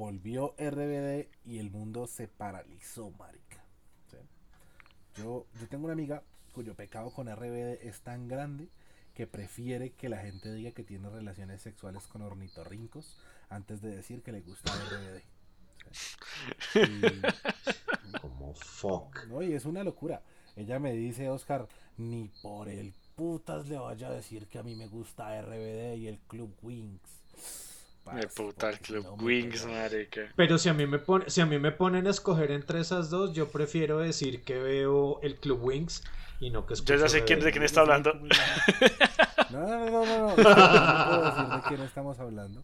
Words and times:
volvió 0.00 0.54
RBD 0.56 1.28
y 1.44 1.58
el 1.58 1.70
mundo 1.70 2.06
se 2.06 2.26
paralizó, 2.26 3.10
marica. 3.18 3.62
¿sí? 4.10 4.16
Yo, 5.14 5.46
yo 5.60 5.68
tengo 5.68 5.84
una 5.84 5.92
amiga 5.92 6.22
cuyo 6.52 6.74
pecado 6.74 7.12
con 7.12 7.28
RBD 7.28 7.86
es 7.86 8.00
tan 8.00 8.26
grande 8.26 8.70
que 9.12 9.26
prefiere 9.26 9.92
que 9.92 10.08
la 10.08 10.16
gente 10.22 10.54
diga 10.54 10.70
que 10.70 10.84
tiene 10.84 11.10
relaciones 11.10 11.60
sexuales 11.60 12.06
con 12.06 12.22
ornitorrincos 12.22 13.18
antes 13.50 13.82
de 13.82 13.94
decir 13.94 14.22
que 14.22 14.32
le 14.32 14.40
gusta 14.40 14.72
RBD. 14.72 15.20
Como 18.22 18.54
fuck. 18.54 19.26
No, 19.26 19.42
y 19.42 19.52
es 19.52 19.66
una 19.66 19.84
locura. 19.84 20.22
Ella 20.56 20.78
me 20.78 20.94
dice, 20.94 21.28
Oscar, 21.28 21.68
ni 21.98 22.28
por 22.40 22.70
el 22.70 22.94
putas 23.16 23.68
le 23.68 23.76
vaya 23.76 24.08
a 24.08 24.12
decir 24.12 24.48
que 24.48 24.58
a 24.58 24.62
mí 24.62 24.74
me 24.76 24.86
gusta 24.86 25.42
RBD 25.42 25.96
y 25.96 26.06
el 26.06 26.20
Club 26.20 26.56
Wings. 26.62 27.69
Me 28.14 28.26
puta 28.26 28.70
el 28.70 28.78
Club 28.80 29.22
Wings, 29.22 29.66
marica. 29.66 30.22
Pero 30.36 30.58
si 30.58 30.68
a 30.68 30.74
mí 30.74 30.86
me 30.86 30.98
pone, 30.98 31.28
si 31.28 31.40
a 31.40 31.46
mí 31.46 31.58
me 31.58 31.72
ponen 31.72 32.06
a 32.06 32.10
escoger 32.10 32.50
entre 32.50 32.80
esas 32.80 33.10
dos, 33.10 33.32
yo 33.34 33.48
prefiero 33.50 33.98
decir 33.98 34.42
que 34.42 34.58
veo 34.58 35.20
el 35.22 35.36
Club 35.36 35.60
Wings 35.62 36.02
y 36.40 36.50
no 36.50 36.66
que 36.66 36.74
Yo 36.74 36.96
ya 36.96 37.08
sé 37.08 37.24
quién, 37.24 37.40
de 37.40 37.52
quién 37.52 37.64
está 37.64 37.80
hablando. 37.82 38.12
No, 39.50 39.66
no, 39.66 39.90
no, 39.90 39.90
no, 39.90 40.04
no. 40.04 40.28
No 40.28 40.34
puedo 40.36 41.24
decir 41.24 41.44
de 41.56 41.62
quién 41.66 41.80
estamos 41.80 42.20
hablando, 42.20 42.62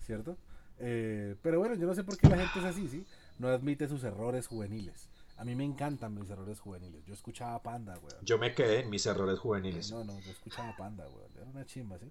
¿cierto? 0.00 0.38
Eh, 0.78 1.36
pero 1.42 1.58
bueno, 1.58 1.74
yo 1.74 1.86
no 1.86 1.94
sé 1.94 2.04
por 2.04 2.16
qué 2.16 2.26
la 2.26 2.38
gente 2.38 2.58
es 2.58 2.64
así, 2.64 2.88
¿sí? 2.88 3.06
No 3.38 3.48
admite 3.48 3.86
sus 3.86 4.02
errores 4.02 4.46
juveniles. 4.46 5.10
A 5.36 5.44
mí 5.44 5.54
me 5.54 5.64
encantan 5.64 6.14
mis 6.14 6.30
errores 6.30 6.58
juveniles. 6.60 7.04
Yo 7.04 7.12
escuchaba 7.12 7.62
Panda, 7.62 7.98
weón. 7.98 8.24
Yo 8.24 8.38
me 8.38 8.54
quedé 8.54 8.80
en 8.80 8.90
mis 8.90 9.04
errores 9.04 9.38
juveniles. 9.38 9.90
No, 9.90 10.04
no, 10.04 10.18
yo 10.20 10.30
escuchaba 10.30 10.74
Panda, 10.76 11.04
weón. 11.08 11.30
Era 11.36 11.46
una 11.50 11.66
chimba, 11.66 11.98
¿sí? 11.98 12.10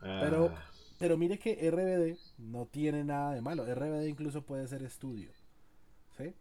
Pero, 0.00 0.52
ah. 0.54 0.64
Pero 0.98 1.16
mire 1.16 1.38
que 1.38 1.70
RBD 1.70 2.18
no 2.38 2.66
tiene 2.66 3.04
nada 3.04 3.32
de 3.32 3.40
malo. 3.40 3.64
RBD 3.64 4.06
incluso 4.06 4.42
puede 4.42 4.68
ser 4.68 4.82
estudio. 4.82 5.30
¿Sí? 6.16 6.34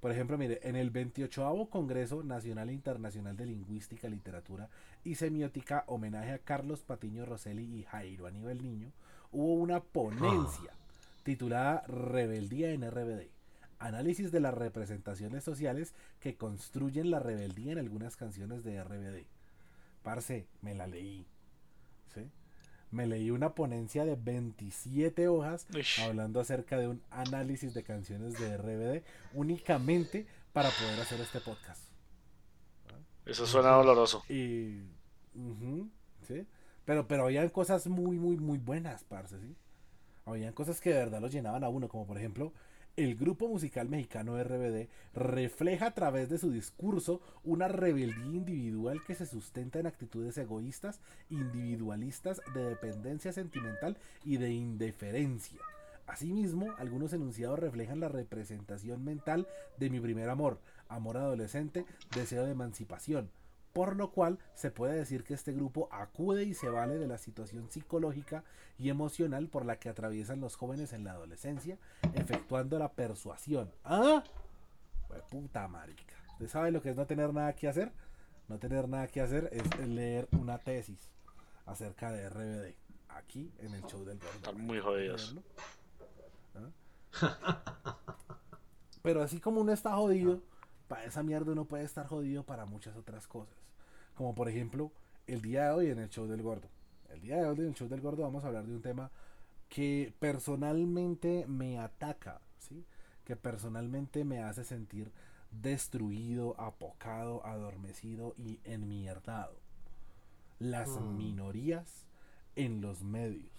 Por 0.00 0.12
ejemplo, 0.12 0.38
mire, 0.38 0.60
en 0.62 0.76
el 0.76 0.90
28 0.90 1.68
Congreso 1.70 2.22
Nacional 2.22 2.68
e 2.68 2.74
Internacional 2.74 3.36
de 3.36 3.46
Lingüística, 3.46 4.08
Literatura 4.08 4.68
y 5.02 5.16
Semiótica, 5.16 5.84
homenaje 5.88 6.32
a 6.32 6.38
Carlos 6.38 6.82
Patiño 6.82 7.24
Rosselli 7.24 7.64
y 7.64 7.82
Jairo 7.82 8.26
Aníbal 8.26 8.62
Niño, 8.62 8.92
hubo 9.32 9.54
una 9.54 9.80
ponencia 9.80 10.70
titulada 11.24 11.82
Rebeldía 11.88 12.70
en 12.70 12.88
RBD. 12.88 13.30
Análisis 13.78 14.30
de 14.30 14.40
las 14.40 14.54
representaciones 14.54 15.42
sociales 15.42 15.92
que 16.20 16.36
construyen 16.36 17.10
la 17.10 17.18
rebeldía 17.18 17.72
en 17.72 17.78
algunas 17.78 18.16
canciones 18.16 18.62
de 18.62 18.82
RBD. 18.82 19.26
Parce, 20.02 20.46
me 20.62 20.74
la 20.74 20.86
leí. 20.86 21.26
¿sí? 22.14 22.30
Me 22.96 23.06
leí 23.06 23.30
una 23.30 23.54
ponencia 23.54 24.04
de 24.06 24.16
27 24.16 25.28
hojas 25.28 25.66
hablando 26.02 26.40
acerca 26.40 26.78
de 26.78 26.88
un 26.88 27.02
análisis 27.10 27.74
de 27.74 27.84
canciones 27.84 28.38
de 28.38 28.56
RBD 28.56 29.04
únicamente 29.34 30.26
para 30.54 30.70
poder 30.70 30.98
hacer 31.00 31.20
este 31.20 31.40
podcast. 31.40 31.82
Eso 33.26 33.46
suena 33.46 33.70
doloroso. 33.72 34.24
Y, 34.30 34.80
¿sí? 36.26 36.46
Pero, 36.86 37.06
pero 37.06 37.24
habían 37.24 37.50
cosas 37.50 37.86
muy, 37.86 38.16
muy, 38.16 38.38
muy 38.38 38.58
buenas, 38.58 39.04
parce, 39.04 39.38
¿sí? 39.40 39.54
Habían 40.24 40.54
cosas 40.54 40.80
que 40.80 40.90
de 40.90 40.96
verdad 40.96 41.20
lo 41.20 41.28
llenaban 41.28 41.64
a 41.64 41.68
uno, 41.68 41.88
como 41.88 42.06
por 42.06 42.16
ejemplo 42.16 42.52
el 42.96 43.14
grupo 43.14 43.46
musical 43.46 43.90
mexicano 43.90 44.42
RBD 44.42 44.88
refleja 45.12 45.86
a 45.86 45.94
través 45.94 46.30
de 46.30 46.38
su 46.38 46.50
discurso 46.50 47.20
una 47.44 47.68
rebeldía 47.68 48.24
individual 48.24 49.04
que 49.04 49.14
se 49.14 49.26
sustenta 49.26 49.78
en 49.78 49.86
actitudes 49.86 50.38
egoístas, 50.38 51.00
individualistas, 51.28 52.40
de 52.54 52.64
dependencia 52.64 53.32
sentimental 53.32 53.98
y 54.24 54.38
de 54.38 54.50
indiferencia. 54.50 55.60
Asimismo, 56.06 56.72
algunos 56.78 57.12
enunciados 57.12 57.58
reflejan 57.58 58.00
la 58.00 58.08
representación 58.08 59.04
mental 59.04 59.46
de 59.76 59.90
mi 59.90 60.00
primer 60.00 60.30
amor, 60.30 60.58
amor 60.88 61.18
adolescente, 61.18 61.84
deseo 62.14 62.46
de 62.46 62.52
emancipación, 62.52 63.28
por 63.76 63.94
lo 63.94 64.10
cual 64.10 64.38
se 64.54 64.70
puede 64.70 64.94
decir 64.94 65.22
que 65.22 65.34
este 65.34 65.52
grupo 65.52 65.90
acude 65.92 66.44
y 66.44 66.54
se 66.54 66.70
vale 66.70 66.96
de 66.96 67.06
la 67.06 67.18
situación 67.18 67.70
psicológica 67.70 68.42
y 68.78 68.88
emocional 68.88 69.48
por 69.48 69.66
la 69.66 69.78
que 69.78 69.90
atraviesan 69.90 70.40
los 70.40 70.56
jóvenes 70.56 70.94
en 70.94 71.04
la 71.04 71.10
adolescencia, 71.10 71.76
efectuando 72.14 72.78
la 72.78 72.92
persuasión. 72.92 73.70
¿Ah? 73.84 74.24
Pues 75.08 75.20
puta 75.24 75.68
marica. 75.68 76.14
¿Usted 76.32 76.48
sabe 76.48 76.70
lo 76.70 76.80
que 76.80 76.88
es 76.88 76.96
no 76.96 77.04
tener 77.04 77.34
nada 77.34 77.52
que 77.52 77.68
hacer? 77.68 77.92
No 78.48 78.58
tener 78.58 78.88
nada 78.88 79.08
que 79.08 79.20
hacer 79.20 79.50
es 79.52 79.86
leer 79.86 80.26
una 80.32 80.56
tesis 80.56 81.10
acerca 81.66 82.10
de 82.12 82.30
RBD 82.30 82.74
aquí 83.10 83.52
en 83.58 83.74
el 83.74 83.82
show 83.82 84.02
del 84.06 84.18
gordo. 84.18 84.36
Están 84.36 84.58
muy 84.58 84.80
jodidos. 84.80 85.36
¿Ah? 87.12 87.60
Pero 89.02 89.22
así 89.22 89.38
como 89.38 89.60
uno 89.60 89.72
está 89.74 89.94
jodido, 89.96 90.40
para 90.88 91.04
esa 91.04 91.22
mierda 91.22 91.52
uno 91.52 91.64
puede 91.64 91.84
estar 91.84 92.06
jodido 92.06 92.44
para 92.44 92.66
muchas 92.66 92.96
otras 92.96 93.26
cosas. 93.26 93.56
Como 94.14 94.34
por 94.34 94.48
ejemplo, 94.48 94.92
el 95.26 95.42
día 95.42 95.64
de 95.64 95.70
hoy 95.70 95.90
en 95.90 95.98
el 95.98 96.08
show 96.08 96.26
del 96.26 96.42
gordo. 96.42 96.68
El 97.10 97.20
día 97.20 97.36
de 97.36 97.46
hoy 97.46 97.58
en 97.58 97.66
el 97.66 97.74
show 97.74 97.88
del 97.88 98.00
gordo 98.00 98.22
vamos 98.22 98.44
a 98.44 98.48
hablar 98.48 98.66
de 98.66 98.74
un 98.74 98.82
tema 98.82 99.10
que 99.68 100.14
personalmente 100.18 101.44
me 101.48 101.78
ataca, 101.78 102.40
¿sí? 102.58 102.84
que 103.24 103.36
personalmente 103.36 104.24
me 104.24 104.42
hace 104.42 104.64
sentir 104.64 105.10
destruido, 105.50 106.58
apocado, 106.60 107.44
adormecido 107.44 108.34
y 108.36 108.60
enmierdado. 108.64 109.58
Las 110.58 110.88
mm. 110.88 111.16
minorías 111.16 112.06
en 112.54 112.80
los 112.80 113.02
medios. 113.02 113.52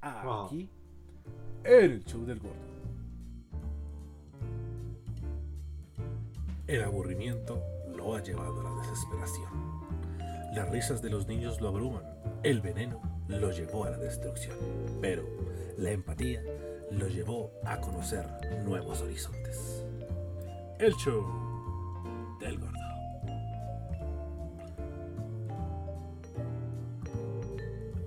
Aquí, 0.00 0.70
en 1.64 1.90
el 1.92 2.04
show 2.04 2.24
del 2.24 2.38
gordo. 2.38 2.95
El 6.66 6.82
aburrimiento 6.82 7.62
lo 7.94 8.16
ha 8.16 8.22
llevado 8.24 8.60
a 8.60 8.64
la 8.64 8.80
desesperación. 8.80 9.48
Las 10.52 10.68
risas 10.68 11.00
de 11.00 11.10
los 11.10 11.28
niños 11.28 11.60
lo 11.60 11.68
abruman. 11.68 12.02
El 12.42 12.60
veneno 12.60 13.00
lo 13.28 13.52
llevó 13.52 13.84
a 13.84 13.90
la 13.90 13.98
destrucción. 13.98 14.56
Pero 15.00 15.22
la 15.76 15.92
empatía 15.92 16.42
lo 16.90 17.06
llevó 17.06 17.52
a 17.64 17.80
conocer 17.80 18.26
nuevos 18.64 19.00
horizontes. 19.00 19.84
El 20.80 20.92
show 20.94 21.24
del 22.40 22.58
gordo. 22.58 22.76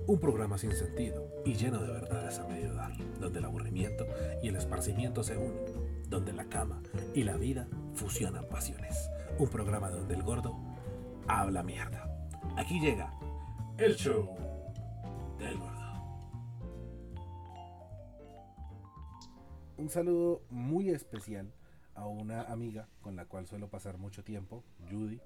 Un 0.06 0.18
programa 0.18 0.58
sin 0.58 0.72
sentido 0.72 1.26
y 1.46 1.54
lleno 1.54 1.78
de 1.78 1.92
verdades 1.92 2.38
a 2.38 2.46
medio 2.46 2.74
dar, 2.74 2.92
donde 3.20 3.38
el 3.38 3.44
aburrimiento 3.46 4.04
y 4.42 4.48
el 4.48 4.56
esparcimiento 4.56 5.22
se 5.22 5.38
unen, 5.38 5.64
donde 6.10 6.34
la 6.34 6.44
cama 6.44 6.82
y 7.14 7.22
la 7.22 7.38
vida 7.38 7.66
fusionan 8.00 8.46
pasiones 8.48 9.10
un 9.38 9.50
programa 9.50 9.90
donde 9.90 10.14
el 10.14 10.22
gordo 10.22 10.56
habla 11.28 11.62
mierda. 11.62 12.10
Aquí 12.56 12.80
llega 12.80 13.12
el 13.76 13.94
show 13.94 14.34
del 15.38 15.58
gordo. 15.58 15.80
Un 19.76 19.90
saludo 19.90 20.42
muy 20.48 20.88
especial 20.88 21.52
a 21.94 22.06
una 22.06 22.44
amiga 22.44 22.88
con 23.02 23.16
la 23.16 23.26
cual 23.26 23.46
suelo 23.46 23.68
pasar 23.68 23.98
mucho 23.98 24.24
tiempo, 24.24 24.64
Judy. 24.90 25.20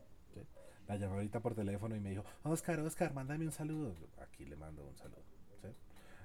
La 0.89 0.97
llamé 0.97 1.15
ahorita 1.15 1.39
por 1.39 1.55
teléfono 1.55 1.95
y 1.95 2.01
me 2.01 2.11
dijo, 2.11 2.25
Oscar, 2.43 2.81
Oscar, 2.81 3.15
mándame 3.15 3.47
un 3.47 3.53
saludo. 3.53 3.95
Aquí 4.21 4.47
le 4.47 4.57
mando 4.57 4.85
un 4.85 4.97
saludo. 4.97 5.23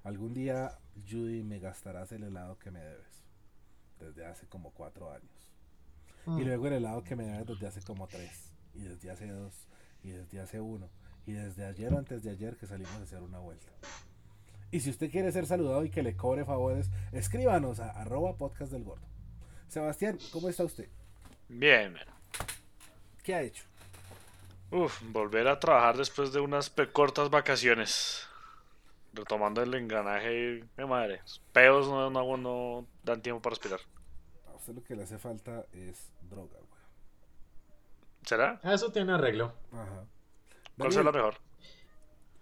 Algún 0.04 0.34
día, 0.34 0.80
Judy, 1.08 1.44
me 1.44 1.60
gastarás 1.60 2.12
el 2.12 2.24
helado 2.24 2.58
que 2.58 2.72
me 2.72 2.80
debes. 2.80 3.24
Desde 4.00 4.26
hace 4.26 4.48
como 4.48 4.72
cuatro 4.72 5.12
años. 5.12 5.39
Y 6.38 6.42
mm. 6.42 6.46
luego 6.46 6.68
el 6.68 6.74
helado 6.74 7.04
que 7.04 7.16
me 7.16 7.26
da 7.26 7.44
desde 7.44 7.68
hace 7.68 7.82
como 7.82 8.08
tres, 8.08 8.52
y 8.76 8.82
desde 8.82 9.10
hace 9.10 9.28
dos, 9.28 9.68
y 10.04 10.12
desde 10.12 10.40
hace 10.40 10.62
uno, 10.62 10.90
y 11.26 11.32
desde 11.32 11.66
ayer 11.66 11.94
antes 11.94 12.24
de 12.24 12.32
ayer 12.32 12.56
que 12.56 12.68
salimos 12.68 12.94
a 12.94 13.04
hacer 13.04 13.22
una 13.22 13.40
vuelta. 13.40 13.68
Y 14.72 14.82
si 14.82 14.92
usted 14.92 15.10
quiere 15.10 15.32
ser 15.32 15.48
saludado 15.48 15.84
y 15.84 15.90
que 15.90 16.04
le 16.04 16.16
cobre 16.16 16.46
favores, 16.46 16.92
escríbanos 17.12 17.80
a 17.80 17.90
arroba 17.90 18.38
podcast 18.38 18.72
del 18.72 18.84
gordo. 18.84 19.08
Sebastián, 19.68 20.20
¿cómo 20.32 20.50
está 20.50 20.64
usted? 20.64 20.88
Bien. 21.48 21.96
¿Qué 23.24 23.34
ha 23.34 23.42
hecho? 23.42 23.64
Uf, 24.70 25.02
volver 25.12 25.48
a 25.48 25.60
trabajar 25.60 25.98
después 25.98 26.32
de 26.32 26.40
unas 26.40 26.72
cortas 26.94 27.32
vacaciones. 27.32 28.28
Retomando 29.14 29.64
el 29.64 29.74
engranaje 29.74 30.64
de 30.78 30.86
madre. 30.86 31.22
Peos 31.52 31.88
no, 31.88 32.12
no, 32.12 32.38
no 32.38 32.86
dan 33.04 33.24
tiempo 33.24 33.42
para 33.42 33.56
respirar 33.56 33.80
lo 34.74 34.84
que 34.84 34.96
le 34.96 35.04
hace 35.04 35.18
falta 35.18 35.66
es 35.74 36.12
droga, 36.30 36.58
¿Será? 38.24 38.60
Ah, 38.64 38.74
eso 38.74 38.92
tiene 38.92 39.14
arreglo. 39.14 39.54
Ajá. 39.72 40.06
¿Cuál 40.78 40.90
es 40.90 40.96
lo 40.98 41.12
mejor? 41.12 41.36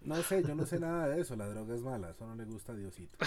No 0.02 0.22
sé, 0.22 0.42
yo 0.42 0.54
no 0.54 0.64
sé 0.64 0.78
nada 0.78 1.08
de 1.08 1.20
eso. 1.20 1.34
La 1.34 1.48
droga 1.48 1.74
es 1.74 1.82
mala. 1.82 2.10
Eso 2.10 2.26
no 2.26 2.34
le 2.34 2.44
gusta 2.44 2.72
a 2.72 2.76
Diosito. 2.76 3.18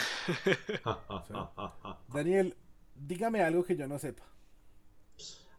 Daniel, 2.14 2.56
dígame 2.96 3.42
algo 3.44 3.64
que 3.64 3.76
yo 3.76 3.88
no 3.88 4.00
sepa. 4.00 4.24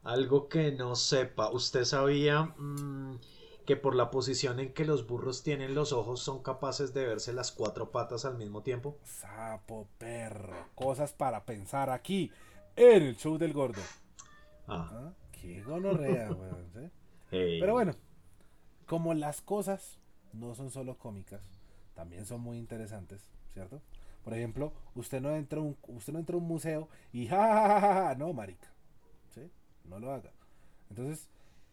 Algo 0.05 0.49
que 0.49 0.73
no 0.73 0.97
sepa. 0.97 1.51
¿Usted 1.51 1.85
sabía 1.85 2.55
mm, 2.57 3.19
que 3.67 3.77
por 3.77 3.95
la 3.95 4.11
posición 4.11 4.59
en 4.59 4.73
que 4.73 4.85
los 4.85 5.07
burros 5.07 5.43
tienen 5.43 5.75
los 5.75 5.93
ojos 5.93 6.21
son 6.21 6.43
capaces 6.43 6.95
de 6.95 7.07
verse 7.07 7.33
las 7.33 7.53
cuatro 7.53 7.91
patas 7.91 8.25
al 8.25 8.37
mismo 8.37 8.63
tiempo? 8.63 8.99
Sapo, 9.05 9.89
perro. 9.99 10.69
Cosas 10.75 11.13
para 11.13 11.45
pensar 11.45 11.91
aquí 11.91 12.33
en 12.75 13.03
el 13.03 13.17
show 13.17 13.39
del 13.39 13.53
gordo. 13.53 13.83
Ah. 14.67 14.91
¿Ah? 14.93 15.13
Qué 15.33 15.63
gonorrea, 15.63 16.31
weón. 16.33 16.71
¿sí? 16.73 16.91
Hey. 17.31 17.59
Pero 17.61 17.73
bueno, 17.73 17.93
como 18.87 19.15
las 19.15 19.41
cosas 19.41 19.99
no 20.33 20.55
son 20.55 20.71
solo 20.71 20.99
cómicas, 20.99 21.43
también 21.95 22.25
son 22.27 22.41
muy 22.41 22.59
interesantes, 22.59 23.27
¿cierto? 23.53 23.81
Por 24.25 24.35
ejemplo, 24.35 24.73
usted 24.95 25.21
no 25.21 25.31
entra 25.35 25.59
a 25.59 25.63
un, 25.63 25.77
usted 25.89 26.13
no 26.13 26.19
entra 26.19 26.37
a 26.37 26.39
un 26.39 26.47
museo 26.47 26.89
y 27.13 27.27
ja, 27.27 27.37
ja, 27.37 27.69
ja, 27.69 27.81
ja, 27.81 27.95
ja, 27.95 28.15
no, 28.15 28.33
marica. 28.33 28.69
¿Sí? 29.35 29.51
No 29.85 29.99
lo 29.99 30.13
haga. 30.13 30.31
Entonces, 30.91 31.29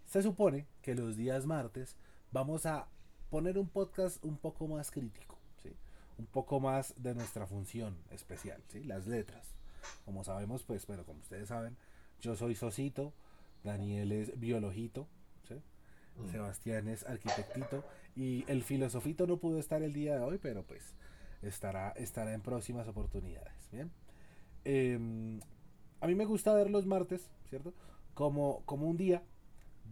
se 0.05 0.23
supone 0.23 0.65
que 0.81 0.95
los 0.95 1.15
días 1.15 1.45
martes 1.45 1.95
vamos 2.31 2.65
a 2.65 2.87
poner 3.29 3.57
un 3.59 3.69
podcast 3.69 4.23
un 4.23 4.37
poco 4.37 4.67
más 4.67 4.89
crítico, 4.89 5.37
¿sí? 5.61 5.75
Un 6.17 6.25
poco 6.25 6.59
más 6.59 6.95
de 6.97 7.13
nuestra 7.13 7.45
función 7.45 7.95
especial, 8.09 8.63
¿sí? 8.69 8.83
Las 8.83 9.05
letras. 9.05 9.53
Como 10.05 10.23
sabemos, 10.23 10.63
pues, 10.63 10.87
bueno, 10.87 11.05
como 11.05 11.19
ustedes 11.19 11.49
saben, 11.49 11.77
yo 12.21 12.35
soy 12.35 12.55
Sosito, 12.55 13.13
Daniel 13.63 14.11
es 14.11 14.39
Biologito, 14.39 15.07
¿sí? 15.47 15.55
Sebastián 16.31 16.87
es 16.87 17.05
arquitectito 17.05 17.83
y 18.15 18.43
el 18.47 18.63
filosofito 18.63 19.27
no 19.27 19.37
pudo 19.37 19.59
estar 19.59 19.81
el 19.83 19.93
día 19.93 20.15
de 20.15 20.21
hoy, 20.21 20.37
pero 20.37 20.63
pues 20.63 20.93
estará, 21.41 21.91
estará 21.91 22.33
en 22.33 22.41
próximas 22.41 22.87
oportunidades. 22.87 23.69
Bien. 23.71 23.91
Em, 24.65 25.39
a 26.01 26.07
mí 26.07 26.15
me 26.15 26.25
gusta 26.25 26.53
ver 26.53 26.69
los 26.69 26.85
martes, 26.85 27.29
¿cierto? 27.49 27.73
Como, 28.13 28.63
como 28.65 28.87
un 28.87 28.97
día 28.97 29.23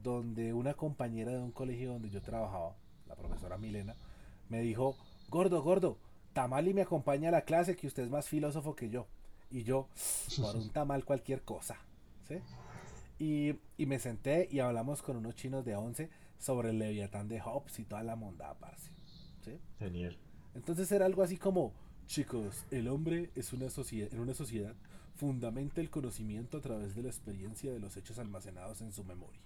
donde 0.03 0.53
una 0.53 0.73
compañera 0.73 1.31
de 1.31 1.39
un 1.39 1.51
colegio 1.51 1.91
donde 1.93 2.09
yo 2.09 2.21
trabajaba, 2.21 2.75
la 3.07 3.15
profesora 3.15 3.57
Milena, 3.57 3.95
me 4.49 4.61
dijo, 4.61 4.95
gordo, 5.29 5.61
gordo, 5.61 5.97
Tamali 6.33 6.73
me 6.73 6.81
acompaña 6.81 7.29
a 7.29 7.31
la 7.31 7.41
clase 7.41 7.75
que 7.75 7.87
usted 7.87 8.03
es 8.03 8.09
más 8.09 8.27
filósofo 8.27 8.75
que 8.75 8.89
yo. 8.89 9.07
Y 9.49 9.63
yo, 9.63 9.87
por 10.41 10.55
un 10.55 10.69
tamal 10.69 11.05
cualquier 11.05 11.41
cosa. 11.41 11.77
¿Sí? 12.27 12.35
Y, 13.19 13.55
y 13.77 13.85
me 13.85 13.99
senté 13.99 14.47
y 14.51 14.59
hablamos 14.59 15.01
con 15.01 15.17
unos 15.17 15.35
chinos 15.35 15.65
de 15.65 15.75
11 15.75 16.09
sobre 16.37 16.69
el 16.69 16.79
Leviatán 16.79 17.27
de 17.27 17.39
Hobbes 17.39 17.79
y 17.79 17.83
toda 17.83 18.03
la 18.03 18.15
mondada, 18.15 18.53
parce. 18.55 18.91
¿sí? 19.43 19.57
Genial. 19.79 20.17
Entonces 20.55 20.91
era 20.91 21.05
algo 21.05 21.23
así 21.23 21.37
como, 21.37 21.73
chicos, 22.05 22.65
el 22.71 22.87
hombre 22.87 23.31
es 23.35 23.53
una 23.53 23.69
sociedad, 23.69 24.13
en 24.13 24.19
una 24.19 24.33
sociedad 24.33 24.73
fundamenta 25.15 25.81
el 25.81 25.89
conocimiento 25.89 26.57
a 26.57 26.61
través 26.61 26.95
de 26.95 27.01
la 27.01 27.09
experiencia 27.09 27.71
de 27.71 27.79
los 27.79 27.97
hechos 27.97 28.19
almacenados 28.19 28.81
en 28.81 28.91
su 28.91 29.03
memoria. 29.03 29.41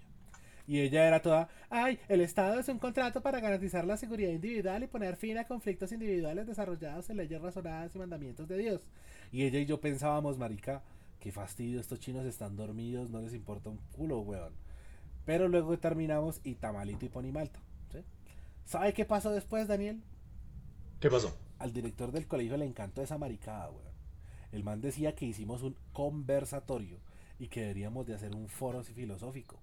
Y 0.68 0.80
ella 0.80 1.07
era 1.07 1.22
toda, 1.22 1.50
ay, 1.69 2.00
el 2.07 2.22
Estado 2.22 2.60
es 2.60 2.68
un 2.69 2.78
contrato 2.78 3.22
para 3.22 3.39
garantizar 3.39 3.86
la 3.86 3.98
seguridad 3.98 4.30
individual 4.31 4.83
y 4.83 4.88
poner 4.88 5.16
fin 5.16 5.38
a 5.38 5.45
conflictos 5.45 5.92
individuales 5.92 6.45
desarrollados 6.45 7.10
en 7.10 7.18
leyes 7.18 7.42
razonadas 7.42 7.95
y 7.95 8.00
mandamientos 8.00 8.48
de 8.48 8.57
Dios. 8.57 8.81
Y 9.31 9.44
ella 9.44 9.60
y 9.60 9.66
yo 9.66 9.81
pensábamos, 9.81 10.38
marica, 10.38 10.83
qué 11.21 11.31
fastidio, 11.31 11.79
estos 11.79 12.00
chinos 12.00 12.25
están 12.25 12.56
dormidos, 12.56 13.12
no 13.12 13.21
les 13.21 13.33
importa 13.33 13.69
un 13.69 13.77
culo, 13.94 14.19
weón. 14.19 14.53
Pero 15.23 15.47
luego 15.47 15.77
terminamos 15.77 16.41
y 16.44 16.56
tamalito 16.56 17.06
y 17.06 17.09
ponimalta. 17.09 17.59
¿sí? 17.91 18.00
¿Sabe 18.65 18.91
qué 18.94 19.06
pasó 19.06 19.29
después, 19.29 19.68
Daniel? 19.68 20.03
¿Qué 21.00 21.09
pasó? 21.09 21.38
Al 21.59 21.73
director 21.73 22.12
del 22.12 22.27
colegio 22.27 22.57
le 22.57 22.65
encantó 22.65 23.03
esa 23.03 23.19
maricada, 23.19 23.69
weón. 23.69 23.94
El 24.51 24.63
man 24.63 24.81
decía 24.81 25.15
que 25.15 25.25
hicimos 25.25 25.62
un 25.62 25.77
conversatorio 25.94 27.00
y 27.39 27.47
que 27.47 27.62
deberíamos 27.62 28.07
de 28.07 28.15
hacer 28.15 28.35
un 28.35 28.50
foro 28.50 28.83
filosófico. 28.83 29.59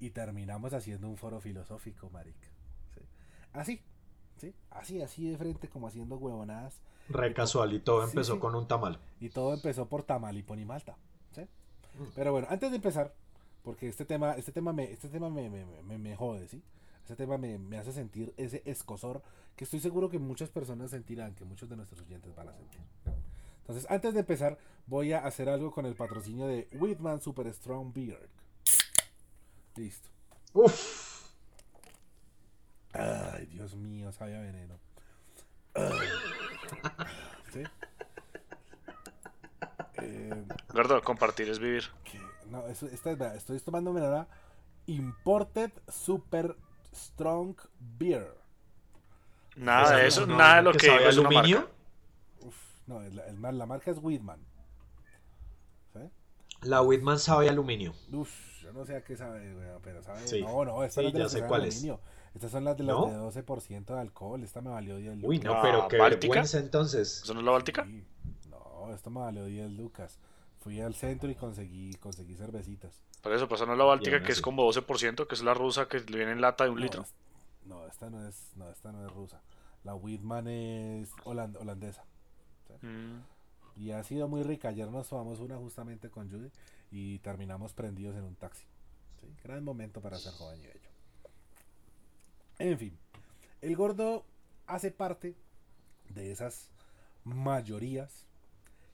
Y 0.00 0.10
terminamos 0.10 0.72
haciendo 0.74 1.08
un 1.08 1.16
foro 1.16 1.40
filosófico, 1.40 2.10
marica. 2.10 2.48
¿sí? 2.94 3.00
Así, 3.52 3.80
¿sí? 4.36 4.54
Así, 4.70 5.00
así 5.00 5.30
de 5.30 5.38
frente, 5.38 5.68
como 5.68 5.86
haciendo 5.86 6.16
huevonadas. 6.16 6.80
Re 7.08 7.32
casual 7.34 7.72
y 7.72 7.80
todo 7.80 8.02
Sí, 8.04 8.10
empezó 8.10 8.34
sí. 8.34 8.38
con 8.40 8.54
un 8.54 8.66
tamal. 8.68 8.98
Y 9.20 9.30
todo 9.30 9.54
empezó 9.54 9.86
por 9.88 10.02
Tamal 10.02 10.36
y 10.36 10.42
Ponimalta. 10.42 10.96
¿sí? 11.34 11.42
Pero 12.14 12.32
bueno, 12.32 12.46
antes 12.50 12.70
de 12.70 12.76
empezar, 12.76 13.14
porque 13.62 13.88
este 13.88 14.04
tema, 14.04 14.32
este 14.34 14.52
tema 14.52 14.72
me, 14.72 14.84
este 14.90 15.08
tema 15.08 15.30
me, 15.30 15.48
me, 15.50 15.64
me, 15.82 15.98
me 15.98 16.16
jode, 16.16 16.46
¿sí? 16.48 16.62
Este 17.02 17.16
tema 17.16 17.38
me, 17.38 17.58
me 17.58 17.78
hace 17.78 17.92
sentir 17.92 18.34
ese 18.36 18.62
escosor 18.66 19.22
que 19.56 19.64
estoy 19.64 19.80
seguro 19.80 20.08
que 20.10 20.18
muchas 20.18 20.50
personas 20.50 20.90
sentirán, 20.90 21.34
que 21.34 21.44
muchos 21.44 21.68
de 21.68 21.76
nuestros 21.76 22.00
oyentes 22.02 22.34
van 22.36 22.48
a 22.48 22.52
sentir. 22.54 22.80
Entonces, 23.60 23.90
antes 23.90 24.14
de 24.14 24.20
empezar, 24.20 24.58
voy 24.86 25.12
a 25.12 25.18
hacer 25.26 25.48
algo 25.48 25.70
con 25.70 25.84
el 25.86 25.94
patrocinio 25.94 26.46
de 26.46 26.68
Whitman 26.72 27.20
Super 27.20 27.52
Strong 27.52 27.92
Beard. 27.92 28.28
Listo. 29.76 30.08
Uf. 30.54 31.28
Ay, 32.92 33.46
Dios 33.46 33.74
mío, 33.74 34.10
sabía 34.12 34.40
veneno. 34.40 34.78
Ay. 35.74 35.88
¿Sí? 37.52 37.62
Eh, 40.00 40.44
Gordo, 40.72 41.02
compartir 41.02 41.48
es 41.48 41.58
vivir. 41.58 41.84
no, 42.46 42.66
esta 42.66 43.34
estoy 43.34 43.58
tomándome 43.60 44.00
ahora 44.00 44.28
Imported 44.86 45.72
Super 45.88 46.56
Strong 46.94 47.56
Beer. 47.98 48.34
Nada 49.56 49.96
de 49.96 50.06
eso, 50.06 50.26
No, 50.26 50.36
nada 50.36 50.56
de 50.56 50.62
lo 50.62 50.72
que, 50.72 50.86
es 50.86 51.16
una 51.18 51.28
aluminio. 51.28 51.58
marca. 51.58 51.72
Uf, 52.46 52.56
no, 52.86 53.02
el- 53.02 53.18
el 53.18 53.36
mar- 53.36 53.54
la 53.54 53.66
marca 53.66 53.90
es 53.90 53.98
Whitman. 54.00 54.40
¿Sí? 55.92 56.00
La 56.62 56.80
Whitman 56.82 57.18
sabe 57.18 57.48
aluminio. 57.48 57.92
Uf, 58.12 58.30
yo 58.62 58.72
no 58.72 58.84
sé 58.84 58.96
a 58.96 59.02
qué 59.04 59.16
sabe, 59.16 59.52
pero 59.82 60.02
sabe. 60.02 60.26
Sí. 60.26 60.40
No, 60.42 60.64
no, 60.64 60.84
esta 60.84 61.00
Sí, 61.00 61.06
no 61.06 61.08
es 61.08 61.14
de 61.14 61.20
ya 61.20 61.28
sé 61.28 61.46
cuál 61.46 61.64
es. 61.64 61.84
Estas 62.38 62.52
son 62.52 62.62
las 62.62 62.76
de 62.76 62.84
las 62.84 62.96
¿No? 62.96 63.06
de 63.06 63.16
12% 63.16 63.84
de 63.94 63.98
alcohol. 64.00 64.44
Esta 64.44 64.60
me 64.60 64.70
valió 64.70 64.96
10 64.96 65.16
lucas. 65.16 65.28
Uy, 65.28 65.38
no, 65.40 65.54
Ah, 65.54 65.60
pero 65.60 65.88
qué 65.88 65.96
¿Báltica? 65.98 66.28
vergüenza 66.34 66.58
entonces. 66.60 67.22
¿Eso 67.24 67.34
no 67.34 67.40
es 67.40 67.46
la 67.46 67.50
Báltica? 67.50 67.84
Sí. 67.84 68.04
No, 68.48 68.94
esto 68.94 69.10
me 69.10 69.18
valió 69.18 69.44
10 69.44 69.68
lucas. 69.72 70.20
Fui 70.60 70.80
al 70.80 70.94
centro 70.94 71.28
y 71.28 71.34
conseguí, 71.34 71.94
conseguí 71.94 72.36
cervecitas. 72.36 73.02
Por 73.22 73.32
eso, 73.32 73.48
pues 73.48 73.60
no 73.66 73.72
es 73.72 73.78
la 73.78 73.84
Báltica, 73.84 74.22
que 74.22 74.30
es 74.30 74.40
como 74.40 74.62
12%, 74.62 75.26
que 75.26 75.34
es 75.34 75.42
la 75.42 75.52
rusa 75.52 75.88
que 75.88 75.98
le 75.98 76.16
viene 76.16 76.30
en 76.30 76.40
lata 76.40 76.62
de 76.62 76.70
un 76.70 76.76
No, 76.76 76.82
litro. 76.82 77.02
es- 77.02 77.14
No, 77.64 77.84
esta 77.88 78.08
no 78.08 78.24
es, 78.28 78.52
no, 78.54 78.70
esta 78.70 78.92
no 78.92 79.04
es 79.04 79.12
rusa. 79.12 79.42
La 79.82 79.96
Whitman 79.96 80.46
es 80.46 81.10
holand- 81.24 81.56
holandesa. 81.60 82.04
Mm. 82.82 83.18
Y 83.76 83.90
ha 83.90 84.02
sido 84.04 84.28
muy 84.28 84.44
rica. 84.44 84.68
Ayer 84.68 84.88
nos 84.88 85.08
tomamos 85.08 85.40
una 85.40 85.56
justamente 85.56 86.08
con 86.08 86.30
Judy 86.30 86.50
y 86.92 87.18
terminamos 87.18 87.72
prendidos 87.72 88.14
en 88.16 88.22
un 88.22 88.36
taxi. 88.36 88.64
¿Sí? 89.20 89.26
Gran 89.42 89.64
momento 89.64 90.00
para 90.00 90.18
ser 90.18 90.32
joven 90.34 90.60
y 90.60 90.66
bello. 90.68 90.77
En 92.58 92.78
fin, 92.78 92.98
el 93.60 93.76
gordo 93.76 94.24
hace 94.66 94.90
parte 94.90 95.36
de 96.10 96.32
esas 96.32 96.70
mayorías 97.24 98.24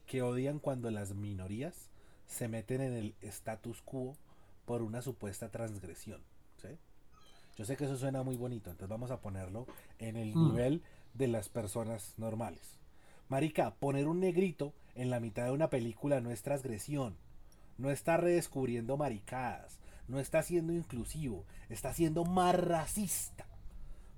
que 0.07 0.23
odian 0.23 0.59
cuando 0.59 0.91
las 0.91 1.15
minorías 1.15 1.89
se 2.27 2.49
meten 2.49 2.81
en 2.81 2.93
el 2.95 3.15
status 3.23 3.81
quo 3.83 4.17
por 4.67 4.83
una 4.83 5.03
supuesta 5.03 5.51
transgresión. 5.51 6.23
¿sí? 6.61 6.69
Yo 7.57 7.65
sé 7.65 7.77
que 7.77 7.85
eso 7.85 7.97
suena 7.97 8.23
muy 8.23 8.37
bonito, 8.37 8.71
entonces 8.71 8.89
vamos 8.91 9.11
a 9.11 9.21
ponerlo 9.21 9.67
en 9.99 10.17
el 10.17 10.35
Mm. 10.35 10.49
nivel 10.51 10.83
de 11.15 11.29
las 11.29 11.49
personas 11.49 12.15
normales. 12.19 12.79
Marica, 13.29 13.75
poner 13.77 14.09
un 14.09 14.21
negrito 14.21 14.75
en 14.95 15.11
la 15.11 15.21
mitad 15.21 15.45
de 15.45 15.53
una 15.53 15.71
película 15.71 16.21
no 16.21 16.31
es 16.31 16.43
transgresión. 16.43 17.17
No 17.79 17.91
está 17.91 18.17
redescubriendo 18.17 18.97
maricadas. 18.97 19.79
No 20.07 20.21
está 20.21 20.43
siendo 20.43 20.73
inclusivo. 20.73 21.45
Está 21.71 21.95
siendo 21.95 22.25
más 22.25 22.55
racista. 22.55 23.47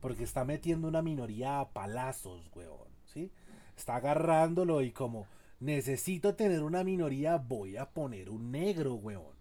Porque 0.06 0.22
está 0.22 0.44
metiendo 0.44 0.86
una 0.86 1.02
minoría 1.02 1.58
a 1.58 1.70
palazos, 1.70 2.48
weón. 2.54 2.86
¿Sí? 3.12 3.32
Está 3.76 3.96
agarrándolo 3.96 4.80
y 4.82 4.92
como 4.92 5.26
necesito 5.58 6.36
tener 6.36 6.62
una 6.62 6.84
minoría, 6.84 7.38
voy 7.38 7.76
a 7.76 7.90
poner 7.90 8.30
un 8.30 8.52
negro, 8.52 8.94
weón. 8.94 9.34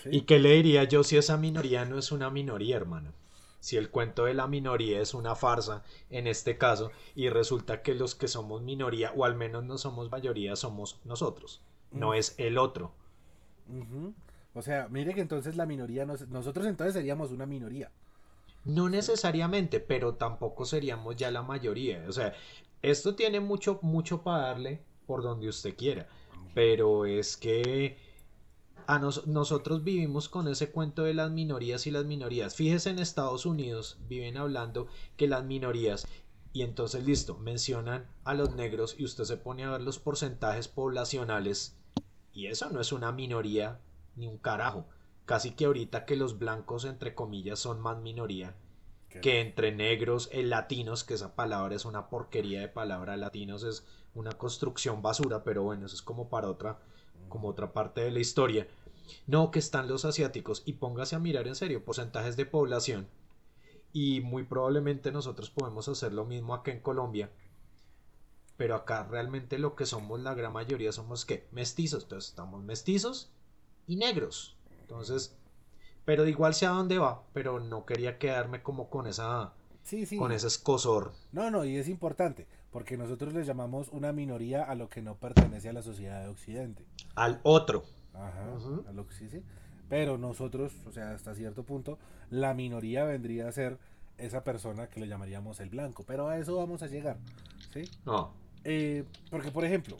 ¿Sí? 0.00 0.10
¿Y 0.12 0.20
qué 0.20 0.38
le 0.38 0.52
diría 0.52 0.84
yo 0.84 1.02
si 1.02 1.16
esa 1.16 1.36
minoría 1.36 1.84
no 1.84 1.98
es 1.98 2.12
una 2.12 2.30
minoría, 2.30 2.76
hermano? 2.76 3.10
Si 3.58 3.76
el 3.76 3.90
cuento 3.90 4.26
de 4.26 4.34
la 4.34 4.46
minoría 4.46 5.00
es 5.00 5.12
una 5.12 5.34
farsa, 5.34 5.82
en 6.08 6.28
este 6.28 6.56
caso, 6.56 6.92
y 7.16 7.28
resulta 7.28 7.82
que 7.82 7.96
los 7.96 8.14
que 8.14 8.28
somos 8.28 8.62
minoría, 8.62 9.10
o 9.16 9.24
al 9.24 9.34
menos 9.34 9.64
no 9.64 9.76
somos 9.76 10.08
mayoría, 10.08 10.54
somos 10.54 11.00
nosotros, 11.04 11.62
no 11.90 12.10
Mm. 12.10 12.14
es 12.14 12.34
el 12.38 12.58
otro. 12.58 12.92
O 14.54 14.62
sea, 14.62 14.88
mire 14.88 15.14
que 15.14 15.20
entonces 15.20 15.56
la 15.56 15.66
minoría, 15.66 16.06
nos- 16.06 16.28
nosotros 16.28 16.66
entonces 16.66 16.94
seríamos 16.94 17.32
una 17.32 17.46
minoría. 17.46 17.90
No 18.64 18.88
necesariamente, 18.88 19.80
pero 19.80 20.14
tampoco 20.14 20.64
seríamos 20.64 21.16
ya 21.16 21.30
la 21.30 21.42
mayoría. 21.42 22.04
O 22.08 22.12
sea, 22.12 22.34
esto 22.82 23.14
tiene 23.14 23.40
mucho, 23.40 23.78
mucho 23.82 24.22
para 24.22 24.48
darle 24.48 24.82
por 25.06 25.22
donde 25.22 25.48
usted 25.48 25.74
quiera. 25.76 26.08
Pero 26.54 27.06
es 27.06 27.36
que 27.36 27.96
a 28.86 28.98
nos- 28.98 29.26
nosotros 29.26 29.84
vivimos 29.84 30.28
con 30.28 30.48
ese 30.48 30.70
cuento 30.70 31.02
de 31.04 31.14
las 31.14 31.30
minorías 31.30 31.86
y 31.86 31.90
las 31.90 32.04
minorías. 32.04 32.54
Fíjese 32.54 32.90
en 32.90 32.98
Estados 32.98 33.46
Unidos, 33.46 33.98
viven 34.08 34.36
hablando 34.36 34.86
que 35.16 35.28
las 35.28 35.44
minorías, 35.44 36.06
y 36.52 36.62
entonces 36.62 37.04
listo, 37.04 37.36
mencionan 37.38 38.06
a 38.24 38.34
los 38.34 38.54
negros 38.54 38.96
y 38.98 39.04
usted 39.04 39.24
se 39.24 39.36
pone 39.36 39.64
a 39.64 39.70
ver 39.70 39.82
los 39.82 39.98
porcentajes 39.98 40.68
poblacionales, 40.68 41.76
y 42.32 42.46
eso 42.46 42.70
no 42.70 42.80
es 42.80 42.92
una 42.92 43.12
minoría 43.12 43.80
ni 44.16 44.26
un 44.26 44.38
carajo. 44.38 44.86
Casi 45.28 45.50
que 45.50 45.66
ahorita 45.66 46.06
que 46.06 46.16
los 46.16 46.38
blancos, 46.38 46.86
entre 46.86 47.14
comillas, 47.14 47.58
son 47.58 47.82
más 47.82 47.98
minoría 47.98 48.56
¿Qué? 49.10 49.20
que 49.20 49.40
entre 49.42 49.72
negros 49.72 50.30
y 50.32 50.42
latinos, 50.42 51.04
que 51.04 51.12
esa 51.12 51.34
palabra 51.34 51.76
es 51.76 51.84
una 51.84 52.08
porquería 52.08 52.62
de 52.62 52.68
palabra, 52.68 53.14
latinos 53.18 53.62
es 53.62 53.84
una 54.14 54.32
construcción 54.32 55.02
basura, 55.02 55.44
pero 55.44 55.62
bueno, 55.62 55.84
eso 55.84 55.94
es 55.94 56.00
como 56.00 56.30
para 56.30 56.48
otra, 56.48 56.80
como 57.28 57.48
otra 57.48 57.74
parte 57.74 58.00
de 58.00 58.10
la 58.10 58.20
historia. 58.20 58.68
No, 59.26 59.50
que 59.50 59.58
están 59.58 59.86
los 59.86 60.06
asiáticos, 60.06 60.62
y 60.64 60.72
póngase 60.72 61.14
a 61.14 61.18
mirar 61.18 61.46
en 61.46 61.56
serio, 61.56 61.84
porcentajes 61.84 62.38
de 62.38 62.46
población, 62.46 63.06
y 63.92 64.22
muy 64.22 64.44
probablemente 64.44 65.12
nosotros 65.12 65.50
podemos 65.50 65.88
hacer 65.88 66.14
lo 66.14 66.24
mismo 66.24 66.54
acá 66.54 66.72
en 66.72 66.80
Colombia, 66.80 67.30
pero 68.56 68.74
acá 68.74 69.06
realmente 69.06 69.58
lo 69.58 69.76
que 69.76 69.84
somos 69.84 70.20
la 70.20 70.32
gran 70.32 70.54
mayoría 70.54 70.90
somos 70.90 71.26
que 71.26 71.46
mestizos, 71.52 72.04
entonces 72.04 72.30
estamos 72.30 72.64
mestizos 72.64 73.30
y 73.86 73.96
negros. 73.96 74.57
Entonces, 74.88 75.36
pero 76.06 76.26
igual 76.26 76.54
sé 76.54 76.64
a 76.64 76.70
dónde 76.70 76.98
va, 76.98 77.22
pero 77.34 77.60
no 77.60 77.84
quería 77.84 78.18
quedarme 78.18 78.62
como 78.62 78.88
con 78.88 79.06
esa 79.06 79.52
Sí, 79.82 80.06
sí. 80.06 80.16
con 80.16 80.32
ese 80.32 80.46
escosor. 80.46 81.12
No, 81.30 81.50
no, 81.50 81.66
y 81.66 81.76
es 81.76 81.88
importante, 81.88 82.46
porque 82.70 82.96
nosotros 82.96 83.34
le 83.34 83.44
llamamos 83.44 83.88
una 83.90 84.12
minoría 84.12 84.64
a 84.64 84.74
lo 84.74 84.88
que 84.88 85.02
no 85.02 85.16
pertenece 85.16 85.68
a 85.68 85.74
la 85.74 85.82
sociedad 85.82 86.22
de 86.22 86.28
Occidente. 86.28 86.86
al 87.16 87.38
otro. 87.42 87.84
Ajá, 88.14 88.56
a 88.88 88.92
lo 88.92 89.06
que 89.06 89.14
sí, 89.14 89.28
sí. 89.28 89.42
Pero 89.90 90.16
nosotros, 90.16 90.72
o 90.86 90.90
sea, 90.90 91.12
hasta 91.12 91.34
cierto 91.34 91.64
punto, 91.64 91.98
la 92.30 92.54
minoría 92.54 93.04
vendría 93.04 93.46
a 93.46 93.52
ser 93.52 93.78
esa 94.16 94.42
persona 94.44 94.88
que 94.88 95.00
le 95.00 95.06
llamaríamos 95.06 95.60
el 95.60 95.68
blanco. 95.68 96.04
Pero 96.04 96.28
a 96.28 96.38
eso 96.38 96.56
vamos 96.56 96.82
a 96.82 96.86
llegar, 96.88 97.18
¿sí? 97.72 97.82
No. 98.06 98.32
Eh, 98.64 99.04
porque, 99.30 99.50
por 99.50 99.64
ejemplo, 99.64 99.96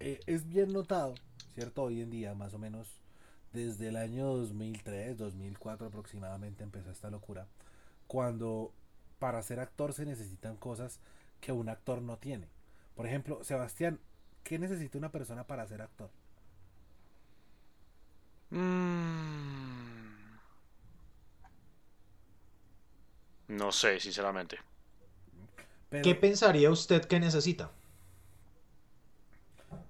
eh, 0.00 0.20
es 0.26 0.48
bien 0.48 0.72
notado, 0.72 1.14
¿cierto? 1.54 1.84
Hoy 1.84 2.00
en 2.02 2.10
día, 2.10 2.34
más 2.34 2.52
o 2.54 2.58
menos, 2.58 3.00
desde 3.52 3.88
el 3.88 3.96
año 3.96 4.26
2003, 4.26 5.16
2004 5.16 5.86
aproximadamente 5.86 6.64
empezó 6.64 6.90
esta 6.90 7.10
locura, 7.10 7.46
cuando 8.06 8.72
para 9.18 9.42
ser 9.42 9.60
actor 9.60 9.92
se 9.92 10.06
necesitan 10.06 10.56
cosas 10.56 11.00
que 11.40 11.52
un 11.52 11.68
actor 11.68 12.02
no 12.02 12.18
tiene. 12.18 12.48
Por 12.94 13.06
ejemplo, 13.06 13.42
Sebastián, 13.44 14.00
¿qué 14.42 14.58
necesita 14.58 14.98
una 14.98 15.10
persona 15.10 15.44
para 15.46 15.66
ser 15.66 15.82
actor? 15.82 16.10
Mm. 18.50 19.18
No 23.48 23.72
sé, 23.72 23.98
sinceramente. 24.00 24.58
Pero, 25.88 26.04
¿Qué 26.04 26.14
pensaría 26.14 26.70
usted 26.70 27.04
que 27.04 27.18
necesita? 27.18 27.70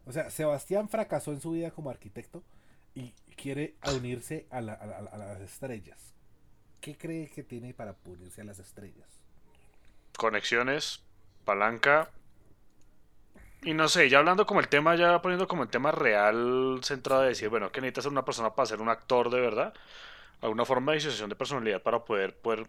o 0.06 0.12
sea, 0.12 0.30
Sebastián 0.30 0.88
fracasó 0.88 1.32
en 1.32 1.40
su 1.40 1.50
vida 1.50 1.70
como 1.70 1.90
arquitecto 1.90 2.42
y 2.94 3.12
quiere 3.42 3.76
unirse 3.84 4.46
a, 4.50 4.60
la- 4.60 4.74
a 4.74 4.86
la- 4.86 5.10
a 5.10 5.18
las 5.18 5.40
estrellas. 5.40 6.14
¿Qué 6.80 6.96
cree 6.96 7.28
que 7.30 7.42
tiene 7.44 7.74
para 7.74 7.96
unirse 8.06 8.42
a 8.42 8.44
las 8.44 8.58
estrellas? 8.58 9.08
Conexiones, 10.18 11.02
palanca. 11.44 12.10
Y 13.62 13.74
no 13.74 13.88
sé, 13.88 14.08
ya 14.08 14.18
hablando 14.18 14.46
como 14.46 14.60
el 14.60 14.68
tema, 14.68 14.94
ya 14.96 15.20
poniendo 15.20 15.48
como 15.48 15.64
el 15.64 15.68
tema 15.68 15.90
real 15.90 16.80
centrado 16.82 17.22
de 17.22 17.28
decir, 17.30 17.48
bueno, 17.48 17.72
que 17.72 17.80
necesitas 17.80 18.04
ser 18.04 18.12
una 18.12 18.24
persona 18.24 18.54
para 18.54 18.66
ser 18.66 18.80
un 18.80 18.88
actor 18.88 19.30
de 19.30 19.40
verdad. 19.40 19.74
Alguna 20.42 20.64
forma 20.66 20.92
de 20.92 20.98
disociación 20.98 21.30
de 21.30 21.36
personalidad 21.36 21.82
para 21.82 22.04
poder, 22.04 22.36
poder, 22.38 22.68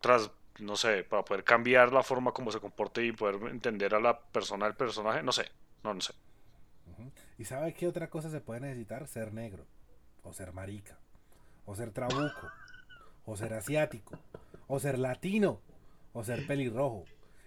tras, 0.00 0.30
no 0.60 0.76
sé, 0.76 1.04
para 1.04 1.24
poder 1.24 1.44
cambiar 1.44 1.92
la 1.92 2.02
forma 2.02 2.32
como 2.32 2.52
se 2.52 2.60
comporte 2.60 3.04
y 3.04 3.12
poder 3.12 3.36
entender 3.50 3.94
a 3.94 4.00
la 4.00 4.18
persona, 4.20 4.66
el 4.66 4.74
personaje. 4.74 5.22
No 5.22 5.32
sé, 5.32 5.50
no, 5.84 5.94
no 5.94 6.00
sé. 6.00 6.14
Ujú. 6.86 7.12
¿Y 7.38 7.44
sabe 7.44 7.72
qué 7.72 7.86
otra 7.86 8.10
cosa 8.10 8.30
se 8.30 8.40
puede 8.40 8.60
necesitar? 8.60 9.06
Ser 9.06 9.32
negro, 9.32 9.64
o 10.24 10.32
ser 10.32 10.52
marica, 10.52 10.98
o 11.66 11.76
ser 11.76 11.92
trabuco, 11.92 12.50
o 13.24 13.36
ser 13.36 13.54
asiático, 13.54 14.18
o 14.66 14.80
ser 14.80 14.98
latino, 14.98 15.60
o 16.12 16.24
ser 16.24 16.46
pelirrojo. 16.46 17.04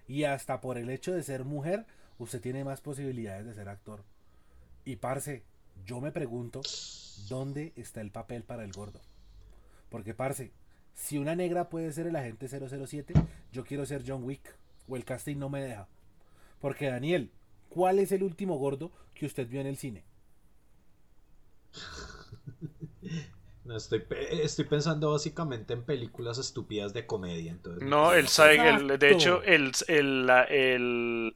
Y 0.08 0.24
hasta 0.24 0.62
por 0.62 0.78
el 0.78 0.90
hecho 0.90 1.14
de 1.14 1.24
ser 1.24 1.44
mujer, 1.44 1.86
usted 2.20 2.40
tiene 2.40 2.64
más 2.64 2.80
posibilidades 2.80 3.46
de 3.46 3.54
ser 3.54 3.68
actor. 3.68 4.04
Y 4.86 4.96
parce, 4.96 5.44
yo 5.86 6.00
me 6.00 6.12
pregunto, 6.12 6.62
¿dónde 7.28 7.74
está 7.76 8.00
el 8.00 8.12
papel 8.12 8.44
para 8.44 8.64
el 8.64 8.72
gordo? 8.72 9.02
Porque 9.90 10.14
parce, 10.14 10.54
si 10.94 11.18
una 11.18 11.36
negra 11.36 11.70
puede 11.70 11.92
ser 11.92 12.08
el 12.08 12.16
agente 12.16 12.48
007, 12.48 13.14
yo 13.52 13.66
quiero 13.66 13.86
ser 13.86 14.04
John 14.08 14.24
Wick, 14.24 14.56
o 14.88 14.96
el 14.96 15.04
casting 15.04 15.38
no 15.38 15.50
me 15.50 15.62
deja. 15.62 15.88
Porque 16.60 16.90
Daniel, 16.90 17.32
¿cuál 17.72 18.00
es 18.00 18.12
el 18.12 18.24
último 18.24 18.58
gordo 18.58 18.92
que 19.16 19.26
usted 19.26 19.48
vio 19.50 19.62
en 19.62 19.68
el 19.68 19.78
cine? 19.78 20.06
No, 23.64 23.78
estoy, 23.78 24.04
estoy 24.32 24.66
pensando 24.66 25.12
básicamente 25.12 25.74
en 25.74 25.84
películas 25.84 26.38
estúpidas 26.38 26.94
de 26.94 27.06
comedia. 27.06 27.52
Entonces, 27.52 27.86
No, 27.90 28.14
el, 28.14 28.28
el- 28.40 29.00
de 29.00 29.12
hecho, 29.12 29.42
el, 29.44 29.72
el, 29.88 30.30
el, 30.50 31.36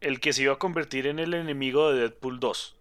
el 0.00 0.20
que 0.20 0.32
se 0.32 0.42
iba 0.42 0.54
a 0.54 0.58
convertir 0.58 1.06
en 1.06 1.18
el 1.18 1.34
enemigo 1.34 1.90
de 1.92 2.00
Deadpool 2.00 2.40
2. 2.40 2.76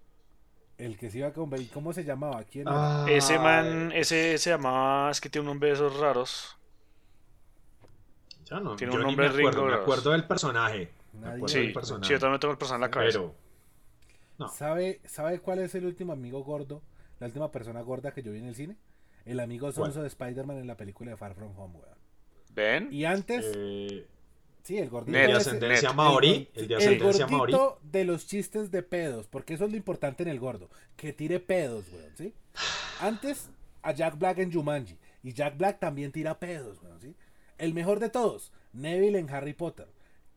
El 0.78 0.98
que 0.98 1.10
se 1.10 1.20
iba 1.20 1.28
a 1.30 1.34
convertir, 1.34 1.70
¿cómo 1.72 1.94
se 1.94 2.04
llamaba? 2.04 2.44
¿Quién 2.44 2.72
Ah, 2.72 2.74
era? 2.74 2.94
Ese 3.06 3.40
man, 3.40 3.92
ese 3.94 4.38
se 4.38 4.50
llamaba, 4.50 5.10
es 5.12 5.22
que 5.22 5.30
tiene 5.30 5.44
un 5.44 5.54
nombre 5.54 5.70
de 5.70 5.76
esos 5.76 5.98
raros. 5.98 6.58
ya 8.46 8.60
no, 8.60 8.76
tiene 8.76 8.92
yo 8.92 9.00
un 9.00 9.02
ni 9.04 9.16
nombre 9.16 9.26
me 9.26 9.28
acuerdo, 9.28 9.64
me 9.64 9.74
acuerdo 9.74 10.12
del 10.12 10.28
personaje. 10.28 10.92
Nadie- 11.14 11.48
Sí, 11.48 11.74
yo 12.14 12.20
también 12.20 12.40
tengo 12.40 12.52
el 12.54 12.58
personaje 12.58 12.76
en 12.78 12.82
la 12.82 12.92
cabeza. 12.92 13.20
pero 13.20 13.36
no. 14.38 14.48
¿Sabe, 14.50 15.02
¿Sabe 15.06 15.40
cuál 15.40 15.60
es 15.60 15.76
el 15.76 15.86
último 15.86 16.14
amigo 16.14 16.44
gordo? 16.44 16.82
La 17.20 17.28
última 17.28 17.52
persona 17.52 17.82
gorda 17.82 18.12
que 18.14 18.24
yo 18.24 18.32
vi 18.32 18.40
en 18.40 18.48
el 18.48 18.56
cine. 18.56 18.76
El 19.26 19.40
amigo 19.40 19.72
sonso 19.72 20.02
de 20.02 20.08
Spider-Man 20.08 20.58
en 20.58 20.68
la 20.68 20.78
película 20.78 21.12
de 21.12 21.18
Far 21.18 21.36
From 21.36 21.56
Home, 21.58 21.76
weón. 21.78 21.98
Y 22.92 23.06
antes, 23.06 23.46
Eh, 23.56 24.08
sí, 24.64 24.78
el 24.80 24.90
gordito. 24.90 25.16
El 25.18 25.28
de 25.28 25.34
ascendencia 25.34 25.90
Ned. 25.90 25.96
maorí. 25.96 26.50
El 26.56 26.68
de 26.68 26.76
ascendencia 26.76 27.28
gordito 27.28 27.80
de 27.84 28.04
los 28.06 28.26
chistes 28.26 28.72
de 28.72 28.82
pedos, 28.82 29.28
porque 29.28 29.54
eso 29.54 29.66
es 29.66 29.72
lo 29.72 29.78
importante 29.78 30.24
en 30.24 30.30
el 30.30 30.40
gordo, 30.40 30.70
que 30.96 31.14
tire 31.14 31.40
pedos, 31.40 31.86
weón, 31.94 32.12
¿sí? 32.18 32.34
Antes 33.00 33.50
a 33.84 33.92
Jack 33.94 34.18
Black 34.18 34.40
en 34.40 34.52
Jumanji, 34.52 34.98
y 35.24 35.34
Jack 35.34 35.58
Black 35.58 35.80
también 35.80 36.12
tira 36.12 36.40
pedos, 36.40 36.82
weón, 36.82 37.00
¿sí? 37.00 37.16
El 37.60 37.74
mejor 37.76 38.00
de 38.00 38.10
todos, 38.10 38.52
Neville 38.74 39.20
en 39.20 39.30
Harry 39.30 39.54
Potter, 39.54 39.88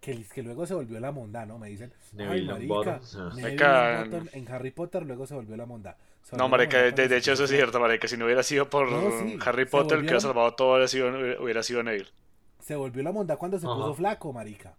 que, 0.04 0.24
que 0.24 0.42
luego 0.42 0.66
se 0.66 0.74
volvió 0.74 1.00
la 1.00 1.12
monda, 1.12 1.46
¿no? 1.46 1.58
Me 1.58 1.68
dicen, 1.68 1.92
Neville 2.12 2.52
ay, 2.52 2.66
marica. 2.68 3.00
Neville 3.34 4.30
en 4.32 4.48
Harry 4.52 4.70
Potter 4.70 5.04
luego 5.06 5.26
se 5.26 5.34
volvió 5.34 5.56
la 5.56 5.66
monda. 5.66 5.96
No, 6.32 6.48
marica, 6.48 6.78
de, 6.78 7.16
hecho 7.16 7.32
eso 7.32 7.44
es 7.44 7.50
cierto, 7.50 7.80
marica. 7.80 8.08
Si 8.08 8.16
no 8.16 8.24
hubiera 8.24 8.42
sido 8.42 8.68
por 8.70 8.90
No, 8.90 9.10
sí, 9.10 9.38
Harry 9.44 9.66
Potter, 9.66 9.98
el 9.98 10.06
que 10.06 10.14
hubiera 10.14 10.18
volvieron- 10.18 10.20
salvado 10.20 10.54
todo 10.54 10.72
hubiera 10.72 10.88
sido, 10.88 11.08
hubiera 11.42 11.62
sido 11.62 11.82
Neville. 11.82 12.10
se 12.60 12.76
volvió 12.76 13.02
la 13.02 13.12
monda 13.12 13.36
cuando 13.36 13.58
se 13.58 13.66
Ajá. 13.66 13.74
puso 13.74 13.94
flaco, 13.94 14.32
marica. 14.32 14.76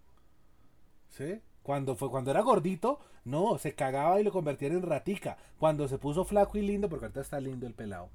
¿Sí? 1.10 1.41
Cuando 1.63 1.96
fue 1.96 2.10
cuando 2.12 2.32
era 2.32 2.41
gordito, 2.41 3.00
no, 3.24 3.58
se 3.58 3.74
cagaba 3.74 4.20
y 4.20 4.24
lo 4.24 4.32
convertían 4.32 4.74
en 4.74 4.82
ratica. 4.84 5.38
Cuando 5.58 5.88
se 5.88 5.98
puso 5.98 6.25
flaco 6.25 6.58
y 6.58 6.62
lindo, 6.62 6.89
porque 6.89 7.05
ahorita 7.05 7.22
está 7.22 7.39
lindo 7.39 7.65
el 7.67 7.74
pelado. 7.74 8.10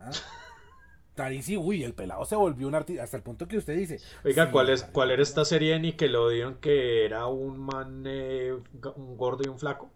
¿Ah? 0.00 0.10
Tarisi, 1.14 1.56
uy, 1.58 1.84
el 1.84 1.92
pelado 1.92 2.24
se 2.24 2.36
volvió 2.36 2.66
un 2.68 2.74
artista, 2.74 3.02
hasta 3.02 3.18
el 3.18 3.22
punto 3.22 3.46
que 3.46 3.58
usted 3.58 3.76
dice. 3.76 3.98
Oiga, 4.24 4.46
sí, 4.46 4.52
¿cuál, 4.52 4.70
es. 4.70 4.82
¿cuál 4.84 5.10
era 5.10 5.22
esta 5.22 5.44
serie 5.44 5.74
de 5.74 5.80
Nickelodeon 5.80 6.54
que 6.56 7.04
era 7.04 7.26
un 7.26 7.58
man, 7.58 8.04
eh, 8.06 8.52
un 8.96 9.16
gordo 9.16 9.42
y 9.44 9.48
un 9.48 9.58
flaco? 9.58 9.90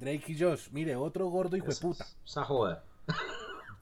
Drake 0.00 0.24
y 0.32 0.38
Josh, 0.40 0.68
mire, 0.72 0.96
otro 0.96 1.28
gordo 1.28 1.56
Esa- 1.56 1.80
puta. 1.80 2.06
Esa 2.24 2.44
joda. 2.44 2.84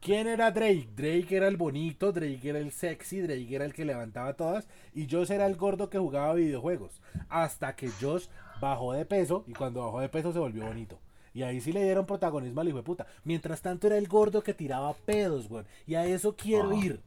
¿Quién 0.00 0.28
era 0.28 0.50
Drake? 0.50 0.88
Drake 0.95 1.37
era 1.37 1.49
el 1.49 1.56
bonito, 1.56 2.12
Drake 2.12 2.40
era 2.49 2.59
el 2.59 2.71
sexy, 2.71 3.21
Drake 3.23 3.54
era 3.54 3.64
el 3.64 3.73
que 3.75 3.85
levantaba 3.85 4.35
todas 4.35 4.68
y 4.95 5.09
Josh 5.11 5.33
era 5.33 5.47
el 5.47 5.56
gordo 5.56 5.90
que 5.90 5.99
jugaba 5.99 6.35
videojuegos. 6.35 7.00
Hasta 7.28 7.75
que 7.75 7.90
Josh 8.00 8.26
bajó 8.61 8.92
de 8.92 9.04
peso 9.04 9.45
y 9.47 9.52
cuando 9.54 9.85
bajó 9.85 10.00
de 10.00 10.09
peso 10.09 10.33
se 10.33 10.38
volvió 10.38 10.64
bonito. 10.66 10.99
Y 11.37 11.43
ahí 11.43 11.61
sí 11.61 11.71
le 11.71 11.85
dieron 11.85 12.07
protagonismo 12.07 12.62
al 12.62 12.69
hijo 12.69 12.78
de 12.78 12.83
puta. 12.83 13.07
Mientras 13.25 13.61
tanto 13.61 13.87
era 13.87 13.99
el 13.99 14.09
gordo 14.09 14.43
que 14.43 14.55
tiraba 14.55 14.95
pedos, 14.95 15.49
güey. 15.50 15.64
Y 15.87 15.95
a 15.95 16.07
eso 16.07 16.35
quiero 16.35 16.71
Ajá. 16.71 16.85
ir. 16.87 17.00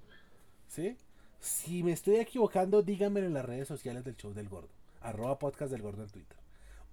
¿Sí? 0.67 0.95
Si 1.39 1.81
me 1.81 1.93
estoy 1.93 2.17
equivocando, 2.17 2.83
díganme 2.83 3.21
en 3.21 3.33
las 3.33 3.43
redes 3.43 3.67
sociales 3.67 4.03
del 4.05 4.15
show 4.17 4.31
del 4.33 4.47
gordo. 4.47 4.69
Arroba 5.01 5.39
podcast 5.39 5.71
del 5.71 5.81
gordo 5.81 6.03
en 6.03 6.09
Twitter. 6.09 6.37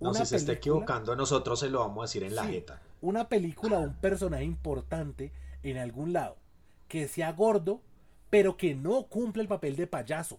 No, 0.01 0.11
Una 0.11 0.21
si 0.21 0.27
se 0.27 0.37
está 0.37 0.47
película- 0.53 0.59
equivocando, 0.77 1.15
nosotros 1.15 1.61
se 1.61 1.69
lo 1.69 1.81
vamos 1.81 1.99
a 1.99 2.03
decir 2.07 2.23
en 2.25 2.35
la 2.35 2.45
jeta. 2.47 2.81
una 3.03 3.29
película 3.29 3.79
o 3.79 3.83
un 3.83 3.95
personaje 3.95 4.45
importante 4.45 5.31
en 5.63 5.77
algún 5.77 6.13
lado 6.15 6.37
que 6.89 7.07
sea 7.09 7.33
gordo, 7.33 7.83
pero 8.31 8.57
que 8.57 8.75
no 8.75 9.05
cumpla 9.09 9.43
el 9.43 9.49
papel 9.49 9.77
de 9.77 9.87
payaso, 9.87 10.39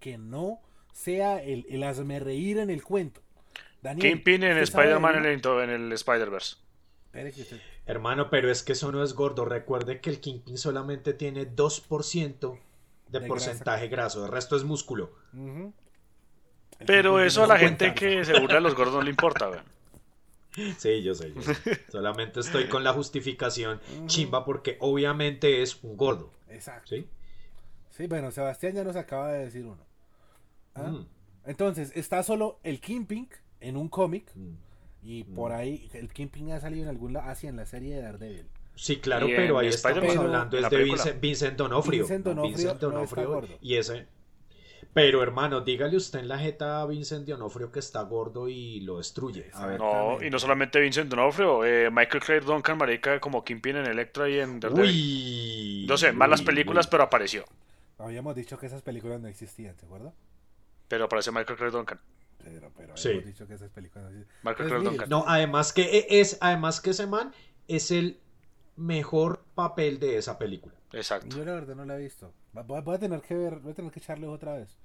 que 0.00 0.18
no 0.18 0.58
sea 0.92 1.40
el, 1.42 1.64
el 1.68 1.82
hazme 1.84 2.18
reír 2.18 2.58
en 2.58 2.70
el 2.70 2.82
cuento. 2.82 3.20
Daniel, 3.82 4.14
Kingpin 4.14 4.42
en 4.42 4.58
¿usted 4.58 4.72
sabe 4.72 4.88
de 4.88 4.94
Spider-Man 4.94 5.16
en 5.16 5.70
el, 5.70 5.86
el 5.86 5.92
Spider-Verse. 5.92 6.56
Hermano, 7.86 8.28
pero 8.30 8.50
es 8.50 8.62
que 8.62 8.72
eso 8.72 8.92
no 8.92 9.02
es 9.02 9.14
gordo. 9.14 9.44
Recuerde 9.44 10.00
que 10.00 10.10
el 10.10 10.20
Kingpin 10.20 10.58
solamente 10.58 11.14
tiene 11.14 11.50
2% 11.50 12.58
de, 13.08 13.20
De 13.20 13.26
porcentaje 13.26 13.88
graso. 13.88 14.26
El 14.26 14.32
resto 14.32 14.56
es 14.56 14.64
músculo. 14.64 15.12
Pero 16.86 17.12
Kingpin 17.12 17.26
eso 17.26 17.44
a 17.44 17.46
la 17.46 17.58
gente 17.58 17.94
que 17.94 18.24
se 18.24 18.38
burla 18.38 18.56
de 18.56 18.60
los 18.60 18.74
gordos 18.74 18.94
no 18.94 19.02
le 19.02 19.10
importa, 19.10 19.48
weón. 19.48 19.64
Sí, 20.78 21.02
yo 21.02 21.14
sé, 21.14 21.32
yo 21.32 21.40
sé. 21.42 21.54
Solamente 21.92 22.40
estoy 22.40 22.68
con 22.68 22.82
la 22.82 22.92
justificación 22.92 23.80
chimba 24.06 24.44
porque 24.44 24.76
obviamente 24.80 25.62
es 25.62 25.82
un 25.84 25.96
gordo. 25.96 26.32
Exacto. 26.48 26.96
¿Sí? 26.96 27.08
Sí, 27.90 28.06
bueno, 28.06 28.30
Sebastián 28.30 28.74
ya 28.74 28.84
nos 28.84 28.96
acaba 28.96 29.32
de 29.32 29.44
decir 29.44 29.64
uno. 29.64 29.86
¿Ah? 30.74 30.82
Mm. 30.82 31.06
Entonces, 31.46 31.92
está 31.94 32.22
solo 32.22 32.58
el 32.64 32.80
Kingpin 32.80 33.28
en 33.60 33.76
un 33.76 33.88
cómic. 33.88 34.30
Mm. 34.34 34.54
Y 35.02 35.24
por 35.24 35.52
ahí, 35.52 35.88
el 35.94 36.12
Kingpin 36.12 36.52
ha 36.52 36.60
salido 36.60 36.82
en 36.82 36.90
algún 36.90 37.12
lado, 37.12 37.28
así 37.30 37.46
en 37.46 37.56
la 37.56 37.66
serie 37.66 37.94
de 37.94 38.02
Daredevil. 38.02 38.46
Sí, 38.74 38.98
claro, 38.98 39.26
pero 39.26 39.58
ahí 39.58 39.68
estamos 39.68 40.16
hablando 40.16 40.58
es 40.58 40.70
de. 40.70 40.84
Vincent, 40.84 41.20
Vincent 41.20 41.56
Donofrio. 41.56 42.02
Vincent 42.04 42.26
¿no? 42.26 42.34
D'Onofrio 42.34 42.56
Vincent 42.56 42.82
no 42.82 42.88
D'Onofrio, 42.90 43.58
y 43.60 43.74
ese. 43.76 44.06
Pero 44.94 45.22
hermano, 45.22 45.60
dígale 45.60 45.96
usted 45.96 46.20
en 46.20 46.28
la 46.28 46.38
jeta 46.38 46.80
a 46.80 46.86
Vincent 46.86 47.26
D'Onofrio 47.26 47.70
que 47.70 47.78
está 47.80 48.02
gordo 48.02 48.48
y 48.48 48.80
lo 48.80 48.98
destruye. 48.98 49.50
A 49.52 49.66
ver. 49.66 49.80
No, 49.80 50.22
y 50.22 50.30
no 50.30 50.38
solamente 50.38 50.80
Vincent 50.80 51.10
D'Onofrio, 51.10 51.64
eh, 51.64 51.90
Michael 51.90 52.22
Clare 52.22 52.40
Duncan, 52.40 52.78
marica, 52.78 53.20
como 53.20 53.44
Kingpin 53.44 53.76
en 53.76 53.86
Electra 53.86 54.28
y 54.28 54.38
en 54.38 54.60
Daredevil. 54.60 54.90
Uy. 54.90 55.86
No 55.88 55.96
sé, 55.96 56.12
malas 56.12 56.40
uy, 56.40 56.46
películas, 56.46 56.86
uy. 56.86 56.90
pero 56.90 57.02
apareció. 57.02 57.44
Habíamos 57.98 58.34
dicho 58.34 58.58
que 58.58 58.66
esas 58.66 58.82
películas 58.82 59.20
no 59.20 59.28
existían, 59.28 59.76
¿se 59.76 59.86
acuerda? 59.86 60.12
Pero 60.88 61.04
aparece 61.04 61.32
Michael 61.32 61.58
Clare 61.58 61.72
Duncan. 61.72 62.00
Pero, 62.42 62.70
pero 62.76 62.96
Sí. 62.96 63.08
habíamos 63.08 63.26
dicho 63.26 63.46
que 63.46 63.54
esas 63.54 63.70
películas. 63.70 64.12
Michael 64.42 64.94
Pues. 64.96 65.08
No, 65.08 65.24
además 65.26 65.72
que 65.72 65.82
e- 65.82 66.20
es, 66.20 66.38
además 66.40 66.80
que 66.80 66.90
ese 66.90 67.06
man 67.06 67.32
es 67.66 67.90
el 67.90 68.20
mejor 68.76 69.44
papel 69.54 69.98
de 69.98 70.16
esa 70.18 70.38
película. 70.38 70.74
Exacto. 70.92 71.36
Yo 71.36 71.44
la 71.44 71.52
verdad 71.52 71.74
no 71.74 71.84
la 71.84 71.96
he 71.96 72.00
visto. 72.02 72.32
Voy 72.52 72.78
a, 72.78 72.80
voy 72.80 72.94
a 72.94 72.98
tener 72.98 73.20
que 73.20 73.34
ver, 73.34 73.58
voy 73.58 73.72
a 73.72 73.74
tener 73.74 73.90
que 73.92 73.98
echarle 74.00 74.26
otra 74.26 74.54
vez. 74.54 74.78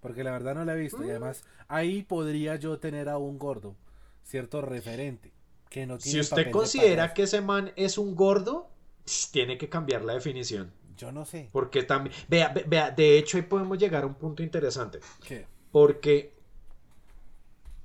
Porque 0.00 0.24
la 0.24 0.30
verdad 0.30 0.54
no 0.54 0.64
la 0.64 0.74
he 0.74 0.78
visto. 0.78 0.98
Mm. 0.98 1.06
Y 1.06 1.10
además, 1.10 1.44
ahí 1.68 2.02
podría 2.02 2.56
yo 2.56 2.78
tener 2.78 3.08
a 3.08 3.18
un 3.18 3.38
gordo, 3.38 3.76
cierto 4.22 4.62
referente, 4.62 5.32
que 5.68 5.86
no 5.86 5.98
tiene 5.98 6.12
Si 6.14 6.20
usted 6.20 6.50
considera 6.50 7.12
que 7.12 7.24
ese 7.24 7.40
man 7.42 7.72
es 7.76 7.98
un 7.98 8.14
gordo, 8.14 8.70
pss, 9.04 9.30
tiene 9.32 9.58
que 9.58 9.68
cambiar 9.68 10.02
la 10.04 10.14
definición. 10.14 10.72
Yo 10.96 11.12
no 11.12 11.24
sé. 11.26 11.50
Porque 11.52 11.82
también. 11.82 12.14
Vea, 12.28 12.48
ve- 12.48 12.64
vea, 12.66 12.90
de 12.90 13.18
hecho, 13.18 13.36
ahí 13.36 13.42
podemos 13.42 13.78
llegar 13.78 14.04
a 14.04 14.06
un 14.06 14.14
punto 14.14 14.42
interesante. 14.42 15.00
¿Qué? 15.26 15.46
Porque 15.70 16.34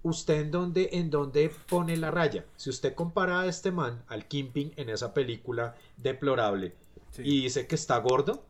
usted 0.06 0.36
en 0.42 0.52
dónde, 0.52 0.90
en 0.94 1.10
dónde 1.10 1.52
pone 1.68 1.98
la 1.98 2.12
raya. 2.12 2.46
Si 2.56 2.70
usted 2.70 2.94
compara 2.94 3.42
a 3.42 3.46
este 3.48 3.72
man, 3.72 4.04
al 4.08 4.28
Kimping, 4.28 4.72
en 4.76 4.90
esa 4.90 5.14
película 5.14 5.76
deplorable, 5.98 6.74
Sí. 7.12 7.22
y 7.26 7.42
dice 7.44 7.66
que 7.66 7.76
está 7.76 7.98
gordo, 7.98 8.46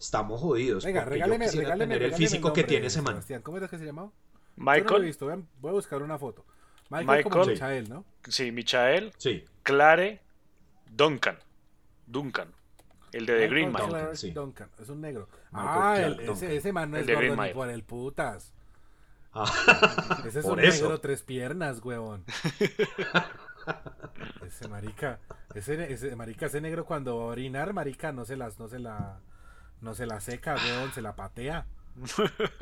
estamos 0.00 0.40
jodidos. 0.40 0.84
Venga, 0.84 1.00
porque 1.02 1.14
regáleme, 1.14 1.44
yo 1.44 1.50
quisiera 1.50 1.64
regáleme, 1.70 1.84
tener 1.84 2.02
el 2.02 2.10
regáleme 2.10 2.28
físico 2.28 2.52
que 2.52 2.64
tiene 2.64 2.86
ese 2.88 3.02
man. 3.02 3.14
Sebastián. 3.14 3.42
¿Cómo 3.42 3.56
era 3.58 3.68
que 3.68 3.78
se 3.78 3.84
llamaba? 3.84 4.08
Yo 4.08 4.14
no 4.56 4.64
lo 4.64 4.72
he 4.72 4.80
Michael, 4.80 5.02
visto. 5.04 5.24
Voy 5.26 5.34
a, 5.34 5.38
voy 5.60 5.70
a 5.70 5.74
buscar 5.74 6.02
una 6.02 6.18
foto. 6.18 6.44
Michael, 6.90 7.22
como 7.24 7.36
Michael. 7.46 7.52
Michael, 7.54 7.88
¿no? 7.90 8.04
sí, 8.28 8.52
Michael, 8.52 9.12
Sí. 9.16 9.44
Clare 9.62 10.20
Duncan. 10.90 11.38
Duncan. 12.06 12.52
El 13.12 13.26
de 13.26 13.38
The 13.38 13.48
Green 13.48 13.70
Michael 13.72 13.92
Mile. 13.92 14.16
Sí. 14.16 14.30
Duncan. 14.32 14.68
Es 14.80 14.88
un 14.88 15.00
negro. 15.00 15.28
Michael 15.52 16.16
ah, 16.18 16.24
el- 16.24 16.52
ese, 16.52 16.72
man 16.72 16.90
no 16.90 16.96
El 16.96 17.08
es 17.08 17.14
gordo 17.14 17.42
ni 17.42 17.50
por 17.54 17.68
el 17.70 17.84
putas. 17.84 18.52
Ah, 19.34 20.22
Ese 20.26 20.38
es 20.40 20.44
Por 20.46 20.58
un 20.58 20.64
eso. 20.64 20.82
negro 20.84 21.00
tres 21.00 21.22
piernas, 21.22 21.80
huevón. 21.84 22.24
ese 24.46 24.68
marica, 24.68 25.18
ese, 25.54 25.92
ese 25.92 26.14
marica, 26.16 26.46
ese 26.46 26.60
negro 26.60 26.84
cuando 26.84 27.16
va 27.16 27.22
a 27.24 27.26
orinar, 27.26 27.72
marica, 27.72 28.12
no 28.12 28.24
se 28.24 28.36
las, 28.36 28.58
no 28.58 28.68
se 28.68 28.78
la, 28.78 29.20
no 29.80 29.94
se 29.94 30.06
la 30.06 30.20
seca, 30.20 30.54
huevón, 30.56 30.92
se 30.92 31.02
la 31.02 31.16
patea. 31.16 31.66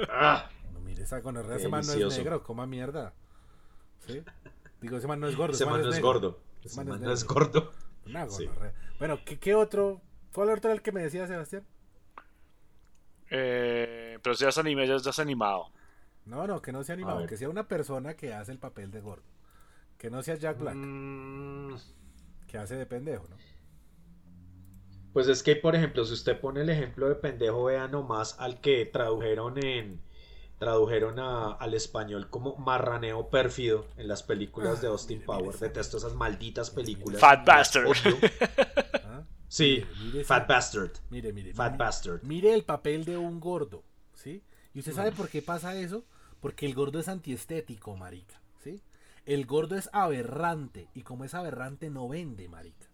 ah, 0.08 0.48
No 0.72 0.80
mire 0.80 1.02
esa 1.02 1.20
gonorrea, 1.20 1.56
ese 1.56 1.68
man 1.68 1.84
no 1.86 1.92
es 1.92 2.16
negro, 2.18 2.42
coma 2.42 2.66
mierda. 2.66 3.12
¿Sí? 4.06 4.22
Digo, 4.80 4.96
ese 4.96 5.06
man 5.06 5.20
no 5.20 5.28
es 5.28 5.36
gordo. 5.36 5.52
ese 5.54 5.66
man 5.66 5.80
no 5.82 5.88
es 5.88 5.94
negro. 5.96 6.08
gordo. 6.12 6.40
Ese 6.64 6.76
man 6.76 6.88
man 6.88 6.96
es 7.00 7.02
no 7.02 7.12
es 7.12 7.24
gordo. 7.24 7.72
Una 8.06 8.28
Sí. 8.28 8.46
gonorrea. 8.46 8.72
Bueno, 8.98 9.18
¿qué, 9.24 9.38
¿qué 9.38 9.54
otro? 9.54 10.00
¿Cuál 10.32 10.48
otro 10.50 10.70
era 10.70 10.74
el 10.76 10.82
que 10.82 10.92
me 10.92 11.02
decía 11.02 11.26
Sebastián? 11.26 11.64
Eh, 13.30 14.18
pero 14.22 14.34
ya 14.34 14.48
es 14.48 14.58
anime, 14.58 14.86
ya 14.86 14.96
es 14.96 15.18
animado. 15.18 15.70
No, 16.24 16.46
no, 16.46 16.62
que 16.62 16.72
no 16.72 16.84
sea 16.84 16.94
animado, 16.94 17.26
que 17.26 17.36
sea 17.36 17.48
una 17.48 17.66
persona 17.68 18.14
que 18.14 18.32
hace 18.32 18.52
el 18.52 18.58
papel 18.58 18.90
de 18.90 19.00
gordo. 19.00 19.24
Que 19.98 20.10
no 20.10 20.22
sea 20.22 20.36
Jack 20.36 20.58
Black, 20.58 20.74
Mm, 20.76 21.74
que 22.46 22.58
hace 22.58 22.76
de 22.76 22.86
pendejo, 22.86 23.26
¿no? 23.28 23.36
Pues 25.12 25.28
es 25.28 25.42
que, 25.42 25.56
por 25.56 25.74
ejemplo, 25.76 26.04
si 26.04 26.14
usted 26.14 26.40
pone 26.40 26.62
el 26.62 26.70
ejemplo 26.70 27.08
de 27.08 27.14
pendejo, 27.16 27.64
vea 27.64 27.86
nomás 27.88 28.36
al 28.40 28.60
que 28.60 28.86
tradujeron 28.86 29.62
en 29.64 30.00
tradujeron 30.58 31.18
a- 31.18 31.50
al 31.54 31.74
español 31.74 32.30
como 32.30 32.54
marraneo 32.56 33.28
pérfido 33.30 33.84
en 33.96 34.06
las 34.06 34.22
películas 34.22 34.80
de 34.80 34.86
Austin 34.86 35.18
mire, 35.18 35.26
mire 35.32 35.40
Powers. 35.40 35.58
Detesto 35.60 35.96
esas 35.96 36.14
malditas 36.14 36.70
películas. 36.70 37.20
Fat 37.20 37.44
Bastard. 37.44 37.88
¿Ah? 39.04 39.24
Sí, 39.48 39.84
Mire, 39.84 40.04
mire 40.12 40.24
Fat 40.24 40.44
esa- 40.44 40.54
Bastard. 40.54 40.90
Mire, 41.10 41.32
mire. 41.32 41.52
Fat 41.52 41.72
mire, 41.72 41.84
Bastard. 41.84 42.22
mire 42.22 42.54
el 42.54 42.62
papel 42.62 43.04
de 43.04 43.18
un 43.18 43.40
gordo, 43.40 43.82
¿sí? 44.14 44.44
¿Y 44.72 44.78
usted 44.78 44.92
sabe 44.92 45.10
por 45.10 45.28
qué 45.28 45.42
pasa 45.42 45.74
eso? 45.74 46.04
Porque 46.42 46.66
el 46.66 46.74
gordo 46.74 46.98
es 46.98 47.08
antiestético, 47.08 47.96
marica, 47.96 48.42
¿sí? 48.62 48.82
El 49.24 49.46
gordo 49.46 49.76
es 49.76 49.88
aberrante 49.92 50.88
y 50.92 51.02
como 51.02 51.24
es 51.24 51.34
aberrante 51.34 51.88
no 51.88 52.08
vende, 52.08 52.48
marica. 52.48 52.88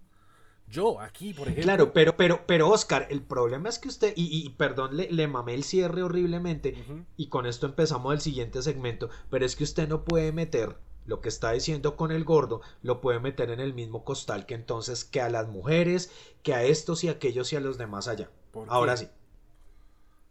Yo 0.68 1.00
aquí, 1.00 1.32
por 1.32 1.48
ejemplo, 1.48 1.62
Claro, 1.62 1.92
pero, 1.94 2.14
pero, 2.18 2.46
pero 2.46 2.68
Oscar, 2.68 3.06
el 3.08 3.22
problema 3.22 3.70
es 3.70 3.78
que 3.78 3.88
usted, 3.88 4.12
y, 4.16 4.46
y 4.46 4.50
perdón, 4.50 4.98
le, 4.98 5.10
le 5.10 5.26
mamé 5.26 5.54
el 5.54 5.64
cierre 5.64 6.02
horriblemente, 6.02 6.76
y 7.16 7.28
con 7.28 7.46
esto 7.46 7.64
empezamos 7.64 8.12
el 8.12 8.20
siguiente 8.20 8.60
segmento, 8.60 9.08
pero 9.30 9.46
es 9.46 9.56
que 9.56 9.64
usted 9.64 9.88
no 9.88 10.04
puede 10.04 10.30
meter 10.30 10.76
lo 11.06 11.22
que 11.22 11.30
está 11.30 11.52
diciendo 11.52 11.96
con 11.96 12.12
el 12.12 12.24
gordo, 12.24 12.60
lo 12.82 13.00
puede 13.00 13.18
meter 13.18 13.50
en 13.50 13.60
el 13.60 13.72
mismo 13.72 14.04
costal 14.04 14.44
que 14.44 14.54
entonces 14.54 15.06
que 15.06 15.22
a 15.22 15.30
las 15.30 15.48
mujeres, 15.48 16.12
que 16.42 16.52
a 16.52 16.64
estos 16.64 17.02
y 17.02 17.08
aquellos 17.08 17.50
y 17.54 17.56
a 17.56 17.60
los 17.60 17.78
demás 17.78 18.08
allá. 18.08 18.30
Ahora 18.68 18.98
sí. 18.98 19.08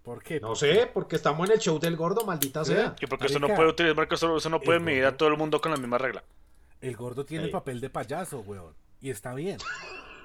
¿Por 0.08 0.24
qué? 0.24 0.39
No 0.39 0.48
¿Por 0.48 0.58
sé, 0.58 0.89
porque 0.93 1.17
estamos 1.17 1.50
en 1.50 1.56
el 1.56 1.60
show 1.60 1.78
del 1.80 1.98
gordo, 1.98 2.26
maldita 2.26 2.63
Sí. 2.63 2.72
sea. 2.72 2.96
Y 3.02 3.08
porque 3.08 3.26
usted 3.26 3.41
no 3.41 3.50
puede 3.50 3.67
utilizar, 3.67 4.08
usted 4.32 4.50
no 4.50 4.62
puede 4.62 4.78
el 4.78 4.84
medir 4.86 5.04
a 5.04 5.17
todo 5.17 5.28
el 5.28 5.36
mundo 5.36 5.60
con 5.60 5.72
la 5.72 5.78
misma 5.78 5.98
regla. 5.98 6.24
El 6.80 6.96
gordo 6.96 7.26
tiene 7.26 7.50
papel 7.50 7.82
de 7.82 7.89
payaso, 7.89 8.39
weón. 8.39 8.74
Y 9.02 9.10
está 9.10 9.34
bien. 9.34 9.58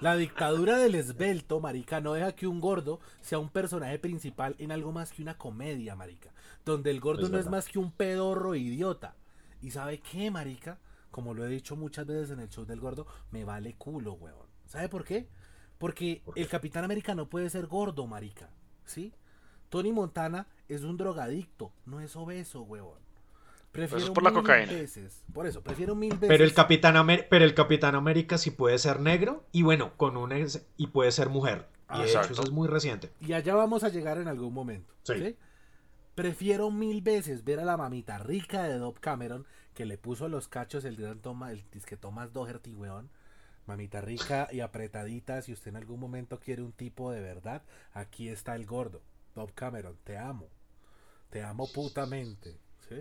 La 0.00 0.16
dictadura 0.16 0.78
del 0.78 0.94
esbelto, 0.94 1.58
marica, 1.58 2.00
no 2.00 2.12
deja 2.12 2.32
que 2.32 2.46
un 2.46 2.60
gordo 2.60 3.00
sea 3.22 3.40
un 3.40 3.48
personaje 3.48 3.98
principal 3.98 4.54
en 4.58 4.70
algo 4.70 4.92
más 4.92 5.12
que 5.12 5.22
una 5.22 5.36
comedia, 5.36 5.96
marica. 5.96 6.30
Donde 6.64 6.90
el 6.92 7.00
gordo 7.00 7.24
Es 7.24 7.30
no 7.30 7.38
es 7.38 7.48
más 7.50 7.68
que 7.68 7.80
un 7.80 7.90
pedorro 7.90 8.54
idiota. 8.54 9.16
¿Y 9.60 9.72
sabe 9.72 9.98
qué, 9.98 10.30
marica? 10.30 10.78
Como 11.10 11.34
lo 11.34 11.44
he 11.44 11.48
dicho 11.48 11.74
muchas 11.74 12.06
veces 12.06 12.30
en 12.30 12.38
el 12.38 12.48
show 12.48 12.64
del 12.64 12.78
gordo, 12.78 13.06
me 13.32 13.44
vale 13.44 13.74
culo, 13.74 14.12
weón. 14.12 14.46
¿Sabe 14.66 14.88
por 14.88 15.04
qué? 15.04 15.26
Porque 15.78 16.22
¿Por 16.24 16.34
qué? 16.34 16.40
el 16.42 16.48
Capitán 16.48 16.84
América 16.84 17.16
no 17.16 17.28
puede 17.28 17.50
ser 17.50 17.66
gordo, 17.66 18.06
marica. 18.06 18.48
¿Sí? 18.84 19.12
Tony 19.72 19.90
Montana 19.90 20.46
es 20.68 20.82
un 20.82 20.98
drogadicto, 20.98 21.72
no 21.86 22.00
es 22.00 22.14
obeso, 22.14 22.60
weón. 22.60 23.00
Prefiero 23.72 24.04
es 24.04 24.10
por 24.10 24.22
la 24.22 24.30
mil 24.30 24.40
cocaína. 24.40 24.70
veces. 24.70 25.22
Por 25.32 25.46
eso, 25.46 25.62
prefiero 25.62 25.94
mil 25.94 26.10
veces. 26.12 26.28
Pero 26.28 26.44
el 26.44 26.52
Capitán 26.52 26.94
Amer- 26.96 27.26
pero 27.30 27.46
el 27.46 27.54
Capitán 27.54 27.94
América 27.94 28.36
sí 28.36 28.50
puede 28.50 28.76
ser 28.78 29.00
negro 29.00 29.44
y 29.50 29.62
bueno, 29.62 29.94
con 29.96 30.18
un 30.18 30.30
ex- 30.32 30.62
y 30.76 30.88
puede 30.88 31.10
ser 31.10 31.30
mujer. 31.30 31.68
Ah, 31.88 31.96
y 31.96 32.00
de 32.02 32.04
hecho 32.08 32.18
exacto. 32.18 32.34
eso 32.34 32.42
es 32.42 32.50
muy 32.50 32.68
reciente. 32.68 33.10
Y 33.20 33.32
allá 33.32 33.54
vamos 33.54 33.82
a 33.82 33.88
llegar 33.88 34.18
en 34.18 34.28
algún 34.28 34.52
momento. 34.52 34.92
Sí. 35.04 35.14
¿sí? 35.14 35.36
Prefiero 36.14 36.70
mil 36.70 37.00
veces 37.00 37.42
ver 37.44 37.58
a 37.60 37.64
la 37.64 37.78
mamita 37.78 38.18
rica 38.18 38.64
de 38.64 38.76
Dob 38.76 39.00
Cameron 39.00 39.46
que 39.72 39.86
le 39.86 39.96
puso 39.96 40.28
los 40.28 40.48
cachos 40.48 40.84
el 40.84 40.96
gran 40.96 41.20
toma, 41.20 41.50
el 41.50 41.64
disque 41.72 41.96
Thomas 41.96 42.34
Doherty, 42.34 42.74
weón. 42.74 43.08
Mamita 43.66 44.02
rica 44.02 44.48
y 44.52 44.60
apretadita. 44.60 45.40
Si 45.40 45.50
usted 45.54 45.68
en 45.70 45.76
algún 45.76 45.98
momento 45.98 46.38
quiere 46.40 46.60
un 46.60 46.72
tipo 46.72 47.10
de 47.10 47.22
verdad, 47.22 47.62
aquí 47.94 48.28
está 48.28 48.54
el 48.54 48.66
gordo. 48.66 49.00
Dob 49.34 49.52
Cameron, 49.54 49.96
te 50.04 50.16
amo. 50.16 50.48
Te 51.30 51.42
amo 51.42 51.66
putamente. 51.72 52.58
¿Sí? 52.88 52.96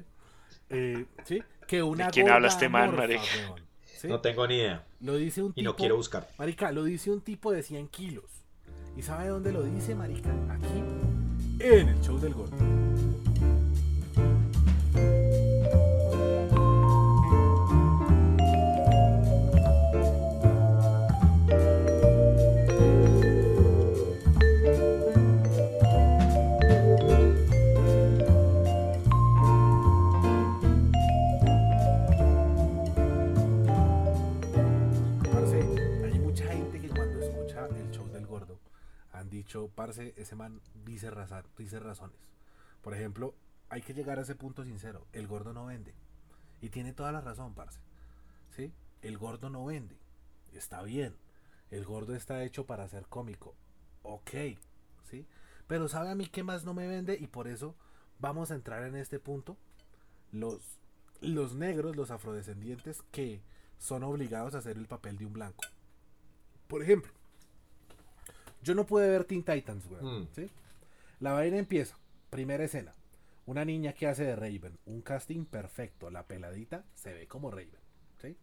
Eh, 0.70 1.06
¿sí? 1.26 1.41
Que 1.67 1.84
una 1.84 2.06
¿De 2.06 2.12
quién 2.12 2.30
habla 2.30 2.48
este 2.48 2.70
man, 2.70 2.96
marica? 2.96 3.22
weón. 3.50 3.62
¿Sí? 3.86 4.08
No 4.08 4.20
tengo 4.22 4.48
ni 4.48 4.56
idea. 4.56 4.86
Lo 5.02 5.15
dice 5.15 5.44
un 5.44 5.52
Y 5.52 5.56
tipo. 5.56 5.65
no 5.70 5.76
quiero 5.76 5.96
buscar. 5.98 6.28
Marica, 6.38 6.72
lo 6.72 6.84
dice 6.84 7.12
un 7.12 7.22
tipo 7.22 7.52
de 7.52 7.62
100 7.63 7.88
kilos. 7.89 8.26
¿Y 8.98 9.02
sabe 9.02 9.28
dónde 9.28 9.52
lo 9.52 9.63
dice, 9.63 9.96
Marica? 9.96 10.30
Aquí, 10.50 10.84
en 11.60 11.88
el 11.89 12.02
show 12.02 12.17
del 12.20 12.34
gordo. 12.34 12.56
Han 39.21 39.29
dicho, 39.29 39.69
parce, 39.75 40.13
ese 40.17 40.36
man 40.36 40.62
dice, 40.86 41.10
raza- 41.12 41.45
dice 41.57 41.79
razones. 41.79 42.17
Por 42.81 42.93
ejemplo, 42.93 43.34
hay 43.69 43.81
que 43.81 43.93
llegar 43.93 44.19
a 44.19 44.23
ese 44.23 44.36
punto 44.36 44.63
sincero. 44.65 45.07
El 45.13 45.27
gordo 45.27 45.53
no 45.53 45.65
vende. 45.67 45.93
Y 46.62 46.69
tiene 46.69 46.93
toda 46.93 47.12
la 47.12 47.21
razón, 47.21 47.53
parce. 47.53 47.79
¿Sí? 48.55 48.73
el 49.01 49.17
gordo 49.17 49.49
no 49.49 49.65
vende. 49.65 49.97
Está 50.53 50.84
bien. 50.84 51.15
El 51.71 51.86
gordo 51.86 52.13
está 52.13 52.43
hecho 52.43 52.65
para 52.65 52.88
ser 52.88 53.07
cómico. 53.07 53.55
Ok, 54.03 54.31
¿sí? 55.10 55.25
Pero 55.67 55.88
¿sabe 55.88 56.10
a 56.10 56.15
mí 56.15 56.27
qué 56.27 56.43
más 56.43 56.65
no 56.65 56.73
me 56.73 56.88
vende? 56.88 57.17
Y 57.19 57.27
por 57.27 57.47
eso 57.47 57.75
vamos 58.19 58.51
a 58.51 58.55
entrar 58.55 58.84
en 58.84 58.95
este 58.95 59.19
punto. 59.19 59.57
Los, 60.31 60.79
los 61.21 61.55
negros, 61.55 61.95
los 61.95 62.12
afrodescendientes 62.12 63.01
que 63.12 63.41
son 63.79 64.03
obligados 64.03 64.53
a 64.53 64.60
hacer 64.60 64.77
el 64.77 64.88
papel 64.88 65.17
de 65.17 65.25
un 65.25 65.34
blanco. 65.34 65.63
Por 66.67 66.84
ejemplo, 66.84 67.12
yo 68.63 68.76
no 68.76 68.86
pude 68.86 69.10
ver 69.10 69.26
Teen 69.26 69.43
Titans, 69.43 69.88
güey. 69.88 70.02
Mm. 70.02 70.28
¿sí? 70.34 70.50
La 71.19 71.34
vaina 71.34 71.58
empieza. 71.58 71.97
Primera 72.30 72.63
escena. 72.63 72.93
Una 73.45 73.65
niña 73.65 73.93
que 73.93 74.08
hace 74.08 74.24
de 74.24 74.36
Raven. 74.36 74.78
Un 74.86 75.02
casting 75.02 75.45
perfecto. 75.45 76.10
La 76.10 76.28
peladita 76.28 76.84
se 76.93 77.13
ve 77.13 77.28
como 77.28 77.52
Raven. 77.52 77.80
¿sí? 78.21 78.38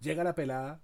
Llega 0.00 0.24
la 0.24 0.34
pelada, 0.34 0.80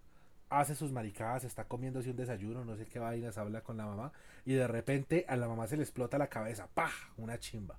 hace 0.48 0.74
sus 0.74 0.92
maricadas, 0.92 1.44
está 1.44 1.64
comiéndose 1.64 2.10
un 2.10 2.16
desayuno, 2.16 2.64
no 2.64 2.76
sé 2.76 2.86
qué 2.86 2.98
vainas, 2.98 3.38
habla 3.38 3.62
con 3.62 3.76
la 3.76 3.86
mamá. 3.86 4.12
Y 4.44 4.54
de 4.54 4.66
repente 4.66 5.24
a 5.28 5.36
la 5.36 5.48
mamá 5.48 5.66
se 5.66 5.76
le 5.76 5.82
explota 5.82 6.18
la 6.18 6.28
cabeza. 6.28 6.68
¡Pah! 6.72 6.90
Una 7.16 7.38
chimba. 7.38 7.78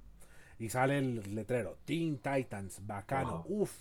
Y 0.60 0.70
sale 0.70 0.98
el 0.98 1.36
letrero. 1.36 1.78
Teen 1.86 2.18
Titans. 2.18 2.86
Bacano. 2.86 3.44
Wow. 3.44 3.62
Uf. 3.62 3.78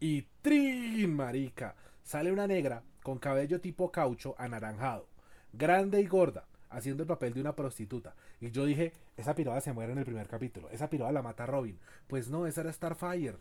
Y 0.00 0.22
trin, 0.42 1.14
marica. 1.14 1.74
Sale 2.02 2.32
una 2.32 2.46
negra 2.46 2.82
con 3.02 3.18
cabello 3.18 3.60
tipo 3.60 3.90
caucho 3.90 4.34
anaranjado. 4.38 5.08
Grande 5.52 6.00
y 6.00 6.06
gorda. 6.06 6.46
Haciendo 6.70 7.02
el 7.02 7.06
papel 7.06 7.32
de 7.32 7.40
una 7.40 7.56
prostituta. 7.56 8.14
Y 8.40 8.50
yo 8.50 8.66
dije, 8.66 8.92
esa 9.16 9.34
piroa 9.34 9.60
se 9.60 9.72
muere 9.72 9.92
en 9.92 9.98
el 9.98 10.04
primer 10.04 10.28
capítulo. 10.28 10.68
Esa 10.70 10.90
piroa 10.90 11.12
la 11.12 11.22
mata 11.22 11.46
Robin. 11.46 11.78
Pues 12.06 12.28
no, 12.28 12.46
esa 12.46 12.60
era 12.60 12.72
Starfire. 12.72 13.36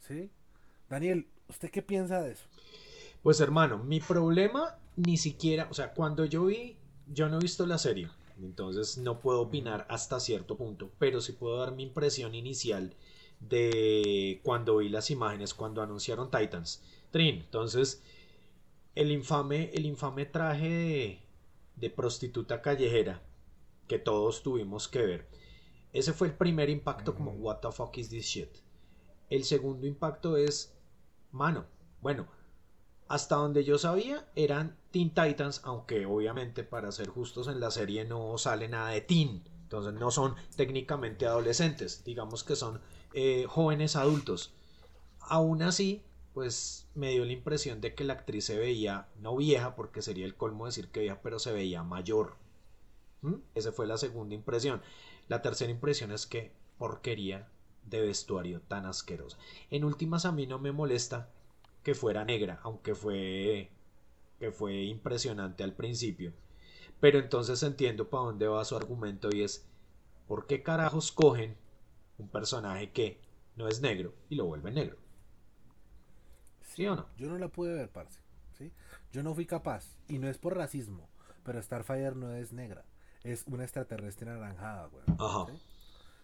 ¿Sí? 0.00 0.30
Daniel, 0.88 1.26
¿usted 1.48 1.70
qué 1.70 1.82
piensa 1.82 2.20
de 2.20 2.32
eso? 2.32 2.46
Pues 3.22 3.40
hermano, 3.40 3.78
mi 3.78 4.00
problema 4.00 4.78
ni 4.96 5.16
siquiera, 5.16 5.68
o 5.70 5.74
sea, 5.74 5.92
cuando 5.92 6.24
yo 6.24 6.46
vi, 6.46 6.76
yo 7.06 7.28
no 7.28 7.36
he 7.36 7.40
visto 7.40 7.66
la 7.66 7.78
serie, 7.78 8.08
entonces 8.40 8.98
no 8.98 9.20
puedo 9.20 9.40
opinar 9.42 9.86
hasta 9.88 10.20
cierto 10.20 10.56
punto, 10.56 10.90
pero 10.98 11.20
sí 11.20 11.32
puedo 11.32 11.58
dar 11.58 11.72
mi 11.72 11.82
impresión 11.82 12.34
inicial 12.34 12.94
de 13.40 14.40
cuando 14.42 14.78
vi 14.78 14.88
las 14.88 15.10
imágenes, 15.10 15.54
cuando 15.54 15.82
anunciaron 15.82 16.30
Titans. 16.30 16.82
Trin, 17.10 17.36
entonces, 17.36 18.02
el 18.94 19.12
infame, 19.12 19.70
el 19.72 19.86
infame 19.86 20.26
traje 20.26 20.68
de, 20.68 21.22
de 21.76 21.90
prostituta 21.90 22.62
callejera 22.62 23.22
que 23.88 23.98
todos 23.98 24.42
tuvimos 24.42 24.88
que 24.88 25.00
ver. 25.00 25.28
Ese 25.92 26.12
fue 26.12 26.28
el 26.28 26.34
primer 26.34 26.70
impacto 26.70 27.14
como, 27.14 27.32
what 27.32 27.58
the 27.58 27.72
fuck 27.72 27.96
is 27.98 28.08
this 28.08 28.26
shit? 28.26 28.50
El 29.28 29.44
segundo 29.44 29.86
impacto 29.86 30.36
es, 30.36 30.76
mano, 31.32 31.66
bueno, 32.00 32.28
hasta 33.08 33.34
donde 33.36 33.64
yo 33.64 33.76
sabía 33.78 34.28
eran 34.36 34.76
Teen 34.92 35.10
Titans, 35.10 35.60
aunque 35.64 36.06
obviamente 36.06 36.62
para 36.62 36.92
ser 36.92 37.08
justos 37.08 37.48
en 37.48 37.58
la 37.58 37.72
serie 37.72 38.04
no 38.04 38.38
sale 38.38 38.68
nada 38.68 38.90
de 38.90 39.00
teen, 39.00 39.42
entonces 39.62 39.92
no 39.94 40.12
son 40.12 40.36
técnicamente 40.56 41.26
adolescentes, 41.26 42.04
digamos 42.04 42.44
que 42.44 42.54
son 42.54 42.80
eh, 43.12 43.46
jóvenes 43.48 43.96
adultos. 43.96 44.52
Aún 45.20 45.62
así, 45.62 46.04
pues 46.34 46.88
me 46.94 47.10
dio 47.10 47.24
la 47.24 47.32
impresión 47.32 47.80
de 47.80 47.94
que 47.94 48.04
la 48.04 48.14
actriz 48.14 48.44
se 48.44 48.58
veía, 48.58 49.08
no 49.16 49.36
vieja, 49.36 49.74
porque 49.74 50.02
sería 50.02 50.24
el 50.24 50.36
colmo 50.36 50.66
decir 50.66 50.88
que 50.88 51.00
vieja, 51.00 51.20
pero 51.22 51.38
se 51.38 51.52
veía 51.52 51.82
mayor. 51.82 52.36
¿Mm? 53.22 53.34
Esa 53.54 53.72
fue 53.72 53.86
la 53.86 53.98
segunda 53.98 54.34
impresión. 54.34 54.80
La 55.28 55.42
tercera 55.42 55.70
impresión 55.70 56.12
es 56.12 56.26
que 56.26 56.52
porquería 56.78 57.48
de 57.84 58.00
vestuario 58.00 58.60
tan 58.60 58.86
asquerosa. 58.86 59.38
En 59.70 59.84
últimas 59.84 60.24
a 60.24 60.32
mí 60.32 60.46
no 60.46 60.58
me 60.58 60.72
molesta 60.72 61.30
que 61.82 61.94
fuera 61.94 62.24
negra, 62.24 62.60
aunque 62.62 62.94
fue 62.94 63.70
que 64.38 64.52
fue 64.52 64.84
impresionante 64.84 65.62
al 65.64 65.74
principio. 65.74 66.32
Pero 66.98 67.18
entonces 67.18 67.62
entiendo 67.62 68.08
para 68.08 68.24
dónde 68.24 68.48
va 68.48 68.64
su 68.64 68.76
argumento 68.76 69.28
y 69.32 69.42
es 69.42 69.66
¿por 70.26 70.46
qué 70.46 70.62
carajos 70.62 71.12
cogen 71.12 71.56
un 72.18 72.28
personaje 72.28 72.90
que 72.92 73.20
no 73.56 73.68
es 73.68 73.80
negro 73.80 74.14
y 74.30 74.36
lo 74.36 74.46
vuelven 74.46 74.74
negro? 74.74 74.96
¿Sí 76.80 76.86
o 76.86 76.96
no? 76.96 77.06
Yo 77.18 77.28
no 77.28 77.36
la 77.36 77.48
pude 77.48 77.74
ver, 77.74 77.90
parce. 77.90 78.20
¿sí? 78.56 78.72
Yo 79.12 79.22
no 79.22 79.34
fui 79.34 79.44
capaz. 79.44 79.84
Y 80.08 80.18
no 80.18 80.28
es 80.28 80.38
por 80.38 80.56
racismo. 80.56 81.10
Pero 81.44 81.62
Starfire 81.62 82.14
no 82.14 82.32
es 82.34 82.54
negra. 82.54 82.86
Es 83.22 83.44
una 83.46 83.64
extraterrestre 83.64 84.30
anaranjada, 84.30 84.86
güey. 84.86 85.04
Ajá. 85.18 85.44
¿sí? 85.52 85.60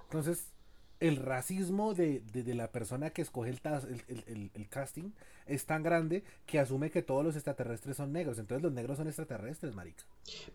Entonces, 0.05 0.53
el 0.99 1.17
racismo 1.17 1.93
de, 1.93 2.21
de- 2.33 2.43
de 2.43 2.55
la 2.55 2.73
persona 2.73 3.11
que 3.11 3.21
escoge 3.21 3.51
el, 3.51 3.61
el- 4.09 4.25
el- 4.27 4.51
el- 4.55 4.69
casting 4.71 5.11
es 5.45 5.67
tan 5.67 5.83
grande 5.83 6.25
que 6.47 6.59
asume 6.59 6.91
que 6.91 7.03
todos 7.03 7.23
los 7.23 7.35
extraterrestres 7.37 7.99
son 7.99 8.13
negros. 8.15 8.39
Entonces 8.39 8.63
los 8.63 8.73
negros 8.73 8.97
son 8.97 9.07
extraterrestres, 9.09 9.75
marica. 9.75 10.05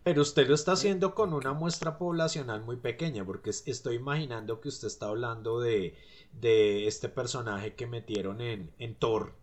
Pero 0.02 0.22
usted 0.22 0.48
lo 0.48 0.56
está 0.56 0.72
haciendo 0.72 1.14
con 1.14 1.32
una 1.32 1.52
muestra 1.52 1.96
poblacional 1.96 2.62
muy 2.64 2.76
pequeña, 2.76 3.24
porque 3.24 3.50
es- 3.50 3.62
estoy 3.68 3.96
imaginando 3.96 4.60
que 4.60 4.68
usted 4.68 4.88
está 4.88 5.06
hablando 5.06 5.60
de, 5.60 5.94
de 6.32 6.88
este 6.88 7.08
personaje 7.08 7.74
que 7.76 7.86
metieron 7.86 8.40
en, 8.40 8.72
en 8.80 8.96
Thor, 8.96 9.34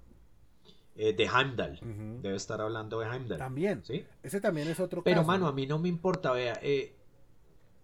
eh, 0.96 1.14
de 1.14 1.24
Heimdall. 1.26 1.80
Debe 2.22 2.36
estar 2.36 2.60
hablando 2.62 3.00
de 3.00 3.08
Heimdall. 3.08 3.38
También. 3.38 3.84
¿Sí? 3.84 4.06
Ese 4.24 4.42
también 4.42 4.68
es 4.68 4.80
otro 4.80 5.04
Pero 5.04 5.18
caso. 5.22 5.28
mano, 5.28 5.48
a 5.48 5.52
mí 5.54 5.66
no 5.68 5.80
me 5.80 5.90
importa, 5.90 6.32
vea, 6.32 6.60
eh, 6.62 6.96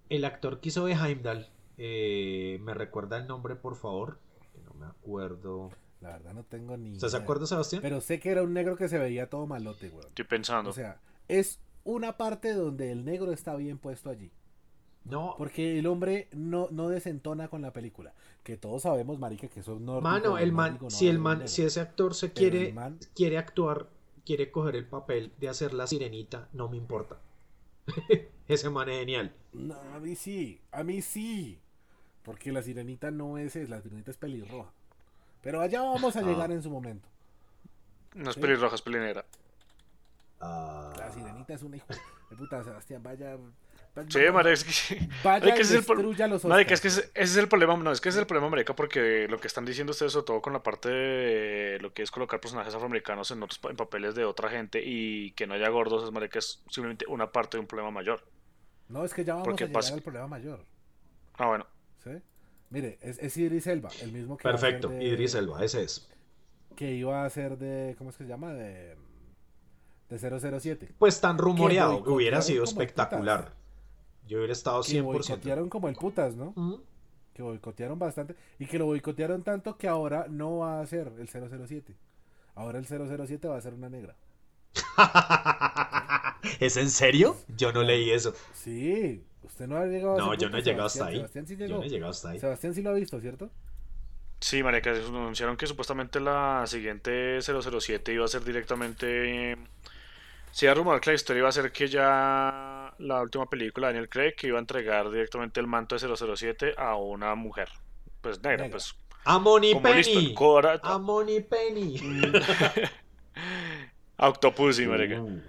el 0.09 0.25
actor 0.25 0.59
que 0.59 0.69
hizo 0.69 0.85
de 0.85 0.93
Heimdall, 0.93 1.47
eh, 1.77 2.59
¿me 2.61 2.73
recuerda 2.73 3.17
el 3.17 3.27
nombre, 3.27 3.55
por 3.55 3.75
favor? 3.75 4.19
Que 4.53 4.59
No 4.61 4.73
me 4.73 4.85
acuerdo. 4.85 5.71
La 6.01 6.11
verdad 6.11 6.33
no 6.33 6.43
tengo 6.43 6.77
ni 6.77 6.91
¿Usted 6.91 7.07
se 7.07 7.15
idea. 7.15 7.23
acuerda, 7.23 7.47
Sebastián? 7.47 7.81
Pero 7.81 8.01
sé 8.01 8.19
que 8.19 8.29
era 8.29 8.43
un 8.43 8.53
negro 8.53 8.75
que 8.75 8.87
se 8.89 8.97
veía 8.99 9.29
todo 9.29 9.47
malote, 9.47 9.89
güey. 9.89 10.05
Estoy 10.07 10.25
pensando. 10.25 10.69
O 10.69 10.73
sea, 10.73 10.99
es 11.27 11.59
una 11.83 12.17
parte 12.17 12.53
donde 12.53 12.91
el 12.91 13.05
negro 13.05 13.31
está 13.31 13.55
bien 13.55 13.77
puesto 13.77 14.09
allí. 14.09 14.31
No, 15.05 15.35
Porque 15.37 15.77
el 15.79 15.85
hombre 15.87 16.27
no, 16.31 16.67
no 16.71 16.89
desentona 16.89 17.47
con 17.47 17.61
la 17.61 17.71
película. 17.71 18.13
Que 18.43 18.57
todos 18.57 18.81
sabemos, 18.83 19.19
marica, 19.19 19.47
que 19.47 19.59
eso 19.59 19.75
es 19.75 19.81
nórdico. 19.81 20.01
mano, 20.09 20.37
el 20.39 20.51
man, 20.51 20.79
no 20.81 20.89
si 20.89 21.07
el 21.07 21.19
man, 21.19 21.47
si 21.47 21.61
ese 21.63 21.79
actor 21.79 22.13
se 22.15 22.29
Pero 22.29 22.39
quiere, 22.51 22.73
man- 22.73 22.97
quiere 23.15 23.37
actuar, 23.37 23.87
quiere 24.25 24.49
coger 24.51 24.75
el 24.75 24.85
papel 24.87 25.31
de 25.39 25.49
hacer 25.49 25.73
la 25.75 25.85
sirenita, 25.87 26.47
no 26.53 26.67
me 26.69 26.77
importa. 26.77 27.17
ese 28.47 28.69
man 28.71 28.89
es 28.89 28.99
genial. 28.99 29.31
No, 29.53 29.75
a 29.93 29.99
mí 29.99 30.15
sí, 30.15 30.59
a 30.71 30.83
mí 30.83 31.01
sí. 31.03 31.59
Porque 32.23 32.51
la 32.51 32.63
sirenita 32.63 33.11
no 33.11 33.37
es, 33.37 33.55
es 33.55 33.69
la 33.69 33.81
sirenita 33.81 34.09
es 34.09 34.17
pelirroja. 34.17 34.71
Pero 35.43 35.61
allá 35.61 35.81
vamos 35.83 36.15
a 36.15 36.19
Ah. 36.19 36.23
llegar 36.23 36.51
en 36.51 36.63
su 36.63 36.71
momento. 36.71 37.07
No 38.15 38.29
es 38.31 38.35
Sí. 38.35 38.41
pelirroja, 38.41 38.73
es 38.73 38.81
pelinera. 38.81 39.23
Ah, 40.39 40.93
La 40.97 41.11
sirenita 41.11 41.53
es 41.53 41.61
una 41.61 41.77
hijo 41.77 41.85
de 42.31 42.35
puta, 42.35 42.63
Sebastián, 42.63 43.03
vaya. 43.03 43.37
Sí, 44.09 44.19
marica, 44.33 44.51
es 44.51 44.63
que... 44.63 44.95
Vaya 45.23 45.39
marica, 45.39 45.57
y 45.57 45.61
ese 45.61 45.77
es 45.77 45.89
el 45.89 46.29
los 46.29 46.43
Marica, 46.45 46.73
es 46.73 46.81
que 46.81 46.87
ese, 46.89 47.01
ese 47.01 47.11
es 47.13 47.37
el 47.37 47.47
problema, 47.47 47.77
no, 47.77 47.91
es 47.91 48.01
que 48.01 48.09
ese 48.09 48.17
es 48.17 48.21
el 48.21 48.27
problema, 48.27 48.49
marica, 48.49 48.75
porque 48.75 49.27
lo 49.29 49.39
que 49.39 49.47
están 49.47 49.63
diciendo 49.65 49.91
ustedes, 49.91 50.11
sobre 50.11 50.25
todo 50.25 50.41
con 50.41 50.51
la 50.53 50.61
parte 50.61 50.89
de 50.89 51.79
lo 51.79 51.93
que 51.93 52.03
es 52.03 52.11
colocar 52.11 52.41
personajes 52.41 52.75
afroamericanos 52.75 53.31
en 53.31 53.41
otros 53.41 53.59
en 53.69 53.77
papeles 53.77 54.13
de 54.15 54.25
otra 54.25 54.49
gente 54.49 54.81
y 54.83 55.31
que 55.31 55.47
no 55.47 55.53
haya 55.53 55.69
gordos, 55.69 56.03
es 56.03 56.11
marica, 56.11 56.39
es 56.39 56.61
simplemente 56.69 57.05
una 57.07 57.31
parte 57.31 57.55
de 57.57 57.61
un 57.61 57.67
problema 57.67 57.89
mayor. 57.91 58.21
No, 58.89 59.05
es 59.05 59.13
que 59.13 59.23
ya 59.23 59.33
vamos 59.35 59.47
porque 59.47 59.63
a 59.63 59.67
llegar 59.67 59.81
pasa- 59.81 59.93
al 59.93 60.01
problema 60.01 60.27
mayor. 60.27 60.65
Ah, 61.37 61.47
bueno. 61.47 61.65
¿sí? 62.03 62.11
Mire, 62.69 62.97
es, 63.01 63.17
es 63.19 63.37
Idris 63.37 63.65
Elba, 63.67 63.89
el 64.01 64.11
mismo 64.11 64.35
que 64.37 64.43
perfecto, 64.43 64.89
de- 64.89 65.03
Idris 65.05 65.35
Elba, 65.35 65.63
ese 65.63 65.83
es. 65.83 66.09
Que 66.75 66.91
iba 66.93 67.23
a 67.23 67.29
ser 67.29 67.57
de. 67.57 67.95
¿Cómo 67.97 68.09
es 68.09 68.17
que 68.17 68.25
se 68.25 68.29
llama? 68.29 68.53
De. 68.53 68.97
De 70.09 70.19
007. 70.59 70.89
Pues 70.99 71.19
tan 71.21 71.37
rumoreado 71.37 72.03
que 72.03 72.09
hubiera 72.09 72.41
sido 72.41 72.63
espectacular. 72.65 73.53
Yo 74.27 74.37
hubiera 74.37 74.53
estado 74.53 74.81
Que 74.81 75.01
100%. 75.01 75.03
boicotearon 75.03 75.69
como 75.69 75.87
el 75.89 75.95
putas, 75.95 76.35
¿no? 76.35 76.53
Que 77.33 77.41
boicotearon 77.43 77.99
bastante. 77.99 78.35
Y 78.59 78.65
que 78.65 78.79
lo 78.79 78.85
boicotearon 78.85 79.43
tanto 79.43 79.77
que 79.77 79.87
ahora 79.87 80.25
no 80.29 80.57
va 80.57 80.79
a 80.81 80.85
ser 80.87 81.11
el 81.19 81.27
007. 81.27 81.95
Ahora 82.55 82.79
el 82.79 82.85
007 82.85 83.47
va 83.47 83.57
a 83.57 83.61
ser 83.61 83.73
una 83.73 83.89
negra. 83.89 84.15
¿Es 86.59 86.77
en 86.77 86.89
serio? 86.89 87.35
Yo 87.55 87.71
no 87.71 87.83
leí 87.83 88.11
eso. 88.11 88.33
Sí. 88.53 89.23
Usted 89.43 89.67
no 89.67 89.77
ha 89.77 89.85
llegado 89.85 90.17
No, 90.17 90.33
yo 90.33 90.49
no 90.49 90.57
he 90.57 90.61
llegado 90.61 90.87
hasta 90.87 91.05
ahí. 91.07 91.17
Sebastián 91.17 91.47
sí 91.47 91.55
Yo 91.55 91.65
llegó. 91.65 91.79
no 91.79 91.83
he 91.85 91.89
llegado 91.89 92.11
hasta 92.11 92.29
ahí. 92.29 92.39
Sebastián 92.39 92.73
sí 92.73 92.81
lo 92.81 92.89
ha 92.91 92.93
visto, 92.93 93.19
¿cierto? 93.19 93.49
Sí, 94.39 94.63
marica, 94.63 94.91
anunciaron 94.91 95.55
que 95.57 95.65
supuestamente 95.67 96.19
la 96.19 96.63
siguiente 96.67 97.39
007 97.41 98.13
iba 98.13 98.25
a 98.25 98.27
ser 98.27 98.43
directamente... 98.43 99.55
Se 100.51 100.65
iba 100.65 100.71
a 100.71 100.75
rumorar 100.75 101.01
que 101.01 101.09
la 101.11 101.15
historia 101.15 101.39
iba 101.41 101.49
a 101.49 101.51
ser 101.51 101.71
que 101.71 101.87
ya 101.87 102.74
la 102.99 103.21
última 103.21 103.49
película 103.49 103.87
de 103.87 103.93
Daniel 103.93 104.09
Craig 104.09 104.33
que 104.35 104.47
iba 104.47 104.57
a 104.57 104.61
entregar 104.61 105.09
directamente 105.09 105.59
el 105.59 105.67
manto 105.67 105.95
de 105.97 106.15
007 106.35 106.75
a 106.77 106.95
una 106.95 107.35
mujer. 107.35 107.69
Pues 108.21 108.37
negra, 108.41 108.63
Negra. 108.63 108.71
pues 108.71 108.95
A 109.25 109.39
Money 109.39 109.73
listo, 109.73 109.81
Penny. 110.13 110.33
Cora- 110.33 110.79
A 110.83 110.97
Money 110.97 111.41
Penny. 111.41 111.97
Octopussy, 114.17 114.85
marica. 114.87 115.21
Uh. 115.21 115.41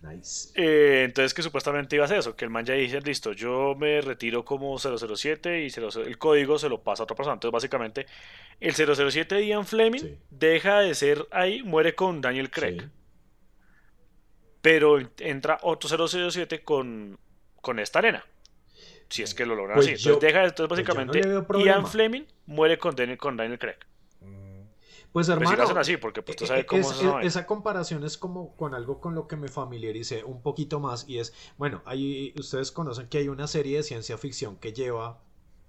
Nice. 0.00 0.50
Eh, 0.54 1.02
entonces 1.04 1.34
que 1.34 1.42
supuestamente 1.42 1.96
iba 1.96 2.04
a 2.04 2.08
ser 2.08 2.18
eso, 2.18 2.36
que 2.36 2.44
el 2.44 2.50
man 2.52 2.64
ya 2.64 2.74
dice, 2.74 3.00
listo, 3.00 3.32
yo 3.32 3.74
me 3.76 4.00
retiro 4.00 4.44
como 4.44 4.78
007 4.78 5.64
y 5.64 5.70
00 5.70 6.04
el 6.06 6.18
código 6.18 6.56
se 6.56 6.68
lo 6.68 6.80
pasa 6.80 7.02
a 7.02 7.04
otra 7.04 7.16
persona. 7.16 7.34
Entonces 7.34 7.52
básicamente 7.52 8.06
el 8.60 8.74
007 8.74 9.34
de 9.34 9.46
Ian 9.46 9.66
Fleming 9.66 9.98
Sí. 10.00 10.18
deja 10.30 10.78
de 10.80 10.94
ser 10.94 11.26
ahí, 11.32 11.64
muere 11.64 11.96
con 11.96 12.20
Daniel 12.20 12.48
Craig. 12.48 12.80
Sí. 12.80 12.86
Pero 14.70 14.98
entra 15.18 15.58
otro 15.62 15.88
007 16.30 16.62
con, 16.62 17.18
con 17.62 17.78
esta 17.78 18.00
arena. 18.00 18.22
Si 19.08 19.22
es 19.22 19.34
que 19.34 19.46
lo 19.46 19.54
logran 19.54 19.76
Pues 19.76 19.86
así. 19.88 19.96
yo- 19.96 20.12
Entonces 20.14 20.28
deja, 20.34 20.44
entonces 20.44 20.68
pues 20.68 20.80
no 20.88 20.94
básicamente. 21.10 21.64
Ian 21.64 21.86
Fleming 21.86 22.24
muere 22.44 22.76
con 22.76 22.94
Daniel, 22.94 23.16
con 23.16 23.36
Daniel 23.38 23.58
Craig. 23.58 23.76
Mm, 24.20 24.60
Pues 25.10 25.10
Pues 25.12 25.26
si 25.26 25.32
hermano, 25.32 25.56
lo 25.56 25.62
hacen 25.62 25.78
así, 25.78 25.96
porque 25.96 26.20
pues 26.22 26.36
tú 26.36 26.44
eh, 26.44 26.48
sabes 26.48 26.64
eh, 26.64 26.66
cómo 26.66 26.80
es- 26.82 26.90
es 26.90 26.96
esa 26.98 27.10
vaina. 27.12 27.26
esa 27.26 27.46
comparación 27.46 28.04
es 28.04 28.18
como 28.18 28.54
con 28.56 28.74
algo 28.74 29.00
con 29.00 29.14
lo 29.14 29.26
que 29.26 29.36
me 29.36 29.48
familiaricé 29.48 30.22
un 30.24 30.42
poquito 30.42 30.80
más 30.80 31.08
y 31.08 31.18
es, 31.18 31.32
bueno, 31.56 31.80
hay, 31.86 32.34
ustedes 32.38 32.70
conocen 32.70 33.08
que 33.08 33.16
hay 33.18 33.28
una 33.28 33.46
serie 33.46 33.78
de 33.78 33.82
ciencia 33.84 34.18
ficción 34.18 34.56
que 34.58 34.74
lleva 34.74 35.22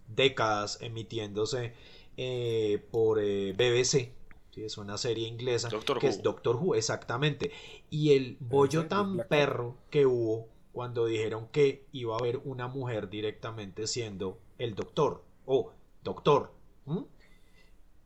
décadas 0.08 0.78
emitiéndose 0.82 1.74
eh, 2.18 2.86
por 2.92 3.20
eh, 3.22 3.54
BBC. 3.54 4.12
¿Sí? 4.52 4.64
Es 4.64 4.78
una 4.78 4.98
serie 4.98 5.28
inglesa 5.28 5.70
Doctor 5.70 6.00
que 6.00 6.08
Who. 6.08 6.10
es 6.10 6.24
Doctor 6.24 6.56
Who, 6.56 6.76
exactamente. 6.76 7.52
Y 7.90 8.14
el 8.14 8.38
bollo 8.40 8.88
tan 8.88 9.14
Black 9.14 9.28
perro 9.28 9.78
que 9.90 10.06
hubo 10.06 10.48
cuando 10.72 11.06
dijeron 11.06 11.48
que 11.52 11.88
iba 11.92 12.16
a 12.16 12.20
haber 12.20 12.38
una 12.46 12.68
mujer 12.68 13.10
directamente 13.10 13.88
siendo 13.88 14.40
el 14.58 14.76
doctor 14.76 15.24
o 15.46 15.74
doctor. 16.04 16.54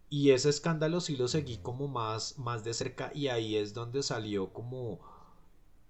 Y 0.09 0.31
ese 0.31 0.49
escándalo 0.49 1.01
sí 1.01 1.17
lo 1.17 1.27
seguí 1.27 1.57
como 1.57 1.87
más, 1.87 2.37
más 2.37 2.63
de 2.63 2.73
cerca 2.73 3.11
y 3.15 3.29
ahí 3.29 3.55
es 3.55 3.73
donde 3.73 4.03
salió 4.03 4.53
como 4.53 4.99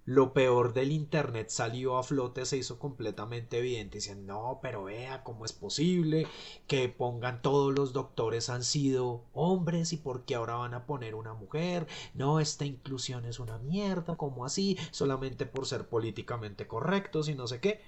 lo 0.05 0.33
peor 0.33 0.73
del 0.73 0.91
internet 0.91 1.49
salió 1.49 1.97
a 1.97 2.03
flote, 2.03 2.45
se 2.45 2.57
hizo 2.57 2.77
completamente 2.77 3.59
evidente. 3.59 3.97
Dicen, 3.97 4.25
no, 4.25 4.59
pero 4.61 4.83
vea 4.83 5.23
cómo 5.23 5.45
es 5.45 5.53
posible 5.53 6.27
que 6.67 6.89
pongan 6.89 7.41
todos 7.41 7.73
los 7.73 7.93
doctores 7.93 8.49
han 8.49 8.63
sido 8.63 9.23
hombres 9.33 9.93
y 9.93 9.97
por 9.97 10.25
qué 10.25 10.35
ahora 10.35 10.55
van 10.55 10.73
a 10.73 10.85
poner 10.85 11.15
una 11.15 11.33
mujer. 11.33 11.87
No, 12.13 12.39
esta 12.39 12.65
inclusión 12.65 13.25
es 13.25 13.39
una 13.39 13.57
mierda, 13.59 14.17
¿cómo 14.17 14.45
así? 14.45 14.77
Solamente 14.91 15.45
por 15.45 15.65
ser 15.65 15.87
políticamente 15.87 16.67
correctos 16.67 17.29
y 17.29 17.35
no 17.35 17.47
sé 17.47 17.61
qué. 17.61 17.81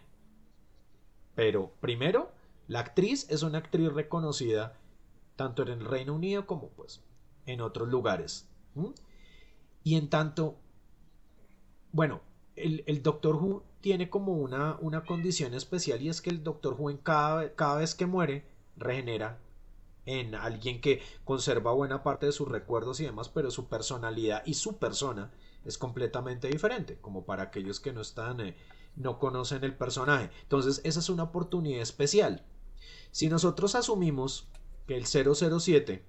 Pero 1.35 1.73
primero, 1.81 2.31
la 2.67 2.79
actriz 2.79 3.29
es 3.29 3.43
una 3.43 3.57
actriz 3.57 3.91
reconocida 3.91 4.79
tanto 5.35 5.63
en 5.63 5.69
el 5.69 5.85
Reino 5.85 6.13
Unido 6.15 6.47
como 6.47 6.69
pues 6.69 7.01
en 7.45 7.59
otros 7.59 7.89
lugares. 7.89 8.47
Y 9.83 9.95
en 9.95 10.09
tanto, 10.09 10.57
bueno, 11.95 12.19
el, 12.57 13.01
Doctor 13.03 13.37
Who 13.37 13.63
tiene 13.79 14.09
como 14.09 14.33
una, 14.33 14.77
una 14.81 15.05
condición 15.05 15.53
especial 15.53 16.01
y 16.01 16.09
es 16.09 16.21
que 16.21 16.29
el 16.29 16.43
Doctor 16.43 16.75
Who 16.77 16.89
en 16.89 16.97
cada, 16.97 17.55
cada 17.55 17.77
vez 17.77 17.95
que 17.95 18.05
muere 18.05 18.43
regenera 18.75 19.39
en 20.05 20.35
alguien 20.35 20.81
que 20.81 21.01
conserva 21.23 21.71
buena 21.71 22.03
parte 22.03 22.25
de 22.25 22.33
sus 22.33 22.49
recuerdos 22.49 22.99
y 22.99 23.05
demás, 23.05 23.29
pero 23.29 23.49
su 23.49 23.69
personalidad 23.69 24.43
y 24.45 24.55
su 24.55 24.77
persona 24.77 25.31
es 25.63 25.77
completamente 25.77 26.49
diferente, 26.49 26.99
como 26.99 27.23
para 27.23 27.43
aquellos 27.43 27.79
que 27.79 27.93
no 27.93 28.01
están, 28.01 28.41
eh, 28.41 28.57
no 28.97 29.17
conocen 29.17 29.63
el 29.63 29.73
personaje. 29.73 30.31
Entonces, 30.41 30.81
esa 30.83 30.99
es 30.99 31.07
una 31.07 31.23
oportunidad 31.23 31.81
especial. 31.81 32.43
Si 33.11 33.29
nosotros 33.29 33.73
asumimos 33.73 34.49
que 34.85 34.97
el 34.97 35.05
007, 35.05 36.03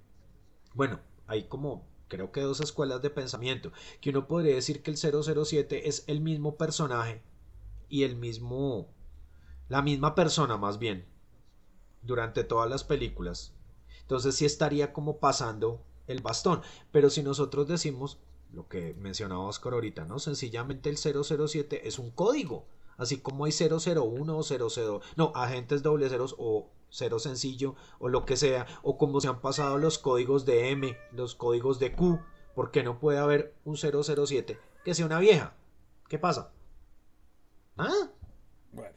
bueno, 0.73 0.99
hay 1.27 1.43
como 1.43 1.87
creo 2.07 2.31
que 2.31 2.41
dos 2.41 2.61
escuelas 2.61 3.01
de 3.01 3.09
pensamiento, 3.09 3.71
que 4.01 4.09
uno 4.09 4.27
podría 4.27 4.55
decir 4.55 4.81
que 4.81 4.91
el 4.91 4.97
007 4.97 5.87
es 5.89 6.03
el 6.07 6.21
mismo 6.21 6.55
personaje 6.57 7.21
y 7.89 8.03
el 8.03 8.15
mismo, 8.15 8.89
la 9.69 9.81
misma 9.81 10.15
persona 10.15 10.57
más 10.57 10.79
bien, 10.79 11.05
durante 12.01 12.43
todas 12.43 12.69
las 12.69 12.83
películas. 12.83 13.53
Entonces 14.01 14.35
sí 14.35 14.45
estaría 14.45 14.93
como 14.93 15.17
pasando 15.17 15.83
el 16.07 16.21
bastón. 16.21 16.61
Pero 16.91 17.09
si 17.09 17.21
nosotros 17.23 17.67
decimos 17.67 18.19
lo 18.53 18.67
que 18.67 18.93
mencionaba 18.95 19.43
Oscar 19.43 19.73
ahorita, 19.73 20.05
¿no? 20.05 20.19
Sencillamente 20.19 20.89
el 20.89 20.97
007 20.97 21.87
es 21.87 21.99
un 21.99 22.11
código. 22.11 22.65
Así 22.97 23.17
como 23.19 23.45
hay 23.45 23.51
001 23.51 24.37
o 24.37 24.43
00, 24.43 25.01
no, 25.15 25.31
agentes 25.35 25.83
doble 25.83 26.09
ceros 26.09 26.35
o 26.39 26.71
cero 26.89 27.19
sencillo 27.19 27.75
o 27.99 28.09
lo 28.09 28.25
que 28.25 28.37
sea, 28.37 28.65
o 28.83 28.97
como 28.97 29.21
se 29.21 29.27
han 29.27 29.41
pasado 29.41 29.77
los 29.77 29.97
códigos 29.97 30.45
de 30.45 30.69
M, 30.69 30.97
los 31.11 31.35
códigos 31.35 31.79
de 31.79 31.93
Q, 31.93 32.19
porque 32.55 32.83
no 32.83 32.99
puede 32.99 33.19
haber 33.19 33.53
un 33.65 33.77
007 33.77 34.59
que 34.83 34.93
sea 34.93 35.05
una 35.05 35.19
vieja. 35.19 35.53
¿Qué 36.07 36.17
pasa? 36.17 36.51
¿Ah? 37.77 38.09
Bueno. 38.71 38.95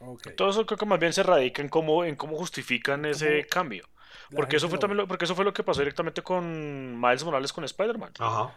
Ok. 0.00 0.28
Todo 0.36 0.50
eso 0.50 0.66
creo 0.66 0.78
que 0.78 0.86
más 0.86 1.00
bien 1.00 1.12
se 1.12 1.22
radica 1.22 1.62
en 1.62 1.68
cómo, 1.68 2.04
en 2.04 2.16
cómo 2.16 2.36
justifican 2.36 3.04
ese 3.04 3.42
¿Cómo? 3.42 3.48
cambio. 3.50 3.88
Porque 4.34 4.56
eso 4.56 4.68
fue 4.68 4.76
lo- 4.76 4.80
también 4.80 4.96
lo, 4.98 5.06
porque 5.06 5.24
eso 5.24 5.34
fue 5.34 5.44
lo 5.44 5.52
que 5.52 5.62
pasó 5.62 5.80
directamente 5.80 6.22
con 6.22 7.00
Miles 7.00 7.24
Morales 7.24 7.52
con 7.52 7.64
Spider-Man. 7.64 8.12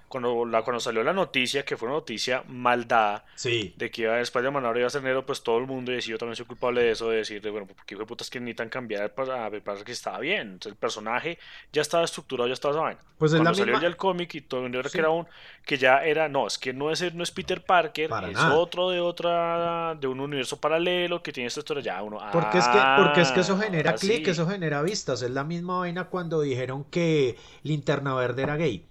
Cuando, 0.08 0.46
la, 0.46 0.62
cuando 0.63 0.80
salió 0.80 1.04
la 1.04 1.13
noticia, 1.13 1.63
que 1.65 1.78
fue 1.78 1.88
una 1.88 1.98
noticia 1.98 2.44
mal 2.48 2.88
dada, 2.88 3.26
Sí. 3.36 3.74
de 3.78 3.91
que 3.91 4.04
iba 4.04 4.20
Spider-Man 4.20 4.65
ahora 4.65 4.80
iba 4.80 4.88
a 4.88 4.89
ser 4.91 5.04
negro, 5.04 5.26
pues 5.26 5.44
todo 5.44 5.58
el 5.58 5.65
mundo, 5.68 5.91
y 5.94 6.00
yo 6.02 6.18
también 6.18 6.36
soy 6.36 6.46
culpable 6.46 6.82
de 6.82 6.91
eso, 6.91 7.10
de 7.10 7.18
decir, 7.18 7.41
de, 7.41 7.50
bueno, 7.50 7.68
porque 7.68 7.94
hijo 7.96 8.02
de 8.04 8.08
putas 8.08 8.30
que 8.30 8.39
necesitan 8.39 8.70
cambiar 8.70 9.13
para, 9.13 9.50
para 9.62 9.84
que 9.84 9.91
estaba 9.91 10.20
bien. 10.20 10.41
Entonces 10.54 10.72
el 10.74 10.78
personaje 10.78 11.38
ya 11.72 11.82
estaba 11.82 12.04
estructurado, 12.04 12.48
ya 12.48 12.54
estaba 12.54 12.74
esa 12.74 12.82
vaina. 12.84 13.00
Pues 13.18 13.32
es 13.32 13.38
Cuando 13.38 13.52
la 13.52 13.56
salió 13.56 13.74
misma- 13.74 13.82
ya 13.82 13.88
el 13.88 13.98
cómic 13.98 14.36
y 14.36 14.41
todo 14.41 14.60
el 14.60 14.63
mundo 14.65 14.80
era 14.80 14.89
Sí. 14.89 14.94
que 14.94 15.00
era 15.00 15.10
un, 15.10 15.26
que 15.65 15.78
ya 15.78 16.04
era, 16.04 16.28
no, 16.30 16.48
es 16.48 16.58
que 16.58 16.74
no 16.74 16.91
es, 16.91 17.13
no 17.13 17.24
es 17.24 17.32
Peter 17.32 17.63
Parker, 17.63 18.10
Para 18.10 18.28
es 18.28 18.34
nada. 18.34 18.56
otro 18.56 18.89
de 18.89 19.00
otra, 19.00 19.96
de 19.96 20.08
un 20.08 20.20
universo 20.20 20.60
paralelo 20.60 21.24
que 21.24 21.32
tiene 21.32 21.48
esta 21.48 21.60
historia, 21.62 21.84
ya 21.84 22.04
uno, 22.04 22.20
Porque 22.32 22.58
es 22.58 22.68
que, 22.68 22.80
porque 22.98 23.22
es 23.22 23.32
que 23.32 23.39
eso 23.39 23.58
ah, 23.60 23.63
genera 23.63 23.94
clic, 23.96 24.26
sí. 24.26 24.32
eso 24.32 24.48
genera 24.48 24.82
vistas. 24.82 25.22
Es 25.22 25.32
la 25.32 25.44
misma 25.45 25.79
vaina 25.79 26.10
cuando 26.10 26.41
dijeron 26.41 26.84
que 26.86 27.38
Linterna 27.63 28.13
Verde 28.15 28.43
era 28.43 28.58
gay. 28.58 28.86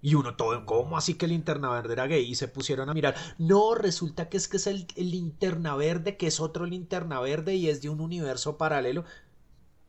Y 0.00 0.14
uno 0.14 0.36
todo, 0.36 0.64
¿cómo 0.64 0.96
así 0.96 1.14
que 1.14 1.26
Linterna 1.26 1.70
Verde 1.70 1.94
era 1.94 2.06
gay? 2.06 2.24
Y 2.24 2.36
se 2.36 2.46
pusieron 2.46 2.88
a 2.88 2.94
mirar. 2.94 3.16
No, 3.38 3.74
resulta 3.74 4.28
que 4.28 4.36
es 4.36 4.46
que 4.46 4.58
es 4.58 4.66
el, 4.68 4.86
el 4.94 5.10
Linterna 5.10 5.74
Verde, 5.74 6.16
que 6.16 6.28
es 6.28 6.38
otro 6.38 6.66
Linterna 6.66 7.18
Verde 7.20 7.56
y 7.56 7.68
es 7.68 7.82
de 7.82 7.88
un 7.88 8.00
universo 8.00 8.56
paralelo. 8.58 9.04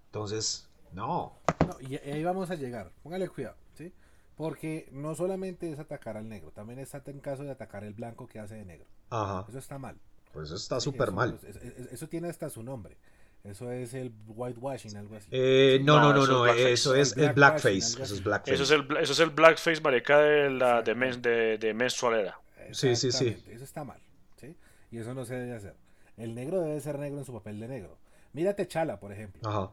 Entonces, 0.07 0.67
no. 0.93 1.33
No, 1.67 1.75
y 1.87 1.95
ahí 1.97 2.23
vamos 2.23 2.49
a 2.49 2.55
llegar. 2.55 2.91
Póngale 3.03 3.29
cuidado, 3.29 3.55
¿sí? 3.75 3.93
Porque 4.35 4.89
no 4.91 5.13
solamente 5.15 5.71
es 5.71 5.77
atacar 5.79 6.17
al 6.17 6.27
negro, 6.27 6.51
también 6.51 6.79
está 6.79 7.03
en 7.05 7.19
caso 7.19 7.43
de 7.43 7.51
atacar 7.51 7.83
el 7.83 7.93
blanco 7.93 8.25
que 8.27 8.39
hace 8.39 8.55
de 8.55 8.65
negro. 8.65 8.87
Ajá. 9.09 9.45
Eso 9.47 9.59
está 9.59 9.77
mal. 9.77 9.97
Pues 10.33 10.49
está 10.51 10.79
Sí, 10.79 10.85
súper 10.85 11.09
eso- 11.09 11.15
mal. 11.15 11.39
Eso, 11.43 11.59
eso- 11.59 11.89
eso 11.91 12.07
tiene 12.07 12.29
hasta 12.29 12.49
su 12.49 12.63
nombre. 12.63 12.97
Eso 13.43 13.71
es 13.71 13.93
el 13.93 14.11
whitewashing, 14.27 14.97
algo 14.97 15.15
así. 15.15 15.29
Eh, 15.31 15.79
no, 15.83 15.99
No, 15.99 16.13
no, 16.13 16.27
no, 16.27 16.45
eso 16.47 16.93
es 16.93 17.15
El 17.15 17.31
blackface. 17.33 17.77
Eso 17.77 18.03
es 18.03 18.23
blackface. 18.23 18.53
Eso 18.53 18.63
es 18.63 18.71
el, 18.71 18.97
eso 18.97 19.13
es 19.13 19.19
el 19.19 19.29
blackface, 19.29 19.81
marica, 19.81 20.19
de 20.19 20.49
la 20.49 20.81
de, 20.81 20.93
men- 20.95 21.21
de, 21.21 21.57
de 21.57 21.73
menstrualera. 21.73 22.39
Sí, 22.71 22.95
sí, 22.95 23.11
sí. 23.11 23.41
Eso 23.47 23.63
está 23.63 23.83
mal, 23.83 23.99
¿sí? 24.35 24.55
Y 24.91 24.97
eso 24.99 25.13
no 25.13 25.25
se 25.25 25.35
debe 25.35 25.55
hacer. 25.55 25.75
El 26.17 26.35
negro 26.35 26.61
debe 26.61 26.79
ser 26.81 26.99
negro 26.99 27.17
en 27.19 27.25
su 27.25 27.33
papel 27.33 27.59
de 27.59 27.67
negro. 27.69 27.97
Mírate 28.33 28.67
Chala, 28.67 28.99
por 28.99 29.11
ejemplo. 29.13 29.41
Ajá. 29.49 29.71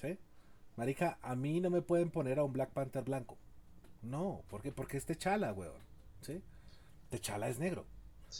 ¿Sí? 0.00 0.16
Marica, 0.76 1.18
a 1.20 1.34
mí 1.34 1.60
no 1.60 1.70
me 1.70 1.82
pueden 1.82 2.10
poner 2.10 2.38
a 2.38 2.44
un 2.44 2.52
Black 2.52 2.70
Panther 2.70 3.02
blanco. 3.02 3.36
No, 4.00 4.42
¿por 4.48 4.62
qué? 4.62 4.70
Porque 4.70 4.96
es 4.96 5.04
Techala, 5.04 5.52
weón. 5.52 5.82
¿Sí? 6.20 6.40
Techala 7.10 7.48
es 7.48 7.58
negro. 7.58 7.84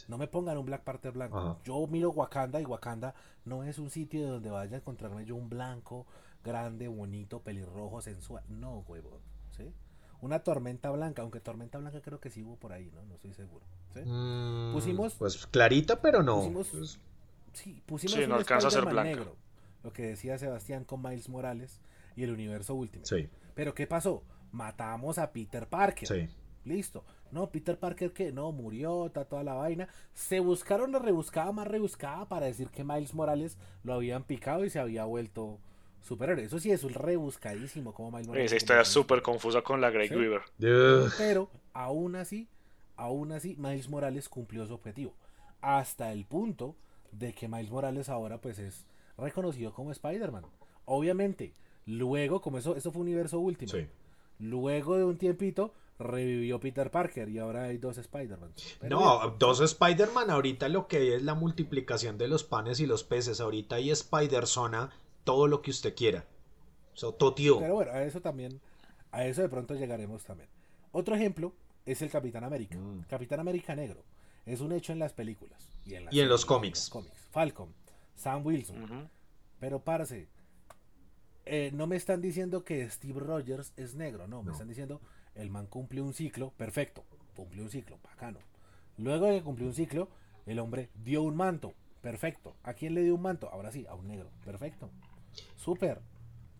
No 0.07 0.17
me 0.17 0.27
pongan 0.27 0.57
un 0.57 0.65
Black 0.65 0.83
Panther 0.83 1.11
blanco. 1.11 1.37
Ajá. 1.37 1.57
Yo 1.63 1.85
miro 1.87 2.11
Wakanda 2.11 2.59
y 2.61 2.65
Wakanda 2.65 3.13
no 3.45 3.63
es 3.63 3.79
un 3.79 3.89
sitio 3.89 4.27
donde 4.29 4.49
vaya 4.49 4.75
a 4.75 4.79
encontrarme 4.79 5.25
yo 5.25 5.35
un 5.35 5.49
blanco, 5.49 6.05
grande, 6.43 6.87
bonito, 6.87 7.41
pelirrojo, 7.41 8.01
sensual. 8.01 8.43
No, 8.49 8.79
huevón. 8.87 9.19
¿Sí? 9.57 9.73
Una 10.21 10.39
tormenta 10.39 10.89
blanca, 10.91 11.21
aunque 11.21 11.39
tormenta 11.39 11.77
blanca 11.77 12.01
creo 12.01 12.19
que 12.19 12.29
sí 12.29 12.43
hubo 12.43 12.55
por 12.57 12.73
ahí, 12.73 12.91
¿no? 12.93 13.03
No 13.05 13.15
estoy 13.15 13.33
seguro. 13.33 13.65
¿Sí? 13.93 14.01
Mm, 14.01 14.73
Pusimos- 14.73 15.15
Pues 15.17 15.45
clarita, 15.47 16.01
pero 16.01 16.21
no. 16.23 16.37
pusimos- 16.41 16.69
Pues, 16.71 16.99
Sí, 17.53 17.81
pusimos 17.85 18.13
Sí, 18.15 18.21
no 18.27 18.35
un 18.35 18.39
alcanza 18.41 18.67
a 18.67 18.71
ser 18.71 18.85
blanca. 18.85 19.03
negro. 19.03 19.35
Lo 19.83 19.91
que 19.91 20.03
decía 20.03 20.37
Sebastián 20.37 20.83
con 20.83 21.01
Miles 21.01 21.29
Morales 21.29 21.79
y 22.15 22.23
el 22.23 22.31
universo 22.31 22.75
último. 22.75 23.05
sí, 23.05 23.27
Pero 23.55 23.73
¿qué 23.73 23.87
pasó? 23.87 24.23
Matamos 24.51 25.17
a 25.17 25.31
Peter 25.31 25.67
Parker. 25.67 26.07
sí. 26.07 26.29
Listo. 26.65 27.03
No, 27.31 27.49
Peter 27.51 27.77
Parker 27.77 28.11
que 28.11 28.31
no, 28.31 28.51
murió, 28.51 29.07
está 29.07 29.25
toda 29.25 29.43
la 29.43 29.53
vaina. 29.53 29.87
Se 30.13 30.39
buscaron 30.39 30.91
la 30.91 30.99
rebuscada 30.99 31.51
más 31.51 31.67
rebuscada 31.67 32.27
para 32.27 32.45
decir 32.47 32.69
que 32.69 32.83
Miles 32.83 33.13
Morales 33.13 33.57
lo 33.83 33.93
habían 33.93 34.23
picado 34.23 34.65
y 34.65 34.69
se 34.69 34.79
había 34.79 35.05
vuelto 35.05 35.59
superhéroe. 36.01 36.45
Eso 36.45 36.59
sí 36.59 36.71
es 36.71 36.83
un 36.83 36.93
rebuscadísimo 36.93 37.93
como 37.93 38.11
Miles 38.11 38.27
Morales. 38.27 38.51
Esa 38.51 38.57
historia 38.57 38.85
súper 38.85 39.21
confusa 39.21 39.61
con 39.61 39.81
la 39.81 39.89
Grey 39.91 40.07
¿Sí? 40.07 40.15
Weaver. 40.15 40.41
Pero 41.17 41.49
aún 41.73 42.15
así, 42.15 42.47
aún 42.95 43.31
así, 43.31 43.55
Miles 43.57 43.89
Morales 43.89 44.29
cumplió 44.29 44.65
su 44.65 44.73
objetivo. 44.73 45.13
Hasta 45.61 46.11
el 46.13 46.25
punto 46.25 46.75
de 47.11 47.33
que 47.33 47.47
Miles 47.47 47.69
Morales 47.69 48.09
ahora 48.09 48.39
pues 48.39 48.59
es 48.59 48.85
reconocido 49.17 49.73
como 49.73 49.91
Spider-Man. 49.91 50.45
Obviamente, 50.85 51.53
luego, 51.85 52.41
como 52.41 52.57
eso, 52.57 52.75
eso 52.75 52.91
fue 52.91 53.01
universo 53.01 53.39
último, 53.39 53.71
Sí. 53.71 53.87
luego 54.39 54.97
de 54.97 55.03
un 55.03 55.17
tiempito, 55.17 55.73
revivió 55.99 56.59
Peter 56.59 56.89
Parker 56.89 57.29
y 57.29 57.39
ahora 57.39 57.63
hay 57.63 57.77
dos 57.77 57.97
Spider-Man. 57.97 58.53
No, 58.89 59.19
bien, 59.19 59.33
dos 59.37 59.59
Spider-Man 59.59 60.29
ahorita 60.29 60.69
lo 60.69 60.87
que 60.87 61.15
es 61.15 61.23
la 61.23 61.35
multiplicación 61.35 62.17
de 62.17 62.27
los 62.27 62.43
panes 62.43 62.79
y 62.79 62.85
los 62.85 63.03
peces. 63.03 63.41
Ahorita 63.41 63.75
hay 63.75 63.91
Spider-Zona, 63.91 64.91
todo 65.25 65.47
lo 65.47 65.61
que 65.61 65.71
usted 65.71 65.93
quiera. 65.95 66.25
So, 66.93 67.13
totio. 67.13 67.59
Pero 67.59 67.75
bueno, 67.75 67.91
a 67.91 68.03
eso 68.03 68.21
también, 68.21 68.59
a 69.11 69.25
eso 69.25 69.41
de 69.41 69.49
pronto 69.49 69.75
llegaremos 69.75 70.23
también. 70.23 70.49
Otro 70.91 71.15
ejemplo 71.15 71.53
es 71.85 72.01
el 72.01 72.09
Capitán 72.09 72.43
América. 72.43 72.77
Mm. 72.77 73.03
Capitán 73.09 73.39
América 73.39 73.75
Negro. 73.75 74.03
Es 74.45 74.61
un 74.61 74.71
hecho 74.71 74.93
en 74.93 74.99
las 74.99 75.13
películas. 75.13 75.69
Y 75.85 75.95
en, 75.95 76.05
las 76.05 76.13
Y 76.13 76.21
en 76.21 76.29
los 76.29 76.45
cómics. 76.45 76.89
cómics. 76.89 77.27
Falcon, 77.31 77.73
Sam 78.15 78.45
Wilson. 78.45 79.09
Pero 79.59 79.79
parce, 79.83 80.27
eh, 81.45 81.71
no 81.73 81.87
me 81.87 81.95
están 81.95 82.21
diciendo 82.21 82.63
que 82.63 82.89
Steve 82.89 83.19
Rogers 83.19 83.73
es 83.75 83.95
negro, 83.95 84.27
no, 84.27 84.43
me 84.43 84.51
están 84.51 84.67
diciendo 84.67 85.01
el 85.39 85.49
man 85.49 85.67
cumplió 85.67 86.03
un 86.03 86.13
ciclo, 86.13 86.51
perfecto, 86.57 87.03
cumplió 87.35 87.63
un 87.63 87.69
ciclo, 87.69 87.97
bacano. 88.03 88.39
Luego 88.97 89.25
de 89.27 89.37
que 89.39 89.43
cumplió 89.43 89.67
un 89.67 89.73
ciclo, 89.73 90.09
el 90.45 90.59
hombre 90.59 90.89
dio 91.03 91.21
un 91.23 91.35
manto, 91.35 91.73
perfecto. 92.01 92.55
¿A 92.63 92.73
quién 92.73 92.93
le 92.95 93.03
dio 93.03 93.15
un 93.15 93.21
manto? 93.21 93.49
Ahora 93.49 93.71
sí, 93.71 93.85
a 93.87 93.95
un 93.95 94.07
negro, 94.07 94.29
perfecto. 94.43 94.89
Súper, 95.55 96.01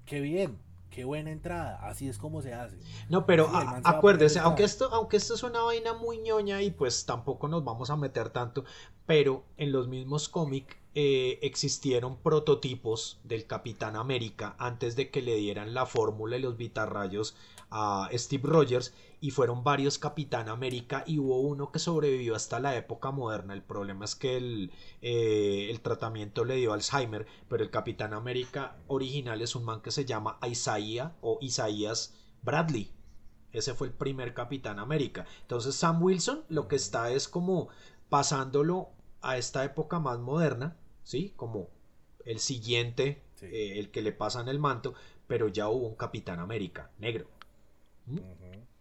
qué 0.05 0.21
bien, 0.21 0.57
qué 0.89 1.03
buena 1.03 1.31
entrada, 1.31 1.79
así 1.87 2.07
es 2.07 2.17
como 2.17 2.41
se 2.41 2.53
hace. 2.53 2.77
No, 3.09 3.25
pero 3.25 3.45
Sí, 3.45 3.51
a- 3.55 3.81
acuérdese, 3.83 4.39
aunque 4.39 4.63
esto, 4.63 4.89
aunque 4.93 5.17
esto 5.17 5.33
es 5.35 5.43
una 5.43 5.61
vaina 5.61 5.93
muy 5.93 6.17
ñoña 6.19 6.61
y 6.61 6.71
pues 6.71 7.05
tampoco 7.05 7.47
nos 7.47 7.63
vamos 7.63 7.89
a 7.89 7.95
meter 7.97 8.29
tanto, 8.29 8.63
pero 9.05 9.43
en 9.57 9.71
los 9.71 9.87
mismos 9.87 10.29
cómics 10.29 10.75
eh, 10.95 11.37
existieron 11.43 12.17
prototipos 12.17 13.19
del 13.23 13.45
Capitán 13.45 13.95
América 13.95 14.55
antes 14.57 14.95
de 14.95 15.09
que 15.11 15.21
le 15.21 15.35
dieran 15.35 15.73
la 15.73 15.85
fórmula 15.85 16.37
y 16.37 16.41
los 16.41 16.57
vitarrayos 16.57 17.35
a 17.71 18.09
Steve 18.13 18.47
Rogers 18.47 18.93
y 19.21 19.31
fueron 19.31 19.63
varios 19.63 19.97
Capitán 19.99 20.49
América 20.49 21.03
y 21.05 21.19
hubo 21.19 21.39
uno 21.41 21.71
que 21.71 21.79
sobrevivió 21.79 22.35
hasta 22.35 22.59
la 22.59 22.75
época 22.75 23.11
moderna. 23.11 23.53
El 23.53 23.61
problema 23.63 24.05
es 24.05 24.15
que 24.15 24.37
el, 24.37 24.71
eh, 25.01 25.67
el 25.69 25.81
tratamiento 25.81 26.45
le 26.45 26.55
dio 26.55 26.73
Alzheimer, 26.73 27.25
pero 27.47 27.63
el 27.63 27.69
Capitán 27.69 28.13
América 28.13 28.77
original 28.87 29.41
es 29.41 29.55
un 29.55 29.65
man 29.65 29.81
que 29.81 29.91
se 29.91 30.05
llama 30.05 30.39
Isaiah 30.49 31.15
o 31.21 31.37
Isaías 31.41 32.15
Bradley. 32.41 32.91
Ese 33.51 33.73
fue 33.73 33.87
el 33.87 33.93
primer 33.93 34.33
Capitán 34.33 34.79
América. 34.79 35.25
Entonces 35.41 35.75
Sam 35.75 36.01
Wilson 36.01 36.43
lo 36.49 36.67
que 36.67 36.75
está 36.75 37.11
es 37.11 37.27
como 37.27 37.69
pasándolo 38.09 38.89
a 39.21 39.37
esta 39.37 39.63
época 39.63 39.99
más 39.99 40.19
moderna, 40.19 40.77
¿sí? 41.03 41.33
Como 41.35 41.69
el 42.25 42.39
siguiente, 42.39 43.21
Sí. 43.35 43.45
eh, 43.47 43.79
el 43.79 43.89
que 43.91 44.01
le 44.01 44.11
pasan 44.11 44.49
el 44.49 44.59
manto, 44.59 44.93
pero 45.27 45.47
ya 45.47 45.69
hubo 45.69 45.87
un 45.87 45.95
Capitán 45.95 46.39
América 46.39 46.91
negro. 46.99 47.27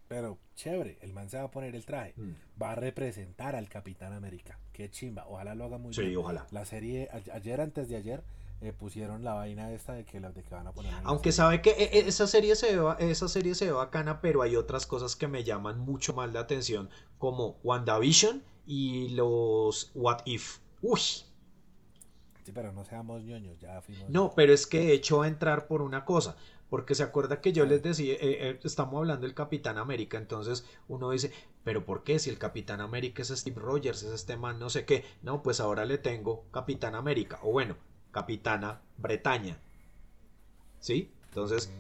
Pero 0.09 0.39
chévere, 0.55 0.99
el 1.03 1.13
man 1.13 1.29
se 1.29 1.37
va 1.37 1.45
a 1.45 1.51
poner 1.51 1.75
el 1.77 1.85
traje, 1.85 2.15
Mm. 2.17 2.31
va 2.63 2.73
a 2.73 2.75
representar 2.75 3.55
al 3.55 3.69
Capitán 3.69 4.13
América. 4.15 4.59
Qué 4.73 4.91
chimba, 4.91 5.27
ojalá 5.29 5.55
lo 5.55 5.65
haga 5.65 5.77
muy 5.77 5.93
Sí, 5.93 6.01
bien. 6.03 6.17
ojalá. 6.17 6.47
La 6.51 6.65
serie, 6.65 7.11
ayer 7.33 7.61
antes 7.61 7.89
de 7.91 7.97
ayer, 7.97 8.23
eh, 8.63 8.73
pusieron 8.73 9.23
la 9.23 9.35
vaina 9.35 9.71
esta 9.73 9.93
de 9.93 10.05
que, 10.05 10.19
de 10.19 10.43
que 10.43 10.55
van 10.55 10.67
a 10.67 10.73
poner. 10.73 10.95
Aunque 11.05 11.31
sabe 11.31 11.61
que 11.61 11.71
eh, 11.71 11.91
eh, 11.93 12.05
esa 12.07 12.27
serie 12.27 12.57
se 12.57 12.73
ve, 12.75 12.79
ba- 12.81 12.97
esa 12.99 13.29
serie 13.29 13.55
se 13.55 13.67
ve 13.67 13.73
bacana, 13.73 14.21
pero 14.23 14.41
hay 14.43 14.57
otras 14.57 14.87
cosas 14.87 15.15
que 15.15 15.29
me 15.29 15.45
llaman 15.45 15.79
mucho 15.79 16.15
más 16.15 16.33
la 16.33 16.41
atención, 16.41 16.89
como 17.19 17.59
WandaVision 17.63 18.43
y 18.67 19.11
los 19.11 19.91
What 19.95 20.23
If. 20.25 20.59
Uy, 20.81 20.99
Sí, 22.45 22.53
pero 22.55 22.73
no 22.73 22.83
seamos 22.85 23.23
ñoños, 23.25 23.59
ya 23.61 23.83
fuimos. 23.83 24.09
No, 24.09 24.33
pero 24.35 24.55
es 24.55 24.67
que 24.67 24.79
de 24.81 24.93
hecho 24.95 25.19
va 25.19 25.27
a 25.27 25.29
entrar 25.29 25.67
por 25.67 25.83
una 25.83 26.07
cosa. 26.07 26.35
Porque 26.71 26.95
se 26.95 27.03
acuerda 27.03 27.41
que 27.41 27.53
yo 27.53 27.65
les 27.65 27.83
decía, 27.83 28.15
eh, 28.15 28.19
eh, 28.21 28.61
estamos 28.63 28.99
hablando 28.99 29.27
del 29.27 29.35
Capitán 29.35 29.79
América, 29.79 30.19
entonces 30.19 30.67
uno 30.87 31.11
dice, 31.11 31.33
pero 31.65 31.85
¿por 31.85 32.05
qué? 32.05 32.19
Si 32.19 32.29
el 32.31 32.39
Capitán 32.39 32.81
América 32.81 33.23
es 33.23 33.29
Steve 33.29 33.61
Rogers, 33.61 34.03
es 34.03 34.13
este 34.13 34.37
man, 34.37 34.59
no 34.59 34.69
sé 34.69 34.85
qué. 34.85 35.05
No, 35.23 35.43
pues 35.43 35.61
ahora 35.61 35.85
le 35.87 35.99
tengo 35.99 36.45
Capitán 36.51 36.95
América, 36.95 37.39
o 37.43 37.53
bueno, 37.53 37.77
Capitana 38.11 38.83
Bretaña. 38.99 39.61
¿Sí? 40.81 41.13
Entonces, 41.29 41.73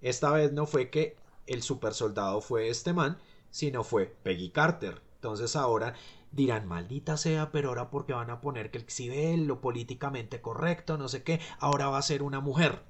esta 0.00 0.30
vez 0.30 0.52
no 0.52 0.66
fue 0.66 0.90
que 0.90 1.16
el 1.46 1.62
super 1.62 1.94
soldado 1.94 2.40
fue 2.40 2.68
este 2.68 2.92
man, 2.92 3.18
sino 3.50 3.84
fue 3.84 4.06
Peggy 4.22 4.50
Carter. 4.50 5.00
Entonces 5.16 5.56
ahora 5.56 5.94
dirán, 6.32 6.66
maldita 6.66 7.16
sea, 7.16 7.50
pero 7.52 7.70
ahora 7.70 7.90
porque 7.90 8.12
van 8.12 8.30
a 8.30 8.40
poner 8.40 8.70
que 8.70 8.78
el 8.78 9.10
ve 9.10 9.36
lo 9.38 9.60
políticamente 9.60 10.40
correcto, 10.40 10.98
no 10.98 11.08
sé 11.08 11.22
qué, 11.22 11.40
ahora 11.58 11.88
va 11.88 11.98
a 11.98 12.02
ser 12.02 12.22
una 12.22 12.40
mujer. 12.40 12.82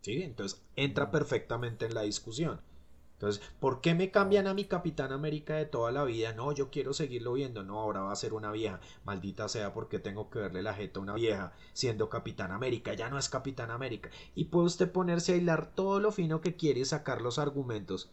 ¿Sí? 0.00 0.22
Entonces 0.22 0.62
entra 0.76 1.10
perfectamente 1.10 1.86
en 1.86 1.94
la 1.94 2.02
discusión. 2.02 2.60
Entonces, 3.14 3.42
¿por 3.60 3.82
qué 3.82 3.94
me 3.94 4.10
cambian 4.10 4.46
a 4.46 4.54
mi 4.54 4.64
Capitán 4.64 5.12
América 5.12 5.54
de 5.56 5.66
toda 5.66 5.92
la 5.92 6.04
vida? 6.04 6.32
No, 6.32 6.52
yo 6.52 6.70
quiero 6.70 6.94
seguirlo 6.94 7.34
viendo. 7.34 7.62
No, 7.62 7.78
ahora 7.78 8.00
va 8.00 8.12
a 8.12 8.16
ser 8.16 8.32
una 8.32 8.50
vieja. 8.50 8.80
Maldita 9.04 9.46
sea 9.50 9.74
porque 9.74 9.98
tengo 9.98 10.30
que 10.30 10.38
verle 10.38 10.62
la 10.62 10.72
jeta 10.72 11.00
a 11.00 11.02
una 11.02 11.12
vieja 11.14 11.52
siendo 11.74 12.08
Capitán 12.08 12.50
América. 12.50 12.94
Ya 12.94 13.10
no 13.10 13.18
es 13.18 13.28
Capitán 13.28 13.70
América. 13.70 14.08
Y 14.34 14.44
puede 14.46 14.68
usted 14.68 14.90
ponerse 14.90 15.34
a 15.34 15.36
hilar 15.36 15.70
todo 15.74 16.00
lo 16.00 16.12
fino 16.12 16.40
que 16.40 16.56
quiere 16.56 16.80
y 16.80 16.84
sacar 16.86 17.20
los 17.20 17.38
argumentos. 17.38 18.10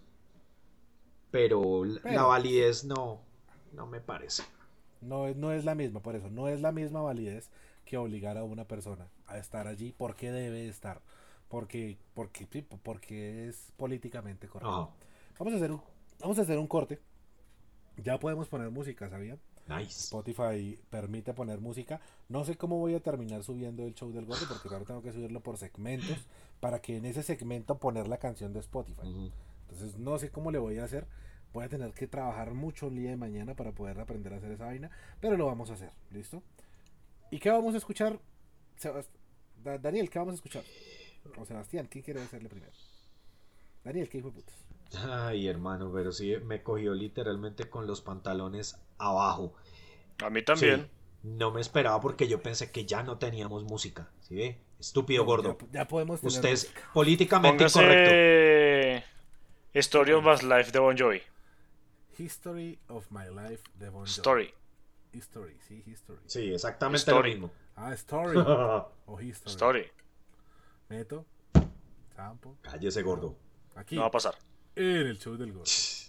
Pero 1.32 1.86
la- 1.86 1.94
la 1.96 2.02
Pero- 2.02 2.28
validez 2.28 2.84
no, 2.84 3.22
no 3.74 3.88
me 3.88 4.02
parece. 4.02 4.44
No, 5.02 5.28
es- 5.28 5.36
no 5.38 5.52
es 5.54 5.64
la 5.64 5.76
misma, 5.76 6.02
por 6.02 6.16
eso, 6.16 6.30
no 6.30 6.48
es 6.50 6.60
la 6.62 6.72
misma 6.72 7.02
validez 7.02 7.50
que 7.86 7.98
obligar 7.98 8.38
a 8.38 8.44
una 8.44 8.66
persona 8.66 9.08
a 9.28 9.38
estar 9.38 9.68
allí 9.68 9.94
porque 9.98 10.32
debe 10.32 10.68
estar. 10.68 11.02
Porque, 11.48 11.98
porque, 12.14 12.66
porque 12.84 13.48
es 13.48 13.72
políticamente 13.78 14.48
correcto. 14.48 14.94
Vamos 15.40 15.54
a 15.54 15.58
hacer 15.58 15.72
un, 15.72 15.82
vamos 16.20 16.40
a 16.40 16.42
hacer 16.42 16.58
un 16.58 16.68
corte. 16.68 17.00
Ya 17.98 18.20
podemos 18.20 18.48
poner 18.48 18.70
música, 18.70 19.10
¿sabía? 19.10 19.38
Nice. 19.68 20.06
Spotify 20.06 20.80
permite 20.90 21.34
poner 21.34 21.60
música. 21.60 22.00
No 22.30 22.46
sé 22.46 22.56
cómo 22.56 22.78
voy 22.78 22.96
a 22.96 23.00
terminar 23.00 23.44
subiendo 23.44 23.86
el 23.86 23.94
show 23.96 24.12
del 24.12 24.26
gordo, 24.26 24.46
porque 24.48 24.70
ahora 24.70 24.86
tengo 24.86 25.02
que 25.02 25.12
subirlo 25.12 25.42
por 25.42 25.58
segmentos 25.58 26.28
para 26.60 26.80
que 26.82 26.98
en 26.98 27.06
ese 27.06 27.24
segmento 27.24 27.78
poner 27.78 28.08
la 28.08 28.18
canción 28.18 28.54
de 28.54 28.60
Spotify. 28.60 29.08
Ujú. 29.08 29.32
Entonces 29.62 29.98
no 29.98 30.18
sé 30.20 30.32
cómo 30.32 30.52
le 30.52 30.58
voy 30.58 30.78
a 30.80 30.86
hacer. 30.86 31.08
Voy 31.54 31.64
a 31.64 31.70
tener 31.70 31.94
que 31.94 32.08
trabajar 32.08 32.54
mucho 32.54 32.88
el 32.88 32.96
día 32.96 33.10
de 33.10 33.18
mañana 33.18 33.56
para 33.56 33.72
poder 33.72 34.00
aprender 34.00 34.34
a 34.34 34.38
hacer 34.38 34.52
esa 34.52 34.66
vaina, 34.66 34.92
pero 35.20 35.38
lo 35.38 35.46
vamos 35.46 35.70
a 35.70 35.74
hacer, 35.74 35.92
¿listo? 36.12 36.44
¿Y 37.32 37.40
qué 37.40 37.50
vamos 37.50 37.74
a 37.74 37.78
escuchar? 37.78 38.20
Daniel, 39.82 40.10
¿qué 40.10 40.20
vamos 40.20 40.34
a 40.34 40.36
escuchar? 40.36 40.64
O 41.38 41.46
Sebastián, 41.46 41.88
¿quién 41.90 42.04
quiere 42.04 42.22
hacerle 42.22 42.50
primero? 42.50 42.72
Daniel, 43.84 44.10
¿qué 44.10 44.18
hijo 44.20 44.30
de 44.32 44.36
putas? 44.42 44.56
Ay, 45.10 45.48
hermano, 45.48 45.92
pero 45.94 46.12
sí 46.12 46.36
me 46.44 46.64
cogió 46.64 46.94
literalmente 46.94 47.70
con 47.70 47.88
los 47.88 48.02
pantalones 48.02 48.80
abajo. 48.98 49.54
A 50.24 50.30
mí 50.30 50.42
también. 50.44 50.82
Sí, 50.84 50.88
no 51.24 51.52
me 51.52 51.62
esperaba 51.62 52.00
porque 52.00 52.28
yo 52.28 52.42
pensé 52.42 52.72
que 52.72 52.86
ya 52.86 53.04
no 53.04 53.18
teníamos 53.18 53.64
música. 53.64 54.10
¿Sí 54.22 54.36
ve? 54.36 54.58
Estúpido 54.80 55.26
gordo. 55.26 55.58
Ya, 55.72 55.82
ya 55.82 55.88
podemos 55.88 56.22
tener 56.22 56.34
Usted 56.36 56.50
es 56.50 56.64
música. 56.70 56.90
políticamente 56.94 57.64
incorrecto. 57.66 58.10
Póngase 58.12 59.04
Story 59.74 60.12
of 60.14 60.24
My 60.26 60.48
Life 60.58 60.72
de 60.72 60.80
Bon 60.80 60.98
Jovi. 60.98 61.22
History 62.18 62.80
of 62.88 63.12
My 63.12 63.26
Life 63.30 63.64
de 63.76 63.90
Bon 63.90 64.02
Jovi. 64.06 64.12
Story. 64.12 64.54
History, 65.14 65.58
sí, 65.68 65.84
History. 65.86 66.20
Sí, 66.26 66.54
exactamente 66.54 66.98
Story. 67.00 67.34
lo 67.36 67.36
mismo. 67.48 67.52
Ah, 67.76 67.94
Story 67.94 68.38
o 69.06 69.22
History. 69.22 69.52
Story. 69.52 69.92
Meto, 70.90 71.26
Sampo, 72.16 72.58
Cállese, 72.62 73.02
gordo. 73.04 73.36
aquí, 73.76 73.96
No 73.96 74.02
va 74.02 74.08
a 74.08 74.12
pasar. 74.12 74.36
en 74.76 74.86
el 75.08 75.18
show 75.20 75.36
del 75.38 75.52
gordo. 75.54 75.66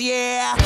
Yeah, 0.00 0.59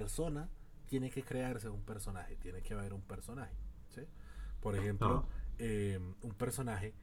persona 0.00 0.48
tiene 0.86 1.10
que 1.10 1.22
crearse 1.22 1.68
un 1.68 1.82
personaje, 1.82 2.34
tiene 2.36 2.62
que 2.62 2.72
haber 2.72 2.94
un 2.94 3.02
personaje. 3.02 3.54
¿sí? 3.90 4.00
Por 4.60 4.74
ejemplo, 4.74 5.26
eh, 5.58 6.00
un 6.22 6.34
personaje 6.34 6.94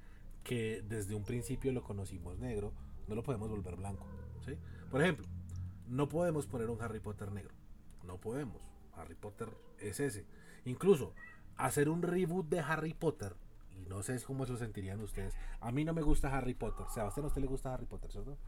que 0.44 0.82
desde 0.82 1.14
un 1.14 1.24
principio 1.24 1.72
lo 1.72 1.84
conocimos 1.84 2.40
negro, 2.40 2.74
no 3.08 3.14
lo 3.14 3.22
podemos 3.22 3.50
volver 3.52 3.76
blanco. 3.76 4.08
¿sí? 4.44 4.58
Por 4.90 5.02
ejemplo, 5.02 5.28
no 5.88 6.10
podemos 6.10 6.48
poner 6.48 6.72
un 6.72 6.82
Harry 6.82 7.00
Potter 7.00 7.32
negro. 7.32 7.54
No 8.04 8.18
podemos. 8.20 8.64
Harry 8.96 9.16
Potter 9.16 9.50
es 9.80 10.00
ese. 10.00 10.26
Incluso 10.66 11.14
hacer 11.56 11.88
un 11.88 12.02
reboot 12.02 12.50
de 12.50 12.62
Harry 12.62 12.96
Potter. 12.96 13.36
Y 13.76 13.86
no 13.86 14.02
sé 14.02 14.20
cómo 14.24 14.48
se 14.48 14.54
lo 14.54 14.58
sentirían 14.58 15.00
ustedes. 15.02 15.36
A 15.60 15.72
mí 15.72 15.86
no 15.86 15.94
me 15.94 16.02
gusta 16.02 16.36
Harry 16.36 16.56
Potter. 16.56 16.88
Sebastián, 16.92 17.26
a 17.26 17.28
usted 17.28 17.42
le 17.42 17.48
gusta 17.48 17.76
Harry 17.76 17.86
Potter, 17.86 18.12
¿cierto? 18.12 18.40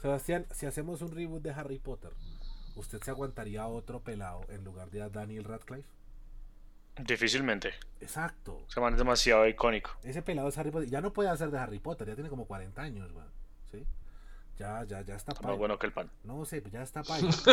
Sebastián, 0.00 0.46
si 0.50 0.64
hacemos 0.64 1.02
un 1.02 1.12
reboot 1.12 1.42
de 1.42 1.50
Harry 1.50 1.78
Potter, 1.78 2.12
¿usted 2.76 3.00
se 3.02 3.10
aguantaría 3.10 3.62
a 3.62 3.68
otro 3.68 4.00
pelado 4.00 4.42
en 4.48 4.64
lugar 4.64 4.90
de 4.90 5.02
a 5.02 5.08
Daniel 5.08 5.44
Radcliffe? 5.44 5.88
Difícilmente. 7.06 7.72
Exacto. 8.00 8.64
Se 8.68 8.80
man 8.80 8.92
es 8.92 8.98
demasiado 8.98 9.46
icónico. 9.48 9.90
Ese 10.02 10.20
pelado 10.22 10.48
es 10.48 10.58
Harry 10.58 10.70
Potter. 10.70 10.90
Ya 10.90 11.00
no 11.00 11.12
puede 11.12 11.30
hacer 11.30 11.50
de 11.50 11.58
Harry 11.58 11.78
Potter, 11.78 12.06
ya 12.08 12.14
tiene 12.14 12.28
como 12.28 12.44
40 12.46 12.82
años, 12.82 13.10
weón. 13.12 13.30
¿Sí? 13.70 13.86
Ya, 14.58 14.84
ya, 14.84 15.00
ya 15.00 15.16
está 15.16 15.32
Más 15.32 15.40
paila. 15.40 15.56
bueno 15.56 15.78
que 15.78 15.86
el 15.86 15.92
pan. 15.94 16.10
No 16.24 16.44
sé, 16.44 16.62
ya 16.70 16.82
está 16.82 17.02
paila. 17.04 17.32
¿Sí? 17.32 17.50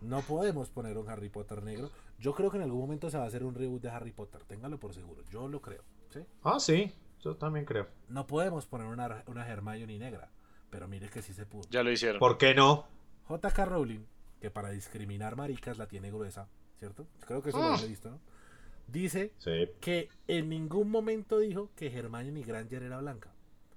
No 0.00 0.20
podemos 0.22 0.70
poner 0.70 0.96
un 0.96 1.08
Harry 1.08 1.28
Potter 1.28 1.62
negro. 1.64 1.90
Yo 2.18 2.34
creo 2.34 2.50
que 2.50 2.56
en 2.58 2.62
algún 2.62 2.80
momento 2.80 3.10
se 3.10 3.18
va 3.18 3.24
a 3.24 3.26
hacer 3.26 3.42
un 3.42 3.54
reboot 3.54 3.82
de 3.82 3.90
Harry 3.90 4.12
Potter. 4.12 4.44
Téngalo 4.44 4.78
por 4.78 4.94
seguro. 4.94 5.22
Yo 5.30 5.48
lo 5.48 5.60
creo. 5.60 5.82
¿sí? 6.10 6.20
Ah, 6.44 6.60
sí, 6.60 6.94
yo 7.20 7.34
también 7.36 7.64
creo. 7.64 7.88
No 8.08 8.26
podemos 8.28 8.66
poner 8.66 8.86
una, 8.86 9.24
una 9.26 9.46
Hermione 9.46 9.98
negra. 9.98 10.30
Pero 10.70 10.86
mire 10.86 11.08
que 11.08 11.20
sí 11.22 11.32
se 11.34 11.46
pudo. 11.46 11.64
Ya 11.70 11.82
lo 11.82 11.90
hicieron. 11.90 12.20
¿Por 12.20 12.38
qué 12.38 12.54
no? 12.54 12.86
J.K. 13.28 13.64
Rowling, 13.64 14.04
que 14.40 14.50
para 14.50 14.70
discriminar 14.70 15.36
maricas 15.36 15.78
la 15.78 15.86
tiene 15.88 16.10
gruesa, 16.10 16.48
¿cierto? 16.78 17.06
Creo 17.26 17.42
que 17.42 17.50
eso 17.50 17.58
lo 17.58 17.74
había 17.74 17.86
visto, 17.86 18.10
¿no? 18.10 18.20
Dice 18.86 19.32
Sí. 19.38 19.70
que 19.80 20.08
en 20.28 20.48
ningún 20.48 20.90
momento 20.90 21.38
dijo 21.40 21.70
que 21.74 21.88
Hermione 21.88 22.42
Granger 22.42 22.82
era 22.84 22.98
blanca. 23.00 23.30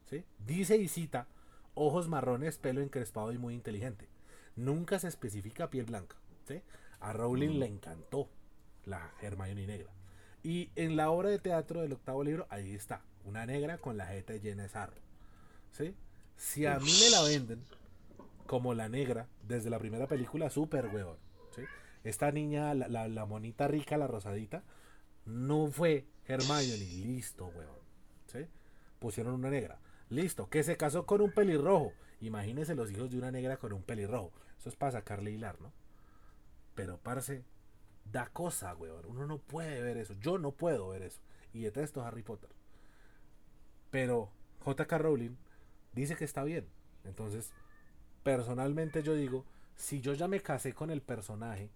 ¿sí? 0.06 0.24
Dice 0.46 0.78
y 0.78 0.88
cita, 0.88 1.28
ojos 1.74 2.08
marrones, 2.08 2.58
pelo 2.60 2.82
encrespado 2.82 3.32
y 3.32 3.38
muy 3.40 3.56
inteligente. 3.56 4.08
Nunca 4.56 5.00
se 5.00 5.08
especifica 5.08 5.70
piel 5.72 5.86
blanca. 5.86 6.16
¿sí? 6.48 6.62
A 7.00 7.14
Rowling 7.14 7.58
le 7.60 7.66
encantó 7.66 8.30
la 8.86 9.12
Hermione 9.22 9.66
negra. 9.66 9.90
Y 10.44 10.70
en 10.76 10.96
la 10.96 11.10
obra 11.10 11.30
de 11.30 11.40
teatro 11.40 11.82
del 11.82 11.94
octavo 11.94 12.24
libro, 12.24 12.46
ahí 12.50 12.74
está, 12.76 13.02
una 13.26 13.46
negra 13.48 13.80
con 13.80 13.98
la 13.98 14.06
jeta 14.06 14.36
llena 14.36 14.64
de 14.64 14.70
sarro. 14.70 15.02
¿sí? 15.72 15.96
Si 16.38 16.66
a 16.68 16.78
mí 16.80 16.92
me 17.04 17.10
la 17.10 17.24
venden 17.24 17.64
como 18.50 18.74
la 18.74 18.90
negra 18.90 19.28
desde 19.44 19.70
la 19.70 19.78
primera 19.78 20.08
película, 20.08 20.50
súper 20.50 20.88
huevón. 20.88 21.18
¿sí? 21.56 21.62
Esta 22.04 22.32
niña, 22.32 22.74
la, 22.74 22.88
la- 22.88 23.08
la 23.08 23.28
monita 23.28 23.68
rica, 23.68 23.96
la 23.96 24.08
rosadita, 24.08 24.64
no 25.26 25.68
fue 25.70 26.08
Hermione, 26.26 26.76
listo, 26.76 27.46
huevón. 27.46 27.78
¿sí? 28.26 28.48
Pusieron 28.98 29.36
una 29.36 29.52
negra, 29.52 29.78
listo, 30.10 30.50
que 30.50 30.64
se 30.64 30.78
casó 30.78 31.06
con 31.06 31.22
un 31.22 31.30
pelirrojo. 31.32 31.94
Imagínense 32.22 32.74
los 32.74 32.90
hijos 32.92 33.12
de 33.12 33.20
una 33.20 33.30
negra 33.30 33.58
con 33.58 33.72
un 33.72 33.84
pelirrojo. 33.84 34.32
Eso 34.58 34.70
es 34.70 34.76
para 34.76 34.94
sacarle 34.94 35.30
hilar, 35.30 35.62
¿no? 35.62 35.72
Pero, 36.74 36.98
parce, 36.98 37.44
da 38.12 38.30
cosa, 38.30 38.76
huevón. 38.76 39.06
Uno 39.06 39.28
no 39.28 39.38
puede 39.38 39.80
ver 39.84 39.98
eso. 39.98 40.16
Yo 40.22 40.40
no 40.40 40.54
puedo 40.54 40.90
ver 40.90 41.04
eso. 41.04 41.22
Y 41.54 41.62
detesto 41.62 42.02
Harry 42.02 42.24
Potter. 42.24 42.50
Pero 43.92 44.32
J.K. 44.62 44.98
Rowling 44.98 45.36
dice 45.94 46.16
que 46.16 46.26
está 46.26 46.44
bien. 46.44 46.68
Entonces, 47.06 47.54
personalmente 48.24 49.04
yo 49.04 49.16
digo, 49.16 49.46
si 49.76 50.02
yo 50.02 50.14
ya 50.14 50.28
me 50.28 50.42
casé 50.42 50.74
con 50.74 50.90
el 50.92 51.02
personaje, 51.02 51.70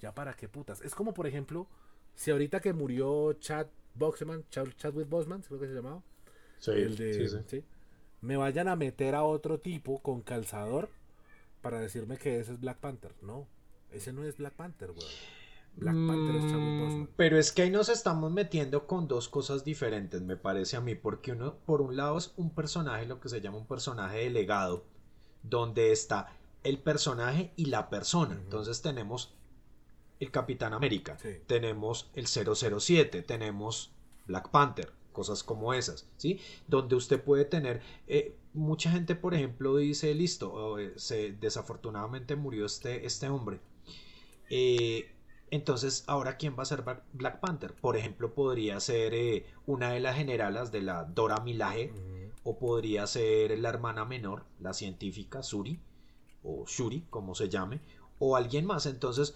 ya 0.00 0.14
para 0.14 0.34
qué 0.34 0.48
putas. 0.48 0.80
Es 0.82 0.94
como, 0.94 1.14
por 1.14 1.26
ejemplo, 1.26 1.68
si 2.14 2.30
ahorita 2.30 2.60
que 2.60 2.72
murió 2.72 3.34
Chad 3.34 3.68
Boxman, 3.94 4.44
Chad, 4.50 4.68
Chadwick 4.76 5.08
Boseman, 5.08 5.42
creo 5.42 5.60
que 5.60 5.68
se 5.68 5.74
llamaba, 5.74 6.02
Sí, 6.58 6.70
el 6.70 6.96
de, 6.96 7.12
sí, 7.12 7.28
sí. 7.28 7.38
¿sí? 7.46 7.64
me 8.22 8.36
vayan 8.38 8.68
a 8.68 8.76
meter 8.76 9.14
a 9.14 9.24
otro 9.24 9.60
tipo 9.60 10.00
con 10.02 10.22
calzador 10.22 10.90
para 11.62 11.80
decirme 11.80 12.18
que 12.18 12.40
ese 12.40 12.52
es 12.52 12.60
Black 12.60 12.78
Panther. 12.78 13.14
No, 13.22 13.48
Ese 13.90 14.12
no 14.12 14.24
es 14.24 14.36
Black 14.38 14.54
Panther, 14.54 14.90
weón. 14.92 15.16
Black 15.76 16.02
Panther 16.04 16.36
es 16.36 16.46
Chadwick 16.46 16.74
Mm, 16.74 16.76
Boseman. 16.76 17.08
Pero 17.16 17.38
es 17.38 17.52
que 17.52 17.62
ahí 17.62 17.70
nos 17.70 17.88
estamos 17.88 18.30
metiendo 18.32 18.86
con 18.86 19.08
dos 19.08 19.28
cosas 19.28 19.64
diferentes, 19.64 20.20
me 20.22 20.36
parece 20.36 20.76
a 20.76 20.80
mí, 20.80 20.94
porque 20.94 21.32
uno, 21.32 21.56
por 21.66 21.82
un 21.82 21.96
lado 21.96 22.18
es 22.18 22.32
un 22.36 22.50
personaje, 22.54 23.06
lo 23.06 23.20
que 23.20 23.28
se 23.28 23.40
llama 23.40 23.58
un 23.58 23.66
personaje 23.66 24.18
de 24.18 24.30
legado, 24.30 24.84
donde 25.42 25.92
está 25.92 26.36
el 26.62 26.78
personaje 26.78 27.52
y 27.56 27.66
la 27.66 27.90
persona. 27.90 28.34
Entonces 28.34 28.82
tenemos 28.82 29.34
el 30.20 30.30
Capitán 30.30 30.72
América, 30.72 31.18
Sí. 31.20 31.30
tenemos 31.46 32.10
el 32.14 32.26
007, 32.26 33.22
tenemos 33.22 33.90
Black 34.26 34.50
Panther, 34.50 34.92
cosas 35.12 35.42
como 35.42 35.74
esas, 35.74 36.06
¿sí? 36.16 36.40
Donde 36.68 36.94
usted 36.94 37.20
puede 37.20 37.44
tener, 37.44 37.82
eh, 38.06 38.36
mucha 38.54 38.90
gente, 38.92 39.14
por 39.16 39.34
ejemplo, 39.34 39.76
dice, 39.76 40.14
listo, 40.14 40.52
oh, 40.52 40.78
eh, 40.78 40.92
se, 40.96 41.32
desafortunadamente 41.32 42.36
murió 42.36 42.66
este, 42.66 43.04
este 43.04 43.28
hombre. 43.28 43.58
Eh, 44.50 45.10
entonces, 45.50 46.04
ahora, 46.06 46.36
¿quién 46.38 46.56
va 46.58 46.62
a 46.62 46.66
ser 46.66 46.82
Black- 47.12 47.40
Panther? 47.40 47.74
Por 47.74 47.96
ejemplo, 47.96 48.32
podría 48.32 48.80
ser 48.80 49.12
eh, 49.14 49.46
una 49.66 49.90
de 49.92 50.00
las 50.00 50.16
generalas 50.16 50.72
de 50.72 50.82
la 50.82 51.04
Dora 51.04 51.40
Milaje. 51.40 51.92
O 52.44 52.58
podría 52.58 53.06
ser 53.06 53.58
la 53.58 53.68
hermana 53.68 54.04
menor, 54.04 54.44
la 54.60 54.72
científica 54.74 55.42
Suri, 55.42 55.80
o 56.42 56.64
Shuri, 56.66 57.06
como 57.10 57.34
se 57.34 57.48
llame, 57.48 57.80
o 58.18 58.36
alguien 58.36 58.66
más. 58.66 58.86
Entonces, 58.86 59.34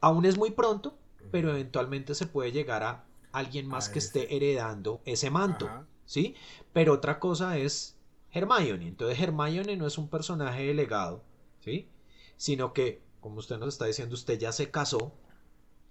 aún 0.00 0.24
es 0.24 0.38
muy 0.38 0.50
pronto, 0.50 0.98
pero 1.30 1.50
eventualmente 1.50 2.14
se 2.14 2.26
puede 2.26 2.52
llegar 2.52 2.82
a 2.82 3.04
alguien 3.32 3.66
más 3.66 3.88
A 3.88 3.92
que 3.92 3.98
esté 3.98 4.34
heredando 4.34 5.02
ese 5.04 5.30
manto, 5.30 5.66
Ajá. 5.66 5.86
¿sí? 6.06 6.34
Pero 6.72 6.94
otra 6.94 7.18
cosa 7.18 7.58
es 7.58 7.98
Hermione. 8.32 8.88
Entonces, 8.88 9.20
Hermione 9.20 9.76
no 9.76 9.86
es 9.86 9.98
un 9.98 10.08
personaje 10.08 10.66
de 10.66 10.74
legado, 10.74 11.22
¿sí? 11.60 11.88
Sino 12.36 12.72
que, 12.72 13.02
como 13.20 13.38
usted 13.38 13.58
nos 13.58 13.68
está 13.68 13.84
diciendo, 13.84 14.14
usted 14.14 14.38
ya 14.38 14.52
se 14.52 14.70
casó 14.70 15.12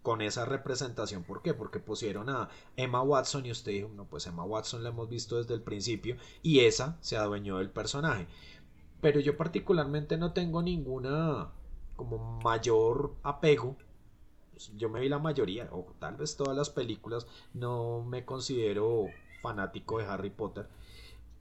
con 0.08 0.22
esa 0.22 0.46
representación. 0.46 1.24
¿Por 1.24 1.42
qué? 1.42 1.54
Porque 1.54 1.80
pusieron 1.80 2.30
a 2.30 2.48
Emma 2.78 3.02
Watson 3.02 3.46
y 3.46 3.52
usted 3.52 3.74
dijo, 3.74 3.90
no, 3.90 4.06
pues 4.06 4.26
Emma 4.26 4.46
Watson 4.46 4.82
la 4.82 4.88
hemos 4.88 5.10
visto 5.10 5.38
desde 5.38 5.54
el 5.54 5.62
principio 5.62 6.16
y 6.42 6.62
esa 6.62 6.98
se 7.02 7.18
adueñó 7.18 7.58
del 7.58 7.70
personaje. 7.70 8.26
Pero 9.02 9.20
yo 9.20 9.36
particularmente 9.36 10.16
no 10.16 10.32
tengo 10.32 10.62
ninguna 10.62 11.50
como 11.98 12.40
mayor 12.42 13.16
apego. 13.22 13.76
Pues, 14.54 14.72
Yo 14.78 14.88
me 14.88 15.02
vi 15.02 15.10
la 15.10 15.20
mayoría, 15.20 15.68
o 15.74 15.94
tal 16.00 16.16
vez 16.16 16.38
todas 16.38 16.56
las 16.56 16.70
películas, 16.70 17.28
no 17.54 18.02
me 18.02 18.24
considero 18.24 19.08
fanático 19.42 19.98
de 19.98 20.06
Harry 20.06 20.30
Potter. 20.30 20.70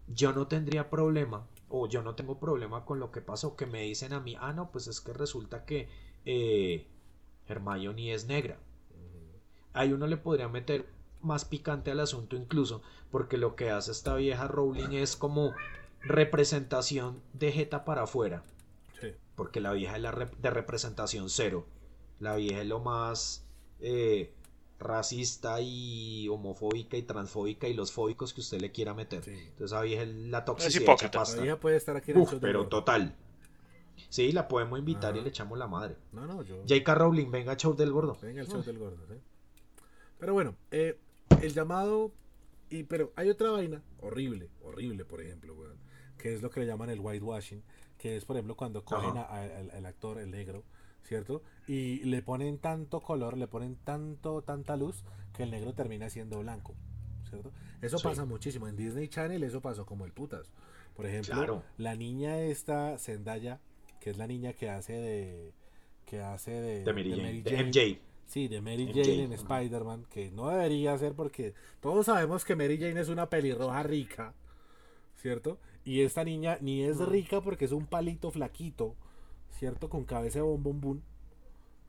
Yo 0.09 0.33
no 0.33 0.49
tendría 0.49 0.91
problema, 0.91 1.47
o 1.69 1.87
yo 1.87 2.03
no 2.03 2.17
tengo 2.17 2.41
problema 2.41 2.85
con 2.85 2.99
lo 2.99 3.13
que 3.13 3.21
pasó, 3.21 3.55
que 3.55 3.67
me 3.67 3.83
dicen 3.83 4.13
a 4.13 4.19
mí, 4.19 4.37
ah, 4.41 4.53
no, 4.53 4.73
pues 4.73 4.89
es 4.89 5.01
que 5.01 5.13
resulta 5.13 5.65
que 5.65 5.89
eh, 6.25 6.89
Hermione 7.49 8.13
es 8.15 8.27
negra. 8.27 8.59
Ahí 9.73 9.93
uno 9.93 10.07
le 10.07 10.17
podría 10.17 10.49
meter 10.49 10.87
más 11.21 11.45
picante 11.45 11.91
al 11.91 12.01
asunto 12.01 12.37
incluso, 12.37 12.83
porque 13.11 13.37
lo 13.37 13.57
que 13.57 13.71
hace 13.71 13.91
esta 13.93 14.15
vieja 14.17 14.47
Rowling 14.49 14.93
es 14.93 15.17
como 15.17 15.53
representación 16.01 17.21
de 17.35 17.53
jeta 17.53 17.85
para 17.85 18.03
afuera, 18.05 18.43
Sí. 19.01 19.09
porque 19.35 19.61
la 19.61 19.73
vieja 19.73 19.97
es 19.97 20.03
la 20.03 20.13
rep- 20.13 20.37
de 20.37 20.51
representación 20.51 21.29
cero. 21.29 21.67
La 22.21 22.37
vieja 22.37 22.61
es 22.63 22.67
lo 22.67 22.81
más 22.81 23.43
eh, 23.81 24.33
racista 24.79 25.61
y 25.61 26.29
homofóbica 26.29 26.97
y 26.97 27.03
transfóbica 27.03 27.69
y 27.69 27.75
los 27.75 27.93
fóbicos 27.93 28.33
que 28.33 28.41
usted 28.41 28.61
le 28.61 28.73
quiera 28.73 28.95
meter. 28.95 29.23
Sí. 29.25 29.31
Entonces 29.33 29.67
esa 29.73 29.83
vieja 29.83 30.03
es 30.03 30.09
la 30.09 30.45
toxicidad 30.47 30.83
hipócrita. 30.83 31.23
La 31.37 31.45
hija 31.45 31.61
puede 31.61 31.77
estar 31.77 31.97
aquí 31.97 32.13
en 32.13 32.17
el 32.19 32.23
Uf, 32.23 32.31
show 32.31 32.41
pero 32.41 32.69
total. 32.69 33.15
Sí, 34.09 34.33
la 34.33 34.49
podemos 34.49 34.79
invitar 34.79 35.15
y 35.15 35.19
Ajá. 35.19 35.25
le 35.25 35.29
echamos 35.31 35.59
la 35.59 35.67
madre. 35.67 35.97
No, 36.13 36.27
no, 36.27 36.43
yo. 36.43 36.63
J.K. 36.69 36.95
Rowling, 36.95 37.31
venga, 37.31 37.57
show 37.57 37.75
del 37.75 37.93
gordo. 37.93 38.17
Venga 38.23 38.41
el 38.43 38.49
show 38.49 38.63
del 38.63 38.79
gordo, 38.79 39.07
¿sí? 39.09 39.15
Pero 40.19 40.33
bueno, 40.33 40.57
eh, 40.71 40.99
el 41.43 41.53
llamado. 41.53 42.13
Y, 42.69 42.83
pero 42.85 43.13
hay 43.17 43.31
otra 43.31 43.51
vaina 43.51 43.83
horrible, 44.01 44.51
horrible, 44.63 45.05
por 45.05 45.21
ejemplo, 45.21 45.55
weón, 45.55 45.77
que 46.19 46.35
es 46.35 46.43
lo 46.43 46.51
que 46.51 46.61
le 46.61 46.67
llaman 46.67 46.91
el 46.91 46.99
whitewashing, 46.99 47.63
que 47.97 48.17
es, 48.17 48.25
por 48.25 48.37
ejemplo, 48.37 48.57
cuando 48.57 48.85
cogen 48.85 49.17
al, 49.17 49.71
al 49.71 49.87
actor, 49.87 50.19
el 50.19 50.31
negro, 50.33 50.65
¿cierto? 51.05 51.43
Y 51.69 52.03
le 52.05 52.23
ponen 52.23 52.59
tanto 52.59 53.01
color, 53.01 53.37
le 53.37 53.47
ponen 53.47 53.77
tanto, 53.77 54.43
tanta 54.43 54.77
luz, 54.77 55.05
que 55.33 55.45
el 55.45 55.53
negro 55.53 55.75
termina 55.75 56.11
siendo 56.11 56.41
blanco, 56.41 56.75
¿cierto? 57.31 57.53
Eso 57.83 57.99
Sí. 57.99 58.05
pasa 58.05 58.25
muchísimo. 58.25 58.67
En 58.67 58.75
Disney 58.77 59.07
Channel 59.07 59.45
eso 59.45 59.61
pasó 59.61 59.87
como 59.87 60.05
el 60.05 60.13
putas. 60.13 60.51
Por 60.97 61.07
ejemplo, 61.07 61.35
Claro. 61.35 61.63
la 61.79 61.95
niña 61.95 62.41
esta, 62.41 62.99
Zendaya, 62.99 63.61
que 64.07 64.11
es 64.11 64.19
la 64.19 64.29
niña 64.29 64.53
que 64.53 64.71
hace 64.71 64.93
de... 64.93 65.53
que 66.05 66.23
hace 66.23 66.53
de... 66.53 66.85
De 66.85 66.93
Mary 66.93 67.11
de 67.11 67.17
Jane. 67.17 67.43
De. 67.43 67.65
MJ. 67.65 68.01
Sí, 68.25 68.47
de 68.47 68.61
Mary 68.61 68.87
MJ, 68.87 69.03
Jane 69.03 69.25
en. 69.25 69.33
Spider-Man, 69.33 70.07
que 70.09 70.31
no 70.31 70.49
debería 70.49 70.97
ser 70.97 71.15
porque 71.15 71.55
todos 71.81 72.07
sabemos 72.07 72.45
que 72.45 72.55
Mary 72.55 72.79
Jane 72.79 73.01
es 73.01 73.09
una 73.09 73.29
pelirroja 73.29 73.83
rica, 73.83 74.33
¿cierto? 75.17 75.59
Y 75.85 76.03
esta 76.03 76.23
niña 76.23 76.57
ni 76.61 76.85
es 76.85 77.01
rica 77.01 77.41
porque 77.41 77.65
es 77.65 77.73
un 77.73 77.85
palito 77.85 78.31
flaquito, 78.31 78.95
¿cierto? 79.51 79.91
Con 79.91 80.05
cabeza 80.05 80.39
de 80.39 80.45
bombombún, 80.45 81.03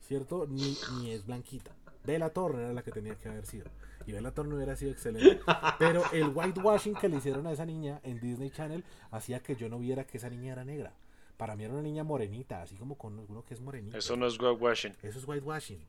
¿cierto? 0.00 0.48
Ni, 0.48 0.76
ni 0.98 1.12
es 1.12 1.24
blanquita. 1.24 1.76
Bella 2.02 2.30
Thorne 2.30 2.62
era 2.64 2.72
la 2.72 2.82
que 2.82 2.90
tenía 2.90 3.14
que 3.14 3.28
haber 3.28 3.46
sido. 3.46 3.66
Y 4.08 4.10
Bella 4.10 4.32
Thorne 4.32 4.56
hubiera 4.56 4.74
sido 4.74 4.90
excelente. 4.90 5.38
Pero 5.78 6.02
el 6.12 6.30
whitewashing 6.30 6.96
que 6.96 7.08
le 7.08 7.18
hicieron 7.18 7.46
a 7.46 7.52
esa 7.52 7.64
niña 7.64 8.00
en 8.02 8.18
Disney 8.18 8.50
Channel 8.50 8.82
hacía 9.12 9.38
que 9.38 9.54
yo 9.54 9.68
no 9.68 9.78
viera 9.78 10.02
que 10.02 10.18
esa 10.18 10.28
niña 10.28 10.54
era 10.54 10.64
negra. 10.64 10.94
Para 11.38 11.56
mí 11.56 11.64
era 11.64 11.72
una 11.72 11.82
niña 11.82 12.04
morenita, 12.04 12.60
así 12.62 12.76
como 12.76 12.98
con 12.98 13.18
uno 13.18 13.42
que 13.44 13.54
es 13.54 13.60
morenito. 13.60 13.96
Eso 13.96 14.16
no 14.16 14.26
es 14.26 14.38
whitewashing. 14.38 14.94
Eso 15.02 15.18
es 15.20 15.26
whitewashing. 15.26 15.80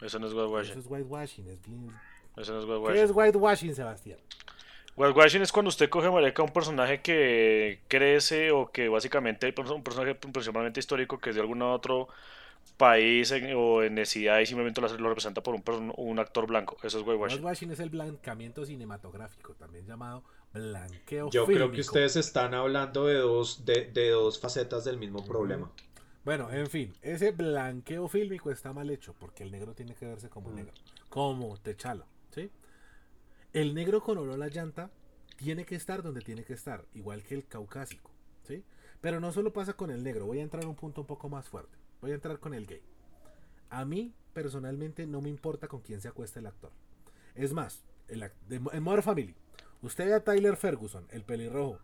Eso 0.00 0.18
no 0.18 0.26
es 0.26 0.32
Eso 0.32 0.42
whitewashing. 0.42 0.78
es 0.78 0.86
whitewashing. 0.88 1.46
Es 1.48 1.60
bien- 1.62 1.90
Eso 2.36 2.52
no 2.54 2.60
es 2.60 2.64
¿Qué 2.64 2.70
whitewashing. 2.72 3.04
es 3.04 3.10
whitewashing, 3.12 3.74
Sebastián? 3.74 4.18
Whitewashing 4.96 5.42
es 5.42 5.52
cuando 5.52 5.68
usted 5.68 5.88
coge 5.90 6.10
marica 6.10 6.42
un 6.42 6.52
personaje 6.52 7.00
que 7.02 7.80
crece 7.88 8.50
o 8.52 8.70
que 8.70 8.88
básicamente 8.88 9.52
un 9.74 9.82
personaje 9.82 10.14
principalmente 10.14 10.80
histórico 10.80 11.18
que 11.18 11.30
es 11.30 11.34
de 11.36 11.42
algún 11.42 11.62
otro 11.62 12.08
país 12.76 13.30
en- 13.32 13.54
o 13.56 13.82
en 13.82 13.94
necesidad 13.94 14.38
y 14.40 14.46
simplemente 14.46 14.80
lo, 14.80 14.88
representa 14.88 15.42
por 15.42 15.54
un, 15.54 15.92
un 15.96 16.18
actor 16.18 16.46
blanco. 16.46 16.76
Eso 16.82 16.98
es 17.00 17.06
whitewashing. 17.06 17.38
Whitewashing 17.38 17.70
es 17.72 17.80
el 17.80 17.90
blancamiento 17.90 18.64
cinematográfico, 18.64 19.54
también 19.54 19.84
llamado 19.86 20.22
blanqueo 20.52 21.30
Yo 21.30 21.46
creo 21.46 21.70
que 21.70 21.80
ustedes 21.80 22.16
están 22.16 22.54
hablando 22.54 23.06
de 23.06 23.18
dos, 23.18 23.64
de, 23.64 23.90
de 23.92 24.10
dos 24.10 24.40
facetas 24.40 24.84
del 24.84 24.98
mismo 24.98 25.24
problema. 25.24 25.70
Bueno, 26.24 26.50
en 26.50 26.68
fin, 26.68 26.94
ese 27.00 27.30
blanqueo 27.30 28.06
fílmico 28.08 28.50
está 28.50 28.72
mal 28.72 28.90
hecho 28.90 29.14
porque 29.18 29.42
el 29.42 29.50
negro 29.50 29.74
tiene 29.74 29.94
que 29.94 30.06
verse 30.06 30.28
como 30.28 30.50
negro, 30.50 30.74
como 31.08 31.56
Techala, 31.56 32.04
¿sí? 32.30 32.50
El 33.52 33.74
negro 33.74 34.02
con 34.02 34.18
olor 34.18 34.42
a 34.42 34.48
llanta 34.48 34.90
tiene 35.36 35.64
que 35.64 35.76
estar 35.76 36.02
donde 36.02 36.20
tiene 36.20 36.44
que 36.44 36.52
estar, 36.52 36.84
igual 36.94 37.22
que 37.22 37.34
el 37.34 37.46
caucásico, 37.46 38.10
¿sí? 38.42 38.62
Pero 39.00 39.18
no 39.18 39.32
solo 39.32 39.52
pasa 39.52 39.72
con 39.72 39.90
el 39.90 40.04
negro, 40.04 40.26
voy 40.26 40.40
a 40.40 40.42
entrar 40.42 40.64
a 40.64 40.68
un 40.68 40.76
punto 40.76 41.00
un 41.00 41.06
poco 41.06 41.30
más 41.30 41.48
fuerte, 41.48 41.78
voy 42.02 42.10
a 42.10 42.14
entrar 42.14 42.38
con 42.38 42.52
el 42.52 42.66
gay. 42.66 42.82
A 43.70 43.86
mí, 43.86 44.12
personalmente, 44.34 45.06
no 45.06 45.22
me 45.22 45.30
importa 45.30 45.68
con 45.68 45.80
quién 45.80 46.02
se 46.02 46.08
acuesta 46.08 46.38
el 46.38 46.46
actor. 46.46 46.70
Es 47.34 47.54
más, 47.54 47.82
el 48.08 48.30
en 48.50 48.82
Modern 48.82 49.02
Family, 49.02 49.34
usted 49.82 50.06
ve 50.06 50.14
a 50.14 50.24
Tyler 50.24 50.56
Ferguson, 50.56 51.06
el 51.10 51.22
pelirrojo, 51.22 51.78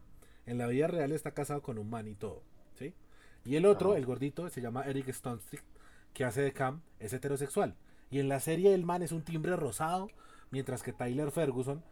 en 0.46 0.58
la 0.58 0.66
vida 0.66 0.86
real 0.86 1.12
está 1.12 1.32
casado 1.32 1.62
con 1.62 1.78
un 1.78 1.90
man 1.90 2.06
y 2.06 2.14
todo, 2.14 2.42
¿sí? 2.78 2.94
Y 3.44 3.56
el 3.56 3.66
otro, 3.66 3.96
el 3.96 4.06
gordito, 4.06 4.48
se 4.48 4.60
llama 4.60 4.84
Eric 4.84 5.12
Stonestick, 5.12 5.62
que 6.12 6.24
hace 6.24 6.42
de 6.42 6.52
Cam, 6.52 6.82
es 6.98 7.12
heterosexual. 7.12 7.76
Y 8.10 8.20
en 8.20 8.28
la 8.28 8.40
serie 8.40 8.74
el 8.74 8.84
man 8.84 9.02
es 9.02 9.12
un 9.12 9.22
timbre 9.22 9.56
rosado, 9.56 10.08
mientras 10.50 10.82
que 10.82 10.92
Tyler 10.92 11.30
Ferguson 11.30 11.82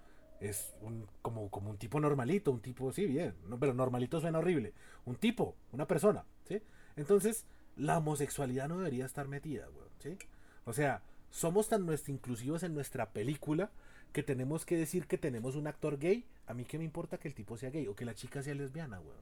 es 0.40 0.74
un, 0.80 1.06
como, 1.22 1.50
como 1.50 1.70
un 1.70 1.78
tipo 1.78 2.00
normalito, 2.00 2.50
un 2.50 2.60
tipo, 2.60 2.92
sí, 2.92 3.06
bien, 3.06 3.34
no, 3.48 3.58
pero 3.58 3.74
normalito 3.74 4.20
suena 4.20 4.38
horrible. 4.38 4.72
Un 5.04 5.16
tipo, 5.16 5.56
una 5.72 5.86
persona, 5.86 6.24
¿sí? 6.48 6.60
Entonces, 6.96 7.46
la 7.76 7.98
homosexualidad 7.98 8.68
no 8.68 8.78
debería 8.78 9.06
estar 9.06 9.28
metida, 9.28 9.68
weón, 9.70 9.88
¿sí? 9.98 10.18
O 10.64 10.72
sea, 10.72 11.02
somos 11.30 11.68
tan 11.68 11.86
inclusivos 12.06 12.62
en 12.62 12.74
nuestra 12.74 13.10
película 13.10 13.70
que 14.14 14.22
tenemos 14.22 14.64
que 14.64 14.76
decir 14.78 15.06
que 15.06 15.18
tenemos 15.18 15.56
un 15.56 15.66
actor 15.66 15.98
gay. 15.98 16.24
A 16.46 16.54
mí 16.54 16.64
qué 16.64 16.78
me 16.78 16.84
importa 16.84 17.18
que 17.18 17.28
el 17.28 17.34
tipo 17.34 17.58
sea 17.58 17.68
gay 17.70 17.86
o 17.88 17.94
que 17.94 18.04
la 18.06 18.14
chica 18.14 18.42
sea 18.42 18.54
lesbiana, 18.54 19.00
weón. 19.00 19.18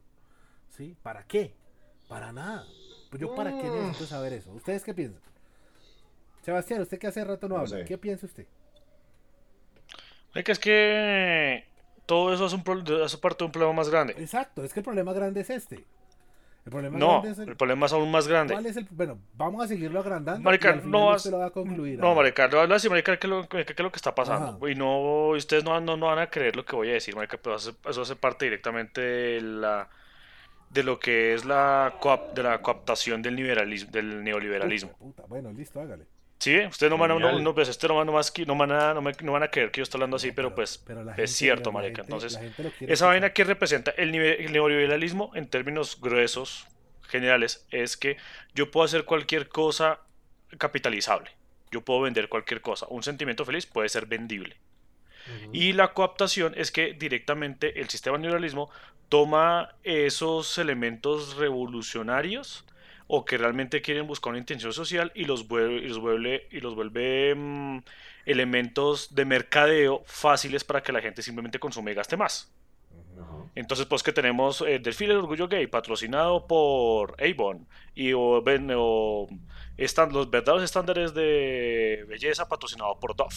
¿Sí? 0.68 0.96
¿Para 1.02 1.24
qué? 1.26 1.54
Para 2.08 2.30
nada. 2.30 2.64
Pues 3.10 3.20
yo 3.20 3.34
para 3.34 3.50
qué 3.58 3.68
necesito 3.68 4.06
saber 4.06 4.34
eso. 4.34 4.52
¿Ustedes 4.52 4.84
qué 4.84 4.94
piensan? 4.94 5.20
Sebastián, 6.42 6.82
usted 6.82 6.98
que 6.98 7.06
hace 7.06 7.24
rato 7.24 7.48
no, 7.48 7.54
No 7.56 7.60
habla, 7.62 7.78
sé. 7.78 7.84
¿qué 7.86 7.96
piensa 7.98 8.26
usted? 8.26 8.46
Marica, 10.34 10.52
es 10.52 10.58
que 10.58 11.64
todo 12.06 12.32
eso 12.34 12.46
es, 12.46 12.52
un, 12.52 12.62
pro- 12.62 13.04
hace 13.04 13.16
parte 13.18 13.38
de 13.38 13.46
un 13.46 13.52
problema 13.52 13.72
más 13.72 13.88
grande. 13.88 14.14
Exacto, 14.18 14.62
es 14.64 14.72
que 14.74 14.80
el 14.80 14.84
problema 14.84 15.12
grande 15.12 15.40
es 15.40 15.50
este. 15.50 15.84
El 16.64 16.70
problema 16.70 16.98
No, 16.98 17.24
es 17.24 17.38
el... 17.38 17.48
el 17.48 17.56
problema 17.56 17.86
es 17.86 17.92
aún 17.92 18.10
más 18.10 18.28
grande. 18.28 18.54
¿Cuál 18.54 18.66
es 18.66 18.76
el... 18.76 18.86
Bueno, 18.90 19.18
vamos 19.34 19.64
a 19.64 19.68
seguirlo 19.68 19.98
agrandando 19.98 20.42
Marica, 20.44 20.68
y 20.68 20.72
al 20.72 20.80
final 20.80 20.90
no 20.92 21.06
vas- 21.06 21.26
lo 21.26 21.38
va 21.38 21.46
a 21.46 21.50
concluir. 21.50 21.98
No, 21.98 22.14
marica, 22.14 22.46
lo 22.48 22.74
así, 22.74 22.88
marica, 22.88 23.16
¿qué 23.16 23.26
es 23.26 23.30
lo, 23.30 23.48
que 23.48 23.96
está 23.96 24.14
pasando? 24.14 24.58
Ajá. 24.58 24.70
Y 24.70 24.74
no, 24.76 25.30
ustedes 25.30 25.64
no, 25.64 25.80
no, 25.80 25.96
no 25.96 26.06
van 26.06 26.20
a 26.20 26.28
creer 26.30 26.54
lo 26.54 26.64
que 26.64 26.76
voy 26.76 26.90
a 26.90 26.92
decir, 26.92 27.16
marica, 27.16 27.36
pero 27.42 27.56
eso, 27.56 27.76
eso 27.88 28.02
hace 28.02 28.14
parte 28.14 28.44
directamente 28.44 29.00
de 29.00 29.40
la, 29.40 29.88
de 30.70 30.82
lo 30.84 31.00
que 31.00 31.34
es 31.34 31.44
la, 31.44 31.94
coap- 32.00 32.32
de 32.32 32.42
la 32.44 32.62
cooptación 32.62 33.22
del, 33.22 33.34
liberalismo, 33.36 33.90
del 33.90 34.22
neoliberalismo. 34.22 34.92
Puta, 34.98 35.24
Bueno, 35.28 35.52
listo, 35.52 35.80
hágale. 35.80 36.06
Sí, 36.42 36.58
ustedes 36.66 36.90
no 36.90 36.98
van 36.98 37.10
a, 37.12 37.14
no, 37.20 37.38
no, 37.40 37.54
pues, 37.54 37.68
este 37.68 37.86
no 37.86 38.00
a, 38.00 38.04
más 38.04 38.32
que- 38.32 38.44
no 38.44 38.56
van 38.56 38.72
a, 38.72 38.92
no 38.94 39.00
me- 39.00 39.12
no 39.22 39.30
van 39.32 39.44
a 39.44 39.48
creer 39.48 39.70
que 39.70 39.78
yo 39.78 39.82
estoy 39.84 39.98
hablando 39.98 40.16
así, 40.16 40.32
pero, 40.32 40.48
pues 40.56 40.78
pero 40.86 41.00
es 41.24 41.30
cierto, 41.36 41.70
marica. 41.70 42.02
gente- 42.02 42.12
Entonces, 42.16 42.36
esa 42.92 43.06
vaina 43.06 43.32
que 43.32 43.44
representa 43.44 43.92
el, 43.92 44.10
nive- 44.12 44.36
el 44.44 44.52
neoliberalismo 44.52 45.30
en 45.36 45.46
términos 45.46 46.00
gruesos, 46.00 46.66
generales, 47.06 47.64
es 47.70 47.96
que 47.96 48.16
yo 48.54 48.70
puedo 48.72 48.84
hacer 48.84 49.04
cualquier 49.04 49.48
cosa 49.48 50.00
capitalizable. 50.58 51.30
Yo 51.70 51.82
puedo 51.82 52.00
vender 52.00 52.28
cualquier 52.28 52.60
cosa. 52.60 52.86
Un 52.90 53.02
sentimiento 53.04 53.44
feliz 53.44 53.64
puede 53.66 53.88
ser 53.88 54.06
vendible. 54.06 54.56
Y 55.52 55.72
la 55.74 55.92
cooptación 55.94 56.54
es 56.56 56.72
que 56.72 56.94
directamente 56.94 57.78
el 57.80 57.88
sistema 57.88 58.18
neoliberalismo 58.18 58.68
toma 59.08 59.76
esos 59.84 60.58
elementos 60.58 61.36
revolucionarios 61.36 62.64
o 63.14 63.26
que 63.26 63.36
realmente 63.36 63.82
quieren 63.82 64.06
buscar 64.06 64.30
una 64.30 64.38
intención 64.38 64.72
social 64.72 65.12
y 65.14 65.26
los 65.26 65.46
vuelve, 65.46 65.84
y 65.84 65.88
los 65.88 65.98
vuelve, 65.98 66.48
y 66.50 66.60
los 66.60 66.74
vuelve 66.74 67.34
mm, 67.34 67.78
elementos 68.24 69.14
de 69.14 69.26
mercadeo 69.26 70.02
fáciles 70.06 70.64
para 70.64 70.82
que 70.82 70.92
la 70.92 71.02
gente 71.02 71.20
simplemente 71.20 71.58
consume 71.58 71.92
y 71.92 71.94
gaste 71.94 72.16
más. 72.16 72.50
Entonces, 73.54 73.84
pues 73.84 74.02
que 74.02 74.12
tenemos 74.14 74.62
el 74.62 74.82
desfile 74.82 75.12
del 75.12 75.22
orgullo 75.24 75.46
gay 75.46 75.66
patrocinado 75.66 76.46
por 76.46 77.16
Avon 77.22 77.66
y 77.94 78.14
o, 78.14 78.40
ven- 78.40 78.72
o 78.74 79.28
están 79.76 80.10
los 80.10 80.30
verdaderos 80.30 80.62
estándares 80.64 81.12
de 81.12 82.06
belleza 82.08 82.48
patrocinado 82.48 82.98
por 82.98 83.14
Dove. 83.14 83.34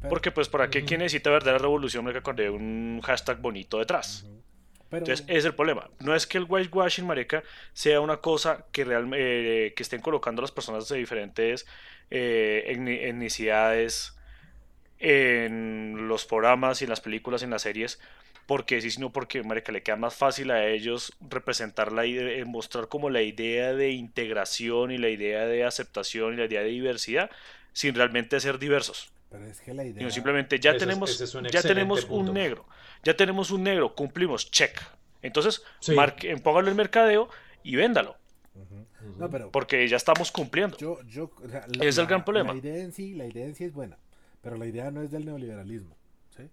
Pero- 0.00 0.08
Porque 0.08 0.30
pues 0.32 0.48
para 0.48 0.70
qué 0.70 0.78
Ujú. 0.78 0.86
quién 0.88 1.00
necesita 1.00 1.28
verdadera 1.28 1.58
revolución 1.58 2.10
cuando 2.22 2.42
hay 2.42 2.48
un 2.48 3.02
hashtag 3.04 3.38
bonito 3.38 3.78
detrás. 3.78 4.24
Pero, 4.90 5.04
Entonces, 5.04 5.26
ese 5.28 5.38
es 5.38 5.44
el 5.44 5.54
problema. 5.54 5.90
No 6.00 6.14
es 6.14 6.26
que 6.26 6.38
el 6.38 6.44
whitewashing, 6.48 7.06
marica, 7.06 7.42
sea 7.72 8.00
una 8.00 8.18
cosa 8.18 8.66
que 8.72 8.84
realmente 8.84 9.74
que 9.74 9.82
estén 9.82 10.00
colocando 10.00 10.40
a 10.40 10.44
las 10.44 10.52
personas 10.52 10.88
de 10.88 10.98
diferentes 10.98 11.66
eh, 12.10 12.64
etni- 12.76 13.00
etnicidades 13.02 14.14
en 14.98 16.08
los 16.08 16.24
programas 16.26 16.80
y 16.80 16.84
en 16.84 16.90
las 16.90 17.00
películas 17.00 17.42
y 17.42 17.44
en 17.44 17.50
las 17.50 17.62
series, 17.62 18.00
porque 18.46 18.80
sí, 18.80 18.90
sino 18.90 19.12
porque, 19.12 19.42
marica, 19.42 19.72
le 19.72 19.82
queda 19.82 19.96
más 19.96 20.14
fácil 20.14 20.50
a 20.50 20.66
ellos 20.66 21.12
representar 21.28 21.92
la 21.92 22.06
idea, 22.06 22.44
mostrar 22.44 22.88
como 22.88 23.10
la 23.10 23.22
idea 23.22 23.74
de 23.74 23.90
integración 23.90 24.90
y 24.90 24.98
la 24.98 25.08
idea 25.10 25.46
de 25.46 25.64
aceptación 25.64 26.34
y 26.34 26.36
la 26.38 26.46
idea 26.46 26.62
de 26.62 26.68
diversidad, 26.68 27.30
sin 27.72 27.94
realmente 27.94 28.40
ser 28.40 28.58
diversos. 28.58 29.12
pero 29.30 29.44
es 29.46 29.60
que 29.60 29.74
la 29.74 29.84
idea... 29.84 29.98
Sino 29.98 30.10
simplemente 30.10 30.58
ya 30.58 30.76
tenemos, 30.76 31.20
es 31.20 31.34
un 31.34 31.46
ya 31.46 31.62
tenemos 31.62 32.04
un 32.04 32.08
punto. 32.08 32.32
negro, 32.32 32.66
ya 33.04 33.16
tenemos 33.16 33.50
un 33.50 33.62
negro, 33.62 33.94
cumplimos, 33.94 34.50
check. 34.50 34.80
Entonces, 35.22 35.62
Sí. 35.80 35.94
marque, 35.94 36.36
póngalo 36.36 36.70
en 36.70 36.76
mercadeo 36.76 37.28
y 37.62 37.76
véndalo. 37.76 38.16
No, 39.16 39.30
pero 39.30 39.50
porque 39.50 39.86
ya 39.88 39.96
estamos 39.96 40.30
cumpliendo. 40.32 40.76
yo, 40.78 41.00
yo, 41.04 41.30
o 41.44 41.48
sea, 41.48 41.64
Es 41.80 41.98
el 41.98 42.06
gran 42.06 42.24
problema. 42.24 42.52
La 42.52 42.58
idea 42.58 42.76
en 42.78 42.92
sí, 42.92 43.14
la 43.14 43.26
idea 43.26 43.46
en 43.46 43.54
sí 43.54 43.64
es 43.64 43.72
buena, 43.72 43.96
pero 44.42 44.56
la 44.56 44.66
idea 44.66 44.90
no 44.90 45.02
es 45.02 45.10
del 45.10 45.24
neoliberalismo, 45.24 45.96
¿sí? 46.36 46.48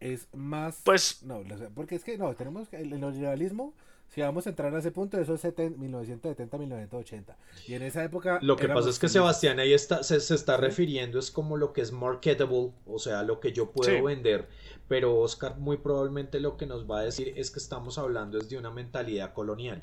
Es 0.00 0.28
más... 0.32 0.80
Pues- 0.84 1.22
No, 1.24 1.42
porque 1.74 1.96
es 1.96 2.04
que 2.04 2.16
no, 2.18 2.34
tenemos 2.34 2.72
el 2.72 2.90
neoliberalismo, 3.00 3.74
si 4.10 4.20
vamos 4.20 4.46
a 4.46 4.50
entrar 4.50 4.74
a 4.74 4.78
ese 4.78 4.90
punto, 4.92 5.18
eso 5.20 5.34
es 5.34 5.40
70 5.40 5.76
1970-1980. 5.78 7.34
Y 7.66 7.74
en 7.74 7.82
esa 7.82 8.04
época... 8.04 8.38
Lo 8.42 8.56
que 8.56 8.68
pasa 8.68 8.88
es 8.90 8.98
que. 8.98 9.08
Sebastián 9.08 9.58
ahí 9.58 9.72
está, 9.72 10.02
se, 10.04 10.20
se 10.20 10.34
está 10.34 10.56
refiriendo 10.56 11.18
es 11.18 11.30
como 11.30 11.56
lo 11.56 11.72
que 11.72 11.80
es 11.80 11.90
marketable, 11.92 12.70
o 12.86 12.98
sea, 12.98 13.22
lo 13.22 13.40
que 13.40 13.52
yo 13.52 13.70
puedo 13.72 13.90
Sí. 13.90 14.00
vender, 14.00 14.48
pero 14.88 15.18
Oscar 15.18 15.56
muy 15.58 15.76
probablemente 15.78 16.38
lo 16.40 16.56
que 16.56 16.66
nos 16.66 16.88
va 16.88 17.00
a 17.00 17.02
decir 17.02 17.32
es 17.36 17.50
que 17.50 17.58
estamos 17.58 17.98
hablando 17.98 18.38
es 18.38 18.48
de 18.48 18.56
una 18.58 18.70
mentalidad 18.70 19.32
colonial. 19.32 19.82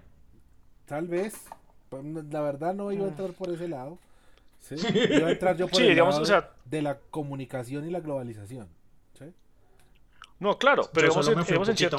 Tal 0.86 1.08
vez, 1.08 1.34
pues, 1.90 2.04
la 2.32 2.42
verdad 2.42 2.74
no 2.74 2.92
iba 2.92 3.06
a 3.06 3.10
entrar 3.10 3.32
por 3.34 3.50
ese 3.50 3.68
lado. 3.68 3.98
¿sí? 4.62 4.76
Iba 5.18 5.28
a 5.28 5.32
entrar 5.32 5.58
yo 5.58 5.68
por 5.68 5.76
Sí, 5.78 5.84
el 5.88 5.90
digamos, 5.90 6.14
lado 6.16 6.24
o 6.24 6.26
sea- 6.26 6.52
de 6.66 6.82
la 6.82 7.00
comunicación 7.10 7.86
y 7.88 7.92
la 7.92 8.00
globalización. 8.00 8.68
No, 10.42 10.58
claro, 10.58 10.90
pero 10.92 11.08
digamos, 11.08 11.28
en- 11.34 11.56
en 11.70 11.78
cierta. 11.78 11.98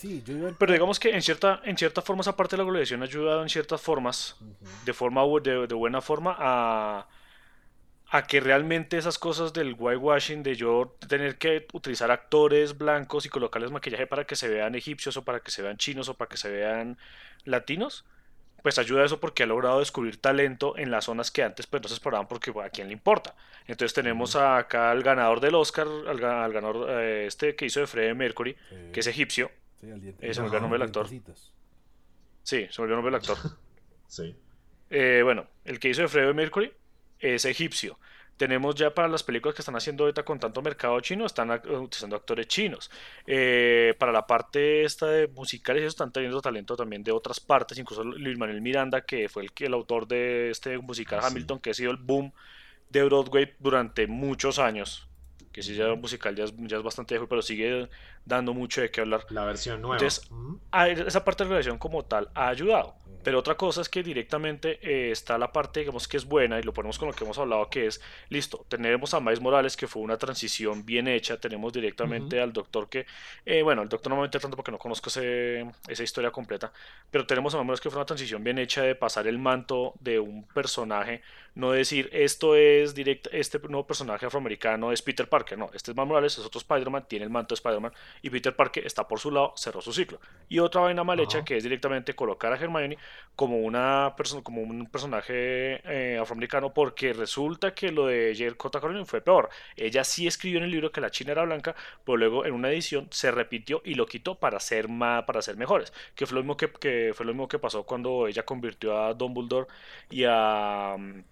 Sí, 0.00 0.22
yo 0.26 0.34
pero 0.58 0.72
digamos 0.72 0.98
que 0.98 1.10
en 1.14 1.22
cierta, 1.22 1.60
en 1.64 1.76
cierta 1.76 2.02
forma 2.02 2.22
esa 2.22 2.34
parte 2.34 2.56
de 2.56 2.58
la 2.58 2.64
globalización 2.64 3.02
ha 3.02 3.04
ayudado 3.04 3.42
en 3.42 3.48
ciertas 3.48 3.80
formas, 3.80 4.36
de 4.84 4.92
forma 4.94 5.22
de 5.66 5.74
buena 5.74 6.00
forma, 6.00 6.34
a, 6.38 7.06
a 8.10 8.22
que 8.26 8.40
realmente 8.40 8.96
esas 8.98 9.18
cosas 9.18 9.52
del 9.52 9.74
whitewashing, 9.78 10.42
de 10.42 10.54
yo 10.54 10.96
tener 11.08 11.36
que 11.38 11.66
utilizar 11.72 12.10
actores 12.10 12.76
blancos 12.76 13.26
y 13.26 13.28
colocarles 13.28 13.70
maquillaje 13.70 14.06
para 14.06 14.24
que 14.24 14.36
se 14.36 14.48
vean 14.48 14.74
egipcios 14.74 15.16
o 15.16 15.22
para 15.24 15.40
que 15.40 15.50
se 15.50 15.62
vean 15.62 15.76
chinos 15.76 16.08
o 16.08 16.14
para 16.14 16.28
que 16.28 16.36
se 16.36 16.50
vean 16.50 16.98
latinos, 17.44 18.04
pues 18.62 18.78
ayuda 18.78 19.02
a 19.02 19.06
eso 19.06 19.18
porque 19.20 19.42
ha 19.42 19.46
logrado 19.46 19.80
descubrir 19.80 20.20
talento 20.20 20.76
en 20.78 20.90
las 20.90 21.04
zonas 21.06 21.30
que 21.30 21.42
antes 21.42 21.66
pues 21.66 21.82
no 21.82 21.88
se 21.88 21.94
exploraban 21.94 22.28
porque 22.28 22.50
bueno, 22.50 22.68
a 22.68 22.70
quién 22.70 22.86
le 22.86 22.92
importa. 22.92 23.34
Entonces 23.66 23.92
tenemos 23.94 24.36
acá 24.36 24.90
al 24.90 25.02
ganador 25.02 25.40
del 25.40 25.54
Oscar, 25.56 25.86
al, 25.86 26.24
al 26.24 26.52
ganador 26.52 26.88
eh, 26.90 27.26
este 27.26 27.54
que 27.56 27.66
hizo 27.66 27.80
de 27.80 27.86
Freddie 27.86 28.14
Mercury, 28.14 28.56
que 28.92 29.00
es 29.00 29.06
egipcio. 29.06 29.50
Sí, 29.80 29.90
al 29.90 30.00
diente- 30.00 30.28
Eh, 30.28 30.32
se 30.32 30.40
me 30.40 30.46
olvidó 30.46 30.56
el 30.58 30.62
nombre 30.62 30.78
del 30.78 30.86
actor. 30.88 31.06
Sí, 32.42 32.66
se 32.70 32.80
me 32.80 32.84
olvidó 32.84 32.98
el 32.98 33.02
nombre 33.04 33.10
del 33.12 33.20
actor. 33.20 33.38
Sí. 34.08 34.36
Eh, 34.90 35.22
bueno, 35.24 35.46
el 35.64 35.80
que 35.80 35.88
hizo 35.88 36.02
de 36.02 36.08
Freddie 36.08 36.34
Mercury 36.34 36.70
es 37.18 37.46
egipcio. 37.46 37.98
Tenemos 38.42 38.74
ya 38.74 38.92
para 38.92 39.06
las 39.06 39.22
películas 39.22 39.54
que 39.54 39.62
están 39.62 39.76
haciendo 39.76 40.02
ahorita 40.02 40.24
con 40.24 40.40
tanto 40.40 40.60
mercado 40.62 40.98
chino, 41.00 41.26
están 41.26 41.48
utilizando 41.52 42.16
actores 42.16 42.48
chinos. 42.48 42.90
Eh, 43.24 43.94
para 44.00 44.10
la 44.10 44.26
parte 44.26 44.82
esta 44.82 45.06
de 45.06 45.28
musicales, 45.28 45.82
ellos 45.82 45.92
están 45.92 46.10
teniendo 46.10 46.40
talento 46.40 46.74
también 46.74 47.04
de 47.04 47.12
otras 47.12 47.38
partes, 47.38 47.78
incluso 47.78 48.02
Luis 48.02 48.36
Manuel 48.36 48.60
Miranda, 48.60 49.02
que 49.02 49.28
fue 49.28 49.44
el, 49.44 49.52
el 49.56 49.74
autor 49.74 50.08
de 50.08 50.50
este 50.50 50.76
musical 50.78 51.20
Ah, 51.20 51.22
sí. 51.22 51.28
Hamilton, 51.28 51.60
que 51.60 51.70
ha 51.70 51.74
sido 51.74 51.92
el 51.92 51.98
boom 51.98 52.32
de 52.90 53.04
Broadway 53.04 53.54
durante 53.60 54.08
muchos 54.08 54.58
años. 54.58 55.08
Que 55.52 55.62
sí, 55.62 55.74
ya 55.74 55.94
musical 55.94 56.34
ya 56.34 56.44
es, 56.44 56.54
ya 56.56 56.78
es 56.78 56.82
bastante 56.82 57.14
viejo, 57.14 57.28
pero 57.28 57.42
sigue 57.42 57.88
dando 58.24 58.54
mucho 58.54 58.80
de 58.80 58.90
qué 58.90 59.02
hablar. 59.02 59.26
La 59.30 59.44
versión 59.44 59.80
nueva. 59.82 59.96
Entonces. 59.96 60.30
Ah, 60.70 60.88
esa 60.88 61.24
parte 61.24 61.44
de 61.44 61.50
la 61.50 61.56
relación 61.56 61.78
como 61.78 62.04
tal 62.04 62.28
ha 62.34 62.48
ayudado. 62.48 62.94
Pero 63.22 63.38
otra 63.38 63.54
cosa 63.54 63.82
es 63.82 63.88
que 63.88 64.02
directamente 64.02 64.80
eh, 64.82 65.12
está 65.12 65.38
la 65.38 65.52
parte, 65.52 65.78
digamos, 65.78 66.08
que 66.08 66.16
es 66.16 66.24
buena, 66.24 66.58
y 66.58 66.64
lo 66.64 66.72
ponemos 66.72 66.98
con 66.98 67.06
lo 67.06 67.14
que 67.14 67.22
hemos 67.22 67.38
hablado, 67.38 67.70
que 67.70 67.86
es, 67.86 68.00
listo, 68.30 68.66
tenemos 68.68 69.14
a 69.14 69.20
Miles 69.20 69.40
Morales, 69.40 69.76
que 69.76 69.86
fue 69.86 70.02
una 70.02 70.16
transición 70.18 70.84
bien 70.84 71.06
hecha, 71.06 71.36
tenemos 71.38 71.72
directamente 71.72 72.40
al 72.40 72.52
doctor 72.52 72.88
que, 72.88 73.06
eh, 73.46 73.62
bueno, 73.62 73.82
el 73.82 73.88
doctor 73.88 74.10
no 74.10 74.16
me 74.16 74.22
meto 74.22 74.40
tanto 74.40 74.56
porque 74.56 74.72
no 74.72 74.78
conozco 74.78 75.08
ese- 75.08 75.64
esa 75.86 76.02
historia 76.02 76.32
completa, 76.32 76.72
pero 77.12 77.24
tenemos 77.24 77.54
a 77.54 77.58
Morales 77.62 77.80
que 77.80 77.90
fue 77.90 77.98
una 78.00 78.06
transición 78.06 78.42
bien 78.42 78.58
hecha 78.58 78.82
de 78.82 78.96
pasar 78.96 79.28
el 79.28 79.38
manto 79.38 79.94
de 80.00 80.18
un 80.18 80.42
personaje, 80.48 81.22
no 81.54 81.72
decir, 81.72 82.08
esto 82.12 82.56
es 82.56 82.94
directo, 82.94 83.30
este 83.32 83.58
nuevo 83.60 83.86
personaje 83.86 84.26
afroamericano 84.26 84.92
es 84.92 85.02
Peter 85.02 85.28
Parker, 85.28 85.58
no, 85.58 85.70
este 85.74 85.90
es 85.90 85.96
Miles 85.96 86.08
Morales, 86.08 86.38
es 86.38 86.44
otro 86.44 86.58
Spider-Man, 86.58 87.06
tiene 87.08 87.24
el 87.24 87.30
manto 87.30 87.54
de 87.54 87.56
Spider-Man, 87.56 87.92
y 88.22 88.30
Peter 88.30 88.56
Parker 88.56 88.86
está 88.86 89.06
por 89.06 89.20
su 89.20 89.30
lado, 89.30 89.52
cerró 89.56 89.80
su 89.80 89.92
ciclo. 89.92 90.20
Y 90.48 90.58
otra 90.58 90.80
vaina 90.80 91.04
mal 91.04 91.20
hecha 91.20 91.44
que 91.44 91.56
es 91.56 91.62
directamente 91.62 92.14
colocar 92.14 92.52
a 92.52 92.56
Hermione 92.56 92.96
como 93.36 93.58
una 93.58 94.14
persona, 94.16 94.42
como 94.42 94.62
un 94.62 94.86
personaje 94.86 95.80
eh, 95.84 96.18
afroamericano, 96.20 96.72
porque 96.72 97.12
resulta 97.12 97.74
que 97.74 97.92
lo 97.92 98.06
de 98.06 98.34
J.K. 98.36 98.78
Rowling 98.80 99.06
fue 99.06 99.20
peor. 99.20 99.50
Ella 99.76 100.04
sí 100.04 100.26
escribió 100.26 100.58
en 100.58 100.64
el 100.64 100.70
libro 100.70 100.92
que 100.92 101.00
la 101.00 101.10
China 101.10 101.32
era 101.32 101.44
blanca, 101.44 101.74
pero 102.04 102.16
luego 102.16 102.46
en 102.46 102.54
una 102.54 102.70
edición 102.70 103.08
se 103.10 103.30
repitió 103.30 103.82
y 103.84 103.94
lo 103.94 104.06
quitó 104.06 104.34
para 104.36 104.60
ser 104.60 104.88
más, 104.88 105.24
para 105.24 105.42
ser 105.42 105.56
mejores. 105.56 105.92
Que 106.14 106.26
fue 106.26 106.36
lo 106.36 106.42
mismo 106.42 106.56
que, 106.56 106.70
que 106.72 107.12
fue 107.14 107.26
lo 107.26 107.32
mismo 107.32 107.48
que 107.48 107.58
pasó 107.58 107.84
cuando 107.84 108.26
ella 108.26 108.44
convirtió 108.44 108.98
a 109.02 109.14
Dumbledore 109.14 109.66
y 110.10 110.24
a 110.24 110.94
um, 110.96 111.22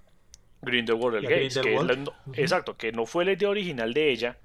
Grindelwald 0.62 1.26
Gates, 1.26 1.58
que 1.58 1.76
es 1.76 1.82
la- 1.82 1.98
exacto, 2.34 2.76
que 2.76 2.92
no 2.92 3.06
fue 3.06 3.24
la 3.24 3.32
idea 3.32 3.48
original 3.48 3.92
de 3.94 4.10
ella, 4.10 4.38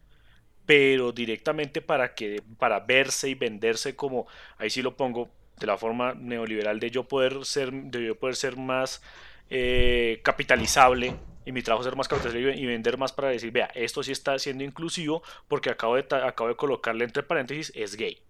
pero 0.65 1.11
directamente 1.11 1.81
para 1.81 2.15
que 2.15 2.41
para 2.57 2.79
verse 2.79 3.29
y 3.29 3.35
venderse 3.35 3.95
como 3.95 4.27
ahí 4.57 4.69
sí 4.69 4.81
lo 4.81 4.95
pongo 4.97 5.29
de 5.59 5.67
la 5.67 5.77
forma 5.77 6.13
neoliberal 6.15 6.79
de 6.79 6.89
yo 6.91 7.07
poder 7.07 7.45
ser 7.45 7.71
de 7.71 8.07
yo 8.07 8.15
poder 8.19 8.35
ser 8.35 8.57
más 8.57 9.01
eh, 9.49 10.19
capitalizable 10.23 11.13
y 11.45 11.51
mi 11.51 11.61
trabajo 11.61 11.83
ser 11.83 11.95
más 11.95 12.07
capitalizable 12.07 12.57
y 12.57 12.65
vender 12.65 12.97
más 12.97 13.13
para 13.13 13.29
decir 13.29 13.51
vea 13.51 13.69
esto 13.75 14.01
sí 14.03 14.11
está 14.11 14.39
siendo 14.39 14.63
inclusivo 14.63 15.21
porque 15.47 15.69
acabo 15.69 15.95
de 15.95 16.05
acabo 16.15 16.49
de 16.49 16.55
colocarle 16.55 17.05
entre 17.05 17.23
paréntesis 17.23 17.71
es 17.75 17.95
gay. 17.95 18.21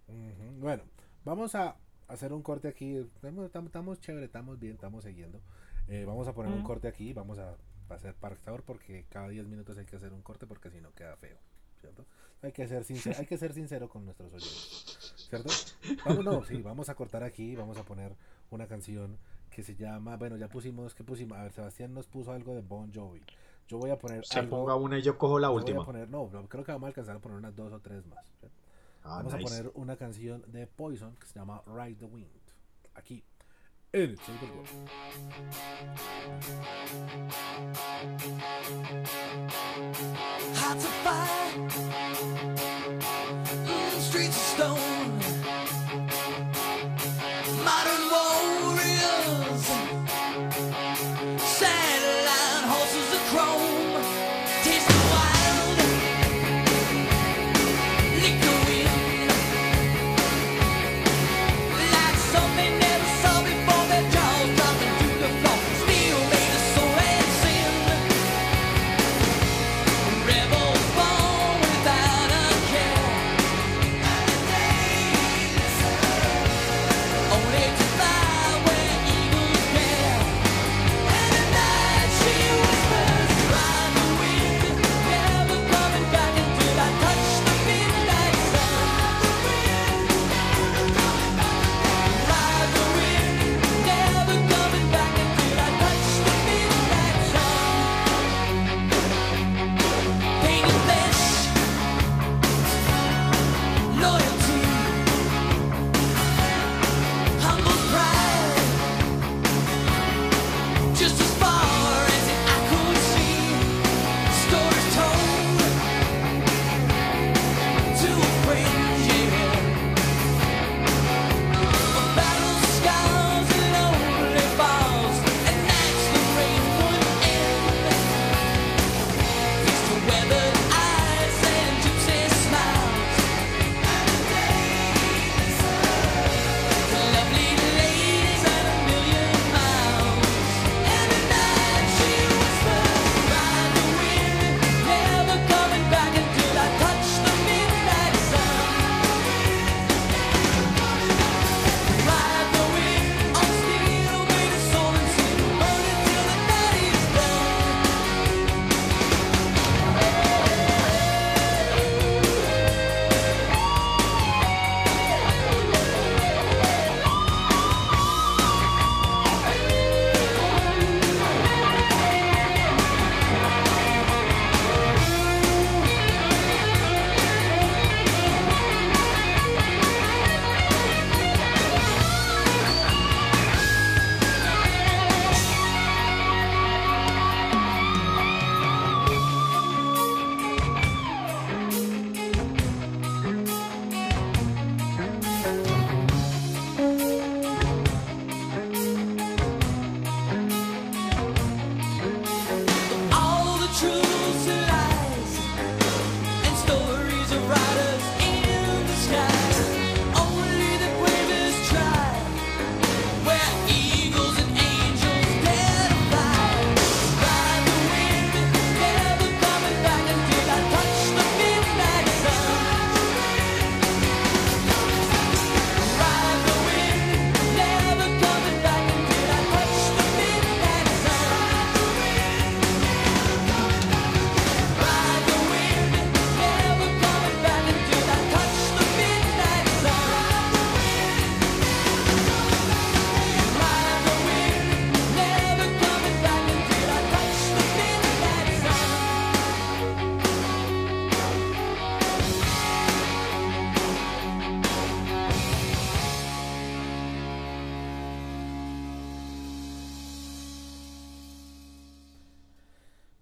Bueno, 0.60 0.84
vamos 1.24 1.56
a 1.56 1.76
hacer 2.08 2.34
un 2.34 2.42
corte 2.42 2.68
aquí. 2.68 2.96
Estamos, 2.98 3.46
estamos, 3.46 3.68
estamos 3.68 4.00
chévere, 4.02 4.26
estamos 4.26 4.60
bien, 4.60 4.74
estamos 4.74 5.04
siguiendo. 5.04 5.40
Eh, 5.88 6.04
vamos 6.06 6.28
a 6.28 6.34
poner 6.34 6.52
un 6.52 6.64
corte 6.64 6.88
aquí, 6.88 7.14
vamos 7.14 7.38
a 7.40 7.56
hacer 7.90 8.14
parcador 8.16 8.64
porque 8.64 9.06
cada 9.10 9.30
10 9.30 9.48
minutos 9.48 9.78
hay 9.78 9.86
que 9.86 9.96
hacer 9.96 10.14
un 10.14 10.22
corte 10.22 10.46
porque 10.48 10.70
si 10.70 10.82
no 10.82 10.92
queda 10.94 11.16
feo, 11.18 11.38
¿cierto? 11.80 12.06
Hay 12.42 12.52
que 12.52 12.68
ser 12.68 12.84
sincero, 12.84 13.16
hay 13.20 13.26
que 13.26 13.38
ser 13.38 13.54
sincero 13.54 13.90
con 13.90 14.06
nuestros 14.06 14.32
oyentes, 14.34 15.14
¿cierto? 15.30 15.50
Vamos, 16.06 16.26
no, 16.26 16.44
sí, 16.44 16.62
vamos 16.62 16.90
a 16.90 16.96
cortar 16.96 17.24
aquí, 17.24 17.56
vamos 17.56 17.78
a 17.78 17.84
poner 17.84 18.16
una 18.52 18.68
canción 18.68 19.18
que 19.50 19.64
se 19.64 19.76
llama, 19.76 20.18
bueno, 20.18 20.36
ya 20.38 20.48
pusimos, 20.50 20.94
¿qué 20.94 21.04
pusimos? 21.04 21.38
A 21.38 21.44
ver, 21.44 21.52
Sebastián 21.54 21.94
nos 21.94 22.08
puso 22.08 22.32
algo 22.32 22.54
de 22.56 22.62
Bon 22.62 22.92
Jovi. 22.94 23.24
Yo 23.68 23.78
voy 23.80 23.90
a 23.90 23.98
poner 23.98 24.26
Se 24.26 24.40
algo, 24.40 24.58
ponga 24.60 24.76
una 24.76 25.00
y 25.00 25.02
yo 25.02 25.18
cojo 25.18 25.40
la 25.40 25.48
yo 25.48 25.52
voy 25.54 25.60
a 25.60 25.62
última. 25.64 25.86
poner, 25.86 26.10
no, 26.10 26.30
creo 26.50 26.64
que 26.64 26.72
vamos 26.72 26.86
a 26.86 26.90
alcanzar 26.90 27.16
a 27.16 27.20
poner 27.20 27.38
unas 27.38 27.56
dos 27.56 27.72
o 27.74 27.80
tres 27.80 28.06
más. 28.06 28.26
Ah, 29.04 29.18
Vamos 29.18 29.34
nice. 29.34 29.46
a 29.46 29.50
poner 29.50 29.72
una 29.76 29.96
canción 29.98 30.44
de 30.52 30.68
Poison 30.68 31.16
que 31.16 31.28
se 31.28 31.36
llama 31.40 31.62
Ride 31.68 31.96
the 31.96 32.06
Wind. 32.06 32.30
aquí 32.96 33.24
en 33.96 34.18
Super 34.26 34.48
Bowl. 34.48 34.66
Hearts 40.54 40.84
of 40.84 40.92
fire, 41.06 41.70
streets 44.00 44.36
of 44.36 44.44
stone. 44.54 45.20
Modern 47.64 48.04
warriors, 48.12 49.66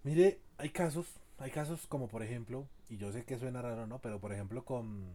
Mire, 0.03 0.41
hay 0.57 0.69
casos, 0.69 1.07
hay 1.37 1.51
casos 1.51 1.87
como 1.87 2.07
por 2.07 2.23
ejemplo, 2.23 2.67
y 2.89 2.97
yo 2.97 3.11
sé 3.11 3.23
que 3.23 3.39
suena 3.39 3.61
raro, 3.61 3.87
¿no? 3.87 3.99
Pero 3.99 4.19
por 4.19 4.33
ejemplo 4.33 4.65
con 4.65 5.13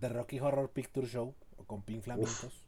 The 0.00 0.10
Rocky 0.10 0.38
Horror 0.38 0.70
Picture 0.70 1.06
Show 1.06 1.34
o 1.56 1.64
con 1.64 1.82
Pink 1.82 2.02
Flamingos. 2.02 2.64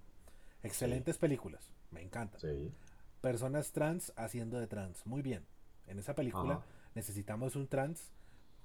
Excelentes 0.62 1.18
películas, 1.18 1.72
me 1.90 2.02
encantan. 2.02 2.40
Sí. 2.40 2.72
Personas 3.20 3.72
trans 3.72 4.12
haciendo 4.16 4.58
de 4.58 4.66
trans, 4.66 5.06
muy 5.06 5.22
bien. 5.22 5.44
En 5.86 5.98
esa 5.98 6.14
película 6.14 6.54
Ajá. 6.54 6.64
necesitamos 6.94 7.56
un 7.56 7.68
trans. 7.68 8.12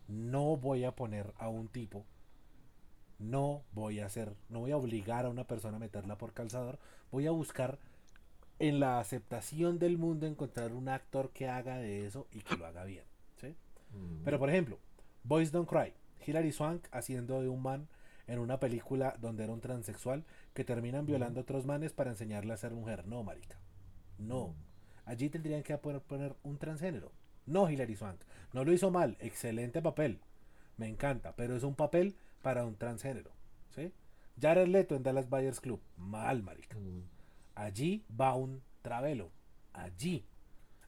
No 0.07 0.55
voy 0.55 0.83
a 0.83 0.95
poner 0.95 1.33
a 1.37 1.49
un 1.49 1.67
tipo. 1.67 2.05
No 3.17 3.63
voy 3.73 3.99
a 3.99 4.05
hacer, 4.05 4.35
no 4.49 4.59
voy 4.59 4.71
a 4.71 4.77
obligar 4.77 5.25
a 5.25 5.29
una 5.29 5.47
persona 5.47 5.77
a 5.77 5.79
meterla 5.79 6.17
por 6.17 6.33
calzador. 6.33 6.79
Voy 7.11 7.27
a 7.27 7.31
buscar 7.31 7.79
en 8.59 8.79
la 8.79 8.99
aceptación 8.99 9.79
del 9.79 9.97
mundo 9.97 10.25
encontrar 10.25 10.73
un 10.73 10.89
actor 10.89 11.31
que 11.31 11.47
haga 11.47 11.77
de 11.77 12.05
eso 12.05 12.27
y 12.31 12.41
que 12.41 12.55
lo 12.55 12.65
haga 12.65 12.85
bien. 12.85 13.03
¿sí? 13.39 13.55
Mm. 13.91 14.23
Pero 14.23 14.39
por 14.39 14.49
ejemplo, 14.49 14.79
Boys 15.23 15.51
Don't 15.51 15.69
Cry, 15.69 15.93
Hilary 16.25 16.51
Swank 16.51 16.87
haciendo 16.91 17.41
de 17.41 17.49
un 17.49 17.61
man 17.61 17.87
en 18.27 18.39
una 18.39 18.59
película 18.59 19.15
donde 19.19 19.43
era 19.43 19.53
un 19.53 19.61
transexual 19.61 20.23
que 20.53 20.63
terminan 20.63 21.05
violando 21.05 21.39
a 21.39 21.43
otros 21.43 21.65
manes 21.65 21.93
para 21.93 22.11
enseñarle 22.11 22.53
a 22.53 22.57
ser 22.57 22.73
mujer. 22.73 23.05
No, 23.05 23.23
marica. 23.23 23.57
No. 24.17 24.55
Allí 25.05 25.29
tendrían 25.29 25.63
que 25.63 25.77
poner, 25.77 26.01
poner 26.01 26.35
un 26.43 26.57
transgénero. 26.57 27.11
No, 27.45 27.69
Hilary 27.69 27.95
Swank. 27.95 28.21
No 28.53 28.63
lo 28.63 28.73
hizo 28.73 28.89
mal. 28.89 29.17
Excelente 29.19 29.81
papel. 29.81 30.19
Me 30.77 30.87
encanta. 30.87 31.35
Pero 31.35 31.55
es 31.55 31.63
un 31.63 31.75
papel 31.75 32.15
para 32.41 32.65
un 32.65 32.75
transgénero. 32.75 33.31
¿Sí? 33.69 33.91
Jared 34.41 34.67
Leto 34.67 34.95
en 34.95 35.03
Dallas 35.03 35.29
Buyers 35.29 35.59
Club. 35.59 35.79
Mal, 35.97 36.41
marica. 36.41 36.77
Mm. 36.77 37.14
Allí 37.55 38.03
va 38.19 38.35
un 38.35 38.61
travelo. 38.81 39.31
Allí. 39.73 40.25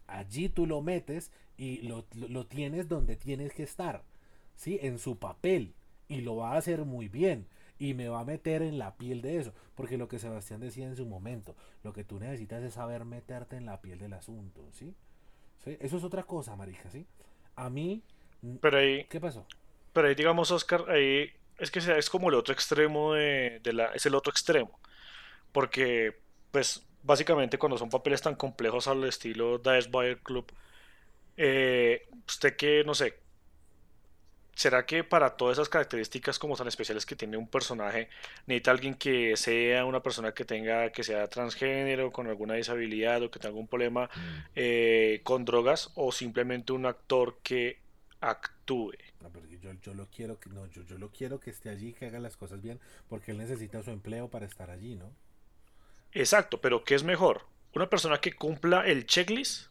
Allí 0.08 0.50
tú 0.50 0.66
lo 0.68 0.82
metes 0.82 1.32
y 1.58 1.82
lo, 1.84 2.06
lo- 2.16 2.46
tienes 2.48 2.88
donde 2.88 3.16
tienes 3.16 3.54
que 3.54 3.64
estar. 3.64 4.04
¿Sí? 4.56 4.80
En 4.82 5.00
su 5.00 5.18
papel. 5.20 5.74
Y 6.08 6.22
lo 6.22 6.38
va 6.38 6.54
a 6.54 6.58
hacer 6.58 6.86
muy 6.86 7.10
bien. 7.10 7.48
y 7.80 7.94
me 7.94 8.10
va 8.10 8.22
a 8.22 8.26
meter 8.26 8.64
en 8.64 8.80
la 8.80 8.96
piel 8.98 9.22
de 9.22 9.38
eso. 9.38 9.54
Porque 9.76 9.98
lo 9.98 10.08
que 10.08 10.20
Sebastián 10.20 10.60
decía 10.62 10.86
en 10.88 10.96
su 10.96 11.06
momento, 11.06 11.56
lo 11.84 11.94
que 11.94 12.04
tú 12.04 12.20
necesitas 12.20 12.64
es 12.64 12.74
saber 12.74 13.06
meterte 13.06 13.56
en 13.58 13.66
la 13.68 13.82
piel 13.82 14.00
del 14.00 14.14
asunto, 14.14 14.68
¿sí? 14.74 14.96
¿Sí? 15.64 15.78
Eso 15.80 15.98
es 15.98 16.04
otra 16.04 16.24
cosa, 16.24 16.56
marica, 16.56 16.90
¿sí? 16.92 17.06
A 17.56 17.70
mí, 17.70 18.04
Pero 18.60 18.78
ahí, 18.78 19.10
¿qué 19.10 19.20
pasó? 19.20 19.46
pero 19.94 20.08
ahí 20.08 20.16
digamos, 20.16 20.52
Oscar, 20.52 20.86
ahí 20.90 21.32
es 21.58 21.72
que 21.72 21.80
es 21.80 22.10
como 22.10 22.30
el 22.30 22.36
otro 22.36 22.54
extremo 22.54 23.14
de, 23.14 23.60
de 23.64 23.74
la, 23.74 23.88
es 23.94 24.06
el 24.06 24.16
otro 24.16 24.32
extremo. 24.32 24.80
Porque, 25.52 26.18
pues, 26.52 26.86
básicamente 27.04 27.58
cuando 27.58 27.78
son 27.78 27.90
papeles 27.90 28.22
tan 28.22 28.36
complejos 28.36 28.88
al 28.88 29.04
estilo 29.06 29.58
Dice 29.58 29.90
Buyer 29.90 30.20
Club, 30.20 30.52
eh, 31.38 32.08
usted 32.28 32.56
que, 32.56 32.84
no 32.84 32.96
sé, 32.96 33.20
¿será 34.56 34.86
que 34.86 35.04
para 35.04 35.38
todas 35.38 35.58
esas 35.58 35.70
características 35.70 36.40
como 36.40 36.56
tan 36.56 36.68
especiales 36.68 37.06
que 37.06 37.16
tiene 37.16 37.38
un 37.38 37.48
personaje, 37.48 38.10
necesita 38.48 38.72
alguien 38.72 38.96
que 38.96 39.38
sea 39.38 39.86
una 39.86 40.02
persona 40.02 40.34
que 40.34 40.46
tenga, 40.46 40.92
que 40.92 41.04
sea 41.04 41.28
transgénero, 41.28 42.12
con 42.12 42.28
alguna 42.28 42.56
disabilidad 42.56 43.22
o 43.22 43.32
que 43.32 43.40
tenga 43.40 43.50
algún 43.50 43.68
problema 43.68 44.10
eh, 44.56 45.22
con 45.24 45.46
drogas, 45.46 45.92
o 45.96 46.12
simplemente 46.12 46.74
un 46.74 46.88
actor 46.88 47.38
que 47.44 47.80
actúe? 48.20 48.94
No, 49.22 49.30
porque 49.30 49.60
yo, 49.60 49.72
yo 49.82 49.94
lo 49.94 50.08
quiero 50.08 50.40
que 50.40 50.50
no, 50.50 50.66
yo, 50.68 50.82
yo 50.84 50.98
lo 50.98 51.12
quiero 51.12 51.40
que 51.40 51.52
esté 51.52 51.70
allí, 51.70 51.94
que 51.94 52.08
haga 52.08 52.20
las 52.20 52.36
cosas 52.36 52.62
bien, 52.62 52.80
porque 53.10 53.32
él 53.32 53.38
necesita 53.38 53.84
su 53.84 53.92
empleo 53.92 54.28
para 54.28 54.48
estar 54.48 54.72
allí, 54.72 54.96
¿no? 54.96 55.12
Exacto, 56.14 56.60
pero 56.62 56.84
¿qué 56.84 56.96
es 56.96 57.04
mejor? 57.04 57.42
¿Una 57.76 57.90
persona 57.90 58.20
que 58.20 58.34
cumpla 58.34 58.86
el 58.88 59.06
checklist 59.06 59.68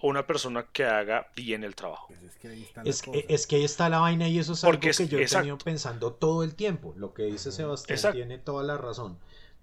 o 0.00 0.08
una 0.08 0.26
persona 0.26 0.66
que 0.72 0.84
haga 0.84 1.28
bien 1.34 1.64
el 1.64 1.74
trabajo? 1.74 2.06
Pues 2.08 2.22
es 2.22 2.36
que 2.36 2.48
ahí 2.48 2.62
está 2.62 2.82
Es, 2.82 3.06
la 3.06 3.12
que- 3.12 3.22
cosa. 3.22 3.34
es 3.34 3.46
que 3.46 3.56
ahí 3.56 3.64
está 3.64 3.88
la 3.88 3.98
vaina 4.00 4.28
y 4.28 4.38
eso 4.38 4.52
es 4.52 4.60
Porque 4.60 4.88
algo 4.88 4.90
es- 4.90 4.96
que 4.98 5.08
yo 5.08 5.18
he 5.18 5.22
exacto. 5.22 5.42
tenido 5.42 5.58
pensando 5.58 6.12
todo 6.12 6.42
el 6.44 6.54
tiempo. 6.54 6.94
Lo 6.96 7.14
que 7.14 7.24
dice 7.24 7.50
Sebastián 7.52 7.96
Exacto. 7.96 8.16
tiene 8.16 8.38
toda 8.38 8.62
la 8.62 8.76
razón. 8.78 9.18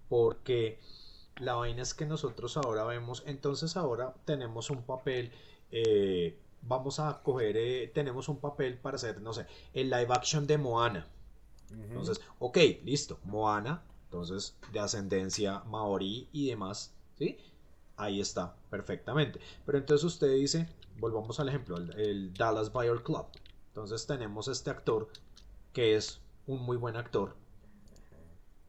Porque 0.10 0.80
la 1.38 1.54
vaina 1.56 1.82
es 1.82 1.94
que 1.94 2.06
nosotros 2.06 2.58
ahora 2.58 2.84
vemos, 2.84 3.24
entonces 3.26 3.78
ahora 3.78 4.14
tenemos 4.26 4.70
un 4.70 4.84
papel, 4.84 5.32
eh, 5.72 6.38
vamos 6.62 7.00
a 7.00 7.22
coger, 7.24 7.56
eh, 7.58 7.92
tenemos 7.94 8.28
un 8.30 8.38
papel 8.40 8.78
para 8.78 8.96
hacer, 8.96 9.22
no 9.22 9.34
sé, 9.34 9.46
el 9.74 9.90
live 9.90 10.08
action 10.10 10.48
de 10.48 10.58
Moana. 10.58 11.08
Entonces, 11.72 12.22
ok, 12.40 12.58
listo, 12.84 13.20
Moana, 13.24 13.82
entonces 14.16 14.56
de 14.72 14.80
ascendencia 14.80 15.60
maorí 15.66 16.30
y 16.32 16.48
demás, 16.48 16.94
¿sí? 17.18 17.38
Ahí 17.98 18.22
está, 18.22 18.56
perfectamente. 18.70 19.40
Pero 19.66 19.78
entonces 19.78 20.06
usted 20.06 20.34
dice, 20.34 20.70
volvamos 21.00 21.40
al 21.42 21.50
ejemplo, 21.50 21.76
el, 21.76 22.00
el 22.00 22.34
Dallas 22.34 22.72
Buyer 22.72 23.04
Club. 23.04 23.26
Entonces 23.68 24.08
tenemos 24.08 24.48
este 24.48 24.70
actor 24.70 25.10
que 25.74 25.96
es 25.96 26.22
un 26.48 26.62
muy 26.62 26.78
buen 26.78 26.96
actor. 26.96 27.36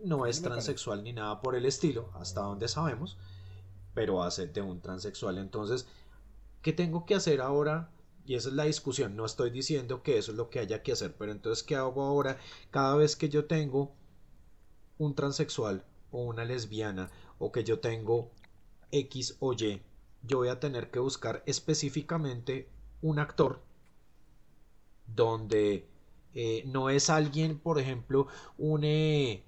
No 0.00 0.26
es 0.26 0.42
transexual 0.42 1.04
ni 1.04 1.12
nada 1.12 1.40
por 1.40 1.54
el 1.54 1.64
estilo, 1.64 2.10
hasta 2.14 2.40
donde 2.40 2.66
sabemos, 2.66 3.16
pero 3.94 4.24
hace 4.24 4.48
de 4.48 4.62
un 4.62 4.80
transexual. 4.80 5.38
Entonces, 5.38 5.86
¿qué 6.60 6.72
tengo 6.72 7.06
que 7.06 7.14
hacer 7.14 7.40
ahora? 7.40 7.90
Y 8.26 8.34
esa 8.34 8.48
es 8.48 8.54
la 8.56 8.64
discusión. 8.64 9.14
No 9.14 9.24
estoy 9.24 9.50
diciendo 9.50 10.02
que 10.02 10.18
eso 10.18 10.32
es 10.32 10.36
lo 10.36 10.50
que 10.50 10.58
haya 10.58 10.82
que 10.82 10.92
hacer, 10.92 11.14
pero 11.16 11.30
entonces, 11.30 11.62
¿qué 11.62 11.76
hago 11.76 12.02
ahora? 12.02 12.36
Cada 12.72 12.96
vez 12.96 13.14
que 13.14 13.28
yo 13.28 13.44
tengo 13.46 13.94
un 14.98 15.14
transexual 15.14 15.84
o 16.10 16.22
una 16.22 16.44
lesbiana 16.44 17.10
o 17.38 17.52
que 17.52 17.64
yo 17.64 17.80
tengo 17.80 18.30
X 18.90 19.36
o 19.40 19.52
Y, 19.52 19.82
yo 20.22 20.38
voy 20.38 20.48
a 20.48 20.60
tener 20.60 20.90
que 20.90 20.98
buscar 20.98 21.42
específicamente 21.46 22.68
un 23.02 23.18
actor 23.18 23.60
donde 25.06 25.86
eh, 26.34 26.64
no 26.66 26.90
es 26.90 27.10
alguien, 27.10 27.58
por 27.58 27.78
ejemplo, 27.78 28.26
un 28.58 28.84
eh, 28.84 29.42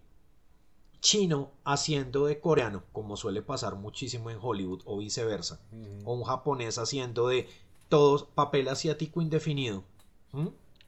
chino 1.00 1.50
haciendo 1.64 2.26
de 2.26 2.40
coreano, 2.40 2.82
como 2.92 3.16
suele 3.16 3.42
pasar 3.42 3.76
muchísimo 3.76 4.30
en 4.30 4.38
Hollywood 4.40 4.82
o 4.84 4.98
viceversa 4.98 5.60
o 6.04 6.14
un 6.14 6.24
japonés 6.24 6.78
haciendo 6.78 7.28
de 7.28 7.48
todo 7.88 8.26
papel 8.26 8.68
asiático 8.68 9.20
indefinido, 9.20 9.84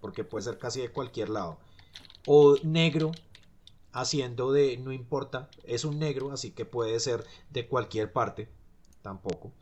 porque 0.01 0.25
puede 0.25 0.45
ser 0.45 0.59
casi 0.59 0.81
de 0.81 0.91
cualquier 0.91 1.31
lado, 1.31 1.59
o 2.27 2.57
negro 2.63 3.13
haciendo 3.93 4.53
de 4.53 4.77
no 4.79 4.93
importa, 4.93 5.49
es 5.65 5.85
un 5.85 5.99
negro, 5.99 6.33
así 6.33 6.53
que 6.53 6.65
puede 6.65 6.99
ser 7.01 7.25
de 7.51 7.67
cualquier 7.67 8.13
parte, 8.13 8.49
tampoco. 9.03 9.53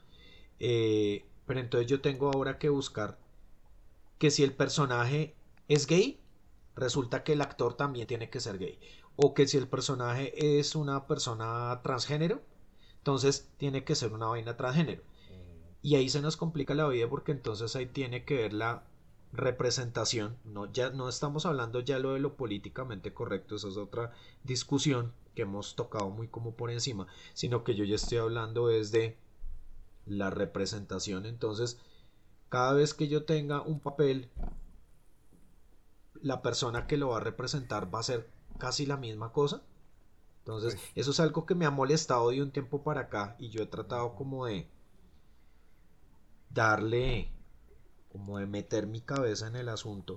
Eh, 0.58 1.24
pero 1.46 1.60
entonces 1.60 1.88
yo 1.88 2.00
tengo 2.00 2.30
ahora 2.30 2.58
que 2.58 2.68
buscar 2.68 3.18
que 4.18 4.30
si 4.30 4.42
el 4.42 4.52
personaje 4.52 5.34
es 5.68 5.86
gay, 5.86 6.20
resulta 6.74 7.24
que 7.24 7.32
el 7.32 7.40
actor 7.40 7.74
también 7.74 8.06
tiene 8.06 8.30
que 8.30 8.40
ser 8.40 8.58
gay. 8.58 8.78
O 9.16 9.34
que 9.34 9.48
si 9.48 9.56
el 9.56 9.68
personaje 9.68 10.58
es 10.58 10.74
una 10.76 11.06
persona 11.06 11.80
transgénero, 11.82 12.40
entonces 12.98 13.48
tiene 13.56 13.84
que 13.84 13.94
ser 13.94 14.12
una 14.12 14.26
vaina 14.26 14.56
transgénero. 14.56 15.02
Y 15.80 15.94
ahí 15.94 16.08
se 16.08 16.20
nos 16.20 16.36
complica 16.36 16.74
la 16.74 16.88
vida 16.88 17.08
porque 17.08 17.32
entonces 17.32 17.74
ahí 17.76 17.86
tiene 17.86 18.24
que 18.24 18.34
ver 18.34 18.52
la 18.52 18.84
representación. 19.32 20.36
No, 20.44 20.70
ya 20.72 20.90
no 20.90 21.08
estamos 21.08 21.46
hablando 21.46 21.80
ya 21.80 21.98
lo 21.98 22.14
de 22.14 22.20
lo 22.20 22.34
políticamente 22.36 23.12
correcto, 23.14 23.56
esa 23.56 23.68
es 23.68 23.76
otra 23.76 24.12
discusión 24.44 25.12
que 25.34 25.42
hemos 25.42 25.76
tocado 25.76 26.10
muy 26.10 26.28
como 26.28 26.52
por 26.54 26.70
encima, 26.70 27.06
sino 27.34 27.62
que 27.64 27.74
yo 27.74 27.84
ya 27.84 27.96
estoy 27.96 28.18
hablando 28.18 28.70
es 28.70 28.90
de 28.92 29.16
la 30.06 30.30
representación. 30.30 31.26
Entonces, 31.26 31.78
cada 32.48 32.72
vez 32.74 32.94
que 32.94 33.08
yo 33.08 33.24
tenga 33.24 33.62
un 33.62 33.80
papel, 33.80 34.30
la 36.22 36.42
persona 36.42 36.86
que 36.86 36.96
lo 36.96 37.08
va 37.10 37.18
a 37.18 37.20
representar 37.20 37.92
va 37.94 38.00
a 38.00 38.02
ser 38.02 38.28
casi 38.58 38.86
la 38.86 38.96
misma 38.96 39.32
cosa. 39.32 39.62
Entonces, 40.40 40.74
Pues- 40.76 40.92
eso 40.96 41.10
es 41.12 41.20
algo 41.20 41.46
que 41.46 41.54
me 41.54 41.66
ha 41.66 41.70
molestado 41.70 42.30
de 42.30 42.42
un 42.42 42.50
tiempo 42.50 42.82
para 42.82 43.02
acá 43.02 43.36
y 43.38 43.50
yo 43.50 43.62
he 43.62 43.66
tratado 43.66 44.14
como 44.16 44.46
de 44.46 44.68
darle, 46.50 47.30
como 48.18 48.38
de 48.38 48.46
meter 48.46 48.86
mi 48.86 49.00
cabeza 49.00 49.46
en 49.46 49.54
el 49.54 49.68
asunto, 49.68 50.16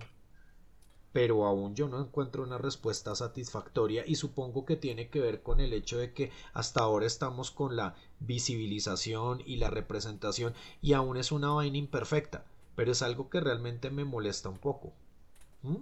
pero 1.14 1.46
aún 1.46 1.76
yo 1.76 1.88
no 1.88 2.02
encuentro 2.02 2.42
una 2.42 2.58
respuesta 2.58 3.16
satisfactoria 3.16 4.04
y 4.08 4.16
supongo 4.16 4.66
que 4.66 4.76
tiene 4.76 5.10
que 5.10 5.22
ver 5.22 5.44
con 5.44 5.60
el 5.60 5.72
hecho 5.72 5.98
de 5.98 6.14
que 6.14 6.32
hasta 6.54 6.82
ahora 6.82 7.06
estamos 7.06 7.52
con 7.52 7.76
la 7.76 7.96
visibilización 8.20 9.42
y 9.46 9.58
la 9.58 9.70
representación 9.70 10.54
y 10.82 10.94
aún 10.94 11.18
es 11.18 11.32
una 11.32 11.50
vaina 11.50 11.78
imperfecta, 11.78 12.46
pero 12.76 12.92
es 12.92 13.02
algo 13.04 13.30
que 13.30 13.40
realmente 13.40 13.92
me 13.92 14.04
molesta 14.04 14.50
un 14.50 14.58
poco. 14.58 14.94
¿Mm? 15.62 15.76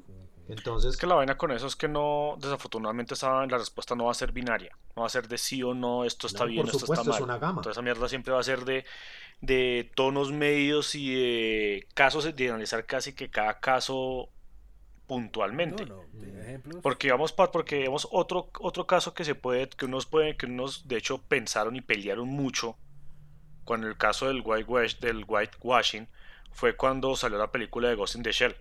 Entonces, 0.49 0.95
Es 0.95 0.97
que 0.97 1.05
la 1.07 1.15
vaina 1.15 1.37
con 1.37 1.51
eso 1.51 1.67
es 1.67 1.75
que 1.75 1.87
no, 1.87 2.35
desafortunadamente 2.39 3.13
esa, 3.13 3.45
la 3.45 3.57
respuesta 3.57 3.95
no 3.95 4.05
va 4.05 4.11
a 4.11 4.15
ser 4.15 4.31
binaria, 4.31 4.75
no 4.95 5.03
va 5.03 5.05
a 5.07 5.09
ser 5.09 5.27
de 5.27 5.37
sí 5.37 5.61
o 5.61 5.73
no, 5.75 6.05
esto 6.05 6.25
está 6.27 6.43
No, 6.45 6.49
bien, 6.49 6.65
por 6.65 6.75
esto 6.75 6.85
está 6.85 7.01
es 7.01 7.07
mal. 7.07 7.23
una 7.23 7.37
gama. 7.37 7.61
Toda 7.61 7.71
esa 7.71 7.81
mierda 7.83 8.09
siempre 8.09 8.33
va 8.33 8.39
a 8.39 8.43
ser 8.43 8.65
de, 8.65 8.83
de 9.41 9.91
tonos 9.95 10.31
medios 10.31 10.95
y 10.95 11.13
de 11.13 11.87
casos, 11.93 12.35
de 12.35 12.49
analizar 12.49 12.85
casi 12.85 13.13
que 13.13 13.29
cada 13.29 13.59
caso 13.59 14.29
puntualmente. 15.07 15.85
No, 15.85 15.95
no. 16.65 16.81
Porque 16.81 17.11
vamos 17.11 17.31
pa- 17.33 17.51
porque 17.51 17.79
vemos 17.79 18.07
otro, 18.11 18.49
otro 18.59 18.87
caso 18.87 19.13
que 19.13 19.25
se 19.25 19.35
puede, 19.35 19.69
que 19.69 19.85
unos 19.85 20.05
pueden, 20.05 20.37
que 20.37 20.45
unos 20.47 20.87
de 20.87 20.97
hecho 20.97 21.21
pensaron 21.23 21.75
y 21.75 21.81
pelearon 21.81 22.27
mucho 22.27 22.77
con 23.65 23.83
el 23.83 23.97
caso 23.97 24.27
del 24.27 24.41
whitewash, 24.45 24.97
del 24.99 25.25
whitewashing, 25.27 26.09
fue 26.51 26.75
cuando 26.75 27.15
salió 27.15 27.37
la 27.37 27.51
película 27.51 27.89
de 27.89 27.95
Ghost 27.95 28.15
in 28.15 28.23
the 28.23 28.31
Shell 28.31 28.55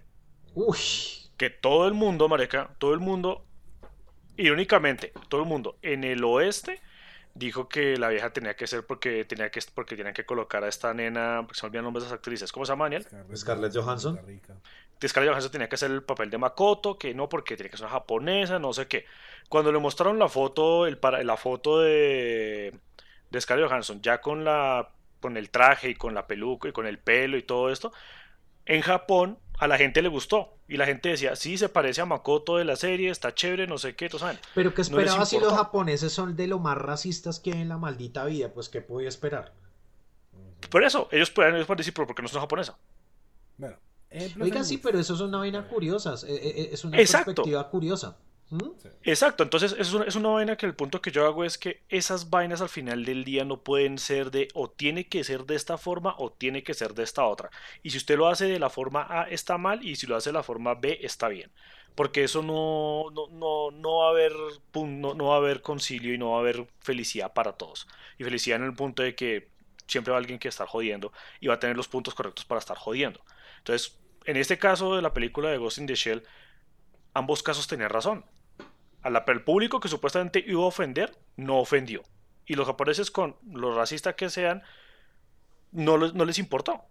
uy, 0.55 0.79
que 1.39 1.49
todo 1.49 1.87
el 1.87 1.95
mundo, 1.95 2.29
marica, 2.29 2.69
todo 2.79 2.93
el 2.93 3.01
mundo, 3.01 3.47
irónicamente, 4.37 5.13
todo 5.29 5.41
el 5.41 5.49
mundo 5.49 5.79
en 5.83 6.05
el 6.05 6.23
oeste 6.25 6.81
dijo 7.35 7.69
que 7.69 7.97
la 7.97 8.09
vieja 8.09 8.33
tenía 8.33 8.57
que 8.57 8.67
ser 8.67 8.85
porque 8.85 9.25
tenía 9.25 9.51
que 9.51 9.61
porque 9.73 9.97
tenían 9.97 10.13
que 10.13 10.27
colocar 10.27 10.65
a 10.65 10.69
esta 10.69 10.93
nena, 10.93 11.43
porque 11.47 11.61
se 11.61 11.65
me 11.65 11.69
olvidan 11.69 11.85
los 11.85 11.93
nombres 11.93 12.05
de 12.05 12.11
las 12.11 12.19
actrices, 12.19 12.53
¿cómo 12.53 12.67
se 12.67 12.73
llama 12.73 12.87
Daniel? 12.87 13.07
Scarlett 13.37 13.75
Johansson. 13.75 14.19
Scarlett 15.07 15.31
Johansson 15.31 15.53
tenía 15.53 15.69
que 15.69 15.77
hacer 15.77 15.93
el 15.93 16.03
papel 16.03 16.29
de 16.29 16.39
Makoto, 16.39 16.99
que 16.99 17.15
no 17.15 17.29
porque 17.29 17.57
tenía 17.57 17.71
que 17.71 17.77
ser 17.77 17.87
una 17.87 17.93
japonesa, 17.93 18.59
no 18.59 18.73
sé 18.73 18.89
qué. 18.89 19.07
Cuando 19.49 19.71
le 19.71 19.79
mostraron 19.79 20.19
la 20.19 20.29
foto, 20.29 20.87
el 20.89 20.99
para, 20.99 21.23
la 21.23 21.37
foto 21.37 21.81
de 21.81 22.75
de 23.31 23.41
Scarlett 23.41 23.69
Johansson 23.69 24.03
ya 24.03 24.21
con 24.21 24.45
la 24.45 24.91
con 25.21 25.37
el 25.37 25.51
traje 25.51 25.91
y 25.91 25.95
con 25.95 26.15
la 26.15 26.27
peluca 26.27 26.69
y 26.69 26.73
con 26.73 26.87
el 26.87 26.99
pelo 26.99 27.37
y 27.37 27.43
todo 27.43 27.71
esto, 27.71 27.93
en 28.67 28.83
Japón 28.83 29.39
a 29.59 29.67
la 29.67 29.77
gente 29.79 30.03
le 30.03 30.09
gustó 30.09 30.55
y 30.69 30.77
la 30.77 30.87
gente 30.87 31.09
decía, 31.09 31.35
sí, 31.37 31.59
se 31.59 31.69
parece 31.69 32.01
a 32.01 32.07
Makoto 32.07 32.57
de 32.59 32.65
la 32.65 32.77
serie, 32.77 33.11
está 33.11 33.35
chévere, 33.35 33.67
no 33.67 33.77
sé 33.79 33.97
qué, 33.97 34.09
tú 34.09 34.19
sabes. 34.19 34.39
pero 34.55 34.73
que 34.73 34.79
No 34.83 34.83
esperaba 34.83 35.25
si 35.27 35.39
los 35.41 35.53
japoneses 35.53 36.13
son 36.13 36.37
de 36.37 36.47
lo 36.47 36.59
más 36.59 36.79
racistas 36.79 37.41
que 37.41 37.53
hay 37.53 37.61
en 37.63 37.69
la 37.69 37.79
maldita 37.79 38.25
vida, 38.25 38.53
pues 38.53 38.69
qué 38.69 38.81
podía 38.81 39.09
esperar. 39.09 39.53
Por 40.71 40.85
eso, 40.85 41.09
ellos 41.13 41.31
pueden, 41.31 41.55
ellos 41.55 41.67
pueden 41.67 41.79
decir, 41.79 41.95
pero 41.95 42.07
¿por 42.07 42.15
qué 42.17 42.23
no 42.23 42.27
es 42.27 42.33
una 42.33 42.43
japonesa? 42.43 42.77
Bueno, 43.57 43.77
Oiga, 44.41 44.65
sí, 44.65 44.79
pero 44.79 44.99
eso 44.99 45.15
es 45.15 45.21
una 45.21 45.39
vaina 45.39 45.67
curiosa, 45.69 46.15
es, 46.15 46.23
es- 46.25 46.73
es 46.73 46.85
una 46.85 46.99
Exacto. 46.99 47.27
perspectiva 47.27 47.69
curiosa. 47.69 48.17
¿Mm? 48.51 48.71
Exacto, 49.03 49.43
entonces 49.43 49.77
es 49.79 49.93
una, 49.93 50.07
es 50.07 50.17
una 50.17 50.31
vaina 50.31 50.57
que 50.57 50.65
el 50.65 50.75
punto 50.75 51.03
que 51.03 51.11
yo 51.11 51.27
hago 51.27 51.45
es 51.45 51.59
que 51.59 51.83
esas 51.91 52.31
vainas 52.31 52.63
al 52.63 52.71
final 52.71 53.05
del 53.05 53.25
día 53.25 53.45
no 53.45 53.63
pueden 53.63 53.99
ser 53.99 54.31
de 54.31 54.49
o 54.55 54.71
tiene 54.71 55.07
que 55.07 55.23
ser 55.23 55.45
de 55.45 55.55
esta 55.55 55.77
forma 55.77 56.15
o 56.19 56.33
tiene 56.33 56.63
que 56.63 56.73
ser 56.73 56.95
de 56.95 57.03
esta 57.03 57.25
otra. 57.27 57.51
Y 57.83 57.91
si 57.91 57.99
usted 57.99 58.17
lo 58.17 58.29
hace 58.29 58.47
de 58.47 58.59
la 58.59 58.71
forma 58.71 59.07
A 59.09 59.25
está 59.25 59.59
mal 59.59 59.85
y 59.85 59.97
si 59.97 60.07
lo 60.07 60.17
hace 60.17 60.31
de 60.31 60.35
la 60.35 60.43
forma 60.43 60.75
B 60.75 60.99
está 61.03 61.29
bien. 61.29 61.51
Porque 61.95 62.25
eso 62.25 62.43
no, 62.43 63.11
no, 63.11 63.27
no, 63.29 63.71
no 63.71 63.97
va 63.99 64.07
a 64.07 64.11
haber 64.11 64.33
no 64.75 65.27
va 65.27 65.35
a 65.35 65.39
haber 65.39 65.63
concilio 65.63 66.15
y 66.15 66.19
no 66.19 66.31
va 66.31 66.37
a 66.39 66.41
haber 66.41 66.67
felicidad 66.81 67.35
para 67.35 67.53
todos. 67.53 67.87
Y 68.19 68.25
felicidad 68.25 68.61
en 68.61 68.67
el 68.67 68.75
punto 68.75 69.03
de 69.03 69.15
que 69.15 69.49
siempre 69.87 70.13
va 70.13 70.19
alguien 70.19 70.39
que 70.39 70.49
estar 70.49 70.67
jodiendo 70.67 71.13
y 71.41 71.49
va 71.49 71.55
a 71.55 71.59
tener 71.61 71.77
los 71.77 71.89
puntos 71.89 72.15
correctos 72.15 72.45
para 72.47 72.61
estar 72.61 72.79
jodiendo. 72.79 73.21
Entonces, 73.59 73.99
en 74.25 74.37
este 74.37 74.59
caso 74.59 74.97
de 74.97 75.03
la 75.03 75.13
película 75.13 75.51
de 75.51 75.59
Ghost 75.59 75.79
in 75.79 75.87
the 75.87 75.95
Shell, 75.95 76.23
ambos 77.15 77.43
casos 77.43 77.67
tenían 77.67 77.91
razón 77.91 78.25
a 79.03 79.11
la, 79.11 79.25
el 79.29 79.43
público 79.43 79.81
que 79.81 79.89
supuestamente 79.89 80.45
iba 80.47 80.63
a 80.63 80.67
ofender, 80.67 81.17
no 81.37 81.59
ofendió. 81.59 82.03
Y 82.47 82.55
los 82.55 82.67
japoneses, 82.67 83.11
con 83.11 83.37
los 83.53 83.75
racistas 83.77 84.15
que 84.15 84.31
sean, 84.31 84.63
no, 85.73 85.97
les- 85.99 86.15
no 86.15 86.25
les 86.25 86.39
importó. 86.39 86.83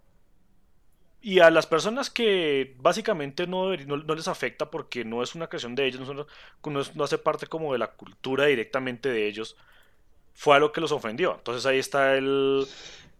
Y 1.20 1.40
a 1.40 1.50
las 1.50 1.66
personas 1.66 2.10
que 2.10 2.76
básicamente 2.78 3.46
no, 3.48 3.76
no, 3.76 3.96
no 3.96 4.14
les 4.14 4.28
afecta 4.28 4.70
porque 4.70 5.04
no 5.04 5.22
es 5.22 5.34
una 5.34 5.48
creación 5.48 5.74
de 5.74 5.86
ellos, 5.86 6.00
no, 6.00 6.06
son- 6.06 6.26
no 6.72 6.80
es- 6.80 6.94
no 6.94 7.04
hace 7.04 7.18
parte 7.18 7.46
como 7.48 7.72
de 7.72 7.78
la 7.80 7.88
cultura 7.92 8.46
directamente 8.46 9.08
de 9.08 9.26
ellos, 9.26 9.56
fue 10.34 10.54
a 10.56 10.60
lo 10.60 10.70
que 10.72 10.80
los 10.80 10.92
ofendió. 10.92 11.34
Entonces 11.36 11.66
ahí 11.66 11.78
está 11.78 12.14
el, 12.16 12.66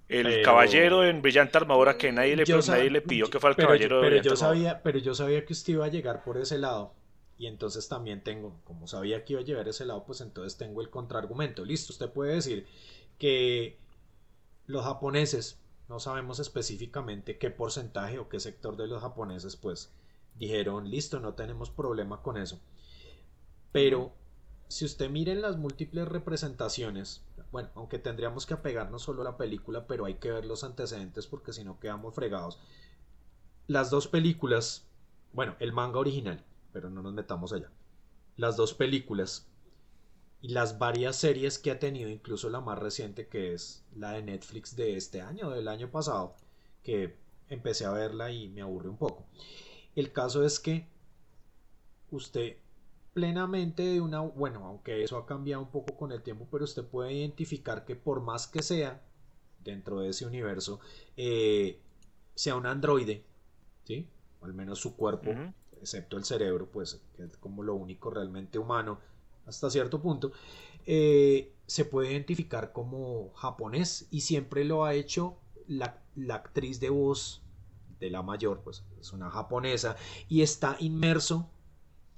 el 0.09 0.23
Pero- 0.27 0.43
caballero 0.45 1.05
en 1.05 1.21
brillante 1.23 1.59
armadura 1.59 1.99
que 1.99 2.13
nadie 2.13 2.37
le, 2.37 2.45
nadie 2.69 2.91
le 2.91 3.01
pidió 3.03 3.29
que 3.29 3.41
fuera 3.41 3.53
el 3.53 3.57
pero 3.57 3.69
caballero 3.69 3.97
yo, 3.97 4.03
de 4.03 4.11
pero 4.11 4.11
brillante 4.21 4.29
yo 4.29 4.35
armadura. 4.35 4.71
sabía, 4.71 4.83
pero 4.83 4.99
yo 5.01 5.15
sabía 5.15 5.45
que 5.45 5.53
usted 5.53 5.73
iba 5.73 5.85
a 5.87 5.89
llegar 5.89 6.23
por 6.23 6.39
ese 6.39 6.57
lado. 6.59 6.95
Y 7.39 7.47
entonces 7.47 7.89
también 7.89 8.25
tengo, 8.25 8.61
como 8.65 8.89
sabía 8.89 9.25
que 9.25 9.35
iba 9.35 9.43
a 9.43 9.45
llegar 9.45 9.69
ese 9.69 9.87
lado, 9.87 10.05
pues 10.05 10.21
entonces 10.21 10.59
tengo 10.59 10.81
el 10.81 10.91
contraargumento. 10.91 11.65
Listo, 11.65 11.93
usted 11.93 12.11
puede 12.11 12.35
decir 12.35 12.67
que 13.19 13.79
los 14.67 14.85
japoneses, 14.85 15.61
no 15.89 16.01
sabemos 16.01 16.41
específicamente 16.41 17.39
qué 17.39 17.51
porcentaje 17.51 18.19
o 18.19 18.29
qué 18.29 18.41
sector 18.41 18.77
de 18.77 18.89
los 18.89 19.01
japoneses, 19.01 19.57
pues 19.57 19.93
dijeron, 20.35 20.91
listo, 20.91 21.21
no 21.21 21.35
tenemos 21.35 21.71
problema 21.71 22.23
con 22.23 22.37
eso. 22.37 22.61
Pero 23.73 24.13
si 24.69 24.85
usted 24.85 25.09
mira 25.09 25.33
en 25.33 25.41
las 25.41 25.57
múltiples 25.57 26.07
representaciones, 26.09 27.25
bueno, 27.51 27.71
aunque 27.75 27.99
tendríamos 27.99 28.45
que 28.47 28.55
apegarnos 28.55 29.03
solo 29.03 29.23
a 29.23 29.25
la 29.25 29.37
película, 29.37 29.87
pero 29.87 30.05
hay 30.05 30.15
que 30.15 30.31
ver 30.31 30.45
los 30.45 30.65
antecedentes 30.65 31.27
porque 31.27 31.53
si 31.53 31.65
no 31.65 31.81
quedamos 31.81 32.15
fregados. 32.15 32.59
Las 33.67 33.91
dos 33.91 34.09
películas, 34.09 34.87
bueno, 35.33 35.57
el 35.61 35.73
manga 35.73 35.99
original, 35.99 36.45
pero 36.79 36.91
no 36.91 37.03
nos 37.03 37.13
metamos 37.13 37.53
allá. 37.53 37.73
Las 38.37 38.57
dos 38.57 38.73
películas 38.73 39.49
y 40.41 40.51
las 40.51 40.79
varias 40.79 41.17
series 41.17 41.59
que 41.59 41.73
ha 41.73 41.81
tenido, 41.81 42.09
incluso 42.09 42.49
la 42.51 42.61
más 42.61 42.79
reciente 42.79 43.27
que 43.27 43.53
es 43.53 43.85
la 43.97 44.13
de 44.13 44.23
Netflix 44.23 44.77
de 44.77 44.97
este 44.97 45.21
año, 45.21 45.51
del 45.51 45.67
año 45.67 45.91
pasado, 45.91 46.37
que 46.85 47.17
empecé 47.49 47.85
a 47.85 47.91
verla 47.91 48.31
y 48.31 48.49
me 48.49 48.63
aburre 48.63 48.89
un 48.91 48.97
poco. 48.97 49.27
El 49.97 50.13
caso 50.13 50.45
es 50.45 50.61
que 50.61 50.87
usted 52.13 52.59
plenamente 53.13 53.83
de 53.83 54.01
una, 54.01 54.21
bueno, 54.21 54.65
aunque 54.65 55.03
eso 55.03 55.17
ha 55.17 55.27
cambiado 55.27 55.65
un 55.65 55.73
poco 55.73 55.97
con 55.97 56.13
el 56.13 56.23
tiempo, 56.23 56.47
pero 56.49 56.63
usted 56.63 56.85
puede 56.85 57.13
identificar 57.13 57.85
que 57.85 57.97
por 57.97 58.21
más 58.21 58.47
que 58.47 58.63
sea 58.63 59.03
dentro 59.65 59.99
de 59.99 60.11
ese 60.11 60.27
universo, 60.27 60.79
eh, 61.17 61.81
sea 62.37 62.55
un 62.55 62.67
androide, 62.67 63.25
¿sí? 63.83 64.09
O 64.41 64.45
al 64.45 64.55
menos 64.55 64.79
su 64.79 64.95
cuerpo. 64.95 65.33
Excepto 65.81 66.17
el 66.17 66.25
cerebro, 66.25 66.67
pues 66.71 67.01
que 67.17 67.25
es 67.25 67.37
como 67.37 67.63
lo 67.63 67.75
único 67.75 68.11
realmente 68.11 68.59
humano 68.59 68.99
hasta 69.47 69.71
cierto 69.71 70.01
punto, 70.01 70.33
eh, 70.87 71.53
se 71.67 71.85
puede 71.85 72.13
identificar 72.13 72.73
como 72.73 73.31
japonés 73.35 74.07
y 74.11 74.21
siempre 74.21 74.65
lo 74.65 74.85
ha 74.85 74.95
hecho 74.95 75.39
la, 75.67 76.03
la 76.17 76.37
actriz 76.37 76.81
de 76.81 76.91
voz 76.91 77.43
de 77.99 78.11
la 78.11 78.23
mayor, 78.23 78.61
pues 78.63 78.85
es 79.01 79.13
una 79.13 79.31
japonesa 79.31 79.97
y 80.29 80.43
está 80.43 80.77
inmerso 80.79 81.51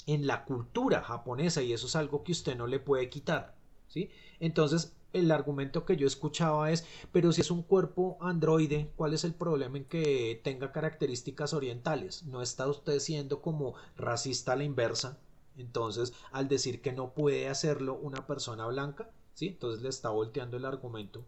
en 0.07 0.27
la 0.27 0.45
cultura 0.45 1.03
japonesa 1.03 1.63
y 1.63 1.73
eso 1.73 1.87
es 1.87 1.97
algo 1.97 2.23
que 2.23 2.33
usted 2.33 2.57
no 2.57 2.67
le 2.67 2.81
puede 2.81 3.09
quitar, 3.09 3.55
¿sí? 3.89 4.11
Entonces, 4.41 4.93
el 5.13 5.31
argumento 5.31 5.85
que 5.85 5.97
yo 5.97 6.07
escuchaba 6.07 6.71
es, 6.71 6.87
pero 7.13 7.33
si 7.33 7.41
es 7.41 7.51
un 7.51 7.63
cuerpo 7.63 8.17
androide, 8.21 8.91
¿cuál 8.97 9.15
es 9.15 9.25
el 9.25 9.35
problema 9.35 9.79
en 9.79 9.85
que 9.85 10.41
tenga 10.45 10.73
características 10.73 11.53
orientales? 11.53 12.25
¿No 12.25 12.43
está 12.43 12.67
usted 12.69 12.99
siendo 13.01 13.41
como 13.43 13.75
racista 13.97 14.53
a 14.53 14.57
la 14.57 14.65
inversa? 14.65 15.19
Entonces, 15.57 16.13
al 16.33 16.49
decir 16.49 16.81
que 16.83 16.93
no 16.93 17.13
puede 17.13 17.49
hacerlo 17.49 17.95
una 17.95 18.27
persona 18.27 18.67
blanca, 18.67 19.11
¿sí? 19.35 19.49
Entonces 19.49 19.83
le 19.83 19.89
está 19.89 20.11
volteando 20.11 20.57
el 20.57 20.65
argumento 20.65 21.25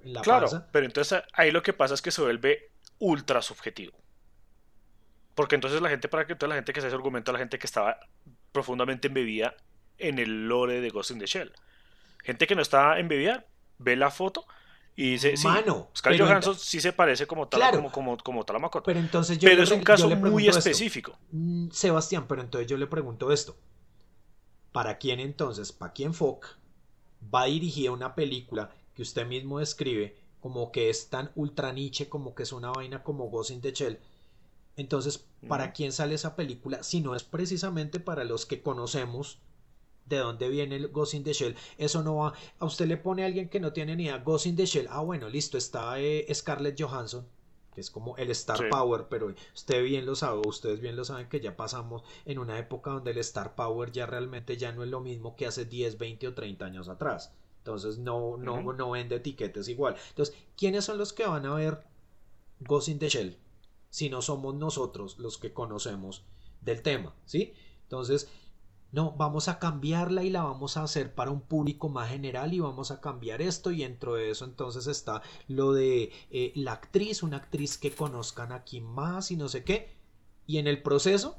en 0.00 0.14
la 0.14 0.22
Claro, 0.22 0.48
panza. 0.50 0.68
pero 0.72 0.86
entonces 0.86 1.22
ahí 1.34 1.50
lo 1.50 1.62
que 1.62 1.72
pasa 1.74 1.94
es 1.94 2.02
que 2.02 2.10
se 2.10 2.22
vuelve 2.22 2.70
ultra 2.98 3.42
subjetivo. 3.42 3.92
Porque 5.34 5.54
entonces 5.54 5.80
la 5.80 5.88
gente, 5.88 6.08
para 6.08 6.26
que 6.26 6.34
toda 6.34 6.48
la 6.50 6.54
gente 6.56 6.72
que 6.72 6.80
hace 6.80 6.88
ese 6.88 6.96
argumento, 6.96 7.32
la 7.32 7.38
gente 7.38 7.58
que 7.58 7.66
estaba 7.66 7.98
profundamente 8.52 9.08
embebida 9.08 9.54
en 9.98 10.18
el 10.18 10.48
lore 10.48 10.80
de 10.80 10.90
Ghost 10.90 11.10
in 11.12 11.18
the 11.18 11.26
Shell. 11.26 11.52
Gente 12.24 12.46
que 12.46 12.54
no 12.54 12.62
está 12.62 12.98
embebida, 12.98 13.46
ve 13.78 13.96
la 13.96 14.10
foto 14.10 14.44
y 14.96 15.12
dice, 15.12 15.36
sí, 15.36 15.46
Mano, 15.46 15.88
Scarlett 15.96 16.18
pero 16.20 16.28
Johansson 16.30 16.58
sí 16.58 16.80
se 16.80 16.92
parece 16.92 17.26
como 17.26 17.48
tal, 17.48 17.60
Claro. 17.60 17.76
como, 17.78 17.90
como, 17.92 18.16
como 18.18 18.44
tal 18.44 18.56
a. 18.56 18.82
Pero 18.84 19.00
entonces 19.00 19.38
yo 19.38 19.48
le 19.48 19.62
es 19.62 19.70
un 19.70 19.82
caso 19.82 20.08
muy 20.10 20.46
esto. 20.48 20.58
específico. 20.58 21.16
Mm, 21.30 21.70
Sebastián, 21.70 22.26
pero 22.28 22.42
entonces 22.42 22.68
yo 22.68 22.76
le 22.76 22.86
pregunto 22.86 23.32
esto. 23.32 23.56
¿Para 24.72 24.98
quién 24.98 25.18
entonces, 25.20 25.72
para 25.72 25.92
quién 25.92 26.14
Fock 26.14 26.46
va 27.34 27.44
dirigida 27.46 27.90
una 27.92 28.14
película 28.14 28.70
que 28.94 29.02
usted 29.02 29.26
mismo 29.26 29.58
describe 29.58 30.16
como 30.40 30.70
que 30.72 30.90
es 30.90 31.08
tan 31.10 31.30
ultra 31.34 31.72
niche, 31.72 32.08
como 32.08 32.34
que 32.34 32.44
es 32.44 32.52
una 32.52 32.70
vaina 32.70 33.02
como 33.02 33.28
Ghost 33.30 33.50
in 33.50 33.60
the 33.60 33.72
Shell? 33.72 33.98
Entonces, 34.76 35.26
¿para 35.48 35.72
quién 35.72 35.92
sale 35.92 36.14
esa 36.14 36.36
película? 36.36 36.82
Si 36.82 37.00
no 37.00 37.14
es 37.14 37.24
precisamente 37.24 38.00
para 38.00 38.24
los 38.24 38.46
que 38.46 38.62
conocemos 38.62 39.38
de 40.10 40.18
dónde 40.18 40.48
viene 40.50 40.76
el 40.76 40.88
Ghost 40.88 41.14
in 41.14 41.24
the 41.24 41.32
Shell, 41.32 41.56
eso 41.78 42.02
no 42.02 42.16
va. 42.16 42.34
A 42.58 42.66
usted 42.66 42.86
le 42.86 42.98
pone 42.98 43.22
a 43.22 43.26
alguien 43.26 43.48
que 43.48 43.60
no 43.60 43.72
tiene 43.72 43.96
ni 43.96 44.04
idea 44.04 44.18
Ghost 44.18 44.46
in 44.46 44.56
the 44.56 44.66
Shell. 44.66 44.88
Ah, 44.90 45.00
bueno, 45.00 45.28
listo, 45.30 45.56
está 45.56 45.98
eh, 45.98 46.26
Scarlett 46.34 46.78
Johansson, 46.78 47.26
que 47.74 47.80
es 47.80 47.90
como 47.90 48.16
el 48.18 48.30
Star 48.32 48.58
Sí. 48.58 48.64
Power, 48.70 49.06
pero 49.08 49.32
usted 49.54 49.82
bien 49.84 50.04
lo 50.04 50.14
sabe, 50.16 50.42
ustedes 50.46 50.80
bien 50.80 50.96
lo 50.96 51.04
saben 51.04 51.28
que 51.28 51.40
ya 51.40 51.56
pasamos 51.56 52.02
en 52.26 52.38
una 52.38 52.58
época 52.58 52.90
donde 52.90 53.12
el 53.12 53.18
Star 53.18 53.54
Power 53.54 53.92
ya 53.92 54.04
realmente 54.06 54.56
ya 54.56 54.72
no 54.72 54.82
es 54.82 54.90
lo 54.90 55.00
mismo 55.00 55.36
que 55.36 55.46
hace 55.46 55.64
10, 55.64 55.96
20 55.96 56.28
o 56.28 56.34
30 56.34 56.64
años 56.66 56.88
atrás. 56.88 57.32
Entonces 57.58 57.98
no, 57.98 58.36
no, 58.36 58.72
no 58.72 58.90
vende 58.90 59.16
etiquetas 59.16 59.68
igual. 59.68 59.94
Entonces, 60.08 60.34
¿quiénes 60.56 60.84
son 60.84 60.98
los 60.98 61.12
que 61.12 61.26
van 61.26 61.46
a 61.46 61.54
ver 61.54 61.84
Ghost 62.60 62.88
in 62.88 62.98
the 62.98 63.08
Shell? 63.08 63.36
Si 63.90 64.08
no 64.08 64.22
somos 64.22 64.54
nosotros 64.54 65.18
los 65.18 65.36
que 65.38 65.52
conocemos 65.52 66.24
del 66.62 66.82
tema, 66.82 67.14
¿sí? 67.26 67.52
Entonces, 67.82 68.28
no, 68.92 69.12
vamos 69.12 69.48
a 69.48 69.58
cambiarla 69.58 70.22
y 70.24 70.30
la 70.30 70.42
vamos 70.42 70.76
a 70.76 70.82
hacer 70.82 71.14
para 71.14 71.30
un 71.30 71.40
público 71.40 71.88
más 71.88 72.10
general 72.10 72.52
y 72.52 72.60
vamos 72.60 72.90
a 72.90 73.00
cambiar 73.00 73.40
esto 73.42 73.70
y 73.70 73.82
dentro 73.82 74.14
de 74.14 74.30
eso 74.30 74.44
entonces 74.44 74.86
está 74.86 75.22
lo 75.48 75.72
de 75.72 76.12
eh, 76.30 76.52
la 76.56 76.72
actriz, 76.72 77.22
una 77.22 77.36
actriz 77.38 77.78
que 77.78 77.92
conozcan 77.94 78.52
aquí 78.52 78.80
más 78.80 79.30
y 79.30 79.36
no 79.36 79.48
sé 79.48 79.64
qué. 79.64 79.94
Y 80.46 80.58
en 80.58 80.66
el 80.66 80.82
proceso 80.82 81.38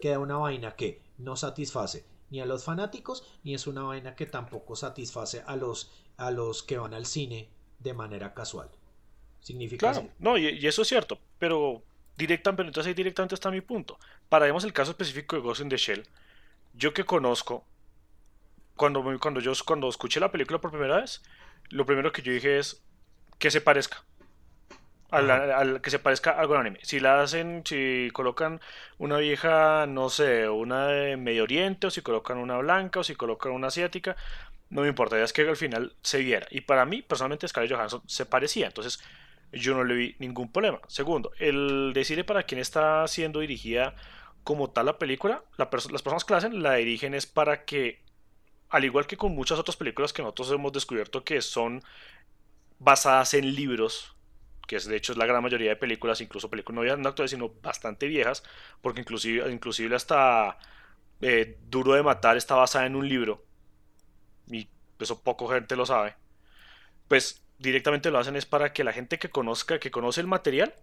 queda 0.00 0.18
una 0.18 0.36
vaina 0.36 0.76
que 0.76 1.02
no 1.18 1.36
satisface 1.36 2.04
ni 2.30 2.40
a 2.40 2.46
los 2.46 2.64
fanáticos 2.64 3.24
ni 3.44 3.54
es 3.54 3.66
una 3.66 3.82
vaina 3.82 4.16
que 4.16 4.26
tampoco 4.26 4.76
satisface 4.76 5.42
a 5.46 5.56
los, 5.56 5.92
a 6.16 6.30
los 6.30 6.62
que 6.62 6.78
van 6.78 6.94
al 6.94 7.06
cine 7.06 7.48
de 7.78 7.94
manera 7.94 8.34
casual. 8.34 8.70
Significa 9.40 9.90
Claro, 9.90 10.00
así. 10.00 10.10
no, 10.18 10.36
y, 10.38 10.48
y 10.48 10.66
eso 10.66 10.82
es 10.82 10.88
cierto, 10.88 11.18
pero 11.38 11.82
directamente, 12.16 12.68
entonces 12.68 12.88
ahí 12.88 12.94
directamente 12.94 13.34
está 13.34 13.50
mi 13.50 13.60
punto. 13.60 13.98
Paremos 14.28 14.64
el 14.64 14.72
caso 14.72 14.92
específico 14.92 15.36
de 15.36 15.42
Ghost 15.42 15.60
in 15.60 15.68
the 15.68 15.76
Shell. 15.76 16.06
Yo 16.74 16.92
que 16.92 17.04
conozco, 17.04 17.64
cuando, 18.76 19.02
cuando 19.20 19.40
yo 19.40 19.52
cuando 19.64 19.88
escuché 19.88 20.20
la 20.20 20.32
película 20.32 20.60
por 20.60 20.70
primera 20.70 21.00
vez, 21.00 21.22
lo 21.70 21.86
primero 21.86 22.12
que 22.12 22.22
yo 22.22 22.32
dije 22.32 22.58
es 22.58 22.84
que 23.38 23.50
se 23.50 23.60
parezca. 23.60 24.04
Al, 25.10 25.80
que 25.80 25.90
se 25.90 26.00
parezca 26.00 26.32
a 26.32 26.40
algo 26.40 26.56
anime. 26.56 26.80
Si 26.82 26.98
la 26.98 27.22
hacen, 27.22 27.62
si 27.64 28.10
colocan 28.12 28.60
una 28.98 29.18
vieja, 29.18 29.86
no 29.86 30.08
sé, 30.08 30.48
una 30.48 30.88
de 30.88 31.16
Medio 31.16 31.44
Oriente, 31.44 31.86
o 31.86 31.90
si 31.90 32.02
colocan 32.02 32.38
una 32.38 32.58
blanca, 32.58 32.98
o 32.98 33.04
si 33.04 33.14
colocan 33.14 33.52
una 33.52 33.68
asiática, 33.68 34.16
no 34.70 34.82
me 34.82 34.88
importa, 34.88 35.22
es 35.22 35.32
que 35.32 35.42
al 35.42 35.56
final 35.56 35.94
se 36.02 36.18
viera. 36.18 36.48
Y 36.50 36.62
para 36.62 36.84
mí, 36.84 37.02
personalmente, 37.02 37.46
Scarlett 37.46 37.72
Johansson 37.72 38.02
se 38.06 38.26
parecía. 38.26 38.66
Entonces, 38.66 39.04
yo 39.52 39.74
no 39.76 39.84
le 39.84 39.94
vi 39.94 40.16
ningún 40.18 40.50
problema. 40.50 40.80
Segundo, 40.88 41.30
el 41.38 41.92
decirle 41.94 42.24
para 42.24 42.42
quién 42.42 42.60
está 42.60 43.06
siendo 43.06 43.38
dirigida 43.38 43.94
como 44.44 44.70
tal 44.70 44.86
la 44.86 44.98
película, 44.98 45.42
las 45.56 45.68
personas 45.68 46.24
que 46.24 46.34
la 46.34 46.38
hacen 46.38 46.62
la 46.62 46.74
dirigen 46.74 47.14
es 47.14 47.26
para 47.26 47.64
que, 47.64 48.02
al 48.68 48.84
igual 48.84 49.06
que 49.06 49.16
con 49.16 49.34
muchas 49.34 49.58
otras 49.58 49.76
películas 49.76 50.12
que 50.12 50.22
nosotros 50.22 50.52
hemos 50.52 50.72
descubierto 50.72 51.24
que 51.24 51.40
son 51.40 51.82
basadas 52.78 53.34
en 53.34 53.54
libros, 53.54 54.14
que 54.66 54.76
es 54.76 54.84
de 54.86 54.96
hecho 54.96 55.12
es 55.12 55.18
la 55.18 55.26
gran 55.26 55.42
mayoría 55.42 55.70
de 55.70 55.76
películas, 55.76 56.20
incluso 56.20 56.50
películas 56.50 56.98
no 56.98 57.08
actuales, 57.08 57.30
sino 57.30 57.48
bastante 57.62 58.06
viejas, 58.06 58.42
porque 58.82 59.00
inclusive, 59.00 59.50
inclusive 59.50 59.96
hasta 59.96 60.58
eh, 61.22 61.58
Duro 61.68 61.94
de 61.94 62.02
Matar 62.02 62.36
está 62.36 62.54
basada 62.54 62.86
en 62.86 62.96
un 62.96 63.08
libro, 63.08 63.44
y 64.50 64.68
eso 64.98 65.22
poco 65.22 65.48
gente 65.48 65.74
lo 65.74 65.86
sabe, 65.86 66.16
pues 67.08 67.42
directamente 67.58 68.10
lo 68.10 68.18
hacen 68.18 68.36
es 68.36 68.44
para 68.44 68.74
que 68.74 68.84
la 68.84 68.92
gente 68.92 69.18
que 69.18 69.30
conozca, 69.30 69.78
que 69.78 69.90
conoce 69.90 70.20
el 70.20 70.26
material, 70.26 70.74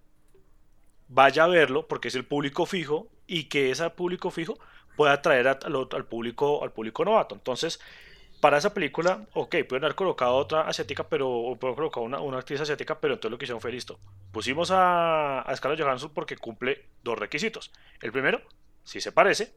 vaya 1.14 1.44
a 1.46 1.48
verlo, 1.48 1.88
porque 1.88 2.08
es 2.10 2.16
el 2.16 2.26
público 2.26 2.66
fijo, 2.66 3.08
y 3.28 3.46
que 3.46 3.72
ese 3.72 3.90
público 3.92 4.32
fijo 4.32 4.58
pueda 4.96 5.14
atraer 5.14 5.48
a- 5.48 5.60
al, 5.64 6.06
público, 6.06 6.64
al 6.64 6.72
público 6.72 7.06
novato. 7.06 7.36
Entonces, 7.36 7.80
para 8.42 8.58
esa 8.58 8.74
película, 8.74 9.28
ok, 9.34 9.56
pueden 9.70 9.84
haber 9.86 9.96
colocado 9.96 10.36
otra 10.36 10.62
asiática, 10.62 11.08
pero 11.08 11.30
o 11.30 11.56
pueden 11.58 11.76
colocar 11.76 12.04
una, 12.04 12.20
una 12.22 12.40
actriz 12.40 12.62
asiática, 12.62 13.00
pero 13.00 13.14
entonces 13.16 13.32
lo 13.32 13.38
que 13.38 13.46
hicieron 13.46 13.62
fue 13.62 13.72
listo. 13.72 14.00
Pusimos 14.32 14.72
a, 14.72 15.42
a 15.42 15.56
Scarlett 15.56 15.82
Johansson 15.82 16.12
porque 16.14 16.38
cumple 16.38 16.86
dos 17.04 17.20
requisitos. 17.20 17.72
El 18.02 18.12
primero, 18.12 18.42
si 18.84 19.00
se 19.02 19.12
parece. 19.12 19.54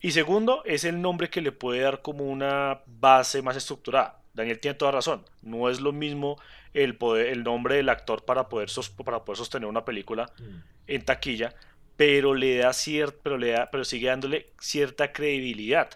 Y 0.00 0.12
segundo, 0.12 0.62
es 0.64 0.84
el 0.84 1.00
nombre 1.02 1.30
que 1.30 1.42
le 1.42 1.52
puede 1.52 1.80
dar 1.82 2.02
como 2.02 2.24
una 2.24 2.82
base 2.86 3.42
más 3.42 3.56
estructurada. 3.56 4.19
Daniel 4.34 4.60
tiene 4.60 4.74
toda 4.76 4.92
razón. 4.92 5.24
No 5.42 5.68
es 5.68 5.80
lo 5.80 5.92
mismo 5.92 6.40
el, 6.72 6.96
poder, 6.96 7.26
el 7.28 7.42
nombre 7.42 7.76
del 7.76 7.88
actor 7.88 8.24
para 8.24 8.48
poder, 8.48 8.68
para 9.04 9.24
poder 9.24 9.38
sostener 9.38 9.68
una 9.68 9.84
película 9.84 10.30
Mm. 10.38 10.56
en 10.86 11.04
taquilla, 11.04 11.54
pero 11.96 12.34
le 12.34 12.58
da 12.58 12.70
cier- 12.70 13.14
pero 13.22 13.36
le 13.38 13.50
da, 13.52 13.68
pero 13.70 13.84
sigue 13.84 14.06
dándole 14.08 14.50
cierta 14.60 15.12
credibilidad. 15.12 15.90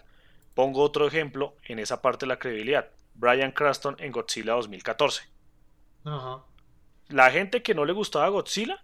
Pongo 0.53 0.81
otro 0.81 1.07
ejemplo 1.07 1.55
en 1.63 1.79
esa 1.79 2.01
parte 2.01 2.25
de 2.25 2.29
la 2.29 2.39
credibilidad. 2.39 2.89
Brian 3.13 3.51
Cranston 3.51 3.95
en 3.99 4.11
Godzilla 4.11 4.53
2014. 4.53 5.23
Ajá. 6.03 6.43
La 7.09 7.31
gente 7.31 7.63
que 7.63 7.73
no 7.73 7.85
le 7.85 7.93
gustaba 7.93 8.27
Godzilla, 8.29 8.83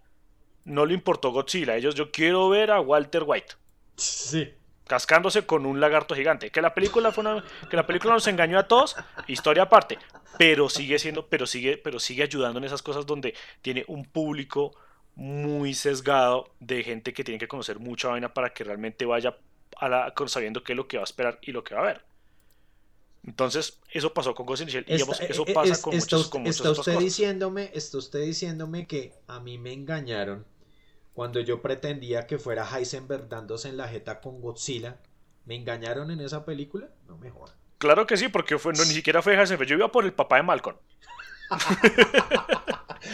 no 0.64 0.86
le 0.86 0.94
importó 0.94 1.30
Godzilla. 1.30 1.76
Ellos, 1.76 1.94
yo 1.94 2.10
quiero 2.10 2.48
ver 2.48 2.70
a 2.70 2.80
Walter 2.80 3.24
White 3.26 3.54
Sí. 3.96 4.52
Cascándose 4.86 5.46
con 5.46 5.64
un 5.66 5.80
lagarto 5.80 6.14
gigante. 6.14 6.50
Que 6.50 6.60
la 6.60 6.74
película 6.74 7.12
fue 7.12 7.22
una- 7.22 7.44
que 7.70 7.76
la 7.76 7.86
película 7.86 8.14
nos 8.14 8.26
engañó 8.26 8.58
a 8.58 8.68
todos, 8.68 8.96
historia 9.26 9.64
aparte, 9.64 9.98
pero 10.38 10.68
sigue 10.68 10.98
siendo, 10.98 11.26
pero 11.28 11.46
sigue, 11.46 11.76
pero 11.78 11.98
sigue 11.98 12.22
ayudando 12.24 12.58
en 12.58 12.64
esas 12.64 12.82
cosas 12.82 13.06
donde 13.06 13.34
tiene 13.62 13.84
un 13.88 14.04
público 14.04 14.74
muy 15.14 15.74
sesgado 15.74 16.50
de 16.60 16.82
gente 16.82 17.12
que 17.12 17.22
tiene 17.24 17.38
que 17.38 17.48
conocer 17.48 17.78
mucha 17.78 18.08
vaina 18.08 18.32
para 18.32 18.50
que 18.52 18.64
realmente 18.64 19.04
vaya 19.04 19.36
a 19.76 19.88
la, 19.88 20.12
sabiendo 20.26 20.62
qué 20.64 20.72
es 20.72 20.76
lo 20.76 20.88
que 20.88 20.96
va 20.96 21.02
a 21.02 21.04
esperar 21.04 21.38
y 21.42 21.52
lo 21.52 21.62
que 21.64 21.74
va 21.74 21.80
a 21.82 21.84
ver. 21.84 22.02
Entonces, 23.24 23.78
eso 23.92 24.12
pasó 24.12 24.34
con 24.34 24.46
Ghost 24.46 24.62
in 24.62 24.68
Shell 24.68 24.84
y 24.88 24.94
digamos, 24.94 25.20
Está- 25.20 25.32
eso 25.32 25.44
eh, 25.46 25.52
pasa 25.54 25.72
es- 25.74 25.80
con 25.80 25.92
está, 25.94 26.16
usted- 26.16 26.30
con 26.30 26.46
está 26.46 26.62
otras 26.64 26.78
usted 26.80 26.92
cosas. 26.94 27.04
diciéndome, 27.04 27.70
está 27.72 27.98
usted 27.98 28.20
diciéndome 28.22 28.86
que 28.86 29.12
a 29.28 29.38
mí 29.38 29.58
me 29.58 29.72
engañaron 29.72 30.44
cuando 31.14 31.40
yo 31.40 31.60
pretendía 31.60 32.26
que 32.26 32.38
fuera 32.38 32.66
Heisenberg 32.66 33.28
dándose 33.28 33.68
en 33.68 33.76
la 33.76 33.88
jeta 33.88 34.20
con 34.20 34.40
Godzilla. 34.40 34.98
¿Me 35.44 35.56
engañaron 35.56 36.10
en 36.10 36.20
esa 36.20 36.44
película? 36.44 36.88
No 37.08 37.18
me 37.18 37.30
jodan. 37.30 37.56
Claro 37.78 38.06
que 38.06 38.16
sí, 38.16 38.28
porque 38.28 38.58
fue, 38.58 38.72
no, 38.72 38.84
ni 38.84 38.92
siquiera 38.92 39.22
fue 39.22 39.34
Heisenberg. 39.34 39.68
Yo 39.68 39.76
iba 39.76 39.90
por 39.90 40.04
el 40.04 40.12
papá 40.12 40.36
de 40.36 40.44
Malcolm. 40.44 40.76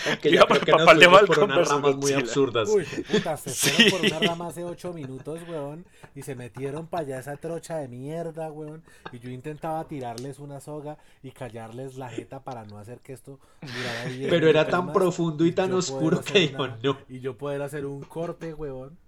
Aunque 0.07 0.39
por 0.39 0.47
creo 0.59 0.64
que 0.64 0.70
el 0.70 0.76
nos 0.76 0.86
papá 0.86 1.26
por 1.26 1.39
unas 1.45 1.68
ramas 1.68 1.97
muy 1.97 2.12
absurdas. 2.12 2.68
Uy, 2.68 2.84
puta, 3.11 3.36
se 3.36 3.51
Sí. 3.51 3.70
fueron 3.91 4.11
por 4.11 4.18
una 4.20 4.28
rama 4.30 4.47
hace 4.49 4.64
ocho 4.64 4.93
minutos, 4.93 5.41
weón, 5.49 5.86
y 6.14 6.22
se 6.22 6.34
metieron 6.34 6.86
para 6.86 7.05
allá 7.05 7.18
esa 7.20 7.36
trocha 7.36 7.78
de 7.78 7.89
mierda, 7.89 8.51
weón, 8.53 8.82
y 9.12 9.18
yo 9.18 9.30
intentaba 9.30 9.84
tirarles 9.89 10.39
una 10.39 10.61
soga 10.61 10.99
y 11.22 11.30
callarles 11.30 11.97
la 11.97 12.11
jeta 12.11 12.41
para 12.45 12.64
no 12.64 12.78
hacer 12.78 12.99
que 13.01 13.12
esto 13.14 13.41
durara 13.62 14.05
10 14.11 14.30
Pero 14.30 14.49
era 14.49 14.66
tan 14.68 14.86
más, 14.86 14.95
profundo 14.95 15.45
y 15.47 15.53
tan 15.53 15.70
yo 15.70 15.78
oscuro 15.78 16.20
que 16.20 16.39
dijo, 16.41 16.62
una- 16.64 16.78
no. 16.82 16.99
Y 17.09 17.20
yo 17.20 17.36
poder 17.36 17.62
hacer 17.62 17.86
un 17.86 18.03
corte, 18.03 18.53
weón, 18.55 18.99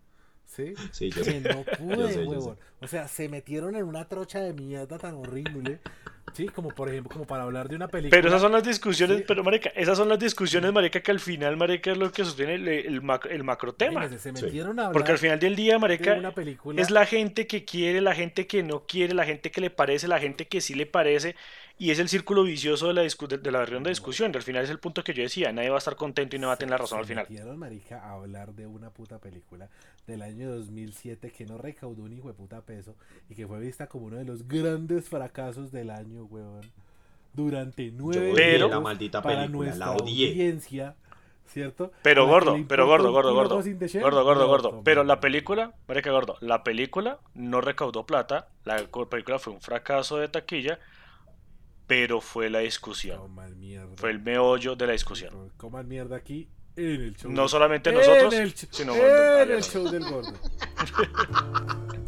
¿sí? 0.47 0.75
Sí, 0.93 1.11
yo 1.11 1.23
Que 1.23 1.25
sé. 1.25 1.41
no 1.41 1.63
pude, 1.79 2.13
sé, 2.13 2.25
yo 2.25 2.31
huevón. 2.31 2.59
O 2.81 2.87
sea, 2.89 3.07
se 3.07 3.29
metieron 3.29 3.77
en 3.77 3.85
una 3.85 4.09
trocha 4.09 4.41
de 4.41 4.55
mierda 4.55 4.97
tan 4.99 5.15
horrible. 5.17 5.81
Sí, 6.33 6.47
como 6.49 6.69
por 6.71 6.89
ejemplo, 6.89 7.11
como 7.13 7.27
para 7.27 7.43
hablar 7.45 7.69
de 7.69 7.77
una 7.77 7.89
película. 7.89 8.17
Pero 8.17 8.29
esas 8.29 8.41
son 8.41 8.53
las 8.53 8.63
discusiones, 8.65 9.19
Sí. 9.19 9.25
pero 9.27 9.43
marica, 9.45 9.71
esas 9.71 9.97
son 9.99 10.09
las 10.09 10.19
discusiones, 10.19 10.73
marica, 10.73 11.01
que 11.01 11.11
al 11.11 11.21
final, 11.21 11.57
marica, 11.57 11.93
es 11.93 11.99
lo 11.99 12.11
que 12.13 12.25
sostiene 12.25 12.55
el, 12.55 12.69
el, 12.69 13.03
macro, 13.03 13.31
el 13.31 13.45
macro 13.45 13.73
tema. 13.75 14.09
Se 14.09 14.19
Sí. 14.35 14.61
a 14.61 14.91
Porque 14.93 15.13
al 15.13 15.19
final 15.19 15.39
del 15.39 15.57
día, 15.57 15.79
marica, 15.79 16.13
de 16.15 16.21
una 16.21 16.33
película. 16.33 16.81
es 16.81 16.91
la 16.91 17.07
gente 17.07 17.47
que 17.47 17.65
quiere, 17.65 18.01
la 18.01 18.15
gente 18.15 18.47
que 18.47 18.63
no 18.63 18.87
quiere, 18.87 19.15
la 19.15 19.25
gente 19.25 19.51
que 19.51 19.61
le 19.61 19.71
parece, 19.71 20.09
la 20.09 20.19
gente 20.21 20.47
que 20.47 20.61
sí 20.61 20.75
le 20.75 20.87
parece, 20.87 21.35
y 21.79 21.91
es 21.91 21.99
el 21.99 22.09
círculo 22.11 22.43
vicioso 22.43 22.89
de 22.89 22.95
la, 22.95 23.03
discu- 23.05 23.27
de, 23.27 23.39
de 23.39 23.51
la 23.51 23.65
ronda 23.65 23.89
de 23.89 23.93
discusión. 23.93 24.31
Al 24.37 24.43
final 24.43 24.65
es 24.65 24.71
el 24.71 24.79
punto 24.79 25.03
que 25.03 25.15
yo 25.15 25.23
decía, 25.23 25.51
nadie 25.51 25.71
va 25.71 25.77
a 25.77 25.79
estar 25.79 25.97
contento 25.97 26.37
y 26.37 26.39
no 26.39 26.49
va 26.49 26.53
a 26.53 26.57
tener 26.59 26.73
la 26.73 26.77
razón 26.77 26.99
se 26.99 27.01
al 27.01 27.07
final. 27.07 27.27
metieron, 27.29 27.59
marica, 27.59 28.01
a 28.05 28.13
hablar 28.13 28.53
de 28.55 28.67
una 28.67 28.91
puta 28.91 29.19
película 29.19 29.69
del 30.07 30.21
año 30.23 30.51
2007 30.55 31.31
que 31.31 31.47
no 31.47 31.57
recaudó 31.57 32.03
un 32.03 32.13
hijo 32.13 32.29
de 32.29 32.35
puta 32.35 32.61
peso 32.63 32.97
y 33.31 33.35
que 33.35 33.47
fue 33.47 33.61
vista 33.61 33.87
como 33.87 34.07
uno 34.07 34.17
de 34.17 34.25
los 34.25 34.47
grandes 34.47 35.09
fracasos 35.09 35.71
del 35.73 35.89
año, 35.91 36.20
weón. 36.27 36.73
Durante 37.33 37.91
nueve 37.93 38.33
odié 38.33 38.59
la 38.59 38.65
años 38.67 38.83
maldita 38.83 39.23
para 39.23 39.43
película, 39.43 39.67
nuestra 39.67 39.87
la 39.87 39.93
odié. 39.93 40.31
audiencia, 40.31 40.97
¿cierto? 41.47 41.93
Pero 42.03 42.27
gordo, 42.27 42.57
pero 42.67 42.87
gordo, 42.87 43.13
gordo, 43.13 43.35
gordo. 43.35 43.63
Gordo, 44.01 44.25
gordo, 44.25 44.41
No, 44.43 44.49
gordo. 44.49 44.83
Pero 44.83 45.05
la 45.05 45.21
película, 45.21 45.75
marica, 45.87 46.11
gordo, 46.11 46.37
la 46.41 46.65
película 46.65 47.21
no 47.35 47.61
recaudó 47.61 48.05
plata, 48.05 48.49
la 48.65 48.85
película 49.09 49.39
fue 49.39 49.53
un 49.53 49.61
fracaso 49.61 50.17
de 50.19 50.29
taquilla, 50.29 50.81
pero 51.87 52.21
fue 52.21 52.51
la 52.51 52.61
discusión. 52.61 53.21
Fue 53.97 54.11
el 54.11 54.21
meollo 54.21 54.75
de 54.77 54.87
la 54.87 54.93
discusión. 54.93 55.53
Coman 55.57 55.87
mierda 55.89 56.17
aquí 56.17 56.49
en 56.77 56.85
el 57.03 57.17
show. 57.17 57.31
No 57.31 57.49
solamente 57.49 57.91
en 57.91 57.97
nosotros, 57.97 58.35
sino 58.71 58.95
en 58.95 59.51
el 59.53 59.63
show 59.63 59.89
del 59.89 60.05
gordo. 60.05 60.33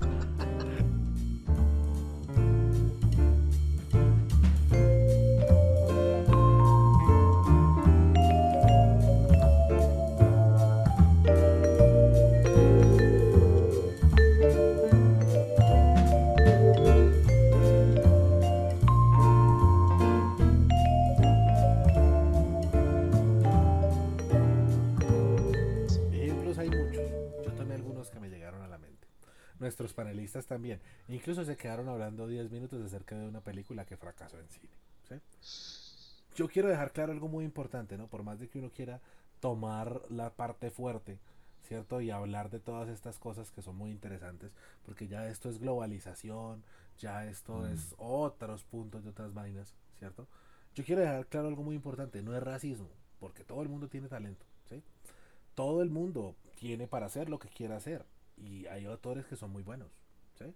Nuestros 29.62 29.94
panelistas 29.94 30.44
también. 30.44 30.80
Incluso 31.06 31.44
se 31.44 31.56
quedaron 31.56 31.88
hablando 31.88 32.26
10 32.26 32.50
minutos 32.50 32.82
acerca 32.82 33.16
de 33.16 33.28
una 33.28 33.40
película 33.42 33.84
que 33.84 33.96
fracasó 33.96 34.36
en 34.40 34.48
cine. 34.48 34.72
¿sí? 35.08 36.34
Yo 36.34 36.48
quiero 36.48 36.68
dejar 36.68 36.90
claro 36.90 37.12
algo 37.12 37.28
muy 37.28 37.44
importante, 37.44 37.96
¿no? 37.96 38.08
Por 38.08 38.24
más 38.24 38.40
de 38.40 38.48
que 38.48 38.58
uno 38.58 38.70
quiera 38.70 39.00
tomar 39.38 40.02
la 40.10 40.30
parte 40.30 40.72
fuerte, 40.72 41.20
¿cierto? 41.62 42.00
Y 42.00 42.10
hablar 42.10 42.50
de 42.50 42.58
todas 42.58 42.88
estas 42.88 43.20
cosas 43.20 43.52
que 43.52 43.62
son 43.62 43.76
muy 43.76 43.92
interesantes, 43.92 44.50
porque 44.84 45.06
ya 45.06 45.28
esto 45.28 45.48
es 45.48 45.60
globalización, 45.60 46.64
ya 46.98 47.26
esto 47.26 47.68
es 47.68 47.94
otros 47.98 48.64
puntos 48.64 49.04
de 49.04 49.10
otras 49.10 49.32
vainas, 49.32 49.76
¿cierto? 50.00 50.26
Yo 50.74 50.82
quiero 50.82 51.02
dejar 51.02 51.28
claro 51.28 51.46
algo 51.46 51.62
muy 51.62 51.76
importante, 51.76 52.20
no 52.20 52.36
es 52.36 52.42
racismo, 52.42 52.90
porque 53.20 53.44
todo 53.44 53.62
el 53.62 53.68
mundo 53.68 53.86
tiene 53.86 54.08
talento, 54.08 54.44
¿sí? 54.68 54.82
Todo 55.54 55.82
el 55.82 55.90
mundo 55.90 56.34
tiene 56.56 56.88
para 56.88 57.06
hacer 57.06 57.28
lo 57.28 57.38
que 57.38 57.48
quiera 57.48 57.76
hacer, 57.76 58.04
y 58.36 58.66
hay 58.66 58.86
autores 58.86 59.26
que 59.26 59.36
son 59.36 59.50
muy 59.50 59.62
buenos, 59.62 59.90
¿sí? 60.38 60.54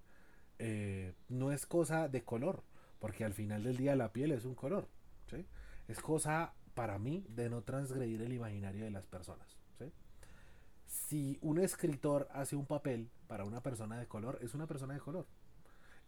Eh, 0.59 1.15
no 1.29 1.53
es 1.53 1.67
cosa 1.67 2.09
de 2.09 2.25
color, 2.25 2.63
porque 2.99 3.25
al 3.25 3.35
final 3.35 3.65
del 3.65 3.77
día 3.77 3.97
la 3.97 4.13
piel 4.13 4.33
es 4.33 4.45
un 4.45 4.55
color, 4.55 4.89
¿sí? 5.27 5.47
Es 5.89 6.01
cosa 6.01 6.55
para 6.75 6.99
mí 6.99 7.25
de 7.29 7.49
no 7.49 7.63
transgredir 7.63 8.23
el 8.23 8.33
imaginario 8.33 8.85
de 8.85 8.91
las 8.91 9.07
personas, 9.07 9.57
¿sí? 9.79 9.93
Si 10.87 11.39
un 11.43 11.59
escritor 11.59 12.29
hace 12.33 12.57
un 12.57 12.67
papel 12.67 13.11
para 13.27 13.45
una 13.45 13.63
persona 13.63 13.99
de 13.99 14.07
color, 14.07 14.39
es 14.43 14.55
una 14.55 14.67
persona 14.67 14.95
de 14.95 15.01
color. 15.01 15.27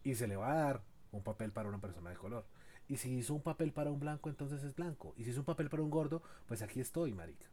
Y 0.03 0.15
se 0.15 0.27
le 0.27 0.35
va 0.37 0.51
a 0.51 0.63
dar 0.63 0.81
un 1.11 1.23
papel 1.23 1.51
para 1.51 1.69
una 1.69 1.81
persona 1.81 2.09
de 2.09 2.15
color. 2.15 2.45
Y 2.87 2.97
si 2.97 3.15
hizo 3.15 3.35
un 3.35 3.41
papel 3.41 3.71
para 3.71 3.91
un 3.91 3.99
blanco, 3.99 4.29
entonces 4.29 4.63
es 4.63 4.75
blanco. 4.75 5.13
Y 5.17 5.23
si 5.23 5.31
hizo 5.31 5.41
un 5.41 5.45
papel 5.45 5.69
para 5.69 5.83
un 5.83 5.89
gordo, 5.89 6.23
pues 6.47 6.61
aquí 6.61 6.79
estoy, 6.79 7.13
marica. 7.13 7.45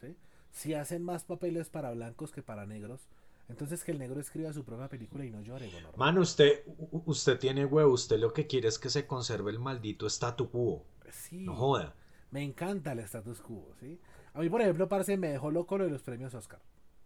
¿sí? 0.00 0.16
Si 0.50 0.74
hacen 0.74 1.02
más 1.02 1.24
papeles 1.24 1.70
para 1.70 1.92
blancos 1.92 2.30
que 2.32 2.42
para 2.42 2.66
negros, 2.66 3.08
entonces 3.48 3.84
que 3.84 3.92
el 3.92 3.98
negro 3.98 4.20
escriba 4.20 4.52
su 4.52 4.64
propia 4.64 4.88
película 4.88 5.24
y 5.24 5.30
no 5.30 5.40
llore. 5.42 5.70
Mano, 5.96 6.20
usted, 6.22 6.64
usted 7.04 7.38
tiene 7.38 7.64
huevo, 7.66 7.92
usted 7.92 8.18
lo 8.18 8.32
que 8.32 8.46
quiere 8.46 8.68
es 8.68 8.78
que 8.78 8.90
se 8.90 9.06
conserve 9.06 9.50
el 9.50 9.58
maldito 9.58 10.06
statu 10.06 10.50
quo. 10.50 10.84
Sí, 11.10 11.44
No 11.44 11.54
joda. 11.54 11.94
me 12.30 12.42
encanta 12.42 12.92
el 12.92 13.00
status 13.00 13.40
quo, 13.40 13.74
¿sí? 13.78 14.00
A 14.34 14.40
mí, 14.40 14.48
por 14.48 14.62
ejemplo, 14.62 14.88
parce, 14.88 15.16
me 15.16 15.28
dejó 15.28 15.50
loco 15.50 15.76
lo 15.76 15.84
de 15.84 15.90
los 15.90 16.02
premios 16.02 16.34
Oscar, 16.34 16.60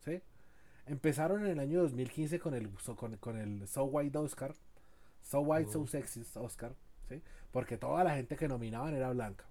¿sí? 0.05 0.21
Empezaron 0.87 1.45
en 1.45 1.53
el 1.53 1.59
año 1.61 1.83
2015 1.83 2.39
con 2.39 2.55
el, 2.55 2.71
so- 2.79 2.97
con, 2.97 3.17
con 3.17 3.37
el 3.37 3.67
So 3.69 3.85
White 3.85 4.17
Oscar, 4.19 4.55
So 5.23 5.41
White, 5.41 5.73
So 5.73 5.87
Sexy 5.87 6.25
Oscar, 6.37 6.75
¿sí? 7.09 7.23
Porque 7.51 7.77
toda 7.79 8.05
la 8.05 8.15
gente 8.15 8.37
que 8.37 8.49
nominaban 8.49 8.95
era 8.95 9.11
blanca. 9.11 9.47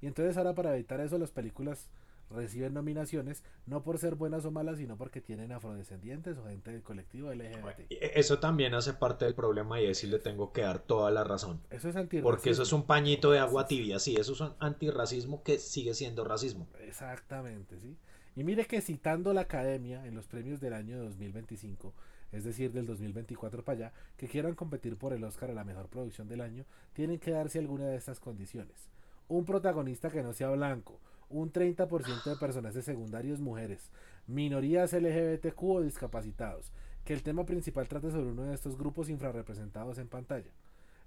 Y 0.00 0.06
entonces 0.06 0.36
ahora 0.36 0.54
para 0.54 0.74
evitar 0.74 1.00
eso 1.00 1.18
las 1.18 1.32
películas 1.32 1.90
reciben 2.30 2.74
nominaciones 2.74 3.42
no 3.66 3.82
por 3.82 3.98
ser 3.98 4.14
buenas 4.16 4.44
o 4.44 4.50
malas, 4.50 4.78
sino 4.78 4.96
porque 4.96 5.20
tienen 5.20 5.52
afrodescendientes 5.52 6.36
o 6.38 6.46
gente 6.46 6.72
del 6.72 6.82
colectivo 6.82 7.32
LGBT. 7.32 7.80
E- 7.90 8.12
Eso 8.16 8.38
también 8.38 8.74
hace 8.74 8.92
parte 8.94 9.24
del 9.24 9.34
problema 9.34 9.80
y 9.80 9.86
ahí 9.86 9.94
sí 9.94 10.06
le 10.06 10.18
tengo 10.18 10.52
que 10.52 10.62
dar 10.62 10.80
toda 10.80 11.10
la 11.10 11.24
razón. 11.24 11.60
Eso 11.70 11.88
es 11.88 11.96
antirracismo. 11.96 12.30
Porque 12.30 12.50
eso 12.50 12.62
es 12.62 12.72
un 12.72 12.84
pañito 12.86 13.30
de 13.30 13.38
agua 13.38 13.66
tibia, 13.66 13.98
sí, 13.98 14.16
eso 14.16 14.32
es 14.32 14.40
un 14.40 14.54
antirracismo 14.58 15.42
que 15.42 15.58
sigue 15.58 15.94
siendo 15.94 16.24
racismo. 16.24 16.66
Exactamente, 16.80 17.78
¿sí? 17.80 17.96
Y 18.34 18.44
mire 18.44 18.66
que 18.66 18.80
citando 18.82 19.32
la 19.32 19.42
academia 19.42 20.04
en 20.06 20.14
los 20.14 20.26
premios 20.26 20.60
del 20.60 20.74
año 20.74 20.98
2025, 20.98 21.94
es 22.32 22.44
decir, 22.44 22.72
del 22.72 22.84
2024 22.86 23.64
para 23.64 23.76
allá, 23.78 23.92
que 24.16 24.28
quieran 24.28 24.54
competir 24.54 24.96
por 24.96 25.12
el 25.14 25.24
Oscar 25.24 25.50
a 25.50 25.54
la 25.54 25.64
mejor 25.64 25.88
producción 25.88 26.28
del 26.28 26.42
año, 26.42 26.64
tienen 26.92 27.18
que 27.18 27.30
darse 27.30 27.58
alguna 27.58 27.86
de 27.86 27.96
estas 27.96 28.20
condiciones. 28.20 28.90
Un 29.28 29.44
protagonista 29.44 30.10
que 30.10 30.22
no 30.22 30.32
sea 30.34 30.50
blanco, 30.50 31.00
un 31.28 31.52
30% 31.52 32.24
de 32.24 32.36
personajes 32.36 32.84
secundarios 32.84 33.40
mujeres, 33.40 33.90
minorías 34.26 34.92
LGBTQ 34.92 35.62
o 35.62 35.82
discapacitados, 35.82 36.72
que 37.04 37.12
el 37.12 37.22
tema 37.22 37.46
principal 37.46 37.88
trate 37.88 38.10
sobre 38.10 38.30
uno 38.30 38.44
de 38.44 38.54
estos 38.54 38.76
grupos 38.76 39.08
infrarrepresentados 39.08 39.98
en 39.98 40.08
pantalla. 40.08 40.50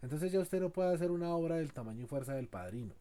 Entonces 0.01 0.31
ya 0.31 0.39
usted 0.39 0.61
no 0.61 0.69
puede 0.69 0.93
hacer 0.93 1.11
una 1.11 1.29
obra 1.35 1.57
del 1.57 1.73
tamaño 1.73 2.03
y 2.03 2.07
fuerza 2.07 2.33
del 2.33 2.47
padrino, 2.47 2.93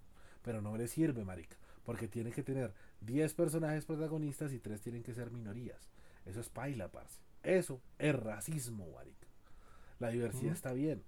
pero 0.43 0.61
no 0.61 0.77
le 0.77 0.89
sirve, 0.89 1.25
marica, 1.25 1.57
porque 1.85 2.09
tiene 2.09 2.33
que 2.33 2.43
tener 2.43 2.75
10 3.03 3.35
personajes 3.35 3.85
protagonistas 3.85 4.53
y 4.53 4.59
3 4.59 4.81
tienen 4.81 5.03
que 5.03 5.15
ser 5.15 5.31
minorías. 5.31 5.91
Eso 6.25 6.41
es 6.41 6.49
paila, 6.49 6.89
parce. 6.89 7.21
Eso 7.43 7.81
es 7.99 8.15
racismo, 8.15 8.91
marica. 8.95 9.27
La 9.99 10.11
diversidad 10.11 10.53
está 10.53 10.73
bien. 10.73 11.03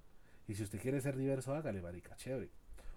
Y 0.48 0.54
si 0.54 0.62
usted 0.62 0.80
quiere 0.80 1.00
ser 1.00 1.16
diverso, 1.16 1.54
hágale, 1.54 1.82
marica, 1.82 2.16
chévere. 2.16 2.50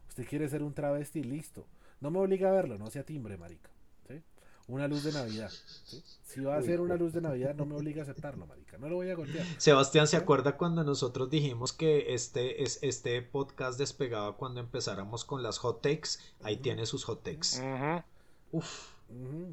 Usted 0.08 0.26
quiere 0.28 0.48
ser 0.50 0.64
un 0.64 0.74
travesti, 0.74 1.24
listo. 1.24 1.68
No 2.04 2.12
me 2.12 2.20
obliga 2.20 2.50
a 2.50 2.52
verlo, 2.52 2.78
no 2.78 2.90
sea 2.90 3.06
timbre, 3.06 3.38
marica. 3.38 3.70
¿sí? 4.10 4.22
Una 4.68 4.90
luz 4.90 5.06
de 5.06 5.14
Navidad. 5.14 5.50
¿sí? 5.86 6.04
Si 6.26 6.42
va 6.42 6.58
a 6.58 6.62
ser 6.62 6.82
una 6.82 6.98
luz 6.98 7.14
de 7.14 7.22
Navidad, 7.22 7.56
no 7.56 7.66
me 7.66 7.76
obliga 7.76 8.02
a 8.02 8.04
aceptarlo, 8.04 8.46
marica. 8.46 8.78
No 8.78 8.90
lo 8.90 8.96
voy 8.96 9.10
a 9.10 9.16
golpear. 9.16 9.46
Sebastián, 9.58 10.06
¿se 10.10 10.18
acuerda 10.18 10.58
cuando 10.58 10.84
nosotros 10.84 11.30
dijimos 11.30 11.72
que 11.72 12.14
este, 12.14 12.62
es, 12.62 12.80
este 12.82 13.22
podcast 13.22 13.80
despegaba 13.80 14.36
cuando 14.36 14.60
empezáramos 14.60 15.24
con 15.24 15.44
las 15.44 15.60
hot 15.60 15.82
takes? 15.82 16.20
Ahí 16.42 16.58
tiene 16.58 16.86
sus 16.86 17.06
hot 17.06 17.24
takes. 17.24 18.04
Uf, 18.52 18.96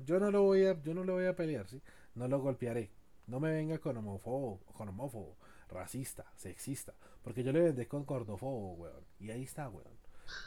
Yo 0.04 0.18
no 0.18 0.32
lo 0.32 0.42
voy 0.42 0.64
a, 0.64 0.82
yo 0.82 0.92
no 0.92 1.04
le 1.04 1.12
voy 1.12 1.26
a 1.26 1.36
pelear, 1.36 1.68
¿sí? 1.68 1.80
No 2.16 2.26
lo 2.26 2.40
golpearé. 2.40 2.90
No 3.28 3.38
me 3.38 3.52
venga 3.52 3.78
con 3.78 3.96
homófobo, 3.96 4.58
con 4.76 4.88
homófobo, 4.88 5.36
racista, 5.68 6.26
sexista. 6.34 6.94
Porque 7.22 7.44
yo 7.44 7.52
le 7.52 7.60
vendé 7.60 7.86
con 7.86 8.04
cordofobo, 8.04 8.72
weón. 8.72 9.04
Y 9.20 9.30
ahí 9.30 9.44
está, 9.44 9.68
weón. 9.68 9.94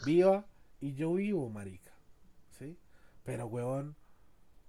Viva 0.05 0.45
y 0.81 0.95
yo 0.95 1.13
vivo, 1.13 1.47
marica. 1.49 1.92
¿Sí? 2.57 2.77
Pero, 3.23 3.47
weón, 3.47 3.95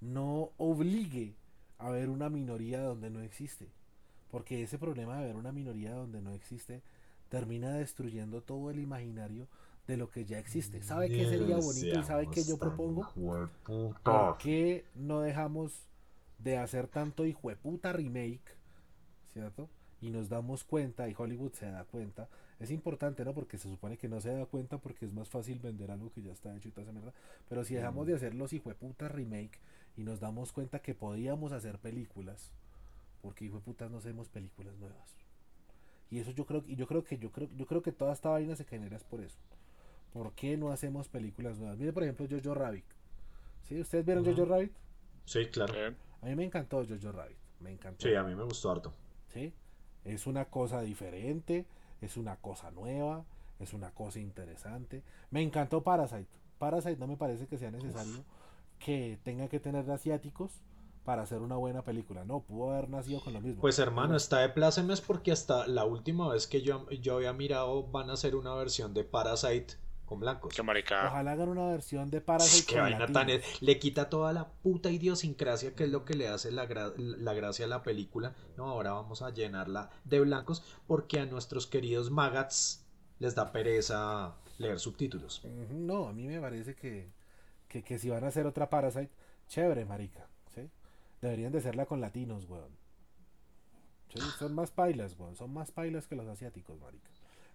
no 0.01 0.51
obligue 0.59 1.35
a 1.78 1.90
ver 1.90 2.09
una 2.09 2.28
minoría 2.28 2.82
donde 2.82 3.11
no 3.11 3.20
existe. 3.20 3.69
Porque 4.31 4.62
ese 4.62 4.78
problema 4.78 5.19
de 5.19 5.27
ver 5.27 5.36
una 5.36 5.52
minoría 5.52 5.93
donde 5.94 6.20
no 6.20 6.32
existe 6.32 6.82
termina 7.28 7.73
destruyendo 7.73 8.43
todo 8.43 8.70
el 8.70 8.78
imaginario 8.78 9.48
de 9.86 9.97
lo 9.97 10.11
que 10.11 10.24
ya 10.24 10.39
existe. 10.39 10.82
¿Sabe 10.82 11.09
qué 11.09 11.24
sería 11.27 11.56
bonito 11.56 11.98
y 11.98 12.02
sabe 12.05 12.28
qué 12.31 12.43
yo 12.44 12.59
propongo? 12.59 13.12
¿Por 14.02 14.39
qué 14.39 14.85
no 14.94 15.20
dejamos 15.20 15.86
de 16.39 16.59
hacer 16.59 16.89
tanto 16.89 17.27
hijueputa 17.27 17.93
remake? 17.93 18.56
¿Cierto? 19.32 19.69
Y 20.01 20.11
nos 20.11 20.28
damos 20.28 20.65
cuenta, 20.65 21.09
y 21.09 21.15
Hollywood 21.16 21.52
se 21.52 21.66
da 21.66 21.85
cuenta. 21.85 22.28
Es 22.60 22.70
importante, 22.70 23.24
¿no? 23.24 23.35
Porque 23.35 23.59
se 23.59 23.68
supone 23.68 23.97
que 23.98 24.09
no 24.09 24.20
se 24.20 24.32
da 24.32 24.47
cuenta 24.47 24.78
porque 24.78 25.05
es 25.06 25.12
más 25.12 25.28
fácil 25.28 25.59
vender 25.59 25.90
algo 25.90 26.12
que 26.12 26.22
ya 26.22 26.32
está 26.32 26.55
hecho 26.56 26.68
y 26.68 26.70
toda 26.70 26.82
esa 26.85 26.93
mierda. 26.93 27.12
Pero 27.48 27.64
si 27.64 27.74
dejamos 27.74 28.06
de 28.06 28.14
hacer 28.14 28.35
los 28.35 28.52
hijueputas 28.52 29.10
remake 29.10 29.59
y 29.97 30.02
nos 30.05 30.20
damos 30.20 30.52
cuenta 30.52 30.81
que 30.81 30.94
podíamos 30.94 31.52
hacer 31.52 31.78
películas, 31.78 32.52
porque 33.22 33.44
hijueputas 33.47 33.90
no 33.90 33.98
hacemos 33.98 34.28
películas 34.28 34.76
nuevas. 34.78 35.16
Y 36.10 36.20
eso 36.20 36.31
yo 36.31 36.47
creo, 36.47 36.62
y 36.66 36.76
yo 36.76 36.86
creo 36.86 37.02
que 37.02 37.18
yo 37.18 37.32
creo, 37.32 37.48
yo 37.56 37.66
creo 37.66 37.82
que 37.82 37.90
toda 37.93 38.12
esta 38.12 38.28
vaina 38.31 38.55
se 38.55 38.64
genera 38.64 38.97
es 38.97 39.05
por 39.05 39.20
eso. 39.20 39.39
¿Por 40.12 40.32
qué 40.35 40.56
no 40.56 40.70
hacemos 40.70 41.09
películas 41.09 41.59
nuevas? 41.59 41.76
Mire, 41.76 41.93
por 41.93 42.05
ejemplo, 42.05 42.26
Jojo 42.31 42.55
Rabbit. 42.55 42.85
¿Sí? 43.64 43.81
¿Ustedes 43.81 44.05
vieron 44.05 44.22
Ujú. 44.22 44.32
Jojo 44.36 44.44
Rabbit? 44.52 44.72
sí, 45.24 45.47
claro. 45.47 45.72
Bien. 45.74 45.97
A 46.22 46.26
mí 46.26 46.36
me 46.36 46.44
encantó 46.44 46.85
Jojo 46.86 47.10
Rabbit. 47.10 47.36
Me 47.60 47.72
encantó. 47.72 48.06
Sí, 48.06 48.14
a 48.14 48.22
mí 48.22 48.35
me 48.35 48.44
gustó 48.44 48.70
harto. 48.70 48.93
¿sí? 49.32 49.52
Es 50.05 50.26
una 50.28 50.44
cosa 50.44 50.82
diferente, 50.82 51.66
es 52.05 52.16
una 52.16 52.36
cosa 52.36 52.70
nueva, 52.70 53.24
es 53.59 53.72
una 53.72 53.90
cosa 53.90 54.20
interesante. 54.20 55.02
Me 55.31 55.43
encantó 55.43 55.82
Parasite. 55.82 56.28
Parasite 56.59 56.97
no 56.97 57.06
me 57.06 57.16
parece 57.16 57.47
que 57.47 57.59
sea 57.59 57.70
necesario 57.70 58.24
que 58.78 59.18
tenga 59.22 59.48
que 59.48 59.60
tener 59.60 59.90
asiáticos 59.90 60.52
para 61.05 61.22
hacer 61.22 61.40
una 61.40 61.56
buena 61.56 61.82
película. 61.82 62.24
No, 62.24 62.40
pudo 62.40 62.72
haber 62.72 62.89
nacido 62.89 63.20
con 63.20 63.35
lo 63.35 63.40
mismo. 63.40 63.60
Pues 63.60 63.78
hermano, 63.78 64.16
está 64.16 64.39
de 64.39 64.48
plácemes 64.48 65.01
porque 65.01 65.32
hasta 65.32 65.66
la 65.66 65.85
última 65.85 66.28
vez 66.28 66.47
que 66.47 66.62
yo, 66.62 66.89
yo 66.90 67.16
había 67.16 67.32
mirado 67.32 67.86
van 67.89 68.10
a 68.10 68.14
hacer 68.14 68.35
una 68.35 68.55
versión 68.55 68.94
de 68.94 69.05
Parasite 69.05 69.74
con 70.05 70.20
blancos. 70.20 70.55
Qué 70.55 70.62
marica. 70.62 71.09
Ojalá 71.09 71.32
hagan 71.32 71.48
una 71.48 71.66
versión 71.66 72.10
de 72.10 72.20
Parasite 72.20 72.66
Qué 72.66 72.74
con 72.74 72.82
vaina 72.82 73.06
tan 73.06 73.31
es- 73.31 73.62
Le 73.62 73.78
quita 73.78 74.09
toda 74.10 74.32
la 74.32 74.48
puta 74.48 74.90
idiosincrasia 74.90 75.74
que 75.74 75.85
es 75.85 75.90
lo 75.90 76.05
que 76.05 76.14
le 76.14 76.28
hace 76.28 76.51
la, 76.52 76.68
gra- 76.68 76.94
la 76.97 77.32
gracia 77.35 77.64
a 77.64 77.68
la 77.68 77.82
película. 77.82 78.35
No, 78.56 78.68
ahora 78.68 78.93
vamos 78.93 79.22
a 79.22 79.31
llenarla 79.31 79.90
de 80.05 80.20
blancos 80.20 80.62
porque 80.86 81.20
a 81.20 81.26
nuestros 81.26 81.66
queridos 81.66 82.10
magats 82.10 82.85
les 83.18 83.35
da 83.35 83.52
pereza 83.52 84.35
leer 84.59 84.78
subtítulos. 84.78 85.43
No, 85.70 86.09
a 86.09 86.12
mí 86.12 86.26
me 86.26 86.40
parece 86.40 86.74
que, 86.74 87.10
que, 87.68 87.82
que 87.82 87.98
si 87.98 88.10
van 88.10 88.24
a 88.24 88.28
hacer 88.28 88.47
otra 88.47 88.68
Parasite, 88.70 89.10
chévere, 89.48 89.85
marica. 89.85 90.26
¿sí? 90.55 90.68
Deberían 91.22 91.52
de 91.52 91.59
hacerla 91.59 91.86
con 91.86 92.01
latinos, 92.01 92.44
weón. 92.48 92.70
Sí, 94.12 94.20
Son 94.39 94.55
más 94.55 94.70
pailas, 94.70 95.18
weón. 95.18 95.35
Son 95.35 95.52
más 95.52 95.72
pailas 95.72 96.06
que 96.06 96.14
los 96.14 96.26
asiáticos, 96.28 96.78
marica. 96.81 97.09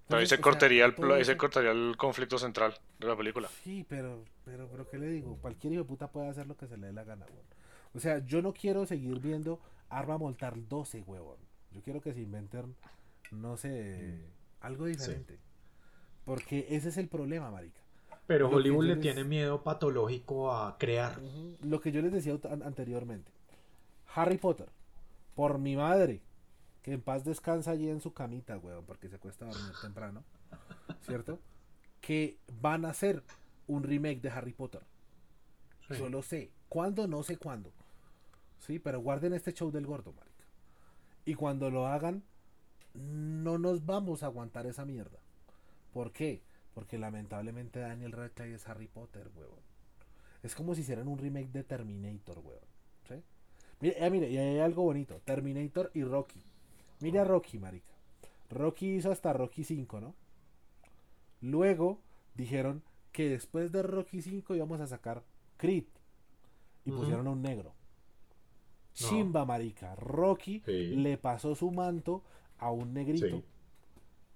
Pero 0.10 0.19
ahí 0.19 0.26
se 0.26 0.36
sea, 0.36 0.41
cortaría 0.41 0.86
el, 0.86 1.11
ahí 1.14 1.23
se 1.23 1.38
cortaría 1.38 1.72
el 1.72 1.95
conflicto 1.98 2.38
central 2.38 2.73
de 2.99 3.07
la 3.07 3.15
película. 3.15 3.48
Sí, 3.64 3.86
pero, 3.88 4.26
pero, 4.44 4.68
pero, 4.69 4.90
¿qué 4.90 4.98
le 4.98 5.07
digo? 5.07 5.38
Cualquier 5.38 5.73
hijo 5.73 5.84
de 5.84 5.88
puta 5.88 6.07
puede 6.11 6.27
hacer 6.30 6.48
lo 6.48 6.57
que 6.57 6.68
se 6.68 6.76
le 6.77 6.88
dé 6.88 6.94
la 6.94 7.03
gana, 7.06 7.26
weón. 7.26 7.45
O 7.94 7.99
sea, 7.99 8.19
yo 8.26 8.41
no 8.41 8.53
quiero 8.53 8.86
seguir 8.86 9.19
viendo 9.19 9.60
Arma 9.90 10.18
Mortal 10.18 10.68
12, 10.68 11.02
huevón. 11.02 11.38
Yo 11.72 11.81
quiero 11.81 12.02
que 12.02 12.14
se 12.14 12.22
inventen, 12.22 12.76
no 13.31 13.56
sé, 13.57 14.19
algo 14.61 14.86
diferente. 14.86 15.40
Porque 16.26 16.68
ese 16.69 16.90
es 16.90 16.98
el 16.98 17.07
problema, 17.07 17.49
marica. 17.52 17.80
Pero 18.27 18.49
Lo 18.49 18.57
Hollywood 18.57 18.86
le 18.86 18.94
les- 18.95 19.02
tiene 19.02 19.23
miedo 19.23 19.64
patológico 19.64 20.52
a 20.53 20.77
crear. 20.77 21.19
Lo 21.64 21.81
que 21.81 21.91
yo 21.91 22.02
les 22.02 22.11
decía 22.11 22.38
an- 22.52 22.61
anteriormente. 22.64 23.31
Harry 24.14 24.38
Potter, 24.38 24.69
por 25.36 25.57
mi 25.57 25.76
madre, 25.76 26.22
que 26.82 26.94
en 26.94 27.02
paz 27.02 27.24
descansa 27.24 27.72
allí 27.72 27.90
en 27.90 28.02
su 28.02 28.14
camita, 28.14 28.58
weón, 28.58 28.86
porque 28.86 29.10
se 29.10 29.20
cuesta 29.20 29.46
dormir 29.46 29.74
temprano, 29.82 30.24
¿cierto? 31.02 31.40
Que 32.02 32.38
van 32.62 32.86
a 32.86 32.90
hacer 32.90 33.24
un 33.68 33.84
remake 33.84 34.22
de 34.22 34.30
Harry 34.30 34.54
Potter. 34.54 34.82
Sí. 35.88 35.96
Yo 35.98 36.10
lo 36.10 36.22
sé. 36.22 36.52
¿Cuándo? 36.70 37.08
No 37.08 37.24
sé 37.24 37.38
cuándo. 37.38 37.72
Sí, 38.60 38.80
pero 38.80 39.02
guarden 39.02 39.34
este 39.34 39.54
show 39.54 39.72
del 39.72 39.86
gordo, 39.86 40.14
marica. 40.14 40.46
Y 41.26 41.36
cuando 41.36 41.70
lo 41.70 41.88
hagan, 41.88 42.24
no 42.94 43.58
nos 43.58 43.86
vamos 43.86 44.24
a 44.24 44.28
aguantar 44.28 44.66
esa 44.66 44.86
mierda. 44.86 45.20
¿Por 45.94 46.12
qué? 46.12 46.44
Porque 46.74 46.98
lamentablemente 46.98 47.80
Daniel 47.80 48.12
Radcliffe 48.12 48.56
es 48.56 48.68
Harry 48.68 48.88
Potter, 48.88 49.30
huevón. 49.36 49.60
Es 50.44 50.56
como 50.56 50.76
si 50.76 50.82
hicieran 50.82 51.08
un 51.08 51.18
remake 51.18 51.52
de 51.52 51.64
Terminator, 51.64 52.40
weón. 52.40 52.60
¿Sí? 53.08 53.16
Mire, 53.82 54.06
eh, 54.06 54.10
mire, 54.10 54.30
y 54.30 54.38
hay 54.38 54.60
algo 54.60 54.84
bonito. 54.84 55.22
Terminator 55.26 55.92
y 55.94 56.04
Rocky. 56.04 56.44
Mire 57.00 57.20
a 57.20 57.24
Rocky, 57.24 57.60
marica. 57.60 57.94
Rocky 58.50 58.96
hizo 58.96 59.12
hasta 59.12 59.32
Rocky 59.34 59.64
5, 59.64 60.00
¿no? 60.02 60.16
Luego 61.42 62.00
dijeron 62.36 62.84
que 63.12 63.30
después 63.30 63.72
de 63.72 63.84
Rocky 63.84 64.22
5 64.22 64.56
íbamos 64.56 64.82
a 64.82 64.88
sacar 64.88 65.24
Creed. 65.58 65.86
Y 66.86 66.92
pusieron 66.92 67.28
a 67.28 67.32
un 67.32 67.42
negro. 67.42 67.70
No. 67.70 67.76
Chimba, 68.94 69.46
marica. 69.46 69.96
Rocky 69.96 70.62
Sí. 70.66 70.96
le 70.96 71.18
pasó 71.18 71.54
su 71.56 71.72
manto 71.72 72.24
a 72.58 72.72
un 72.72 72.94
negrito. 72.94 73.28
Sí. 73.38 73.46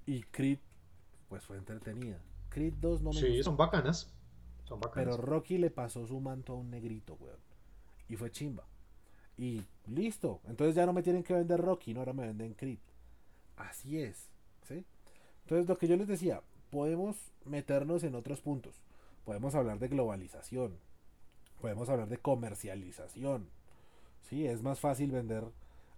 Y 0.06 0.22
Creed, 0.24 0.60
pues 1.30 1.44
fue 1.44 1.58
entretenida. 1.58 2.20
Creed 2.50 2.74
2 2.80 3.02
no 3.02 3.12
me 3.12 3.20
Sí, 3.20 3.28
gustó. 3.30 3.44
son 3.44 3.58
bacanas. 3.58 4.14
Son 4.66 4.80
bacanas. 4.80 5.16
Pero 5.16 5.26
Rocky 5.26 5.58
le 5.58 5.72
pasó 5.72 6.06
su 6.06 6.20
manto 6.20 6.54
a 6.54 6.56
un 6.58 6.70
negrito, 6.70 7.16
weón. 7.20 7.40
Y 8.10 8.16
fue 8.16 8.32
chimba. 8.32 8.66
Y 9.38 9.64
listo. 9.88 10.42
Entonces 10.48 10.76
ya 10.76 10.86
no 10.86 10.94
me 10.94 11.04
tienen 11.04 11.24
que 11.24 11.34
vender 11.34 11.60
Rocky, 11.60 11.94
no 11.94 12.02
ahora 12.02 12.14
me 12.14 12.28
venden 12.28 12.54
Creed. 12.54 12.80
Así 13.58 14.00
es. 14.00 14.30
¿Sí? 14.68 14.86
Entonces 15.44 15.68
lo 15.68 15.78
que 15.78 15.88
yo 15.88 15.98
les 15.98 16.08
decía, 16.08 16.42
podemos 16.70 17.32
meternos 17.46 18.04
en 18.04 18.16
otros 18.16 18.42
puntos. 18.42 18.82
Podemos 19.26 19.56
hablar 19.56 19.80
de 19.80 19.88
globalización. 19.88 20.78
Podemos 21.62 21.90
hablar 21.90 22.10
de 22.10 22.18
comercialización. 22.18 23.48
Sí, 24.30 24.46
es 24.46 24.64
más 24.64 24.80
fácil 24.80 25.12
vender 25.12 25.46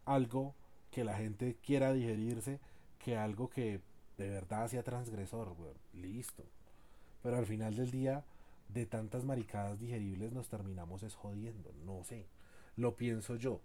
algo 0.06 0.54
que 0.92 1.04
la 1.04 1.16
gente 1.16 1.56
quiera 1.64 1.94
digerirse 1.94 2.60
que 3.00 3.18
algo 3.18 3.50
que 3.50 3.82
de 4.18 4.30
verdad 4.30 4.68
sea 4.68 4.84
transgresor. 4.84 5.56
Listo. 5.94 6.44
Pero 7.22 7.38
al 7.38 7.46
final 7.46 7.76
del 7.76 7.92
día, 7.92 8.24
de 8.70 8.86
tantas 8.86 9.26
maricadas 9.26 9.80
digeribles 9.80 10.34
nos 10.34 10.50
terminamos 10.50 11.04
es 11.04 11.16
jodiendo, 11.16 11.72
no 11.86 12.04
sé, 12.04 12.26
lo 12.78 12.96
pienso 12.96 13.36
yo. 13.36 13.62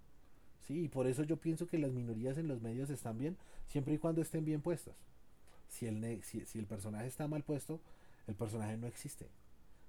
Sí, 0.60 0.84
y 0.84 0.88
por 0.88 1.06
eso 1.06 1.24
yo 1.24 1.36
pienso 1.36 1.66
que 1.66 1.78
las 1.78 1.92
minorías 1.92 2.38
en 2.38 2.48
los 2.48 2.60
medios 2.60 2.90
están 2.90 3.18
bien, 3.18 3.36
siempre 3.66 3.94
y 3.94 3.98
cuando 3.98 4.20
estén 4.20 4.44
bien 4.44 4.60
puestas. 4.60 4.94
Si 5.68 5.86
el, 5.86 6.22
si, 6.22 6.44
si 6.46 6.58
el 6.58 6.66
personaje 6.66 7.06
está 7.06 7.26
mal 7.28 7.42
puesto, 7.42 7.80
el 8.26 8.34
personaje 8.34 8.76
no 8.76 8.86
existe. 8.86 9.26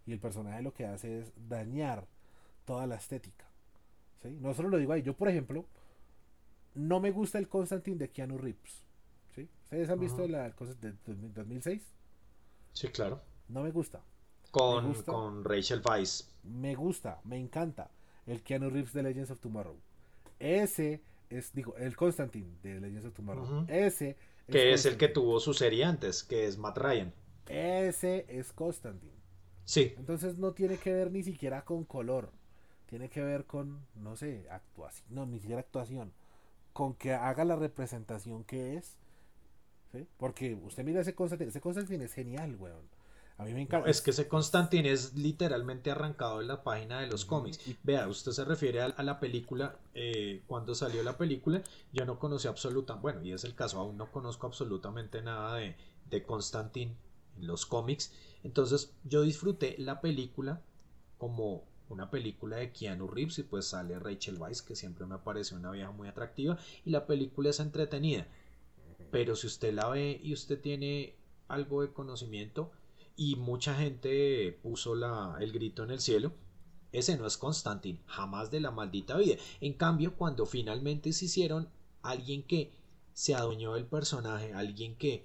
Y 0.06 0.14
el 0.14 0.19
personaje 0.19 0.61
lo 0.61 0.73
que 0.73 0.85
hace 0.85 1.19
es 1.19 1.31
dañar 1.49 2.07
toda 2.65 2.88
la 2.88 2.95
estética. 2.95 3.45
¿sí? 4.22 4.38
No 4.39 4.53
solo 4.53 4.69
lo 4.69 4.77
digo 4.77 4.93
ahí, 4.93 5.02
yo 5.02 5.14
por 5.15 5.27
ejemplo, 5.27 5.65
no 6.73 6.99
me 6.99 7.11
gusta 7.11 7.38
el 7.38 7.48
Constantine 7.48 7.98
de 7.98 8.10
Keanu 8.10 8.38
Reeves. 8.38 8.84
¿sí? 9.35 9.49
¿Ustedes 9.64 9.89
han 9.89 9.99
visto 9.99 10.27
la 10.27 10.52
Constantine 10.52 10.95
de 11.06 11.34
2006? 11.34 11.84
Sí, 12.73 12.88
claro. 12.88 13.22
No 13.49 13.61
me 13.64 13.72
gusta. 13.72 14.02
Con, 14.52 14.84
Me 14.84 14.89
gusta. 14.89 15.11
con 15.11 15.43
Rachel 15.43 15.81
Weisz. 15.85 16.30
Me 16.43 16.76
gusta, 16.76 17.22
me 17.23 17.38
encanta 17.38 17.89
el 18.27 18.41
Keanu 18.41 18.69
Reeves 18.69 18.93
de 18.93 19.03
Legends 19.03 19.31
of 19.31 19.39
Tomorrow. 19.39 19.77
Ese 20.39 21.02
es, 21.30 21.53
digo, 21.53 21.76
el 21.77 21.95
Constantine 21.95 22.57
de 22.64 22.80
Legends 22.80 23.06
of 23.06 23.14
Tomorrow. 23.14 23.65
Ese 23.68 24.18
Que 24.49 24.73
es 24.73 24.85
el 24.85 24.98
que 24.98 25.07
tuvo 25.07 25.39
su 25.39 25.53
serie 25.53 25.85
antes, 25.85 26.23
que 26.23 26.45
es 26.45 26.57
Matt 26.57 26.77
Ryan. 26.77 27.14
Ese 27.48 28.26
es 28.27 28.52
Constantine. 28.53 29.22
Sí, 29.65 29.93
Entonces 29.98 30.38
no 30.38 30.53
tiene 30.53 30.77
que 30.77 30.91
ver 30.91 31.11
ni 31.11 31.23
siquiera 31.23 31.64
con 31.64 31.85
color. 31.85 32.31
Tiene 32.88 33.10
que 33.10 33.22
ver 33.22 33.45
con, 33.45 33.85
no 33.95 34.18
sé, 34.18 34.45
actuación. 34.49 35.07
No, 35.10 35.26
ni 35.26 35.39
siquiera 35.39 35.61
actuación. 35.61 36.11
Con 36.73 36.93
que 36.93 37.14
haga 37.14 37.45
la 37.45 37.56
representación 37.56 38.43
que 38.43 38.76
es. 38.76 38.98
¿sí? 39.91 40.07
Porque 40.18 40.56
usted 40.56 40.84
mira 40.84 41.02
ese 41.02 41.15
Constantine. 41.15 41.49
Ese 41.49 41.61
Constantine 41.61 42.03
es 42.03 42.14
genial, 42.14 42.56
weón. 42.57 42.89
A 43.42 43.46
mí 43.46 43.54
me 43.54 43.62
encanta. 43.62 43.90
es 43.90 44.02
que 44.02 44.12
ese 44.12 44.28
Constantine 44.28 44.92
es 44.92 45.16
literalmente 45.16 45.90
arrancado 45.90 46.40
de 46.40 46.46
la 46.46 46.64
página 46.64 47.00
de 47.00 47.08
los 47.08 47.26
cómics. 47.26 47.60
Vea, 47.82 48.08
usted 48.08 48.34
se 48.34 48.46
refiere 48.46 48.82
a, 48.82 48.86
a 48.86 49.02
la 49.02 49.20
película, 49.20 49.80
eh, 49.96 50.44
cuando 50.46 50.76
salió 50.76 51.02
la 51.02 51.18
película, 51.18 51.64
yo 51.92 52.06
no 52.06 52.20
conocí 52.20 52.48
absoluta, 52.48 52.94
bueno, 52.94 53.24
y 53.24 53.32
es 53.32 53.44
el 53.44 53.56
caso, 53.56 53.80
aún 53.80 53.98
no 53.98 54.12
conozco 54.12 54.46
absolutamente 54.46 55.24
nada 55.24 55.56
de, 55.56 55.76
de 56.12 56.24
Constantine 56.24 56.96
en 57.40 57.48
los 57.48 57.66
cómics. 57.66 58.14
Entonces 58.44 58.94
yo 59.06 59.24
disfruté 59.24 59.76
la 59.80 60.02
película 60.02 60.62
como 61.18 61.64
una 61.90 62.12
película 62.12 62.58
de 62.58 62.72
Keanu 62.72 63.08
Reeves 63.08 63.40
y 63.40 63.44
pues 63.44 63.66
sale 63.66 63.98
Rachel 63.98 64.38
Weisz, 64.38 64.62
que 64.62 64.76
siempre 64.76 65.08
me 65.08 65.18
pareció 65.18 65.58
una 65.58 65.72
vieja 65.72 65.90
muy 65.90 66.08
atractiva, 66.08 66.60
y 66.86 66.92
la 66.92 67.08
película 67.08 67.50
es 67.50 67.60
entretenida. 67.60 68.28
Pero 69.10 69.36
si 69.36 69.48
usted 69.48 69.74
la 69.74 69.90
ve 69.90 70.22
y 70.24 70.32
usted 70.32 70.62
tiene 70.62 71.16
algo 71.48 71.82
de 71.82 71.92
conocimiento, 71.92 72.72
y 73.16 73.36
mucha 73.36 73.76
gente 73.76 74.58
puso 74.64 74.96
la, 74.96 75.38
el 75.40 75.52
grito 75.52 75.84
en 75.84 75.92
el 75.92 76.00
cielo. 76.00 76.34
Ese 76.92 77.18
no 77.18 77.26
es 77.26 77.38
Constantine, 77.38 78.02
jamás 78.06 78.52
de 78.52 78.60
la 78.60 78.72
maldita 78.72 79.18
vida. 79.18 79.36
En 79.62 79.74
cambio, 79.74 80.16
cuando 80.16 80.46
finalmente 80.46 81.14
se 81.14 81.26
hicieron 81.26 81.70
alguien 82.02 82.44
que 82.44 82.72
se 83.14 83.36
adueñó 83.36 83.76
del 83.76 83.86
personaje, 83.86 84.54
alguien 84.54 84.96
que 84.96 85.24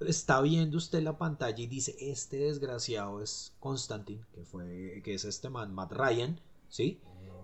está 0.00 0.40
viendo 0.40 0.78
usted 0.78 1.02
la 1.02 1.18
pantalla 1.18 1.62
y 1.62 1.66
dice, 1.66 1.94
este 1.98 2.38
desgraciado 2.38 3.22
es 3.22 3.54
Constantine, 3.60 4.24
que 4.32 4.44
fue, 4.44 5.00
que 5.04 5.14
es 5.14 5.24
este 5.24 5.48
man, 5.48 5.74
Matt 5.74 5.92
Ryan, 5.92 6.40
¿sí? 6.68 7.00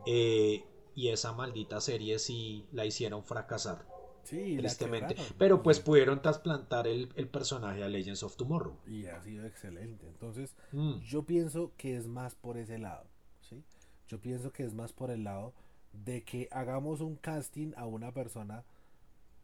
Eh, 0.07 0.65
y 0.95 1.09
esa 1.09 1.33
maldita 1.33 1.81
serie 1.81 2.19
sí 2.19 2.67
la 2.73 2.87
hicieron 2.87 3.25
fracasar, 3.25 3.87
Sí, 4.29 4.57
tristemente. 4.59 5.17
Pero 5.39 5.63
pues 5.63 5.81
pudieron 5.81 6.21
trasplantar 6.21 6.87
el, 6.87 7.11
el 7.17 7.29
personaje 7.29 7.83
a 7.83 7.89
Legends 7.89 8.23
of 8.23 8.37
Tomorrow. 8.37 8.77
Y 8.87 9.07
ha 9.07 9.21
sido 9.23 9.47
excelente. 9.47 10.07
Entonces, 10.07 10.55
Mm. 10.73 10.99
yo 11.01 11.23
pienso 11.25 11.73
que 11.77 11.97
es 11.97 12.07
más 12.07 12.35
por 12.35 12.59
ese 12.59 12.79
lado. 12.79 13.07
¿sí? 13.41 13.63
Yo 14.07 14.21
pienso 14.21 14.53
que 14.53 14.65
es 14.65 14.75
más 14.75 14.93
por 14.93 15.11
el 15.11 15.25
lado 15.25 15.55
de 15.93 16.23
que 16.25 16.49
hagamos 16.53 17.01
un 17.01 17.17
casting 17.17 17.73
a 17.77 17.87
una 17.87 18.13
persona 18.13 18.65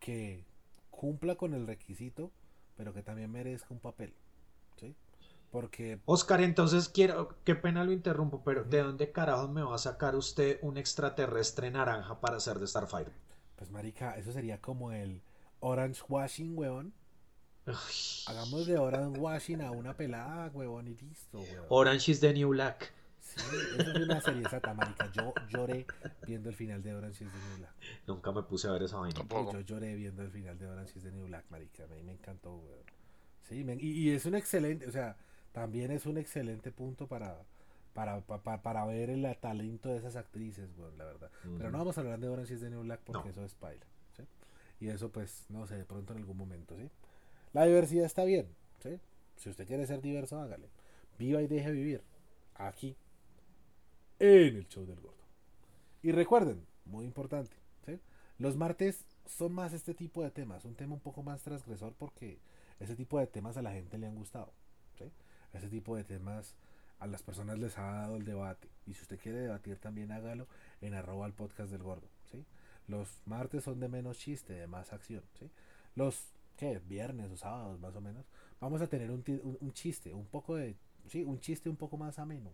que 0.01 0.45
cumpla 0.91 1.37
con 1.37 1.55
el 1.55 1.67
requisito, 1.67 2.31
pero 2.77 2.93
que 2.93 3.03
también 3.03 3.31
merezca 3.31 3.69
un 3.71 3.81
papel. 3.81 4.13
¿sí? 4.77 4.95
Porque 5.51 6.01
Oscar, 6.05 6.43
entonces 6.43 6.89
quiero, 6.89 7.37
qué 7.45 7.55
pena 7.55 7.85
lo 7.85 7.93
interrumpo, 7.93 8.43
pero 8.45 8.65
¿de 8.65 8.83
dónde 8.83 9.13
carajos 9.13 9.49
me 9.51 9.63
va 9.63 9.77
a 9.77 9.79
sacar 9.79 10.15
usted 10.17 10.59
un 10.63 10.77
extraterrestre 10.77 11.71
naranja 11.71 12.21
para 12.21 12.37
hacer 12.37 12.59
de 12.59 12.67
Starfire? 12.67 13.13
Pues 13.57 13.71
marica, 13.71 14.17
eso 14.17 14.33
sería 14.33 14.61
como 14.61 14.93
el 14.93 15.23
orange 15.61 16.03
washing, 16.09 16.57
weón. 16.57 16.93
Hagamos 18.27 18.67
de 18.67 18.77
orange 18.79 19.19
washing 19.19 19.63
a 19.63 19.71
una 19.71 19.97
pelada, 19.97 20.51
weón, 20.53 20.89
y 20.89 20.95
listo, 20.97 21.39
weón. 21.41 21.67
Orange 21.69 22.11
is 22.13 22.21
the 22.21 22.33
New 22.33 22.49
Black. 22.51 22.93
Sí, 23.21 23.41
eso 23.79 23.91
es 23.91 23.97
una 23.97 24.21
serie 24.21 24.47
sata, 24.49 24.75
marica. 24.75 25.11
Yo 25.13 25.33
lloré 25.49 25.87
viendo 26.27 26.51
el 26.51 26.55
final 26.55 26.83
de 26.83 26.95
Orange 26.95 27.25
is 27.25 27.31
the 27.33 27.39
New 27.39 27.57
Black. 27.59 27.73
Nunca 28.07 28.33
me 28.33 28.43
puse 28.43 28.69
a 28.69 28.73
ver 28.73 28.83
esa 28.83 28.99
vaina. 28.99 29.15
Tampoco. 29.17 29.53
Yo 29.53 29.61
lloré 29.61 29.95
viendo 29.97 30.23
el 30.23 30.31
final 30.31 30.59
de 30.59 30.67
Orange 30.67 30.93
is 30.99 31.05
the 31.05 31.11
New 31.11 31.27
Black, 31.27 31.47
marica. 31.51 31.85
A 31.85 31.87
mí 31.87 32.03
me 32.03 32.13
encantó, 32.13 32.55
weón. 32.57 32.85
Sí, 33.49 33.65
me- 33.65 33.75
y, 33.77 34.09
y 34.09 34.11
es 34.11 34.27
un 34.27 34.35
excelente, 34.35 34.87
o 34.87 34.93
sea, 34.93 35.17
también 35.53 35.91
es 35.91 36.05
un 36.07 36.19
excelente 36.19 36.71
punto 36.71 37.07
para, 37.09 37.43
para, 37.95 38.21
pa- 38.21 38.43
pa- 38.43 38.61
para 38.63 38.85
ver 38.85 39.09
el 39.11 39.25
talento 39.41 39.89
de 39.89 39.97
esas 39.99 40.17
actrices, 40.17 40.77
weón, 40.77 40.99
la 40.99 41.05
verdad. 41.05 41.31
Pero 41.57 41.71
no 41.71 41.79
vamos 41.79 41.97
a 41.97 42.01
hablar 42.03 42.21
de 42.21 42.29
Orange 42.29 42.55
is 42.55 42.61
the 42.61 42.69
New 42.71 42.83
Black 42.83 43.01
porque 43.05 43.25
No. 43.29 43.31
eso 43.31 43.45
es 43.45 43.55
paila, 43.55 43.87
¿sí? 44.17 44.25
Y 44.81 44.89
eso, 44.89 45.11
pues, 45.11 45.47
no 45.49 45.67
sé, 45.67 45.77
de 45.77 45.85
pronto 45.85 46.13
en 46.13 46.19
algún 46.19 46.37
momento, 46.37 46.77
¿sí? 46.77 46.91
La 47.53 47.65
diversidad 47.65 48.05
está 48.05 48.25
bien, 48.25 48.49
¿sí? 48.81 49.01
Si 49.37 49.49
usted 49.49 49.67
quiere 49.67 49.87
ser 49.87 50.03
diverso, 50.03 50.39
hágale. 50.41 50.69
Viva 51.19 51.41
y 51.41 51.47
deje 51.47 51.71
vivir. 51.71 52.03
Aquí, 52.57 52.97
en 54.19 54.57
el 54.57 54.69
show 54.69 54.85
del 54.87 55.01
gordo. 55.01 55.25
Y 56.03 56.13
recuerden, 56.13 56.67
muy 56.85 57.05
importante, 57.05 57.57
¿sí? 57.87 57.99
los 58.39 58.57
martes 58.57 59.05
son 59.27 59.53
más 59.53 59.73
este 59.73 59.95
tipo 59.95 60.23
de 60.23 60.31
temas, 60.31 60.65
un 60.65 60.75
tema 60.75 60.95
un 60.95 61.01
poco 61.01 61.23
más 61.23 61.43
transgresor 61.43 61.95
porque 61.95 62.39
ese 62.79 62.95
tipo 62.95 63.19
de 63.19 63.27
temas 63.27 63.57
a 63.57 63.63
la 63.63 63.73
gente 63.73 63.97
le 63.99 64.07
han 64.07 64.15
gustado. 64.15 64.53
¿sí? 64.99 65.11
Ese 65.53 65.69
tipo 65.69 65.97
de 65.97 66.05
temas 66.05 66.55
a 67.05 67.07
las 67.07 67.23
personas 67.23 67.59
les 67.59 67.77
ha 67.79 67.83
dado 67.83 68.17
el 68.17 68.25
debate. 68.25 68.69
Y 68.87 68.95
si 68.95 69.03
usted 69.03 69.19
quiere 69.21 69.39
debatir 69.39 69.77
también 69.79 70.11
hágalo 70.11 70.47
en 70.81 70.95
arroba 70.95 71.27
el 71.27 71.35
podcast 71.35 71.71
del 71.71 71.83
gordo. 71.83 72.09
¿sí? 72.31 72.45
Los 72.89 73.21
martes 73.27 73.65
son 73.65 73.79
de 73.79 73.89
menos 73.89 74.19
chiste, 74.19 74.55
de 74.55 74.67
más 74.67 74.93
acción. 74.93 75.23
¿sí? 75.39 75.51
Los 75.95 76.33
¿qué? 76.57 76.81
viernes 76.89 77.31
o 77.31 77.37
sábados 77.37 77.79
más 77.79 77.95
o 77.95 78.01
menos, 78.01 78.25
vamos 78.61 78.81
a 78.81 78.87
tener 78.87 79.11
un- 79.11 79.25
un 79.61 79.73
chiste, 79.73 80.15
un 80.15 80.27
poco 80.27 80.57
de, 80.57 80.77
sí, 81.09 81.23
un 81.25 81.39
chiste 81.41 81.69
un 81.69 81.77
poco 81.77 81.97
más 81.99 82.19
ameno, 82.19 82.51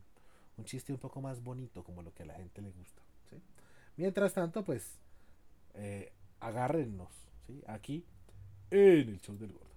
un 0.56 0.64
chiste 0.64 0.92
un 0.92 0.98
poco 0.98 1.20
más 1.20 1.42
bonito, 1.42 1.84
como 1.84 2.02
lo 2.02 2.12
que 2.12 2.24
a 2.24 2.26
la 2.26 2.34
gente 2.34 2.60
le 2.60 2.70
gusta. 2.70 3.02
¿sí? 3.30 3.36
Mientras 3.96 4.34
tanto, 4.34 4.64
pues, 4.64 4.98
eh, 5.74 6.12
agárrennos, 6.40 7.12
¿sí? 7.46 7.62
Aquí 7.66 8.04
en 8.70 9.08
el 9.10 9.20
show 9.20 9.36
del 9.36 9.52
gordo. 9.52 9.69